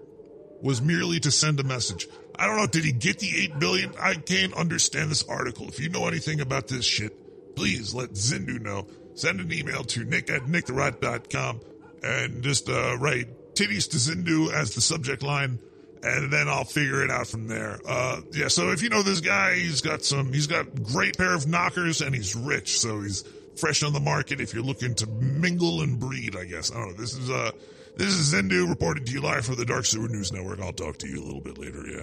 was 0.62 0.82
merely 0.82 1.20
to 1.22 1.32
send 1.32 1.60
a 1.60 1.64
message. 1.64 2.08
I 2.36 2.48
don't 2.48 2.58
know. 2.58 2.68
Did 2.68 2.84
he 2.84 2.92
get 2.92 3.20
the 3.20 3.32
eight 3.44 3.60
billion? 3.60 3.94
I 4.00 4.16
can't 4.16 4.54
understand 4.54 5.12
this 5.12 5.24
article. 5.24 5.68
If 5.68 5.80
you 5.80 5.90
know 5.90 6.08
anything 6.08 6.42
about 6.42 6.68
this 6.68 6.86
shit, 6.86 7.56
please 7.56 7.94
let 7.94 8.12
Zindu 8.14 8.60
know. 8.60 8.88
Send 9.16 9.40
an 9.40 9.54
email 9.54 9.84
to 9.84 10.04
nick 10.04 10.30
at 10.30 10.48
nicktherat.com 10.48 11.62
and 12.02 12.44
just 12.44 12.70
uh, 12.70 12.98
write 12.98 13.54
titties 13.54 13.90
to 13.92 13.98
Zindu 13.98 14.52
as 14.52 14.74
the 14.74 14.82
subject 14.82 15.22
line, 15.22 15.60
and 16.04 16.32
then 16.32 16.50
I'll 16.50 16.66
figure 16.66 17.04
it 17.04 17.10
out 17.10 17.28
from 17.28 17.48
there. 17.48 17.80
Uh, 17.88 18.22
yeah, 18.32 18.48
so 18.50 18.72
if 18.72 18.82
you 18.82 18.90
know 18.90 19.04
this 19.04 19.22
guy, 19.22 19.56
he's 19.56 19.82
got 19.82 20.04
some, 20.04 20.34
he's 20.34 20.48
got 20.48 20.84
great 20.84 21.18
pair 21.18 21.34
of 21.34 21.48
knockers, 21.48 22.02
and 22.02 22.14
he's 22.14 22.36
rich, 22.36 22.80
so 22.80 23.02
he's 23.02 23.24
fresh 23.56 23.84
on 23.84 23.94
the 23.94 24.00
market. 24.00 24.42
If 24.42 24.54
you're 24.54 24.64
looking 24.64 24.96
to 24.96 25.08
mingle 25.08 25.82
and 25.82 26.00
breed, 26.00 26.36
I 26.36 26.46
guess 26.46 26.72
I 26.72 26.76
don't 26.76 26.90
know. 26.90 26.94
This 26.94 27.14
is 27.14 27.30
uh, 27.30 27.52
this 27.96 28.10
is 28.10 28.34
Zindu 28.34 28.68
reporting 28.68 29.06
to 29.06 29.12
you 29.12 29.22
live 29.22 29.46
for 29.46 29.56
the 29.56 29.66
Dark 29.66 29.86
Sewer 29.86 30.08
News 30.08 30.32
Network. 30.32 30.60
I'll 30.60 30.74
talk 30.74 30.98
to 31.00 31.08
you 31.08 31.22
a 31.22 31.26
little 31.26 31.42
bit 31.42 31.58
later. 31.58 31.84
Yeah. 31.88 32.02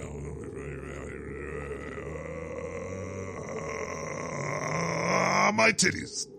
Uh, 5.47 5.51
my 5.53 5.71
titties. 5.71 6.30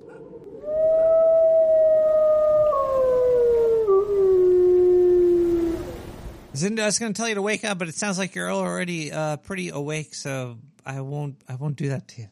Zindu, 6.54 6.80
I 6.80 6.86
was 6.86 6.98
going 6.98 7.14
to 7.14 7.16
tell 7.16 7.28
you 7.28 7.36
to 7.36 7.42
wake 7.42 7.64
up, 7.64 7.78
but 7.78 7.88
it 7.88 7.94
sounds 7.94 8.18
like 8.18 8.34
you're 8.34 8.52
already 8.52 9.10
uh, 9.10 9.38
pretty 9.38 9.70
awake, 9.70 10.14
so 10.14 10.58
I 10.84 11.00
won't. 11.00 11.36
I 11.48 11.54
won't 11.54 11.76
do 11.76 11.88
that 11.88 12.08
to 12.08 12.22
you. 12.22 12.28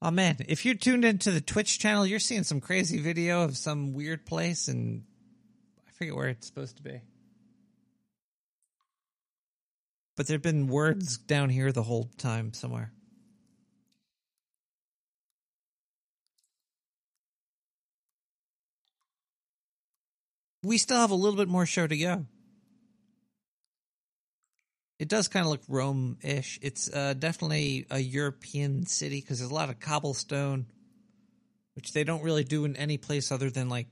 Oh 0.00 0.12
man, 0.12 0.36
if 0.48 0.64
you're 0.64 0.76
tuned 0.76 1.04
into 1.04 1.32
the 1.32 1.40
Twitch 1.40 1.80
channel, 1.80 2.06
you're 2.06 2.20
seeing 2.20 2.44
some 2.44 2.60
crazy 2.60 3.00
video 3.00 3.42
of 3.42 3.56
some 3.56 3.94
weird 3.94 4.24
place, 4.26 4.68
and 4.68 5.02
I 5.88 5.90
forget 5.92 6.14
where 6.14 6.28
it's 6.28 6.46
supposed 6.46 6.76
to 6.76 6.82
be. 6.84 7.00
But 10.16 10.28
there've 10.28 10.40
been 10.40 10.68
words 10.68 11.18
down 11.18 11.50
here 11.50 11.72
the 11.72 11.82
whole 11.82 12.10
time 12.16 12.52
somewhere. 12.52 12.92
We 20.62 20.78
still 20.78 20.98
have 20.98 21.10
a 21.10 21.14
little 21.14 21.36
bit 21.36 21.48
more 21.48 21.66
show 21.66 21.88
to 21.88 21.96
go. 21.96 22.26
It 25.00 25.08
does 25.08 25.28
kind 25.28 25.46
of 25.46 25.50
look 25.50 25.62
Rome-ish. 25.66 26.58
It's 26.60 26.92
uh, 26.92 27.14
definitely 27.14 27.86
a 27.90 27.98
European 27.98 28.84
city 28.84 29.18
because 29.18 29.38
there's 29.38 29.50
a 29.50 29.54
lot 29.54 29.70
of 29.70 29.80
cobblestone, 29.80 30.66
which 31.74 31.94
they 31.94 32.04
don't 32.04 32.22
really 32.22 32.44
do 32.44 32.66
in 32.66 32.76
any 32.76 32.98
place 32.98 33.32
other 33.32 33.48
than 33.48 33.70
like 33.70 33.86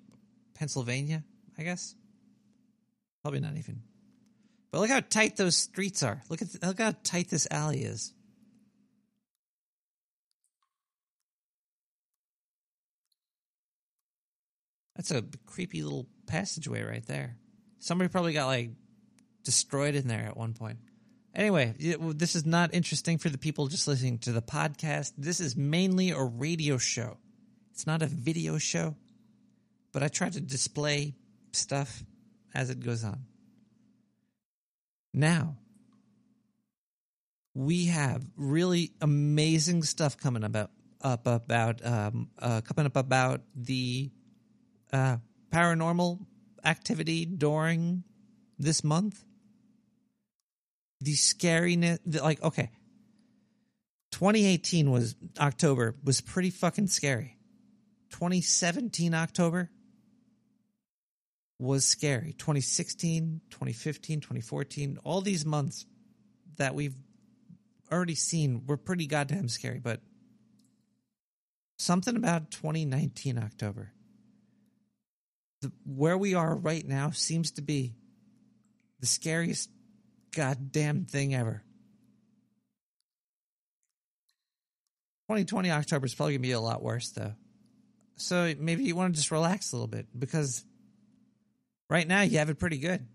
Pennsylvania, 0.52 1.24
I 1.56 1.62
guess. 1.62 1.94
Probably 3.22 3.40
not 3.40 3.56
even. 3.56 3.80
But 4.70 4.80
look 4.80 4.90
how 4.90 5.00
tight 5.00 5.36
those 5.36 5.56
streets 5.56 6.02
are. 6.02 6.20
Look 6.28 6.42
at 6.42 6.48
look 6.62 6.78
how 6.78 6.92
tight 7.02 7.30
this 7.30 7.48
alley 7.50 7.84
is. 7.84 8.12
That's 14.94 15.10
a 15.10 15.24
creepy 15.46 15.82
little 15.82 16.06
passageway 16.26 16.82
right 16.82 17.06
there. 17.06 17.38
Somebody 17.78 18.08
probably 18.08 18.34
got 18.34 18.44
like 18.44 18.72
destroyed 19.42 19.94
in 19.94 20.06
there 20.06 20.26
at 20.26 20.36
one 20.36 20.52
point. 20.52 20.80
Anyway, 21.38 21.72
this 21.78 22.34
is 22.34 22.44
not 22.44 22.74
interesting 22.74 23.16
for 23.16 23.28
the 23.28 23.38
people 23.38 23.68
just 23.68 23.86
listening 23.86 24.18
to 24.18 24.32
the 24.32 24.42
podcast. 24.42 25.12
This 25.16 25.38
is 25.38 25.56
mainly 25.56 26.10
a 26.10 26.20
radio 26.20 26.78
show. 26.78 27.16
It's 27.70 27.86
not 27.86 28.02
a 28.02 28.06
video 28.06 28.58
show, 28.58 28.96
but 29.92 30.02
I 30.02 30.08
try 30.08 30.30
to 30.30 30.40
display 30.40 31.14
stuff 31.52 32.02
as 32.52 32.70
it 32.70 32.80
goes 32.80 33.04
on. 33.04 33.20
Now, 35.14 35.58
we 37.54 37.86
have 37.86 38.24
really 38.36 38.90
amazing 39.00 39.84
stuff 39.84 40.16
coming 40.16 40.42
about 40.42 40.72
up 41.02 41.24
about 41.28 41.86
um, 41.86 42.30
uh, 42.40 42.62
coming 42.62 42.86
up 42.86 42.96
about 42.96 43.42
the 43.54 44.10
uh, 44.92 45.18
paranormal 45.52 46.18
activity 46.64 47.26
during 47.26 48.02
this 48.58 48.82
month. 48.82 49.22
The 51.00 51.12
scariness, 51.12 51.98
the- 52.04 52.22
like, 52.22 52.42
okay. 52.42 52.70
2018 54.12 54.90
was 54.90 55.16
October 55.38 55.94
was 56.02 56.20
pretty 56.20 56.50
fucking 56.50 56.86
scary. 56.86 57.36
2017 58.10 59.14
October 59.14 59.70
was 61.58 61.84
scary. 61.86 62.32
2016, 62.32 63.40
2015, 63.50 64.20
2014, 64.20 64.98
all 65.04 65.20
these 65.20 65.44
months 65.44 65.86
that 66.56 66.74
we've 66.74 66.96
already 67.90 68.14
seen 68.14 68.64
were 68.66 68.76
pretty 68.76 69.06
goddamn 69.06 69.48
scary, 69.48 69.78
but 69.78 70.00
something 71.78 72.16
about 72.16 72.50
2019 72.50 73.38
October. 73.38 73.92
The, 75.60 75.72
where 75.84 76.16
we 76.16 76.34
are 76.34 76.54
right 76.54 76.86
now 76.86 77.10
seems 77.10 77.50
to 77.52 77.62
be 77.62 77.96
the 79.00 79.06
scariest 79.06 79.70
goddamn 80.34 81.04
thing 81.04 81.34
ever. 81.34 81.62
2020 85.28 85.70
October 85.70 86.06
is 86.06 86.14
probably 86.14 86.32
going 86.32 86.42
to 86.42 86.48
be 86.48 86.52
a 86.52 86.60
lot 86.60 86.82
worse, 86.82 87.10
though. 87.10 87.34
So 88.16 88.54
maybe 88.58 88.84
you 88.84 88.96
want 88.96 89.14
to 89.14 89.16
just 89.18 89.30
relax 89.30 89.72
a 89.72 89.76
little 89.76 89.86
bit 89.86 90.06
because 90.18 90.64
right 91.90 92.08
now 92.08 92.22
you 92.22 92.38
have 92.38 92.50
it 92.50 92.58
pretty 92.58 92.78
good. 92.78 93.06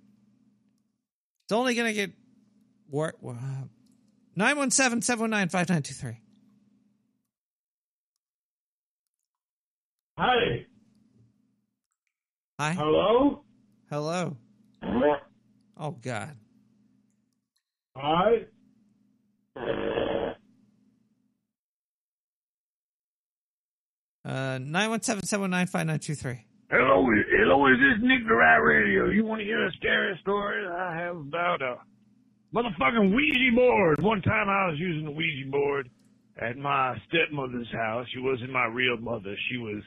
It's 1.45 1.51
only 1.51 1.75
going 1.75 1.87
to 1.87 1.93
get 1.93 2.11
worse. 2.89 3.15
Uh, 3.25 3.65
917 4.35 5.01
719 5.01 5.49
5923. 5.49 6.19
Hi. 10.17 10.65
Hi. 12.59 12.73
Hello? 12.73 13.43
Hello. 13.89 14.37
Oh, 15.77 15.91
God. 15.91 16.37
Hi. 17.95 18.45
Uh, 24.25 24.57
917 24.57 25.27
719 25.27 25.67
5923. 25.67 26.45
Hello, 26.71 27.05
hello, 27.37 27.67
is 27.67 27.77
this 27.77 28.01
Nick 28.01 28.25
the 28.27 28.33
Rat 28.33 28.63
Radio? 28.63 29.09
You 29.09 29.25
want 29.25 29.41
to 29.41 29.45
hear 29.45 29.67
a 29.67 29.71
scary 29.73 30.17
story 30.21 30.65
I 30.65 30.95
have 30.95 31.17
about 31.17 31.61
a 31.61 31.75
motherfucking 32.55 33.13
Ouija 33.13 33.55
board? 33.55 34.01
One 34.01 34.21
time 34.23 34.49
I 34.49 34.69
was 34.71 34.79
using 34.79 35.05
the 35.05 35.11
Ouija 35.11 35.51
board 35.51 35.89
at 36.41 36.57
my 36.57 36.97
stepmother's 37.07 37.71
house. 37.73 38.07
She 38.11 38.19
wasn't 38.19 38.51
my 38.51 38.65
real 38.65 38.97
mother. 38.97 39.35
She 39.51 39.57
was, 39.57 39.83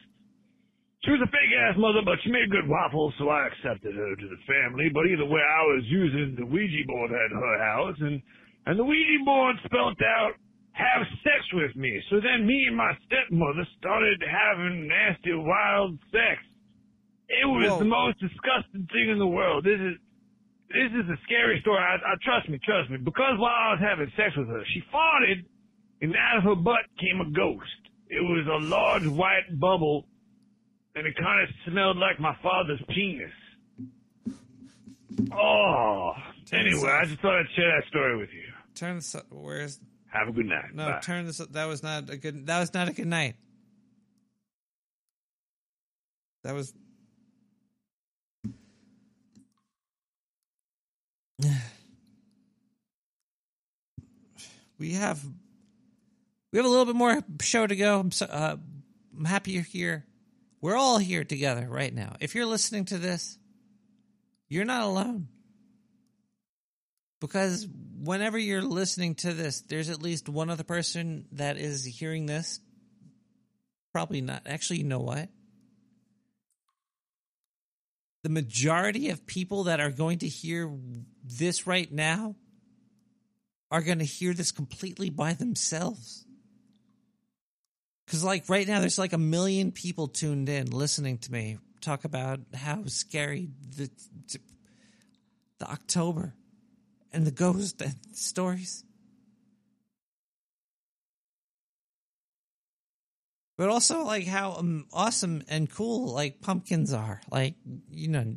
she 1.06 1.14
was 1.14 1.22
a 1.22 1.30
fake 1.30 1.54
ass 1.54 1.78
mother, 1.78 2.02
but 2.02 2.18
she 2.26 2.34
made 2.34 2.50
good 2.50 2.66
waffles, 2.66 3.14
so 3.16 3.30
I 3.30 3.46
accepted 3.46 3.94
her 3.94 4.12
to 4.18 4.26
the 4.26 4.40
family. 4.42 4.90
But 4.90 5.06
either 5.06 5.24
way, 5.24 5.38
I 5.38 5.62
was 5.70 5.86
using 5.86 6.34
the 6.34 6.44
Ouija 6.44 6.82
board 6.90 7.14
at 7.14 7.30
her 7.30 7.56
house, 7.62 7.96
and 8.02 8.18
and 8.66 8.74
the 8.74 8.82
Ouija 8.82 9.22
board 9.24 9.54
spelled 9.64 10.02
out 10.02 10.34
have 10.74 11.06
sex 11.22 11.40
with 11.54 11.78
me. 11.78 12.02
So 12.10 12.18
then 12.18 12.44
me 12.44 12.66
and 12.66 12.76
my 12.76 12.90
stepmother 13.06 13.62
started 13.78 14.18
having 14.26 14.90
nasty, 14.90 15.32
wild 15.32 15.96
sex. 16.10 16.42
It 17.30 17.46
was 17.46 17.70
Whoa. 17.70 17.78
the 17.78 17.90
most 17.90 18.18
disgusting 18.18 18.90
thing 18.90 19.08
in 19.10 19.18
the 19.18 19.30
world. 19.30 19.62
This 19.62 19.78
is 19.78 19.94
this 20.74 20.90
is 20.90 21.06
a 21.06 21.18
scary 21.22 21.62
story. 21.62 21.78
I, 21.78 22.02
I 22.02 22.14
trust 22.26 22.50
me, 22.50 22.58
trust 22.66 22.90
me. 22.90 22.98
Because 22.98 23.38
while 23.38 23.54
I 23.54 23.78
was 23.78 23.82
having 23.82 24.10
sex 24.18 24.34
with 24.36 24.50
her, 24.50 24.62
she 24.74 24.82
farted, 24.90 25.46
and 26.02 26.14
out 26.18 26.38
of 26.38 26.44
her 26.44 26.58
butt 26.58 26.82
came 26.98 27.22
a 27.22 27.30
ghost. 27.30 27.78
It 28.10 28.22
was 28.22 28.46
a 28.50 28.58
large 28.66 29.06
white 29.06 29.46
bubble, 29.58 30.06
and 30.96 31.06
it 31.06 31.14
kind 31.16 31.42
of 31.42 31.48
smelled 31.68 31.98
like 31.98 32.18
my 32.18 32.34
father's 32.42 32.82
penis. 32.88 33.30
Oh, 35.32 36.12
Turn 36.46 36.60
anyway. 36.60 36.90
I 36.90 37.04
just 37.04 37.20
thought 37.20 37.38
I'd 37.38 37.46
share 37.54 37.80
that 37.80 37.86
story 37.88 38.16
with 38.16 38.30
you. 38.32 38.42
Turn 38.74 38.96
this 38.96 39.14
up. 39.14 39.26
Where's. 39.30 39.78
Have 40.08 40.28
a 40.28 40.32
good 40.32 40.46
night. 40.46 40.74
No, 40.74 40.86
Bye. 40.86 41.00
turn 41.02 41.26
this 41.26 41.40
up. 41.40 41.52
That 41.52 41.66
was 41.66 41.82
not 41.82 42.08
a 42.08 42.16
good. 42.16 42.46
That 42.46 42.60
was 42.60 42.72
not 42.72 42.88
a 42.88 42.92
good 42.92 43.06
night. 43.06 43.36
That 46.42 46.54
was. 46.54 46.72
We 54.78 54.92
have. 54.92 55.24
We 56.52 56.58
have 56.58 56.66
a 56.66 56.68
little 56.68 56.84
bit 56.84 56.96
more 56.96 57.22
show 57.40 57.66
to 57.66 57.74
go. 57.74 57.98
I'm 57.98 58.10
so, 58.12 58.26
uh, 58.26 58.56
I'm 59.16 59.24
happy 59.24 59.52
you're 59.52 59.62
here. 59.62 60.04
We're 60.60 60.76
all 60.76 60.98
here 60.98 61.24
together 61.24 61.66
right 61.68 61.92
now. 61.92 62.16
If 62.20 62.34
you're 62.34 62.46
listening 62.46 62.86
to 62.86 62.98
this, 62.98 63.38
you're 64.48 64.64
not 64.64 64.82
alone. 64.82 65.28
Because 67.20 67.66
whenever 68.02 68.38
you're 68.38 68.62
listening 68.62 69.14
to 69.16 69.32
this, 69.32 69.62
there's 69.62 69.90
at 69.90 70.02
least 70.02 70.28
one 70.28 70.50
other 70.50 70.64
person 70.64 71.26
that 71.32 71.56
is 71.56 71.84
hearing 71.84 72.26
this. 72.26 72.60
Probably 73.92 74.20
not. 74.20 74.42
Actually, 74.46 74.78
you 74.78 74.84
know 74.84 75.00
what? 75.00 75.28
The 78.22 78.28
majority 78.28 79.10
of 79.10 79.26
people 79.26 79.64
that 79.64 79.80
are 79.80 79.90
going 79.90 80.18
to 80.18 80.28
hear 80.28 80.70
this 81.24 81.66
right 81.66 81.90
now 81.90 82.34
are 83.70 83.82
going 83.82 84.00
to 84.00 84.04
hear 84.04 84.34
this 84.34 84.50
completely 84.50 85.10
by 85.10 85.32
themselves. 85.32 86.25
Because, 88.06 88.22
like, 88.22 88.48
right 88.48 88.66
now, 88.66 88.80
there's 88.80 88.98
like 88.98 89.12
a 89.12 89.18
million 89.18 89.72
people 89.72 90.06
tuned 90.08 90.48
in 90.48 90.70
listening 90.70 91.18
to 91.18 91.32
me 91.32 91.58
talk 91.80 92.04
about 92.04 92.40
how 92.54 92.84
scary 92.86 93.48
the, 93.76 93.90
the 95.58 95.70
October 95.70 96.34
and 97.12 97.26
the 97.26 97.30
ghost 97.30 97.82
stories. 98.14 98.84
But 103.56 103.70
also, 103.70 104.04
like, 104.04 104.26
how 104.26 104.52
um, 104.52 104.86
awesome 104.92 105.42
and 105.48 105.70
cool, 105.70 106.12
like, 106.12 106.42
pumpkins 106.42 106.92
are. 106.92 107.22
Like, 107.30 107.54
you 107.90 108.08
know, 108.08 108.34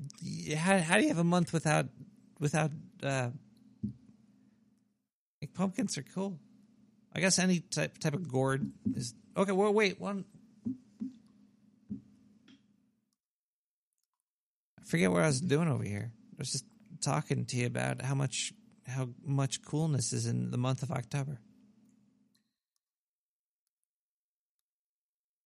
how, 0.58 0.78
how 0.78 0.96
do 0.96 1.02
you 1.04 1.10
have 1.10 1.18
a 1.18 1.26
month 1.26 1.52
without, 1.52 1.88
without, 2.40 2.72
uh, 3.04 3.30
like, 5.41 5.54
pumpkins 5.54 5.98
are 5.98 6.04
cool. 6.04 6.40
I 7.15 7.19
guess 7.19 7.40
any 7.40 7.60
type 7.60 7.98
type 7.98 8.14
of 8.14 8.27
gourd 8.27 8.72
is 8.95 9.14
okay. 9.36 9.52
Well, 9.52 9.73
wait 9.73 9.99
one. 9.99 10.26
I 14.80 14.84
forget 14.86 15.11
what 15.11 15.23
I 15.23 15.27
was 15.27 15.41
doing 15.41 15.68
over 15.68 15.84
here. 15.84 16.11
I 16.14 16.36
was 16.38 16.52
just 16.52 16.65
talking 17.02 17.45
to 17.45 17.57
you 17.57 17.65
about 17.65 18.02
how 18.02 18.15
much 18.15 18.53
how 18.88 19.10
much 19.26 19.64
coolness 19.64 20.14
is 20.14 20.26
in 20.26 20.52
the 20.52 20.57
month 20.57 20.84
of 20.84 20.91
October. 20.91 21.40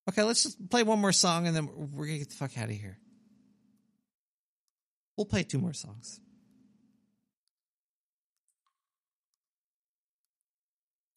Okay, 0.10 0.23
let's 0.23 0.44
just 0.44 0.69
play 0.69 0.84
one 0.84 0.99
more 0.99 1.14
song 1.14 1.48
and 1.48 1.56
then 1.56 1.69
we're 1.94 2.07
gonna 2.07 2.19
get 2.19 2.30
the 2.30 2.35
fuck 2.35 2.57
out 2.57 2.65
of 2.65 2.76
here. 2.76 2.99
We'll 5.15 5.26
play 5.26 5.44
two 5.44 5.60
more 5.60 5.73
songs. 5.73 6.19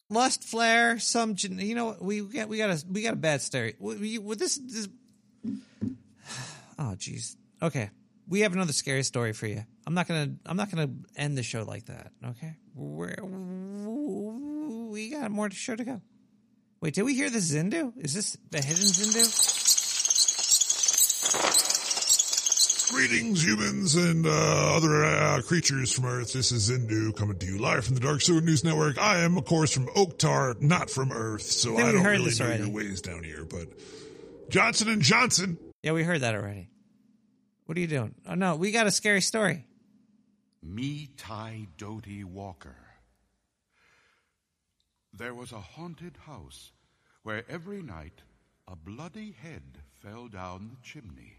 Lust 0.09 0.43
flare, 0.43 0.99
some 0.99 1.35
you 1.37 1.75
know 1.75 1.97
we 1.99 2.21
got 2.21 2.47
we 2.47 2.57
got 2.57 2.69
a 2.69 2.83
we 2.89 3.01
got 3.01 3.13
a 3.13 3.17
bad 3.17 3.41
story. 3.41 3.75
We, 3.77 4.17
this, 4.35 4.57
this 4.57 4.87
oh 6.79 6.95
jeez. 6.97 7.35
Okay, 7.61 7.89
we 8.27 8.41
have 8.41 8.53
another 8.53 8.71
scary 8.71 9.03
story 9.03 9.33
for 9.33 9.47
you. 9.47 9.65
I'm 9.85 9.93
not 9.93 10.07
gonna 10.07 10.33
I'm 10.45 10.55
not 10.55 10.71
gonna 10.71 10.89
end 11.17 11.37
the 11.37 11.43
show 11.43 11.63
like 11.63 11.87
that. 11.87 12.11
Okay, 12.23 12.55
We're, 12.73 13.15
we 13.21 15.09
got 15.09 15.29
more 15.29 15.49
to 15.49 15.55
show 15.55 15.75
to 15.75 15.83
go. 15.83 16.01
Wait, 16.79 16.93
did 16.93 17.01
we 17.03 17.13
hear 17.13 17.29
the 17.29 17.39
Zindu? 17.39 17.91
Is 17.97 18.13
this 18.13 18.37
the 18.49 18.61
hidden 18.61 18.83
Zindu? 18.83 19.66
Greetings, 22.89 23.43
humans 23.45 23.95
and 23.95 24.25
uh, 24.25 24.29
other 24.29 25.03
uh, 25.03 25.41
creatures 25.41 25.91
from 25.91 26.05
Earth. 26.05 26.31
This 26.31 26.53
is 26.53 26.69
Zindu 26.71 27.13
coming 27.17 27.37
to 27.37 27.45
you 27.45 27.57
live 27.57 27.83
from 27.83 27.95
the 27.95 27.99
Dark 27.99 28.21
Sewer 28.21 28.39
News 28.39 28.63
Network. 28.63 28.97
I 28.97 29.19
am, 29.19 29.37
of 29.37 29.43
course, 29.43 29.73
from 29.73 29.87
Oaktar, 29.87 30.59
not 30.61 30.89
from 30.89 31.11
Earth, 31.11 31.41
so 31.41 31.77
I 31.77 31.81
I, 31.81 31.91
don't 31.91 32.03
really 32.05 32.31
know 32.33 32.45
already. 32.45 32.63
your 32.63 32.71
ways 32.71 33.01
down 33.01 33.23
here. 33.23 33.43
But 33.43 33.67
Johnson 34.49 34.87
and 34.87 35.01
Johnson. 35.01 35.57
Yeah, 35.83 35.91
we 35.91 36.03
heard 36.03 36.21
that 36.21 36.33
already. 36.33 36.69
What 37.65 37.77
are 37.77 37.81
you 37.81 37.87
doing? 37.87 38.15
Oh 38.25 38.35
no, 38.35 38.55
we 38.55 38.71
got 38.71 38.87
a 38.87 38.91
scary 38.91 39.21
story. 39.21 39.65
Me 40.63 41.09
Tie 41.17 41.67
Dough-ty 41.77 42.23
Walker. 42.23 42.77
There 45.13 45.33
was 45.33 45.51
a 45.51 45.59
haunted 45.59 46.15
house 46.25 46.71
where 47.23 47.43
every 47.49 47.81
night 47.83 48.21
a 48.65 48.77
bloody 48.77 49.35
head 49.41 49.79
fell 50.01 50.29
down 50.29 50.69
the 50.69 50.77
chimney. 50.81 51.33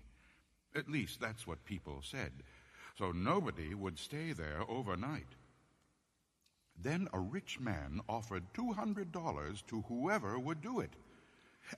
At 0.78 0.88
least 0.88 1.20
that's 1.20 1.46
what 1.46 1.64
people 1.64 2.00
said. 2.02 2.32
So 2.96 3.12
nobody 3.12 3.74
would 3.74 3.98
stay 3.98 4.32
there 4.32 4.62
overnight. 4.68 5.34
Then 6.80 7.08
a 7.12 7.18
rich 7.18 7.58
man 7.58 8.00
offered 8.08 8.44
$200 8.54 9.66
to 9.66 9.84
whoever 9.88 10.38
would 10.38 10.62
do 10.62 10.80
it. 10.80 10.92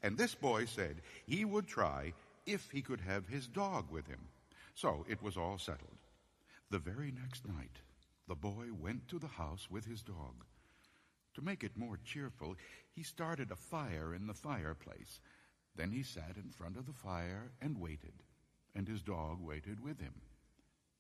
And 0.03 0.17
this 0.17 0.35
boy 0.35 0.67
said 0.67 1.03
he 1.27 1.45
would 1.45 1.67
try 1.67 2.13
if 2.47 2.71
he 2.71 2.83
could 2.83 3.01
have 3.01 3.27
his 3.27 3.47
dog 3.47 3.91
with 3.91 4.07
him. 4.07 4.29
So 4.75 5.05
it 5.09 5.23
was 5.23 5.37
all 5.37 5.59
settled. 5.59 5.99
The 6.71 6.79
very 6.79 7.11
next 7.11 7.49
night, 7.49 7.81
the 8.29 8.35
boy 8.35 8.67
went 8.79 9.09
to 9.09 9.19
the 9.19 9.27
house 9.27 9.69
with 9.71 9.87
his 9.87 10.03
dog. 10.03 10.45
To 11.35 11.43
make 11.43 11.65
it 11.65 11.77
more 11.77 11.99
cheerful, 12.05 12.57
he 12.95 13.03
started 13.03 13.51
a 13.51 13.57
fire 13.57 14.15
in 14.15 14.27
the 14.27 14.35
fireplace. 14.35 15.21
Then 15.75 15.91
he 15.91 16.03
sat 16.03 16.37
in 16.37 16.51
front 16.51 16.77
of 16.77 16.87
the 16.87 16.93
fire 16.93 17.51
and 17.61 17.81
waited, 17.81 18.13
and 18.75 18.89
his 18.89 19.03
dog 19.03 19.39
waited 19.41 19.81
with 19.81 20.01
him. 20.01 20.15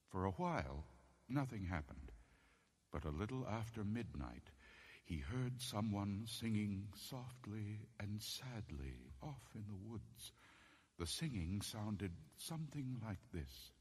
For 0.08 0.24
a 0.24 0.32
while, 0.32 0.84
nothing 1.28 1.64
happened. 1.64 2.10
But 2.92 3.04
a 3.04 3.10
little 3.10 3.46
after 3.48 3.84
midnight, 3.84 4.50
he 5.04 5.18
heard 5.18 5.60
someone 5.60 6.24
singing 6.26 6.88
softly 6.94 7.80
and 7.98 8.20
sadly 8.20 9.12
off 9.22 9.54
in 9.54 9.64
the 9.68 9.90
woods. 9.90 10.32
The 10.98 11.06
singing 11.06 11.62
sounded 11.62 12.12
something 12.36 13.00
like 13.06 13.20
this. 13.32 13.72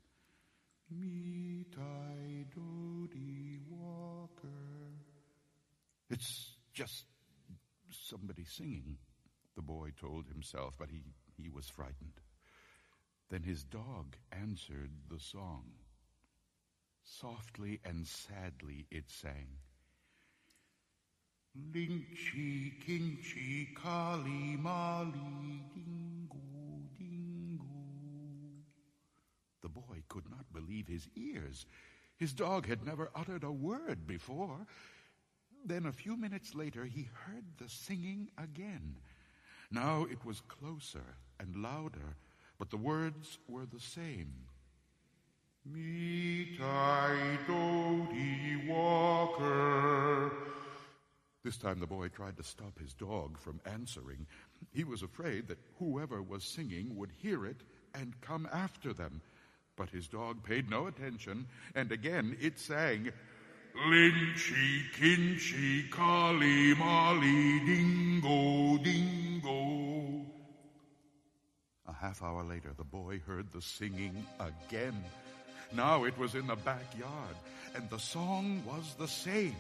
Me 0.92 1.66
Tie 1.76 2.46
Dough-ty 2.56 3.60
Walker. 3.70 4.48
It's 6.10 6.56
just 6.74 7.06
somebody 7.92 8.44
singing, 8.44 8.98
the 9.56 9.62
boy 9.62 9.92
told 10.00 10.28
himself, 10.28 10.74
but 10.80 10.90
he, 10.90 11.04
he 11.38 11.50
was 11.50 11.68
frightened. 11.68 12.22
Then 13.30 13.44
his 13.44 13.64
dog 13.64 14.16
answered 14.32 14.92
the 15.10 15.20
song. 15.20 15.64
Softly 17.04 17.80
and 17.86 18.06
sadly 18.06 18.86
it 18.92 19.10
sang. 19.10 19.48
Linchy, 21.74 22.74
kinchy, 22.86 23.76
kali, 23.76 24.56
mali, 24.58 25.64
dingo, 25.74 26.38
dingo. 26.98 27.66
The 29.62 29.70
boy 29.70 30.04
could 30.08 30.30
not 30.30 30.52
believe 30.54 30.88
his 30.88 31.08
ears. 31.16 31.66
His 32.18 32.34
dog 32.34 32.68
had 32.68 32.86
never 32.86 33.10
uttered 33.16 33.44
a 33.44 33.52
word 33.52 34.06
before. 34.08 34.66
Then 35.66 35.86
a 35.86 35.92
few 35.92 36.16
minutes 36.16 36.56
later 36.56 36.86
he 36.86 37.10
heard 37.26 37.46
the 37.58 37.70
singing 37.70 38.30
again. 38.38 38.96
Now 39.72 40.06
it 40.10 40.24
was 40.26 40.42
closer 40.42 41.16
and 41.40 41.56
louder, 41.56 42.16
but 42.60 42.70
the 42.70 42.78
words 42.78 43.40
were 43.48 43.66
the 43.66 43.80
same. 43.80 44.34
Me 45.66 46.58
Tie 46.58 47.38
Dough-ty 47.48 48.62
Walker. 48.68 50.32
This 51.44 51.58
time 51.58 51.80
the 51.80 51.88
boy 51.88 52.10
tried 52.10 52.38
to 52.38 52.44
stop 52.44 52.78
his 52.78 52.94
dog 52.94 53.38
from 53.38 53.62
answering. 53.66 54.28
He 54.74 54.84
was 54.84 55.04
afraid 55.04 55.48
that 55.48 55.58
whoever 55.80 56.22
was 56.22 56.44
singing 56.44 56.98
would 56.98 57.12
hear 57.22 57.46
it 57.46 57.62
and 57.96 58.20
come 58.22 58.48
after 58.52 58.94
them. 58.94 59.22
But 59.78 59.90
his 59.90 60.08
dog 60.08 60.44
paid 60.44 60.70
no 60.70 60.88
attention, 60.88 61.48
and 61.76 61.92
again 61.94 62.36
it 62.42 62.60
sang, 62.60 63.12
Linchy, 63.88 64.84
kinchy, 65.00 65.90
kali, 65.90 66.76
mali, 66.76 67.60
dingo, 67.66 68.78
dingo. 68.84 69.89
Half 72.00 72.24
hour 72.24 72.44
later, 72.44 72.72
the 72.78 72.86
boy 72.86 73.20
heard 73.28 73.52
the 73.52 73.62
singing 73.62 74.26
again. 74.40 75.04
Now 75.74 76.06
it 76.06 76.18
was 76.18 76.34
in 76.34 76.48
the 76.48 76.56
backyard, 76.56 77.36
and 77.76 77.90
the 77.90 78.00
song 78.00 78.64
was 78.66 78.96
the 78.98 79.08
same. 79.08 79.58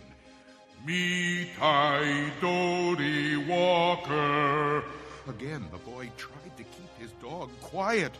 Me 0.85 1.49
Tie 1.57 2.31
Dough-ty 2.39 3.45
Walker. 3.45 4.85
Again, 5.27 5.67
the 5.69 5.79
boy 5.79 6.09
tried 6.15 6.55
to 6.55 6.63
keep 6.63 6.97
his 6.97 7.11
dog 7.21 7.49
quiet, 7.59 8.13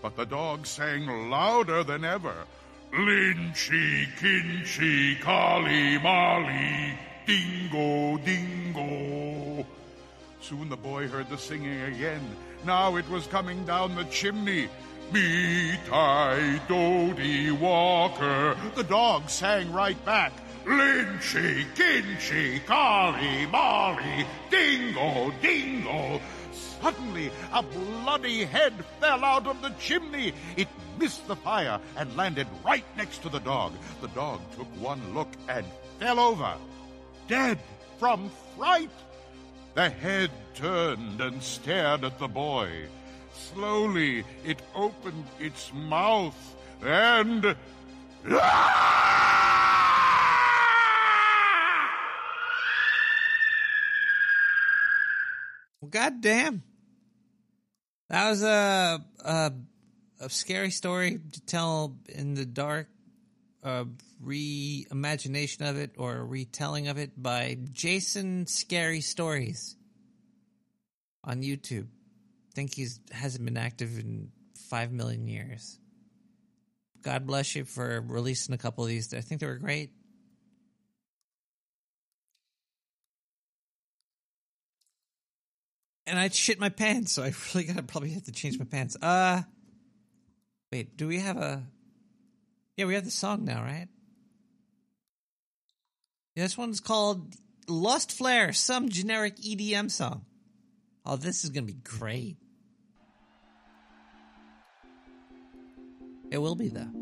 but 0.00 0.16
the 0.16 0.24
dog 0.24 0.66
sang 0.66 1.28
louder 1.28 1.84
than 1.84 2.06
ever. 2.06 2.46
Linchy, 2.90 4.06
kinchy, 4.18 5.20
kali, 5.20 5.98
mali, 5.98 6.98
dingo, 7.26 8.16
dingo. 8.24 9.27
Soon 10.40 10.68
the 10.68 10.76
boy 10.76 11.08
heard 11.08 11.28
the 11.28 11.38
singing 11.38 11.80
again. 11.82 12.22
Now 12.64 12.96
it 12.96 13.08
was 13.08 13.26
coming 13.26 13.64
down 13.64 13.94
the 13.94 14.04
chimney. 14.04 14.68
Me 15.12 15.76
Tie 15.88 16.60
Dough-ty 16.68 17.50
Walker. 17.52 18.56
The 18.74 18.84
dog 18.84 19.28
sang 19.30 19.72
right 19.72 20.02
back. 20.04 20.32
Linchy, 20.66 21.64
kinchy, 21.74 22.64
kali, 22.66 23.46
mali, 23.46 24.26
dingo, 24.50 25.32
dingo. 25.40 26.20
Suddenly, 26.52 27.30
a 27.52 27.62
bloody 27.62 28.44
head 28.44 28.74
fell 29.00 29.24
out 29.24 29.46
of 29.46 29.60
the 29.62 29.70
chimney. 29.80 30.34
It 30.56 30.68
missed 30.98 31.26
the 31.26 31.36
fire 31.36 31.80
and 31.96 32.14
landed 32.16 32.46
right 32.64 32.84
next 32.96 33.22
to 33.22 33.28
the 33.28 33.40
dog. 33.40 33.72
The 34.00 34.08
dog 34.08 34.40
took 34.56 34.68
one 34.80 35.14
look 35.14 35.28
and 35.48 35.64
fell 35.98 36.20
over, 36.20 36.54
dead 37.28 37.58
from 37.98 38.30
fright. 38.56 38.90
The 39.78 39.90
head 39.90 40.32
turned 40.56 41.20
and 41.20 41.40
stared 41.40 42.02
at 42.02 42.18
the 42.18 42.26
boy. 42.26 42.88
Slowly, 43.32 44.24
it 44.44 44.60
opened 44.74 45.24
its 45.38 45.72
mouth 45.72 46.56
and. 46.82 47.54
Well, 48.24 48.40
God 55.88 56.20
damn. 56.22 56.64
That 58.08 58.30
was 58.30 58.42
a, 58.42 59.00
a 59.24 59.52
a 60.18 60.28
story 60.28 60.72
story 60.72 61.20
to 61.34 61.40
tell 61.42 61.96
in 62.08 62.34
the 62.34 62.44
dark, 62.44 62.88
a 63.68 63.86
reimagination 64.24 65.68
of 65.68 65.76
it 65.76 65.92
or 65.98 66.16
a 66.16 66.24
retelling 66.24 66.88
of 66.88 66.98
it 66.98 67.20
by 67.20 67.58
Jason 67.72 68.46
Scary 68.46 69.00
Stories 69.00 69.76
on 71.22 71.42
YouTube. 71.42 71.86
I 71.86 72.52
think 72.54 72.74
he's 72.74 73.00
hasn't 73.12 73.44
been 73.44 73.56
active 73.56 73.98
in 73.98 74.30
five 74.70 74.90
million 74.90 75.28
years. 75.28 75.78
God 77.02 77.26
bless 77.26 77.54
you 77.54 77.64
for 77.64 78.02
releasing 78.06 78.54
a 78.54 78.58
couple 78.58 78.84
of 78.84 78.88
these. 78.88 79.14
I 79.14 79.20
think 79.20 79.40
they 79.40 79.46
were 79.46 79.58
great. 79.58 79.92
and 86.08 86.18
I 86.18 86.28
shit 86.28 86.58
my 86.58 86.70
pants, 86.70 87.12
so 87.12 87.22
I 87.22 87.32
really 87.54 87.66
gotta 87.66 87.82
probably 87.82 88.10
have 88.10 88.24
to 88.24 88.32
change 88.32 88.58
my 88.58 88.64
pants. 88.64 88.96
Uh, 89.00 89.42
wait, 90.72 90.96
do 90.96 91.06
we 91.06 91.18
have 91.20 91.36
a? 91.36 91.64
Yeah, 92.78 92.84
we 92.84 92.94
have 92.94 93.04
the 93.04 93.10
song 93.10 93.44
now, 93.44 93.60
right? 93.60 93.88
This 96.36 96.56
one's 96.56 96.78
called 96.78 97.34
"Lost 97.66 98.12
Flare," 98.12 98.52
some 98.52 98.88
generic 98.88 99.34
EDM 99.38 99.90
song. 99.90 100.24
Oh, 101.04 101.16
this 101.16 101.42
is 101.42 101.50
gonna 101.50 101.66
be 101.66 101.72
great. 101.72 102.36
It 106.30 106.38
will 106.38 106.54
be 106.54 106.68
though, 106.68 106.92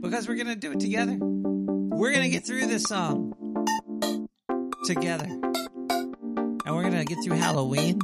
because 0.00 0.28
we're 0.28 0.36
gonna 0.36 0.54
do 0.54 0.70
it 0.70 0.78
together. 0.78 1.18
We're 1.18 2.12
gonna 2.12 2.28
get 2.28 2.46
through 2.46 2.68
this 2.68 2.84
song 2.84 3.34
together. 4.84 5.26
And 5.26 6.66
we're 6.66 6.84
gonna 6.84 7.04
get 7.04 7.18
through 7.24 7.36
Halloween 7.36 7.98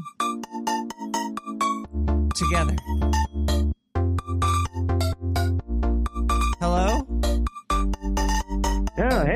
together. 2.34 2.76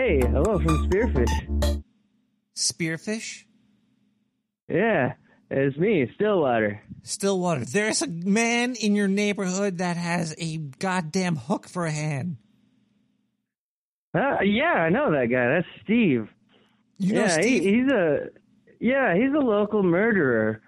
Hey, 0.05 0.21
hello 0.21 0.59
from 0.59 0.91
Spearfish. 0.91 1.83
Spearfish? 2.55 3.45
Yeah, 4.69 5.15
it's 5.51 5.79
me, 5.79 6.11
Stillwater. 6.15 6.83
Stillwater. 7.03 7.65
There's 7.65 8.03
a 8.03 8.07
man 8.07 8.75
in 8.75 8.95
your 8.95 9.09
neighborhood 9.09 9.79
that 9.79 9.97
has 9.97 10.35
a 10.37 10.59
goddamn 10.59 11.37
hook 11.37 11.67
for 11.67 11.87
a 11.87 11.91
hand. 11.91 12.37
Uh, 14.15 14.43
yeah, 14.43 14.75
I 14.75 14.91
know 14.91 15.11
that 15.11 15.29
guy. 15.31 15.55
That's 15.55 15.67
Steve. 15.83 16.29
You 16.99 17.15
know 17.15 17.23
yeah, 17.23 17.29
Steve? 17.29 17.63
He, 17.63 17.71
he's 17.71 17.91
a 17.91 18.27
yeah, 18.81 19.15
he's 19.15 19.33
a 19.35 19.45
local 19.45 19.83
murderer. 19.83 20.61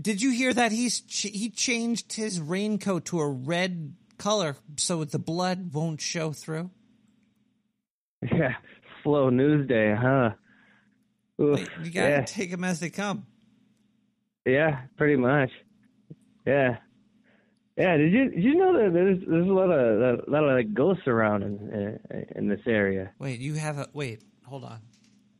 Did 0.00 0.22
you 0.22 0.30
hear 0.30 0.52
that 0.52 0.70
he's 0.70 1.00
ch- 1.00 1.32
he 1.32 1.50
changed 1.50 2.12
his 2.12 2.40
raincoat 2.40 3.06
to 3.06 3.20
a 3.20 3.28
red 3.28 3.96
color 4.16 4.56
so 4.76 5.04
the 5.04 5.18
blood 5.18 5.74
won't 5.74 6.00
show 6.00 6.32
through? 6.32 6.70
Yeah, 8.32 8.54
slow 9.02 9.28
news 9.30 9.68
day, 9.68 9.94
huh? 9.94 10.30
Oof, 11.40 11.60
You 11.82 11.90
gotta 11.90 12.08
yeah, 12.08 12.20
take 12.24 12.50
them 12.50 12.64
as 12.64 12.80
they 12.80 12.88
come. 12.90 13.26
yeah, 14.46 14.82
pretty 14.96 15.16
much. 15.16 15.50
Yeah, 16.46 16.76
yeah. 17.76 17.96
Did 17.96 18.12
you 18.12 18.30
did 18.30 18.42
you 18.42 18.54
know 18.54 18.72
that 18.82 18.92
there's 18.92 19.18
there's 19.28 19.48
a 19.48 19.52
lot 19.52 19.70
of 19.70 20.18
a 20.26 20.30
lot 20.30 20.44
of 20.44 20.56
like 20.56 20.72
ghosts 20.74 21.06
around 21.06 21.42
in 21.42 21.98
in, 22.10 22.26
in 22.36 22.48
this 22.48 22.60
area? 22.66 23.10
Wait, 23.18 23.40
you 23.40 23.54
have 23.54 23.78
a 23.78 23.88
wait. 23.92 24.22
Hold 24.46 24.64
on. 24.64 24.80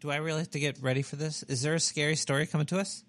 Do 0.00 0.10
I 0.10 0.16
really 0.16 0.40
have 0.40 0.50
to 0.50 0.60
get 0.60 0.78
ready 0.82 1.00
for 1.02 1.16
this? 1.16 1.42
Is 1.44 1.62
there 1.62 1.74
a 1.74 1.80
scary 1.80 2.16
story 2.16 2.46
coming 2.46 2.66
to 2.66 2.78
us? 2.78 3.04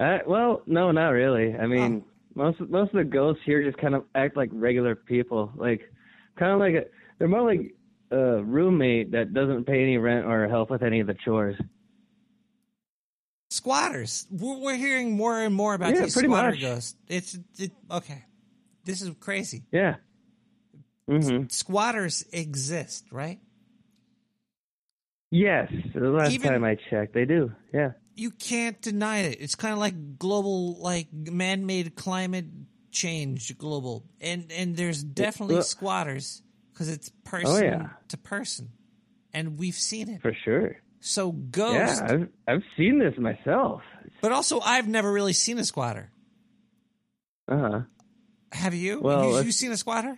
Uh, 0.00 0.18
well, 0.26 0.62
no, 0.66 0.90
not 0.92 1.08
really. 1.10 1.54
I 1.54 1.64
Oh. 1.64 1.66
mean, 1.66 2.04
most 2.34 2.60
most 2.60 2.90
of 2.90 2.96
the 2.98 3.04
ghosts 3.04 3.42
here 3.44 3.62
just 3.62 3.78
kind 3.78 3.94
of 3.94 4.04
act 4.14 4.36
like 4.36 4.50
regular 4.52 4.94
people. 4.94 5.52
Like 5.56 5.80
kind 6.36 6.52
of 6.52 6.60
like 6.60 6.74
a, 6.74 6.84
they're 7.18 7.28
more 7.28 7.42
like 7.42 7.74
a 8.12 8.42
roommate 8.42 9.12
that 9.12 9.32
doesn't 9.34 9.64
pay 9.64 9.82
any 9.82 9.98
rent 9.98 10.26
or 10.26 10.46
help 10.48 10.70
with 10.70 10.82
any 10.82 11.00
of 11.00 11.06
the 11.06 11.14
chores. 11.14 11.56
Squatters. 13.50 14.26
We're, 14.30 14.58
we're 14.58 14.76
hearing 14.76 15.16
more 15.16 15.38
and 15.40 15.54
more 15.54 15.74
about 15.74 15.94
Yeah, 15.94 16.02
these 16.02 16.14
pretty 16.14 16.28
squatter 16.28 16.50
much. 16.52 16.60
ghosts. 16.60 16.96
It's 17.08 17.38
it, 17.58 17.72
okay. 17.90 18.24
This 18.84 19.02
is 19.02 19.10
crazy. 19.20 19.64
Yeah. 19.70 19.96
hmm 21.08 21.44
Squatters 21.48 22.24
exist, 22.32 23.06
right? 23.12 23.40
Yes, 25.30 25.72
the 25.94 26.10
last 26.10 26.32
Even- 26.32 26.50
time 26.50 26.64
I 26.64 26.76
checked, 26.90 27.14
they 27.14 27.24
do. 27.24 27.52
Yeah. 27.72 27.92
You 28.14 28.30
can't 28.30 28.78
deny 28.82 29.20
it. 29.20 29.38
It's 29.40 29.54
kind 29.54 29.72
of 29.72 29.78
like 29.78 30.18
global, 30.18 30.74
like 30.78 31.08
man-made 31.12 31.96
climate 31.96 32.44
change, 32.90 33.56
global, 33.56 34.04
and 34.20 34.52
and 34.52 34.76
there's 34.76 35.02
definitely 35.02 35.54
well- 35.56 35.64
squatters 35.64 36.42
because 36.72 36.88
it's 36.88 37.10
person 37.24 37.62
yeah. 37.64 37.88
to 38.08 38.16
person, 38.18 38.70
and 39.32 39.58
we've 39.58 39.74
seen 39.74 40.08
it. 40.08 40.22
For 40.22 40.34
sure. 40.44 40.76
So 41.00 41.32
ghost, 41.32 41.74
Yeah, 42.04 42.12
I've 42.12 42.28
I've 42.46 42.62
seen 42.76 42.98
this 42.98 43.14
myself. 43.18 43.82
but 44.20 44.32
also 44.32 44.60
I've 44.60 44.86
never 44.88 45.12
really 45.12 45.32
seen 45.32 45.58
a 45.58 45.64
squatter. 45.64 46.10
Uh 47.48 47.58
huh. 47.58 47.80
Have 48.52 48.74
you? 48.74 49.00
Well, 49.00 49.38
you, 49.38 49.46
you 49.46 49.52
seen 49.52 49.72
a 49.72 49.76
squatter? 49.76 50.16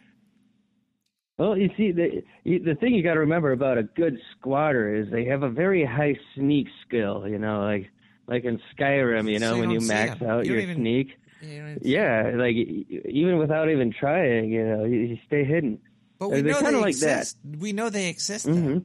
Well, 1.38 1.56
you 1.56 1.70
see, 1.76 1.90
the 1.92 2.22
the 2.44 2.74
thing 2.76 2.94
you 2.94 3.02
got 3.02 3.14
to 3.14 3.20
remember 3.20 3.52
about 3.52 3.78
a 3.78 3.82
good 3.82 4.18
squatter 4.36 4.94
is 4.94 5.10
they 5.10 5.24
have 5.24 5.42
a 5.42 5.50
very 5.50 5.84
high 5.84 6.16
sneak 6.34 6.66
skill. 6.86 7.26
You 7.26 7.38
know, 7.38 7.62
like 7.62 7.90
like 8.28 8.44
in 8.44 8.60
Skyrim, 8.78 9.30
you 9.30 9.38
know, 9.38 9.50
So 9.50 9.54
you 9.56 9.60
when 9.60 9.70
you 9.70 9.80
max 9.80 10.18
them. 10.20 10.30
out 10.30 10.46
You 10.46 10.52
your 10.52 10.60
even- 10.62 10.76
sneak. 10.76 11.08
You 11.42 11.76
Yeah, 11.82 12.30
like 12.36 12.54
even 12.56 13.36
without 13.38 13.68
even 13.68 13.92
trying, 13.92 14.50
you 14.50 14.64
know, 14.66 14.84
you, 14.84 14.98
you 15.00 15.18
stay 15.26 15.44
hidden. 15.44 15.78
But 16.18 16.30
we 16.30 16.42
know 16.42 16.60
they 16.60 16.74
like 16.76 16.88
exist. 16.90 17.36
We 17.58 17.72
know 17.72 17.90
they 17.90 18.08
exist. 18.08 18.46
that. 18.46 18.52
hmm 18.54 18.78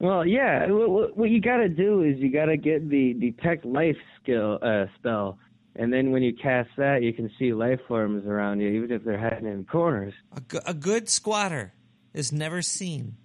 Well, 0.00 0.26
yeah. 0.26 0.66
What, 0.70 1.16
what- 1.16 1.30
you 1.30 1.40
got 1.40 1.58
to 1.58 1.68
do 1.68 2.02
is 2.02 2.18
you 2.18 2.30
got 2.30 2.46
to 2.46 2.56
get 2.56 2.88
the 2.88 3.14
detect 3.14 3.64
life 3.64 3.96
skill 4.22 4.58
uh, 4.62 4.86
spell, 4.98 5.38
and 5.76 5.92
then 5.92 6.10
when 6.12 6.22
you 6.22 6.34
cast 6.34 6.68
that, 6.76 7.02
you 7.02 7.12
can 7.12 7.30
see 7.38 7.52
life 7.52 7.80
forms 7.88 8.26
around 8.26 8.60
you, 8.60 8.68
even 8.68 8.92
if 8.92 9.02
they're 9.04 9.18
hiding 9.18 9.46
in 9.46 9.64
corners. 9.64 10.14
A, 10.36 10.40
go- 10.40 10.60
a 10.66 10.74
good 10.74 11.08
squatter 11.08 11.72
is 12.12 12.32
never 12.32 12.62
seen 12.62 13.16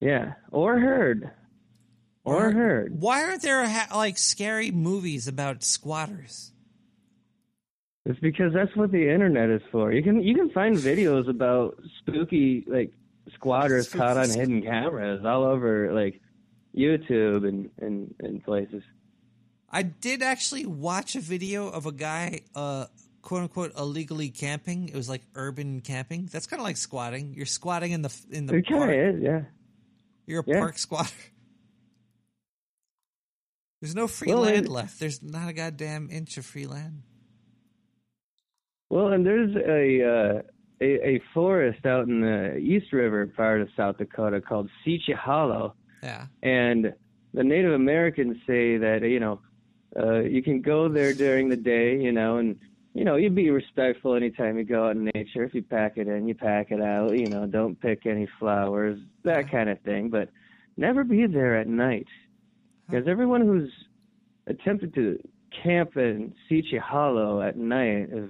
Yeah, 0.00 0.34
or 0.50 0.78
heard, 0.78 1.30
or 2.24 2.52
heard. 2.52 2.98
Why 3.00 3.24
aren't 3.24 3.42
there 3.42 3.66
ha- 3.68 3.94
like 3.94 4.16
scary 4.16 4.70
movies 4.70 5.28
about 5.28 5.62
squatters? 5.62 6.52
It's 8.06 8.20
because 8.20 8.52
that's 8.52 8.74
what 8.76 8.92
the 8.92 9.10
internet 9.12 9.48
is 9.50 9.62
for. 9.72 9.90
You 9.92 10.02
can 10.02 10.22
you 10.22 10.34
can 10.34 10.50
find 10.50 10.76
videos 10.76 11.28
about 11.28 11.80
spooky 12.00 12.64
like 12.66 12.92
squatters 13.34 13.88
caught 13.88 14.18
on 14.18 14.28
hidden 14.28 14.60
cameras 14.62 15.24
all 15.24 15.44
over 15.44 15.92
like 15.92 16.20
YouTube 16.76 17.48
and 17.48 17.70
and, 17.80 18.14
and 18.20 18.44
places. 18.44 18.82
I 19.70 19.82
did 19.82 20.22
actually 20.22 20.66
watch 20.66 21.16
a 21.16 21.20
video 21.20 21.68
of 21.68 21.86
a 21.86 21.92
guy, 21.92 22.42
uh, 22.54 22.86
quote 23.22 23.42
unquote, 23.42 23.72
illegally 23.76 24.28
camping. 24.28 24.88
It 24.88 24.94
was 24.94 25.08
like 25.08 25.22
urban 25.34 25.80
camping. 25.80 26.28
That's 26.30 26.46
kind 26.46 26.60
of 26.60 26.64
like 26.64 26.76
squatting. 26.76 27.32
You're 27.34 27.46
squatting 27.46 27.92
in 27.92 28.02
the 28.02 28.14
in 28.30 28.44
the 28.46 28.56
It 28.56 28.68
kind 28.68 28.80
park. 28.82 28.90
of 28.90 28.96
is, 29.16 29.22
yeah. 29.22 29.40
You're 30.26 30.40
a 30.40 30.44
Yeah. 30.46 30.60
park 30.60 30.76
squatter. 30.78 31.10
There's 33.80 33.94
no 33.94 34.06
free 34.06 34.28
Well, 34.32 34.42
land 34.42 34.68
left. 34.68 35.00
There's 35.00 35.22
not 35.22 35.48
a 35.48 35.52
goddamn 35.52 36.08
inch 36.10 36.36
of 36.38 36.46
free 36.46 36.66
land. 36.66 37.02
Well, 38.90 39.08
and 39.08 39.24
there's 39.26 39.54
a 39.56 40.04
uh, 40.04 40.42
a, 40.80 41.08
a 41.16 41.22
forest 41.32 41.84
out 41.86 42.08
in 42.08 42.20
the 42.20 42.56
East 42.56 42.92
River 42.92 43.26
part 43.26 43.60
of 43.60 43.68
South 43.76 43.98
Dakota 43.98 44.40
called 44.40 44.68
Seachy 44.86 45.14
Hollow, 45.14 45.74
Yeah. 46.02 46.26
and 46.42 46.92
the 47.32 47.42
Native 47.44 47.72
Americans 47.72 48.36
say 48.46 48.76
that 48.76 49.02
you 49.02 49.20
know 49.20 49.40
uh, 49.98 50.20
you 50.20 50.42
can 50.42 50.60
go 50.60 50.88
there 50.88 51.14
during 51.14 51.48
the 51.48 51.56
day, 51.56 51.96
you 52.00 52.12
know, 52.12 52.36
and 52.38 52.56
you 52.92 53.04
know 53.04 53.16
you'd 53.16 53.34
be 53.34 53.50
respectful 53.50 54.14
anytime 54.14 54.58
you 54.58 54.64
go 54.64 54.86
out 54.88 54.96
in 54.96 55.10
nature. 55.14 55.42
If 55.44 55.54
you 55.54 55.62
pack 55.62 55.96
it 55.96 56.06
in, 56.06 56.28
you 56.28 56.34
pack 56.34 56.70
it 56.70 56.80
out. 56.82 57.12
You 57.12 57.28
know, 57.28 57.46
don't 57.46 57.80
pick 57.80 58.06
any 58.06 58.28
flowers, 58.38 58.98
that 59.24 59.50
kind 59.50 59.68
of 59.70 59.80
thing. 59.80 60.10
But 60.10 60.28
never 60.76 61.04
be 61.04 61.26
there 61.26 61.58
at 61.58 61.66
night, 61.68 62.06
because 62.88 63.08
everyone 63.08 63.40
who's 63.40 63.72
attempted 64.46 64.94
to 64.94 65.18
camp 65.62 65.96
in 65.96 66.34
Seachy 66.50 66.78
Hollow 66.78 67.40
at 67.40 67.56
night 67.56 68.10
has 68.10 68.28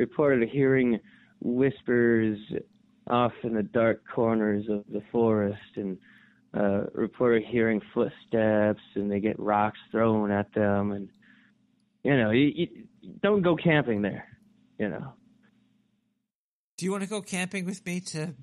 reported 0.00 0.48
hearing 0.48 0.98
whispers 1.40 2.38
off 3.08 3.32
in 3.42 3.54
the 3.54 3.62
dark 3.62 4.02
corners 4.14 4.64
of 4.70 4.82
the 4.90 5.02
forest 5.12 5.60
and 5.76 5.98
uh, 6.56 6.84
reported 6.94 7.42
hearing 7.44 7.80
footsteps 7.94 8.80
and 8.94 9.10
they 9.12 9.20
get 9.20 9.38
rocks 9.38 9.78
thrown 9.90 10.30
at 10.30 10.52
them 10.54 10.90
and 10.92 11.08
you 12.02 12.16
know 12.16 12.30
you, 12.30 12.46
you 12.54 12.66
don't 13.22 13.42
go 13.42 13.54
camping 13.56 14.00
there 14.02 14.26
you 14.78 14.88
know 14.88 15.12
Do 16.78 16.86
you 16.86 16.90
want 16.92 17.04
to 17.04 17.08
go 17.10 17.20
camping 17.20 17.66
with 17.66 17.84
me 17.86 18.00
to 18.12 18.34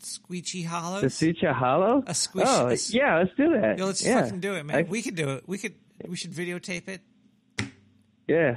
Squeechy 0.00 0.66
Hollows? 0.66 1.00
the 1.02 1.08
Seachy 1.08 1.52
Hollow 1.52 2.02
A 2.06 2.14
squish- 2.14 2.46
oh 2.48 2.68
a 2.68 2.76
yeah 2.90 3.18
let's 3.18 3.34
do 3.36 3.50
that 3.60 3.78
Yo, 3.78 3.86
let's 3.86 4.04
yeah. 4.04 4.22
fucking 4.22 4.40
do 4.40 4.54
it, 4.54 4.64
man. 4.64 4.76
I- 4.76 4.82
we 4.82 5.00
could 5.02 5.14
do 5.16 5.30
it. 5.30 5.44
We 5.46 5.56
could. 5.58 5.74
We 6.06 6.16
should 6.16 6.32
videotape 6.32 6.88
it. 6.88 7.00
yeah 8.26 8.56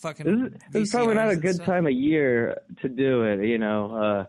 Fucking. 0.00 0.26
this 0.26 0.52
is, 0.52 0.60
this 0.72 0.82
is 0.84 0.90
probably 0.90 1.14
not 1.14 1.30
a 1.30 1.36
good 1.36 1.54
stuff. 1.56 1.66
time 1.66 1.86
of 1.86 1.92
year 1.92 2.60
to 2.82 2.88
do 2.88 3.22
it 3.24 3.44
you 3.46 3.58
know 3.58 3.94
uh 3.94 4.24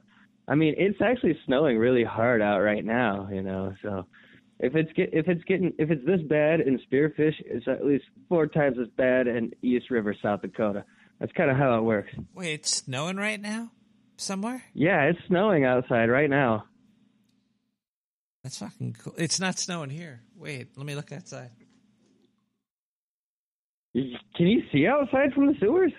i 0.51 0.55
mean 0.55 0.75
it's 0.77 1.01
actually 1.01 1.37
snowing 1.45 1.77
really 1.77 2.03
hard 2.03 2.41
out 2.41 2.59
right 2.59 2.83
now 2.83 3.29
you 3.31 3.41
know 3.41 3.73
so 3.81 4.05
if 4.59 4.75
it's 4.75 4.91
get 4.93 5.09
if 5.13 5.27
it's 5.27 5.43
getting 5.45 5.71
if 5.79 5.89
it's 5.89 6.05
this 6.05 6.21
bad 6.27 6.59
in 6.61 6.77
spearfish 6.91 7.35
it's 7.45 7.67
at 7.67 7.85
least 7.85 8.03
four 8.27 8.47
times 8.47 8.77
as 8.81 8.87
bad 8.97 9.27
in 9.27 9.51
east 9.61 9.89
river 9.89 10.13
south 10.21 10.41
dakota 10.41 10.83
that's 11.19 11.31
kind 11.33 11.49
of 11.49 11.55
how 11.57 11.77
it 11.77 11.81
works 11.83 12.11
Wait, 12.33 12.53
it's 12.53 12.75
snowing 12.83 13.15
right 13.17 13.39
now 13.41 13.71
somewhere. 14.17 14.63
yeah 14.73 15.03
it's 15.03 15.19
snowing 15.27 15.63
outside 15.63 16.09
right 16.09 16.29
now 16.29 16.65
That's 18.43 18.57
fucking 18.57 18.95
cool. 19.01 19.13
It's 19.17 19.39
not 19.39 19.59
snowing 19.59 19.91
here. 19.91 20.21
Wait, 20.35 20.69
let 20.75 20.85
me 20.85 20.95
look 20.95 21.11
outside. 21.11 21.51
Can 23.93 24.47
you 24.47 24.61
see 24.71 24.87
outside 24.87 25.33
from 25.33 25.47
the 25.47 25.55
sewers 25.59 25.91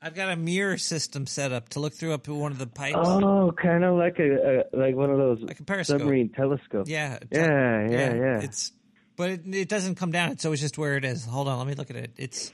I've 0.00 0.14
got 0.14 0.30
a 0.30 0.36
mirror 0.36 0.76
system 0.78 1.26
set 1.26 1.52
up 1.52 1.70
to 1.70 1.80
look 1.80 1.94
through 1.94 2.12
up 2.12 2.24
to 2.24 2.34
one 2.34 2.52
of 2.52 2.58
the 2.58 2.66
pipes. 2.66 2.96
oh 2.98 3.52
kind 3.60 3.82
of 3.82 3.96
like 3.96 4.18
a, 4.18 4.62
a 4.72 4.76
like 4.76 4.94
one 4.94 5.10
of 5.10 5.18
those 5.18 5.40
Like 5.42 5.58
a 5.60 5.64
periscope. 5.64 6.00
submarine 6.00 6.28
telescopes 6.30 6.88
Yeah, 6.88 7.18
t- 7.18 7.26
yeah 7.32 7.88
yeah 7.88 8.14
yeah, 8.14 8.40
It's, 8.42 8.72
but 9.16 9.30
it, 9.30 9.54
it 9.54 9.68
doesn't 9.68 9.94
come 9.96 10.10
down. 10.12 10.30
It's 10.32 10.44
always 10.44 10.60
just 10.60 10.76
where 10.78 10.96
it 10.96 11.04
is. 11.04 11.24
Hold 11.24 11.48
on, 11.48 11.58
let 11.58 11.66
me 11.66 11.74
look 11.74 11.88
at 11.90 11.96
it. 11.96 12.12
It's, 12.18 12.52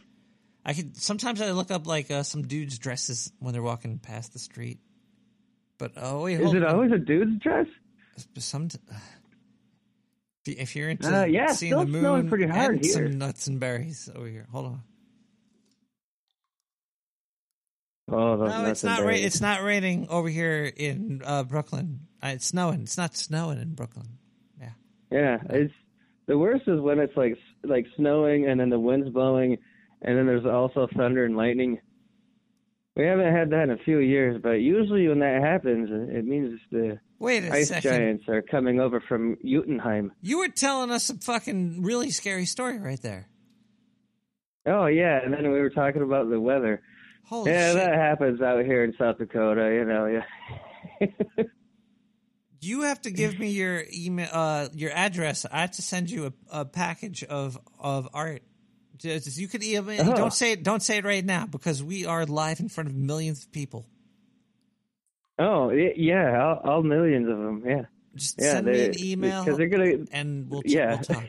I 0.64 0.72
could 0.74 0.96
sometimes 0.96 1.42
I 1.42 1.50
look 1.50 1.70
up 1.72 1.86
like 1.88 2.10
uh, 2.10 2.22
some 2.22 2.42
dudes' 2.42 2.78
dresses 2.78 3.32
when 3.40 3.52
they're 3.52 3.62
walking 3.62 3.98
past 3.98 4.32
the 4.32 4.38
street. 4.38 4.78
But 5.78 5.92
oh 5.96 6.22
wait, 6.22 6.40
is 6.40 6.54
it 6.54 6.62
on. 6.64 6.74
always 6.74 6.92
a 6.92 6.98
dude's 6.98 7.38
dress 7.42 7.66
some? 8.38 8.68
If 8.72 8.78
if 10.46 10.74
you're 10.76 10.88
into 10.88 11.08
Uh, 11.22 11.24
yeah, 11.24 11.52
seeing 11.52 11.76
the 11.76 11.84
moon 11.86 12.28
pretty 12.28 12.46
hard 12.46 12.76
and 12.76 12.84
here. 12.84 12.92
some 12.94 13.18
nuts 13.18 13.46
and 13.46 13.60
berries 13.60 14.08
over 14.14 14.26
here. 14.26 14.46
Hold 14.50 14.66
on. 14.66 14.82
oh 18.08 18.36
No, 18.36 18.66
it's 18.66 18.84
not. 18.84 19.02
Ra- 19.02 19.08
it's 19.10 19.40
not 19.40 19.62
raining 19.62 20.08
over 20.08 20.28
here 20.28 20.64
in 20.64 21.22
uh, 21.24 21.44
Brooklyn. 21.44 22.00
Uh, 22.22 22.28
it's 22.34 22.46
snowing. 22.46 22.82
It's 22.82 22.96
not 22.98 23.16
snowing 23.16 23.60
in 23.60 23.74
Brooklyn. 23.74 24.18
Yeah, 25.10 25.36
it's 25.50 25.74
the 26.26 26.38
worst 26.38 26.62
is 26.66 26.80
when 26.80 26.98
it's 26.98 27.14
like 27.18 27.36
like 27.64 27.84
snowing 27.96 28.46
and 28.48 28.58
then 28.58 28.70
the 28.70 28.78
wind's 28.80 29.10
blowing, 29.10 29.58
and 30.00 30.16
then 30.16 30.24
there's 30.26 30.46
also 30.46 30.88
thunder 30.96 31.26
and 31.26 31.36
lightning. 31.36 31.78
We 32.96 33.04
haven't 33.04 33.30
had 33.34 33.50
that 33.50 33.64
in 33.64 33.70
a 33.72 33.76
few 33.84 33.98
years, 33.98 34.40
but 34.42 34.52
usually 34.62 35.08
when 35.08 35.18
that 35.18 35.42
happens, 35.42 35.90
it 35.92 36.16
it 36.16 36.24
means 36.24 36.58
the 36.70 36.98
Wait 37.22 37.44
a 37.44 37.52
ice 37.52 37.68
second. 37.68 37.90
giants 37.90 38.28
are 38.28 38.42
coming 38.42 38.80
over 38.80 39.00
from 39.00 39.36
Utenheim. 39.44 40.10
You 40.20 40.38
were 40.38 40.48
telling 40.48 40.90
us 40.90 41.08
a 41.08 41.14
fucking 41.14 41.82
really 41.82 42.10
scary 42.10 42.46
story 42.46 42.78
right 42.78 43.00
there. 43.00 43.28
Oh 44.66 44.86
yeah, 44.86 45.20
and 45.24 45.32
then 45.32 45.42
we 45.52 45.60
were 45.60 45.70
talking 45.70 46.02
about 46.02 46.28
the 46.28 46.40
weather. 46.40 46.82
Holy 47.26 47.50
yeah, 47.52 47.68
shit. 47.68 47.76
that 47.76 47.94
happens 47.94 48.42
out 48.42 48.64
here 48.64 48.82
in 48.84 48.92
South 48.98 49.18
Dakota. 49.18 49.72
You 49.72 49.84
know, 49.84 50.06
yeah. 50.06 51.06
You 52.64 52.82
have 52.82 53.02
to 53.02 53.10
give 53.10 53.40
me 53.40 53.48
your 53.50 53.82
email, 53.92 54.28
uh, 54.32 54.68
your 54.72 54.92
address. 54.92 55.44
I 55.50 55.62
have 55.62 55.72
to 55.72 55.82
send 55.82 56.10
you 56.10 56.26
a, 56.26 56.60
a 56.60 56.64
package 56.64 57.24
of 57.24 57.58
of 57.80 58.08
art. 58.14 58.42
Just- 58.98 59.36
You 59.36 59.48
could 59.48 59.64
email. 59.64 60.08
Oh. 60.12 60.14
Don't 60.14 60.32
say 60.32 60.52
it. 60.52 60.62
Don't 60.62 60.80
say 60.80 60.98
it 60.98 61.04
right 61.04 61.24
now 61.24 61.46
because 61.46 61.82
we 61.82 62.06
are 62.06 62.24
live 62.24 62.60
in 62.60 62.68
front 62.68 62.88
of 62.88 62.94
millions 62.94 63.42
of 63.42 63.50
people. 63.50 63.88
Oh 65.44 65.70
yeah, 65.70 66.40
all, 66.42 66.70
all 66.72 66.82
millions 66.82 67.28
of 67.28 67.38
them. 67.38 67.62
Yeah. 67.66 67.82
Just 68.14 68.40
yeah, 68.40 68.52
send 68.52 68.66
me 68.66 68.84
an 68.86 69.00
email 69.04 69.44
because 69.44 69.58
they're 69.58 69.68
gonna. 69.68 70.04
and 70.12 70.48
we'll, 70.50 70.62
Yeah. 70.64 70.90
we'll 70.96 70.98
talk. 70.98 71.24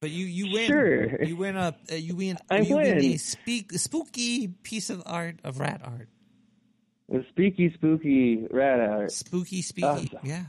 But 0.00 0.10
you 0.10 0.26
you 0.26 0.52
win. 0.52 0.66
Sure. 0.66 1.22
You 1.24 1.36
win 1.36 1.56
a 1.56 1.74
uh, 1.90 1.94
you 1.94 2.14
win 2.16 2.36
I 2.50 2.58
you 2.60 2.76
win 2.76 2.96
win. 2.96 3.04
a 3.04 3.16
speak, 3.16 3.72
spooky 3.72 4.48
piece 4.48 4.90
of 4.90 5.02
art 5.06 5.40
of 5.42 5.58
rat 5.58 5.80
art. 5.82 6.08
The 7.08 7.24
spooky, 7.30 7.72
spooky 7.72 8.46
rat 8.50 8.80
art. 8.80 9.12
Spooky, 9.12 9.62
spooky. 9.62 9.86
Awesome. 9.86 10.18
Yeah. 10.22 10.44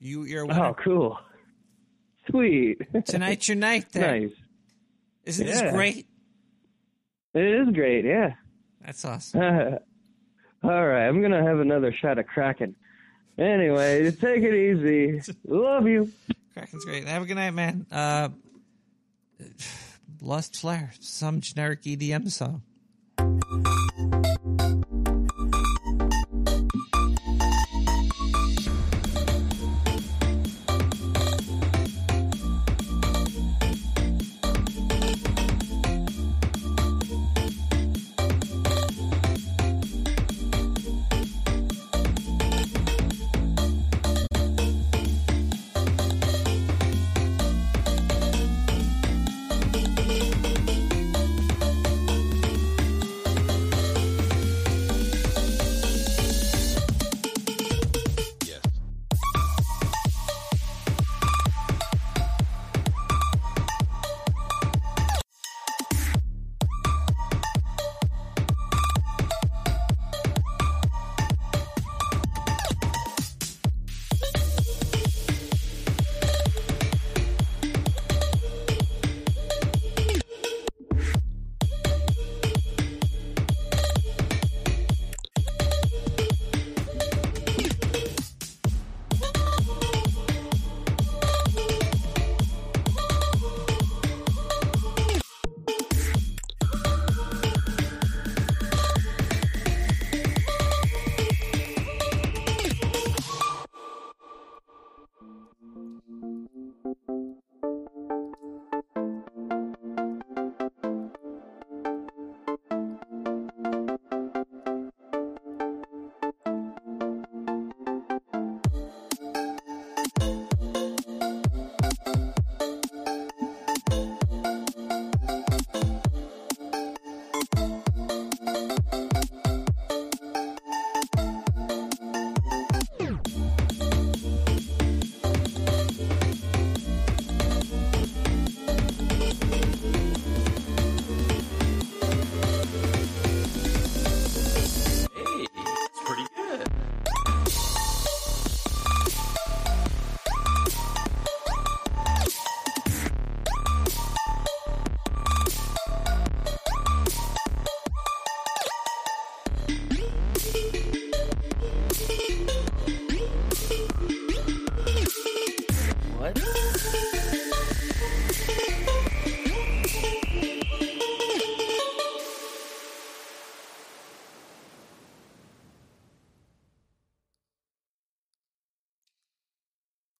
You, 0.00 0.24
you're 0.24 0.42
a 0.42 0.46
winner. 0.46 0.66
Oh, 0.66 0.74
cool. 0.84 1.18
Sweet. 2.28 2.78
Tonight's 3.06 3.48
your 3.48 3.56
night 3.56 3.86
there. 3.92 4.20
nice. 4.20 4.32
Isn't 5.24 5.46
Yeah. 5.46 5.62
this 5.62 5.72
great? 5.72 6.06
It 7.32 7.44
is 7.68 7.74
great, 7.74 8.04
yeah. 8.04 8.34
That's 8.84 9.04
awesome. 9.04 9.40
All 10.64 10.86
right, 10.86 11.06
I'm 11.06 11.20
gonna 11.20 11.44
have 11.44 11.60
another 11.60 11.92
shot 11.92 12.18
of 12.18 12.26
Kraken. 12.26 12.74
Anyway, 13.36 14.10
take 14.12 14.42
it 14.42 14.54
easy. 14.54 15.20
Love 15.46 15.86
you. 15.86 16.10
Kraken's 16.54 16.86
great. 16.86 17.06
Have 17.06 17.22
a 17.22 17.26
good 17.26 17.34
night, 17.34 17.50
man. 17.50 17.84
Uh, 17.92 18.30
Lust 20.22 20.56
Flare, 20.56 20.92
some 21.00 21.42
generic 21.42 21.82
EDM 21.82 22.30
song. 22.30 22.62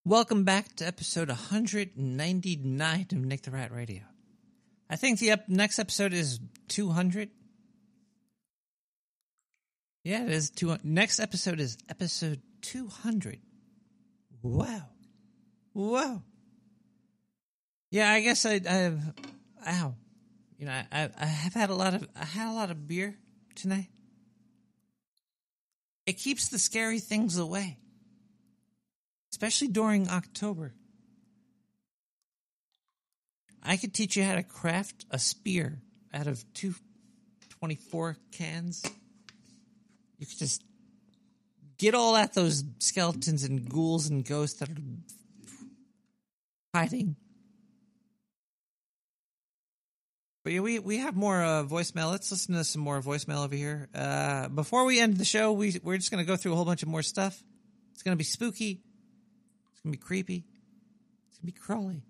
Welcome 0.06 0.44
back 0.44 0.76
to 0.76 0.86
episode 0.86 1.28
199 1.28 3.06
of 3.10 3.18
Nick 3.24 3.40
the 3.40 3.50
Rat 3.50 3.72
Radio. 3.72 4.02
I 4.90 4.96
think 4.96 5.18
the 5.18 5.30
ep- 5.30 5.48
next 5.48 5.78
episode 5.78 6.12
is 6.12 6.40
200. 6.68 7.30
Yeah, 10.02 10.24
it 10.24 10.30
is. 10.30 10.50
Two- 10.50 10.76
next 10.84 11.20
episode 11.20 11.58
is 11.58 11.78
episode 11.88 12.42
200. 12.60 13.38
Wow. 14.42 14.90
Wow. 15.72 16.22
Yeah, 17.90 18.12
I 18.12 18.20
guess 18.20 18.44
I, 18.44 18.60
I 18.68 18.92
ow. 19.66 19.94
You 20.58 20.66
know, 20.66 20.82
I, 20.92 21.08
I 21.18 21.24
have 21.24 21.54
had 21.54 21.70
a 21.70 21.74
lot 21.74 21.94
of, 21.94 22.06
I 22.14 22.26
had 22.26 22.50
a 22.50 22.52
lot 22.52 22.70
of 22.70 22.86
beer 22.86 23.16
tonight. 23.54 23.88
It 26.04 26.18
keeps 26.18 26.48
the 26.48 26.58
scary 26.58 27.00
things 27.00 27.38
away 27.38 27.78
especially 29.44 29.68
during 29.68 30.08
October. 30.08 30.72
I 33.62 33.76
could 33.76 33.92
teach 33.92 34.16
you 34.16 34.24
how 34.24 34.36
to 34.36 34.42
craft 34.42 35.04
a 35.10 35.18
spear 35.18 35.82
out 36.14 36.26
of 36.26 36.42
two 36.54 36.74
24 37.58 38.16
cans. 38.32 38.82
You 40.18 40.24
could 40.24 40.38
just 40.38 40.64
get 41.76 41.94
all 41.94 42.16
at 42.16 42.32
those 42.32 42.64
skeletons 42.78 43.44
and 43.44 43.68
ghouls 43.68 44.08
and 44.08 44.24
ghosts 44.24 44.60
that 44.60 44.70
are 44.70 44.76
hiding. 46.74 47.16
But 50.42 50.54
yeah, 50.54 50.60
we 50.60 50.78
we 50.78 50.98
have 50.98 51.16
more 51.16 51.42
uh, 51.42 51.64
voicemail. 51.64 52.10
Let's 52.10 52.30
listen 52.30 52.54
to 52.54 52.64
some 52.64 52.80
more 52.80 53.02
voicemail 53.02 53.44
over 53.44 53.54
here. 53.54 53.90
Uh, 53.94 54.48
before 54.48 54.86
we 54.86 55.00
end 55.00 55.18
the 55.18 55.26
show, 55.26 55.52
we 55.52 55.78
we're 55.82 55.98
just 55.98 56.10
gonna 56.10 56.24
go 56.24 56.36
through 56.36 56.52
a 56.52 56.56
whole 56.56 56.64
bunch 56.64 56.82
of 56.82 56.88
more 56.88 57.02
stuff. 57.02 57.42
It's 57.92 58.02
gonna 58.02 58.16
be 58.16 58.24
spooky. 58.24 58.80
It's 59.84 59.88
gonna 59.90 59.98
be 59.98 60.02
creepy. 60.02 60.44
It's 61.28 61.36
gonna 61.36 61.52
be 61.52 61.52
crawly. 61.52 62.02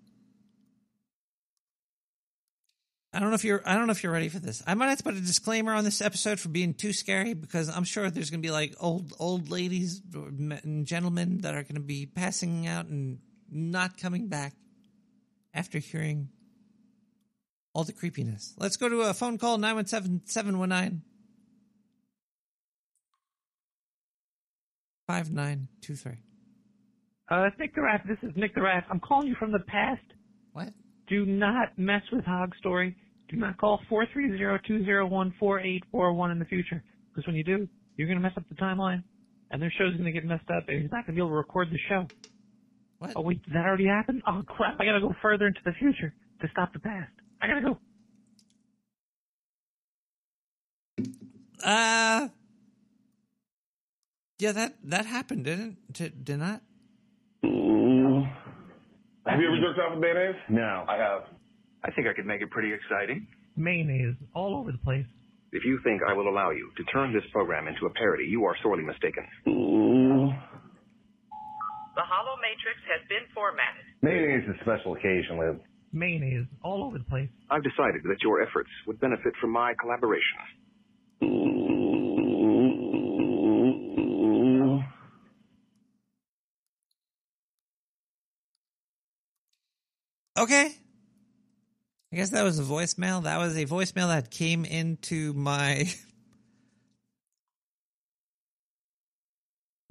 I 3.11 3.19
don't 3.19 3.29
know 3.29 3.35
if 3.35 3.43
you're. 3.43 3.61
I 3.65 3.75
don't 3.75 3.87
know 3.87 3.91
if 3.91 4.01
you're 4.01 4.13
ready 4.13 4.29
for 4.29 4.39
this. 4.39 4.63
I 4.65 4.75
might 4.75 4.87
have 4.87 4.99
to 4.99 5.03
put 5.03 5.15
a 5.15 5.19
disclaimer 5.19 5.73
on 5.73 5.83
this 5.83 6.01
episode 6.01 6.39
for 6.39 6.47
being 6.47 6.73
too 6.73 6.93
scary 6.93 7.33
because 7.33 7.67
I'm 7.67 7.83
sure 7.83 8.09
there's 8.09 8.29
gonna 8.29 8.39
be 8.39 8.51
like 8.51 8.75
old 8.79 9.13
old 9.19 9.49
ladies 9.49 10.01
and 10.13 10.85
gentlemen 10.85 11.39
that 11.41 11.53
are 11.53 11.63
gonna 11.63 11.81
be 11.81 12.05
passing 12.05 12.65
out 12.65 12.85
and 12.85 13.19
not 13.51 13.97
coming 13.97 14.27
back 14.29 14.53
after 15.53 15.79
hearing 15.79 16.29
all 17.73 17.83
the 17.83 17.91
creepiness. 17.91 18.53
Let's 18.57 18.77
go 18.77 18.87
to 18.87 19.01
a 19.01 19.13
phone 19.13 19.37
call 19.37 19.57
917 19.57 20.21
719 20.27 21.01
5923. 25.07 26.34
Uh, 27.29 27.43
it's 27.47 27.57
Nick 27.59 27.73
the 27.75 27.81
Rat. 27.81 28.01
This 28.07 28.17
is 28.21 28.31
Nick 28.35 28.53
the 28.53 28.61
Rat. 28.61 28.85
I'm 28.89 28.99
calling 28.99 29.27
you 29.27 29.35
from 29.39 29.51
the 29.51 29.59
past. 29.59 30.01
What? 30.53 30.69
Do 31.07 31.25
not 31.25 31.75
mess 31.77 32.01
with 32.11 32.23
Hog 32.25 32.53
Story. 32.59 32.95
Do 33.29 33.37
not 33.37 33.57
call 33.57 33.79
430-201-4841 33.91 36.31
in 36.31 36.37
the 36.39 36.45
future. 36.45 36.83
Because 37.09 37.25
when 37.25 37.35
you 37.35 37.43
do, 37.43 37.67
you're 37.97 38.07
going 38.07 38.19
to 38.19 38.23
mess 38.23 38.33
up 38.37 38.43
the 38.49 38.55
timeline. 38.55 39.03
And 39.51 39.61
their 39.61 39.71
show's 39.77 39.93
going 39.93 40.05
to 40.05 40.11
get 40.11 40.25
messed 40.25 40.49
up. 40.55 40.65
And 40.67 40.81
he's 40.81 40.91
not 40.91 41.05
going 41.07 41.15
to 41.15 41.19
be 41.19 41.19
able 41.19 41.29
to 41.29 41.35
record 41.35 41.69
the 41.71 41.79
show. 41.89 42.07
What? 42.99 43.13
Oh, 43.15 43.21
wait, 43.21 43.41
did 43.43 43.53
that 43.53 43.65
already 43.65 43.87
happen? 43.87 44.21
Oh, 44.27 44.43
crap. 44.45 44.79
I 44.79 44.85
got 44.85 44.91
to 44.93 45.01
go 45.01 45.13
further 45.21 45.47
into 45.47 45.61
the 45.65 45.73
future 45.79 46.13
to 46.41 46.47
stop 46.51 46.73
the 46.73 46.79
past. 46.79 47.11
I 47.41 47.47
got 47.47 47.55
to 47.55 47.61
go. 47.61 47.77
Uh, 51.63 52.27
Yeah, 54.37 54.51
that 54.51 54.75
that 54.83 55.05
happened, 55.05 55.45
didn't 55.45 55.77
it? 55.99 56.25
Did 56.25 56.39
not? 56.39 56.61
Have 59.25 59.39
you 59.39 59.47
ever 59.47 59.57
jerked 59.57 59.79
off 59.79 59.91
with 59.97 60.01
mayonnaise? 60.01 60.35
No. 60.49 60.85
I 60.87 60.97
have. 60.97 61.21
I 61.83 61.91
think 61.91 62.07
I 62.07 62.13
could 62.13 62.25
make 62.25 62.41
it 62.41 62.49
pretty 62.51 62.71
exciting. 62.73 63.27
Mayonnaise 63.55 64.15
all 64.35 64.55
over 64.55 64.71
the 64.71 64.77
place. 64.79 65.05
If 65.51 65.63
you 65.65 65.79
think 65.83 66.01
I 66.07 66.13
will 66.13 66.27
allow 66.29 66.51
you 66.51 66.71
to 66.77 66.83
turn 66.91 67.13
this 67.13 67.23
program 67.31 67.67
into 67.67 67.85
a 67.85 67.89
parody, 67.91 68.25
you 68.25 68.43
are 68.45 68.55
sorely 68.61 68.83
mistaken. 68.83 69.23
The 69.45 69.53
hollow 72.03 72.35
matrix 72.41 72.79
has 72.91 73.01
been 73.07 73.23
formatted. 73.33 73.85
Mayonnaise 74.01 74.43
is 74.49 74.55
a 74.59 74.63
special 74.63 74.93
occasion, 74.93 75.39
Liv. 75.39 75.59
Mayonnaise 75.93 76.45
all 76.61 76.83
over 76.83 76.97
the 76.97 77.05
place. 77.05 77.29
I've 77.49 77.63
decided 77.63 78.03
that 78.03 78.17
your 78.21 78.41
efforts 78.41 78.69
would 78.85 78.99
benefit 78.99 79.33
from 79.39 79.51
my 79.51 79.73
collaboration. 79.79 80.37
Okay. 90.37 90.71
I 92.11 92.15
guess 92.15 92.29
that 92.31 92.43
was 92.43 92.59
a 92.59 92.63
voicemail. 92.63 93.23
That 93.23 93.37
was 93.37 93.57
a 93.57 93.65
voicemail 93.65 94.07
that 94.07 94.29
came 94.31 94.65
into 94.65 95.33
my. 95.33 95.89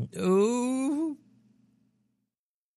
Ooh. 0.18 1.16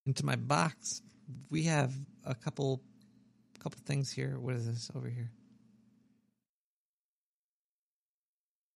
Into 0.05 0.25
my 0.25 0.35
box. 0.35 1.01
We 1.49 1.63
have 1.63 1.93
a 2.25 2.35
couple 2.35 2.81
couple 3.59 3.81
things 3.85 4.11
here. 4.11 4.39
What 4.39 4.55
is 4.55 4.65
this 4.65 4.89
over 4.95 5.09
here? 5.09 5.31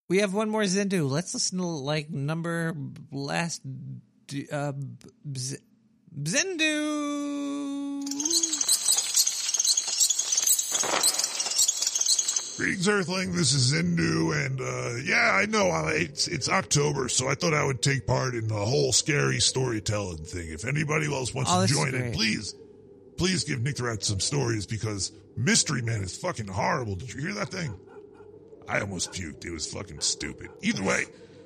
We 0.09 0.17
have 0.19 0.33
one 0.33 0.49
more 0.49 0.63
Zindu. 0.63 1.09
Let's 1.09 1.33
listen 1.33 1.59
to 1.59 1.65
like 1.65 2.09
number 2.09 2.75
last 3.11 3.61
uh 4.51 4.73
Zindu. 6.21 7.70
Greetings, 12.61 12.87
Earthling. 12.87 13.31
This 13.33 13.53
is 13.53 13.73
Zindu, 13.73 14.45
and 14.45 14.61
uh, 14.61 15.01
yeah, 15.03 15.31
I 15.33 15.47
know 15.47 15.71
uh, 15.71 15.89
it's 15.95 16.27
it's 16.27 16.47
October, 16.47 17.09
so 17.09 17.27
I 17.27 17.33
thought 17.33 17.55
I 17.55 17.65
would 17.65 17.81
take 17.81 18.05
part 18.05 18.35
in 18.35 18.47
the 18.47 18.53
whole 18.53 18.91
scary 18.93 19.39
storytelling 19.39 20.17
thing. 20.19 20.47
If 20.51 20.63
anybody 20.65 21.11
else 21.11 21.33
wants 21.33 21.49
Oh, 21.51 21.65
to 21.65 21.73
join 21.73 21.95
in, 21.95 22.11
please, 22.11 22.53
please 23.17 23.45
give 23.45 23.63
Nick 23.63 23.77
the 23.77 23.85
Rat 23.85 24.03
some 24.03 24.19
stories 24.19 24.67
because 24.67 25.11
Mystery 25.35 25.81
Man 25.81 26.03
is 26.03 26.15
fucking 26.15 26.49
horrible. 26.49 26.93
Did 26.93 27.11
you 27.15 27.21
hear 27.21 27.33
that 27.33 27.49
thing? 27.49 27.73
I 28.69 28.81
almost 28.81 29.11
puked. 29.11 29.43
It 29.43 29.49
was 29.51 29.65
fucking 29.73 30.01
stupid. 30.01 30.49
Either 30.61 30.83
way, 30.83 31.05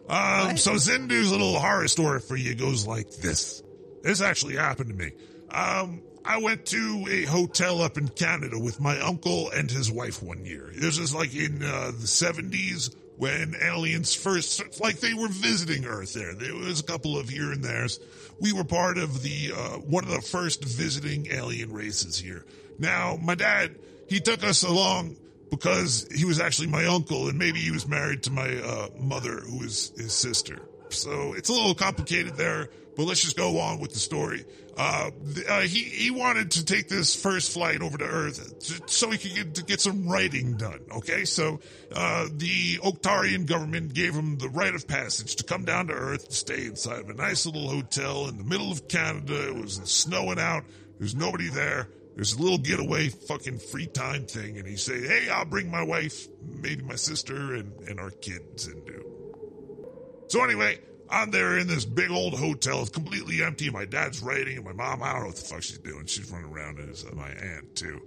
um, 0.09 0.57
so 0.57 0.73
Zindu's 0.73 1.31
little 1.31 1.57
horror 1.57 1.87
story 1.87 2.19
for 2.19 2.35
you 2.35 2.55
goes 2.55 2.85
like 2.85 3.09
this. 3.15 3.63
This 4.03 4.19
actually 4.19 4.57
happened 4.57 4.89
to 4.89 4.95
me. 4.95 5.13
Um, 5.49 6.01
I 6.25 6.37
went 6.39 6.65
to 6.67 7.05
a 7.09 7.25
hotel 7.25 7.81
up 7.81 7.97
in 7.97 8.07
Canada 8.07 8.57
with 8.57 8.81
my 8.81 8.99
uncle 8.99 9.51
and 9.51 9.69
his 9.69 9.91
wife 9.91 10.23
one 10.23 10.43
year. 10.43 10.71
This 10.73 10.97
is 10.97 11.13
like 11.13 11.35
in 11.35 11.61
uh, 11.61 11.91
the 11.91 12.07
70s 12.07 12.95
when 13.17 13.55
aliens 13.61 14.13
first, 14.13 14.81
like 14.81 14.99
they 14.99 15.13
were 15.13 15.27
visiting 15.27 15.85
Earth 15.85 16.13
there. 16.13 16.33
There 16.33 16.55
was 16.55 16.79
a 16.79 16.83
couple 16.83 17.17
of 17.17 17.29
here 17.29 17.51
and 17.51 17.63
there's. 17.63 17.99
We 18.39 18.53
were 18.53 18.63
part 18.63 18.97
of 18.97 19.21
the, 19.21 19.51
uh, 19.55 19.77
one 19.77 20.03
of 20.03 20.09
the 20.09 20.21
first 20.21 20.63
visiting 20.63 21.27
alien 21.31 21.71
races 21.71 22.17
here. 22.17 22.43
Now, 22.79 23.17
my 23.21 23.35
dad, 23.35 23.75
he 24.09 24.19
took 24.19 24.43
us 24.43 24.63
along 24.63 25.17
because 25.51 26.07
he 26.13 26.25
was 26.25 26.39
actually 26.39 26.67
my 26.67 26.85
uncle 26.85 27.29
and 27.29 27.37
maybe 27.37 27.59
he 27.59 27.71
was 27.71 27.87
married 27.87 28.23
to 28.23 28.31
my 28.31 28.57
uh, 28.57 28.89
mother 28.99 29.41
who 29.41 29.59
was 29.59 29.93
his 29.95 30.11
sister 30.11 30.59
so 30.89 31.33
it's 31.33 31.49
a 31.49 31.53
little 31.53 31.75
complicated 31.75 32.35
there 32.35 32.69
but 32.95 33.03
let's 33.03 33.21
just 33.21 33.37
go 33.37 33.59
on 33.59 33.79
with 33.79 33.93
the 33.93 33.99
story. 33.99 34.45
Uh, 34.77 35.09
uh, 35.47 35.61
he, 35.61 35.83
he 35.83 36.11
wanted 36.11 36.51
to 36.51 36.65
take 36.65 36.89
this 36.89 37.15
first 37.15 37.53
flight 37.53 37.81
over 37.81 37.97
to 37.97 38.03
earth 38.03 38.89
so 38.89 39.09
he 39.09 39.17
could 39.17 39.33
get, 39.33 39.55
to 39.55 39.63
get 39.63 39.79
some 39.79 40.05
writing 40.05 40.57
done 40.57 40.81
okay? 40.95 41.25
So 41.25 41.59
uh, 41.93 42.27
the 42.31 42.77
Octarian 42.77 43.45
government 43.45 43.93
gave 43.93 44.13
him 44.13 44.37
the 44.37 44.49
right 44.49 44.73
of 44.73 44.87
passage 44.87 45.35
to 45.37 45.43
come 45.43 45.65
down 45.65 45.87
to 45.87 45.93
earth 45.93 46.31
stay 46.31 46.65
inside 46.65 47.01
of 47.01 47.09
a 47.09 47.13
nice 47.13 47.45
little 47.45 47.69
hotel 47.69 48.27
in 48.27 48.37
the 48.37 48.43
middle 48.43 48.71
of 48.71 48.87
canada. 48.87 49.49
It 49.49 49.55
was 49.55 49.75
snowing 49.85 50.39
out. 50.39 50.63
There's 50.99 51.15
nobody 51.15 51.49
there. 51.49 51.89
There's 52.15 52.33
a 52.33 52.41
little 52.41 52.57
getaway 52.57 53.09
fucking 53.09 53.59
free 53.59 53.87
time 53.87 54.25
thing, 54.25 54.57
and 54.57 54.65
he 54.65 54.77
said, 54.77 55.03
"Hey, 55.03 55.27
I'll 55.29 55.43
bring 55.43 55.69
my 55.69 55.83
wife, 55.83 56.29
maybe 56.41 56.81
my 56.81 56.95
sister, 56.95 57.55
and 57.55 57.73
and 57.89 57.99
our 57.99 58.09
kids 58.09 58.67
do." 58.67 59.05
So 60.29 60.41
anyway, 60.41 60.79
I'm 61.09 61.31
there 61.31 61.57
in 61.57 61.67
this 61.67 61.85
big 61.85 62.09
old 62.09 62.33
hotel. 62.33 62.81
It's 62.81 62.89
completely 62.89 63.43
empty. 63.43 63.69
My 63.69 63.85
dad's 63.85 64.21
writing, 64.21 64.57
and 64.57 64.65
my 64.65 64.73
mom, 64.73 65.03
I 65.03 65.11
don't 65.13 65.21
know 65.21 65.27
what 65.27 65.35
the 65.35 65.41
fuck 65.41 65.63
she's 65.63 65.77
doing. 65.77 66.05
She's 66.05 66.29
running 66.31 66.51
around 66.51 66.79
as 66.79 67.05
uh, 67.05 67.13
my 67.15 67.29
aunt 67.29 67.75
too, 67.75 68.01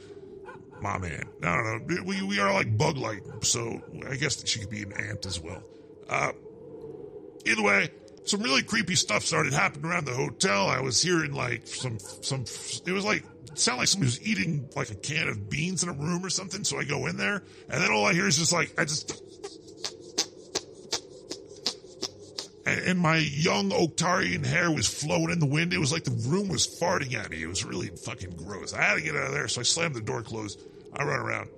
mom 0.81 1.05
aunt. 1.05 1.29
I 1.43 1.57
don't 1.57 1.87
know. 1.89 2.03
We 2.05 2.23
we 2.23 2.41
are 2.41 2.53
like 2.53 2.77
bug 2.77 2.97
like, 2.99 3.23
so 3.43 3.81
I 4.09 4.17
guess 4.17 4.47
she 4.47 4.61
could 4.61 4.71
be 4.71 4.83
an 4.83 4.93
aunt 4.93 5.27
as 5.27 5.41
well. 5.41 5.63
Uh, 6.09 6.33
either 7.47 7.63
way, 7.63 7.91
some 8.25 8.43
really 8.43 8.63
creepy 8.63 8.95
stuff 8.95 9.25
started 9.25 9.53
happening 9.53 9.91
around 9.91 10.07
the 10.07 10.15
hotel. 10.15 10.67
I 10.69 10.81
was 10.81 11.01
hearing 11.01 11.33
like 11.33 11.67
some 11.67 11.99
some. 11.99 12.45
It 12.87 12.93
was 12.93 13.05
like 13.05 13.25
it 13.53 13.59
sounded 13.59 13.81
like 13.81 13.89
somebody 13.89 14.09
was 14.09 14.23
eating 14.27 14.69
like 14.75 14.91
a 14.91 14.97
can 14.97 15.29
of 15.29 15.49
beans 15.49 15.83
in 15.83 15.89
a 15.89 15.93
room 15.93 16.25
or 16.25 16.31
something. 16.31 16.65
So 16.65 16.79
I 16.79 16.85
go 16.85 17.07
in 17.07 17.17
there, 17.17 17.43
and 17.69 17.83
then 17.83 17.91
all 17.91 18.05
I 18.07 18.13
hear 18.13 18.27
is 18.27 18.39
just 18.39 18.53
like 18.53 18.75
I 18.79 18.85
just. 18.85 19.23
And, 22.69 22.99
my 22.99 23.17
young 23.17 23.71
Octarian 23.71 24.45
hair 24.45 24.71
was 24.71 24.87
flowing 24.87 25.31
in 25.31 25.39
the 25.39 25.47
wind. 25.47 25.73
It 25.73 25.79
was 25.79 25.93
like 25.93 26.05
the 26.05 26.29
room 26.29 26.49
was 26.49 26.67
farting 26.67 27.15
at 27.15 27.31
me. 27.31 27.43
It 27.43 27.47
was 27.47 27.65
really 27.65 27.89
fucking 27.89 28.37
gross. 28.37 28.73
I 28.73 28.83
had 28.83 28.95
to 28.97 29.03
get 29.03 29.15
out 29.15 29.29
of 29.29 29.33
there, 29.33 29.49
so 29.49 29.61
I 29.61 29.65
slammed 29.65 29.95
the 29.95 30.01
door 30.01 30.23
closed. 30.23 30.61
I 30.95 31.05
run 31.05 31.21
around. 31.21 31.51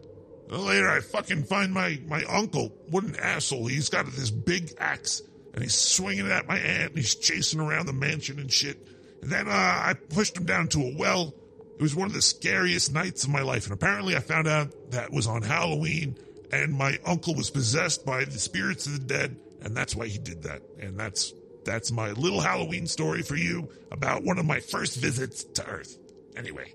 Later, 0.49 0.89
I 0.89 1.01
fucking 1.01 1.45
find 1.45 1.73
my, 1.73 2.01
my 2.07 2.25
uncle. 2.25 2.73
What 2.91 3.05
an 3.05 3.17
asshole. 3.17 3.67
He's 3.67 3.89
got 3.89 4.07
this 4.07 4.31
big 4.31 4.73
axe 4.79 5.23
and 5.55 5.63
he's 5.63 5.75
swinging 5.75 6.27
it 6.27 6.33
at 6.33 6.49
my 6.49 6.59
aunt 6.59 6.91
and 6.91 6.97
he's 6.97 7.15
chasing 7.15 7.61
around 7.61 7.87
the 7.87 7.93
mansion 7.93 8.39
and 8.39 8.53
shit. 8.53 8.87
And 9.23 9.31
then 9.31 9.47
uh, 9.47 9.53
I 9.53 9.95
pushed 9.95 10.37
him 10.37 10.47
down 10.47 10.69
to 10.69 10.81
a 10.81 10.95
well. 10.97 11.35
It 11.79 11.83
was 11.83 11.95
one 11.95 12.09
of 12.09 12.15
the 12.15 12.23
scariest 12.23 12.93
nights 12.93 13.25
of 13.25 13.31
my 13.31 13.43
life. 13.43 13.65
And 13.65 13.73
apparently, 13.73 14.17
I 14.17 14.21
found 14.21 14.49
out 14.49 14.91
that 14.91 15.13
was 15.13 15.27
on 15.27 15.43
Halloween 15.43 16.19
and 16.53 16.73
my 16.73 16.99
uncle 17.05 17.35
was 17.35 17.51
possessed 17.51 18.05
by 18.05 18.25
the 18.25 18.39
spirits 18.39 18.87
of 18.87 18.93
the 18.93 18.99
dead. 18.99 19.37
And 19.63 19.77
that's 19.77 19.95
why 19.95 20.07
he 20.07 20.19
did 20.19 20.43
that. 20.45 20.63
And 20.81 20.99
that's 20.99 21.33
that's 21.65 21.93
my 21.93 22.13
little 22.13 22.41
Halloween 22.41 22.87
story 22.87 23.23
for 23.23 23.37
you 23.37 23.69
about 23.91 24.25
one 24.25 24.39
of 24.39 24.47
my 24.47 24.61
first 24.61 24.97
visits 24.97 25.45
to 25.45 25.67
Earth. 25.67 25.99
Anyway, 26.37 26.73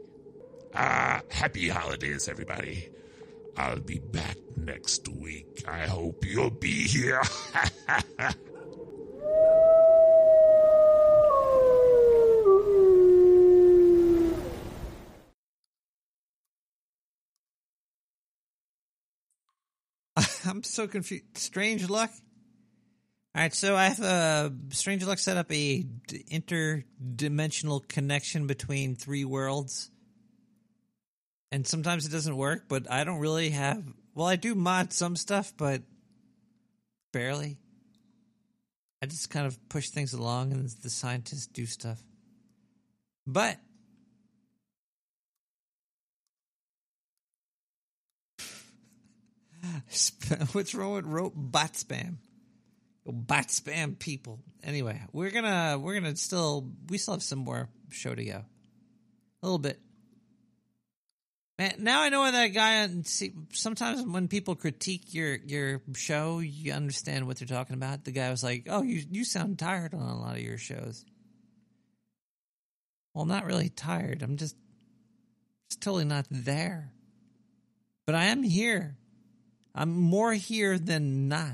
uh, 0.73 1.19
happy 1.29 1.69
holidays, 1.69 2.27
everybody. 2.27 2.89
I'll 3.57 3.79
be 3.79 3.99
back 3.99 4.37
next 4.57 5.07
week. 5.07 5.63
I 5.67 5.87
hope 5.87 6.25
you'll 6.25 6.49
be 6.49 6.87
here. 6.87 7.21
I'm 20.45 20.63
so 20.63 20.87
confused. 20.87 21.37
Strange 21.37 21.89
luck. 21.89 22.11
All 23.35 23.41
right, 23.41 23.53
so 23.53 23.75
I 23.75 23.89
have 23.89 24.01
uh, 24.01 24.49
Strange 24.69 25.03
luck 25.03 25.19
set 25.19 25.35
up 25.35 25.51
a 25.51 25.81
d- 25.81 26.23
interdimensional 26.31 27.85
connection 27.85 28.47
between 28.47 28.95
three 28.95 29.25
worlds, 29.25 29.91
and 31.51 31.67
sometimes 31.67 32.05
it 32.05 32.13
doesn't 32.13 32.37
work. 32.37 32.69
But 32.69 32.89
I 32.89 33.03
don't 33.03 33.19
really 33.19 33.49
have. 33.49 33.83
Well, 34.13 34.25
I 34.25 34.37
do 34.37 34.55
mod 34.55 34.93
some 34.93 35.17
stuff, 35.17 35.53
but 35.57 35.81
barely. 37.11 37.57
I 39.01 39.07
just 39.07 39.29
kind 39.29 39.45
of 39.45 39.59
push 39.67 39.89
things 39.89 40.13
along, 40.13 40.53
and 40.53 40.69
the 40.69 40.89
scientists 40.89 41.47
do 41.47 41.65
stuff. 41.65 42.01
But 43.27 43.57
What's 50.53 50.73
wrong 50.73 50.93
with 50.93 51.05
ro- 51.05 51.33
bot 51.35 51.73
spam? 51.73 52.19
Bot 53.05 53.47
spam 53.49 53.99
people. 53.99 54.39
Anyway, 54.63 54.99
we're 55.13 55.29
gonna 55.31 55.77
we're 55.79 55.93
gonna 55.93 56.15
still 56.15 56.71
we 56.89 56.97
still 56.97 57.13
have 57.15 57.23
some 57.23 57.39
more 57.39 57.69
show 57.91 58.15
to 58.15 58.25
go. 58.25 58.43
A 59.43 59.45
little 59.45 59.59
bit. 59.59 59.79
Man, 61.59 61.75
now 61.79 62.01
I 62.01 62.09
know 62.09 62.19
why 62.21 62.31
that 62.31 62.47
guy. 62.47 62.83
on- 62.83 63.03
See, 63.05 63.31
sometimes 63.53 64.01
when 64.03 64.27
people 64.27 64.55
critique 64.55 65.13
your 65.13 65.35
your 65.35 65.81
show, 65.95 66.39
you 66.39 66.73
understand 66.73 67.27
what 67.27 67.37
they're 67.37 67.47
talking 67.47 67.75
about. 67.75 68.03
The 68.03 68.11
guy 68.11 68.29
was 68.31 68.43
like, 68.43 68.67
"Oh, 68.69 68.81
you 68.81 69.03
you 69.09 69.23
sound 69.23 69.59
tired 69.59 69.93
on 69.93 70.01
a 70.01 70.19
lot 70.19 70.35
of 70.35 70.41
your 70.41 70.57
shows." 70.57 71.05
Well, 73.13 73.21
I'm 73.23 73.29
not 73.29 73.45
really 73.45 73.69
tired. 73.69 74.21
I'm 74.23 74.35
just, 74.35 74.57
just 75.69 75.81
totally 75.81 76.03
not 76.03 76.25
there. 76.29 76.91
But 78.05 78.15
I 78.15 78.25
am 78.25 78.43
here. 78.43 78.97
I'm 79.73 79.93
more 79.95 80.33
here 80.33 80.77
than 80.77 81.29
not. 81.29 81.53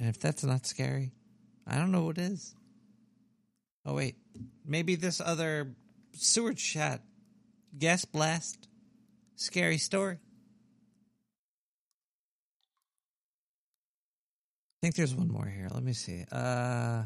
And 0.00 0.08
if 0.08 0.18
that's 0.20 0.44
not 0.44 0.66
scary, 0.66 1.12
I 1.66 1.76
don't 1.76 1.92
know 1.92 2.04
what 2.04 2.18
is. 2.18 2.54
Oh, 3.84 3.94
wait. 3.94 4.16
Maybe 4.64 4.94
this 4.94 5.20
other 5.20 5.74
sewer 6.12 6.52
chat, 6.54 7.02
gas 7.76 8.04
blast, 8.04 8.68
scary 9.34 9.78
story. 9.78 10.18
I 14.76 14.80
think 14.82 14.94
there's 14.94 15.14
one 15.14 15.28
more 15.28 15.46
here. 15.46 15.68
Let 15.72 15.82
me 15.82 15.92
see. 15.92 16.24
Uh, 16.30 17.02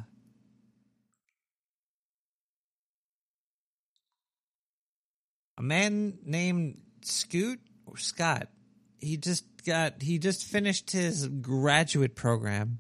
a 5.57 5.63
man 5.63 6.19
named 6.25 6.83
Scoot 7.03 7.61
or 7.87 7.97
Scott. 7.97 8.49
He 9.03 9.17
just 9.17 9.45
got 9.67 10.01
he 10.01 10.19
just 10.19 10.45
finished 10.45 10.93
his 10.93 11.27
graduate 11.27 12.15
program. 12.15 12.79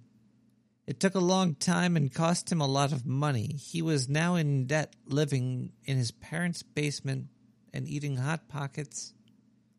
It 0.86 1.00
took 1.00 1.16
a 1.16 1.20
long 1.20 1.56
time 1.56 1.96
and 1.96 2.14
cost 2.14 2.50
him 2.50 2.60
a 2.60 2.66
lot 2.66 2.92
of 2.92 3.04
money. 3.04 3.56
He 3.58 3.82
was 3.82 4.08
now 4.08 4.36
in 4.36 4.66
debt 4.66 4.94
living 5.04 5.72
in 5.84 5.96
his 5.96 6.12
parents' 6.12 6.62
basement 6.62 7.26
and 7.74 7.88
eating 7.88 8.16
hot 8.16 8.48
pockets 8.48 9.12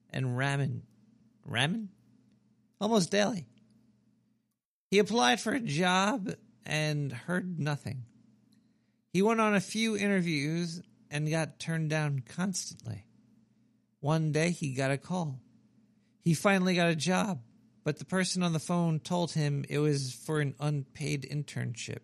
and 0.10 0.38
ramen. 0.38 0.82
Ramen? 1.50 1.88
Almost 2.82 3.12
daily. 3.12 3.48
He 4.92 5.00
applied 5.00 5.40
for 5.40 5.54
a 5.54 5.62
job 5.62 6.30
and 6.66 7.12
heard 7.12 7.58
nothing. 7.58 8.04
He 9.14 9.22
went 9.22 9.40
on 9.40 9.56
a 9.56 9.62
few 9.62 9.96
interviews 9.96 10.82
and 11.10 11.30
got 11.30 11.60
turned 11.60 11.90
down 11.90 12.24
constantly. 12.28 13.06
One 14.02 14.34
day 14.34 14.52
he 14.52 14.74
got 14.74 14.92
a 14.92 14.98
call. 14.98 15.40
He 16.24 16.34
finally 16.34 16.76
got 16.76 16.90
a 16.90 16.96
job, 16.96 17.42
but 17.84 18.00
the 18.00 18.06
person 18.06 18.44
on 18.44 18.54
the 18.54 18.60
phone 18.60 19.00
told 19.00 19.34
him 19.34 19.66
it 19.68 19.80
was 19.80 20.14
for 20.14 20.40
an 20.40 20.56
unpaid 20.60 21.28
internship. 21.30 22.00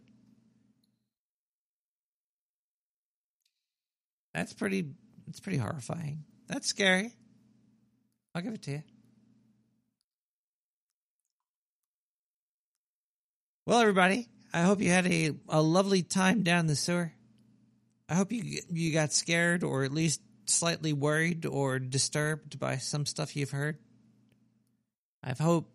That's 4.33 4.53
pretty 4.53 4.85
that's 5.25 5.39
pretty 5.39 5.57
horrifying. 5.57 6.23
That's 6.47 6.67
scary. 6.67 7.13
I'll 8.35 8.41
give 8.41 8.53
it 8.53 8.61
to 8.63 8.71
you. 8.71 8.83
Well, 13.65 13.79
everybody, 13.79 14.27
I 14.53 14.63
hope 14.63 14.81
you 14.81 14.89
had 14.89 15.05
a, 15.05 15.31
a 15.47 15.61
lovely 15.61 16.01
time 16.01 16.43
down 16.43 16.67
the 16.67 16.75
sewer. 16.75 17.13
I 18.09 18.15
hope 18.15 18.31
you 18.31 18.61
you 18.69 18.91
got 18.91 19.13
scared 19.13 19.63
or 19.63 19.83
at 19.83 19.91
least 19.91 20.21
slightly 20.45 20.93
worried 20.93 21.45
or 21.45 21.79
disturbed 21.79 22.59
by 22.59 22.77
some 22.77 23.05
stuff 23.05 23.35
you've 23.35 23.51
heard. 23.51 23.77
I 25.23 25.33
hope 25.41 25.69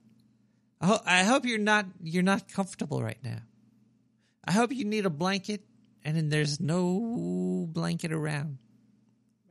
I, 0.81 0.87
ho- 0.87 1.03
I 1.05 1.25
hope 1.25 1.45
you're 1.45 1.59
not 1.59 1.87
you're 2.03 2.23
not 2.23 2.49
comfortable 2.49 3.03
right 3.03 3.23
now. 3.23 3.43
I 4.45 4.53
hope 4.53 4.73
you 4.73 4.85
need 4.85 5.07
a 5.07 5.11
blanket 5.11 5.63
and 6.05 6.31
there's 6.31 6.61
no 6.61 7.67
blanket 7.69 8.13
around. 8.13 8.59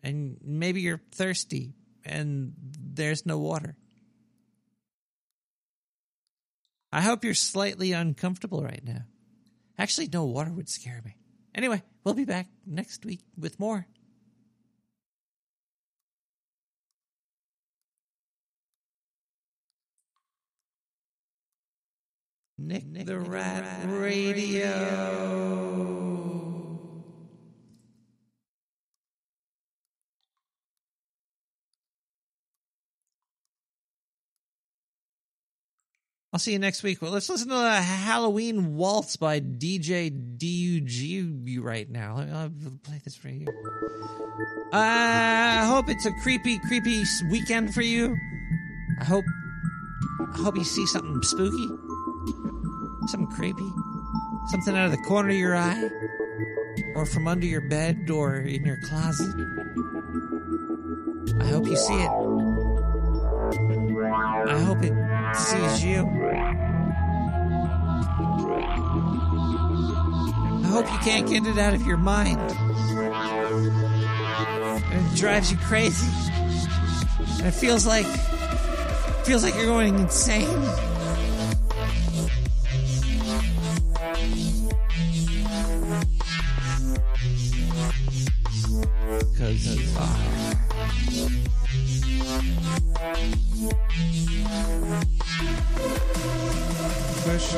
And 0.04 0.38
maybe 0.44 0.82
you're 0.82 1.02
thirsty 1.12 1.74
and 2.06 2.54
there's 2.80 3.26
no 3.26 3.40
water. 3.40 3.76
I 6.92 7.02
hope 7.02 7.24
you're 7.24 7.34
slightly 7.34 7.92
uncomfortable 7.92 8.62
right 8.62 8.84
now. 8.84 9.06
Actually, 9.80 10.10
no 10.14 10.26
water 10.26 10.52
would 10.52 10.70
scare 10.70 11.02
me. 11.04 11.16
Anyway, 11.56 11.82
we'll 12.04 12.14
be 12.14 12.26
back 12.26 12.48
next 12.68 13.06
week 13.06 13.22
with 13.38 13.60
more. 13.60 13.88
Nick, 22.64 22.86
Nick 22.88 23.06
the, 23.08 23.20
Rat, 23.20 23.66
Radio. 23.88 25.04
I'll 36.32 36.40
see 36.40 36.54
you 36.54 36.60
next 36.60 36.82
week. 36.84 37.02
Well, 37.02 37.12
let's 37.12 37.30
listen 37.30 37.50
to 37.50 37.54
the 37.54 37.82
Halloween 37.82 38.76
Waltz 38.76 39.18
by 39.18 39.42
DJ 39.42 40.10
DUG 40.38 41.62
right 41.62 41.90
now. 41.90 42.18
I'll 42.34 42.50
play 42.82 43.02
this 43.04 43.16
for 43.16 43.28
you. 43.28 43.46
I 44.72 45.66
hope 45.66 45.90
it's 45.90 46.06
a 46.06 46.12
creepy, 46.24 46.60
creepy 46.60 47.04
weekend 47.30 47.74
for 47.74 47.82
you. 47.82 48.16
I 49.02 49.04
hope, 49.04 49.26
I 50.34 50.38
hope 50.38 50.56
you 50.56 50.64
see 50.64 50.88
something 50.88 51.22
spooky, 51.22 51.68
something 53.08 53.36
creepy, 53.36 53.70
something 54.48 54.76
out 54.76 54.86
of 54.86 54.92
the 54.92 54.98
corner 54.98 55.30
of 55.30 55.36
your 55.36 55.56
eye, 55.56 55.90
or 56.96 57.06
from 57.06 57.28
under 57.28 57.46
your 57.46 57.62
bed, 57.62 58.10
or 58.10 58.38
in 58.38 58.66
your 58.66 58.78
closet. 58.88 59.34
I 61.40 61.46
hope 61.48 61.68
you 61.68 61.76
see 61.76 61.94
it. 61.94 62.10
I 64.46 64.60
hope 64.60 64.84
it 64.84 64.94
sees 65.36 65.84
you. 65.84 66.08
I 70.64 70.68
hope 70.68 70.92
you 70.92 71.00
can't 71.00 71.28
get 71.28 71.46
it 71.46 71.58
out 71.58 71.74
of 71.74 71.86
your 71.86 71.98
mind. 71.98 72.40
And 74.92 75.12
it 75.12 75.16
drives 75.16 75.52
you 75.52 75.58
crazy. 75.60 76.08
And 77.38 77.48
it 77.48 77.54
feels 77.54 77.86
like 77.86 78.06
feels 79.24 79.44
like 79.44 79.56
you're 79.56 79.66
going 79.66 79.98
insane. 80.00 80.48
Cause 89.38 89.66
are. 89.98 90.54
Push 97.24 97.54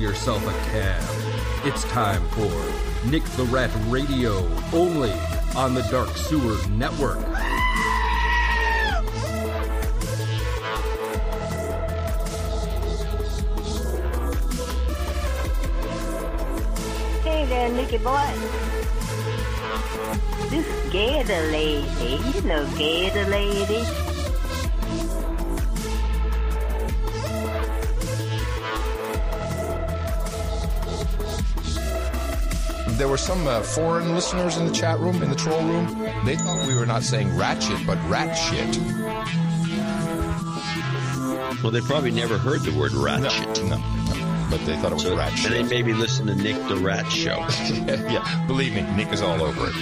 yourself 0.00 0.42
a 0.46 0.70
cab. 0.70 1.02
It's 1.66 1.84
time 1.84 2.26
for 2.28 2.50
Nick 3.06 3.22
the 3.36 3.44
Rat 3.44 3.70
Radio, 3.88 4.48
only 4.72 5.12
on 5.54 5.74
the 5.74 5.82
Dark 5.90 6.08
Sewer 6.16 6.56
Network. 6.70 7.18
Hey 17.22 17.44
there, 17.46 17.68
Nicky 17.68 17.98
boy. 17.98 18.32
This 20.48 20.90
Gator 20.90 21.42
lady, 21.52 22.22
you 22.34 22.42
know 22.42 22.66
Gator 22.76 23.26
lady. 23.26 24.09
There 33.00 33.08
were 33.08 33.16
some 33.16 33.46
uh, 33.46 33.62
foreign 33.62 34.14
listeners 34.14 34.58
in 34.58 34.66
the 34.66 34.72
chat 34.72 35.00
room, 35.00 35.22
in 35.22 35.30
the 35.30 35.34
troll 35.34 35.62
room. 35.62 35.86
They 36.26 36.36
thought 36.36 36.66
we 36.66 36.74
were 36.74 36.84
not 36.84 37.02
saying 37.02 37.34
ratchet, 37.34 37.86
but 37.86 37.96
rat 38.10 38.34
shit. 38.34 38.76
Well, 41.62 41.72
they 41.72 41.80
probably 41.80 42.10
never 42.10 42.36
heard 42.36 42.60
the 42.60 42.78
word 42.78 42.92
ratchet. 42.92 43.64
No, 43.64 43.78
no. 43.78 44.46
But 44.50 44.66
they 44.66 44.76
thought 44.76 44.92
it 44.92 44.96
was 44.96 45.04
So- 45.04 45.16
rat 45.16 45.32
And 45.46 45.54
they 45.54 45.62
maybe 45.62 45.94
listen 45.94 46.26
to 46.26 46.34
Nick 46.34 46.56
the 46.68 46.76
Rat 46.76 47.10
Show. 47.10 47.38
yeah, 47.88 48.44
believe 48.46 48.74
me, 48.74 48.82
Nick 48.94 49.10
is 49.14 49.22
all 49.22 49.42
over 49.42 49.68
it. 49.68 49.74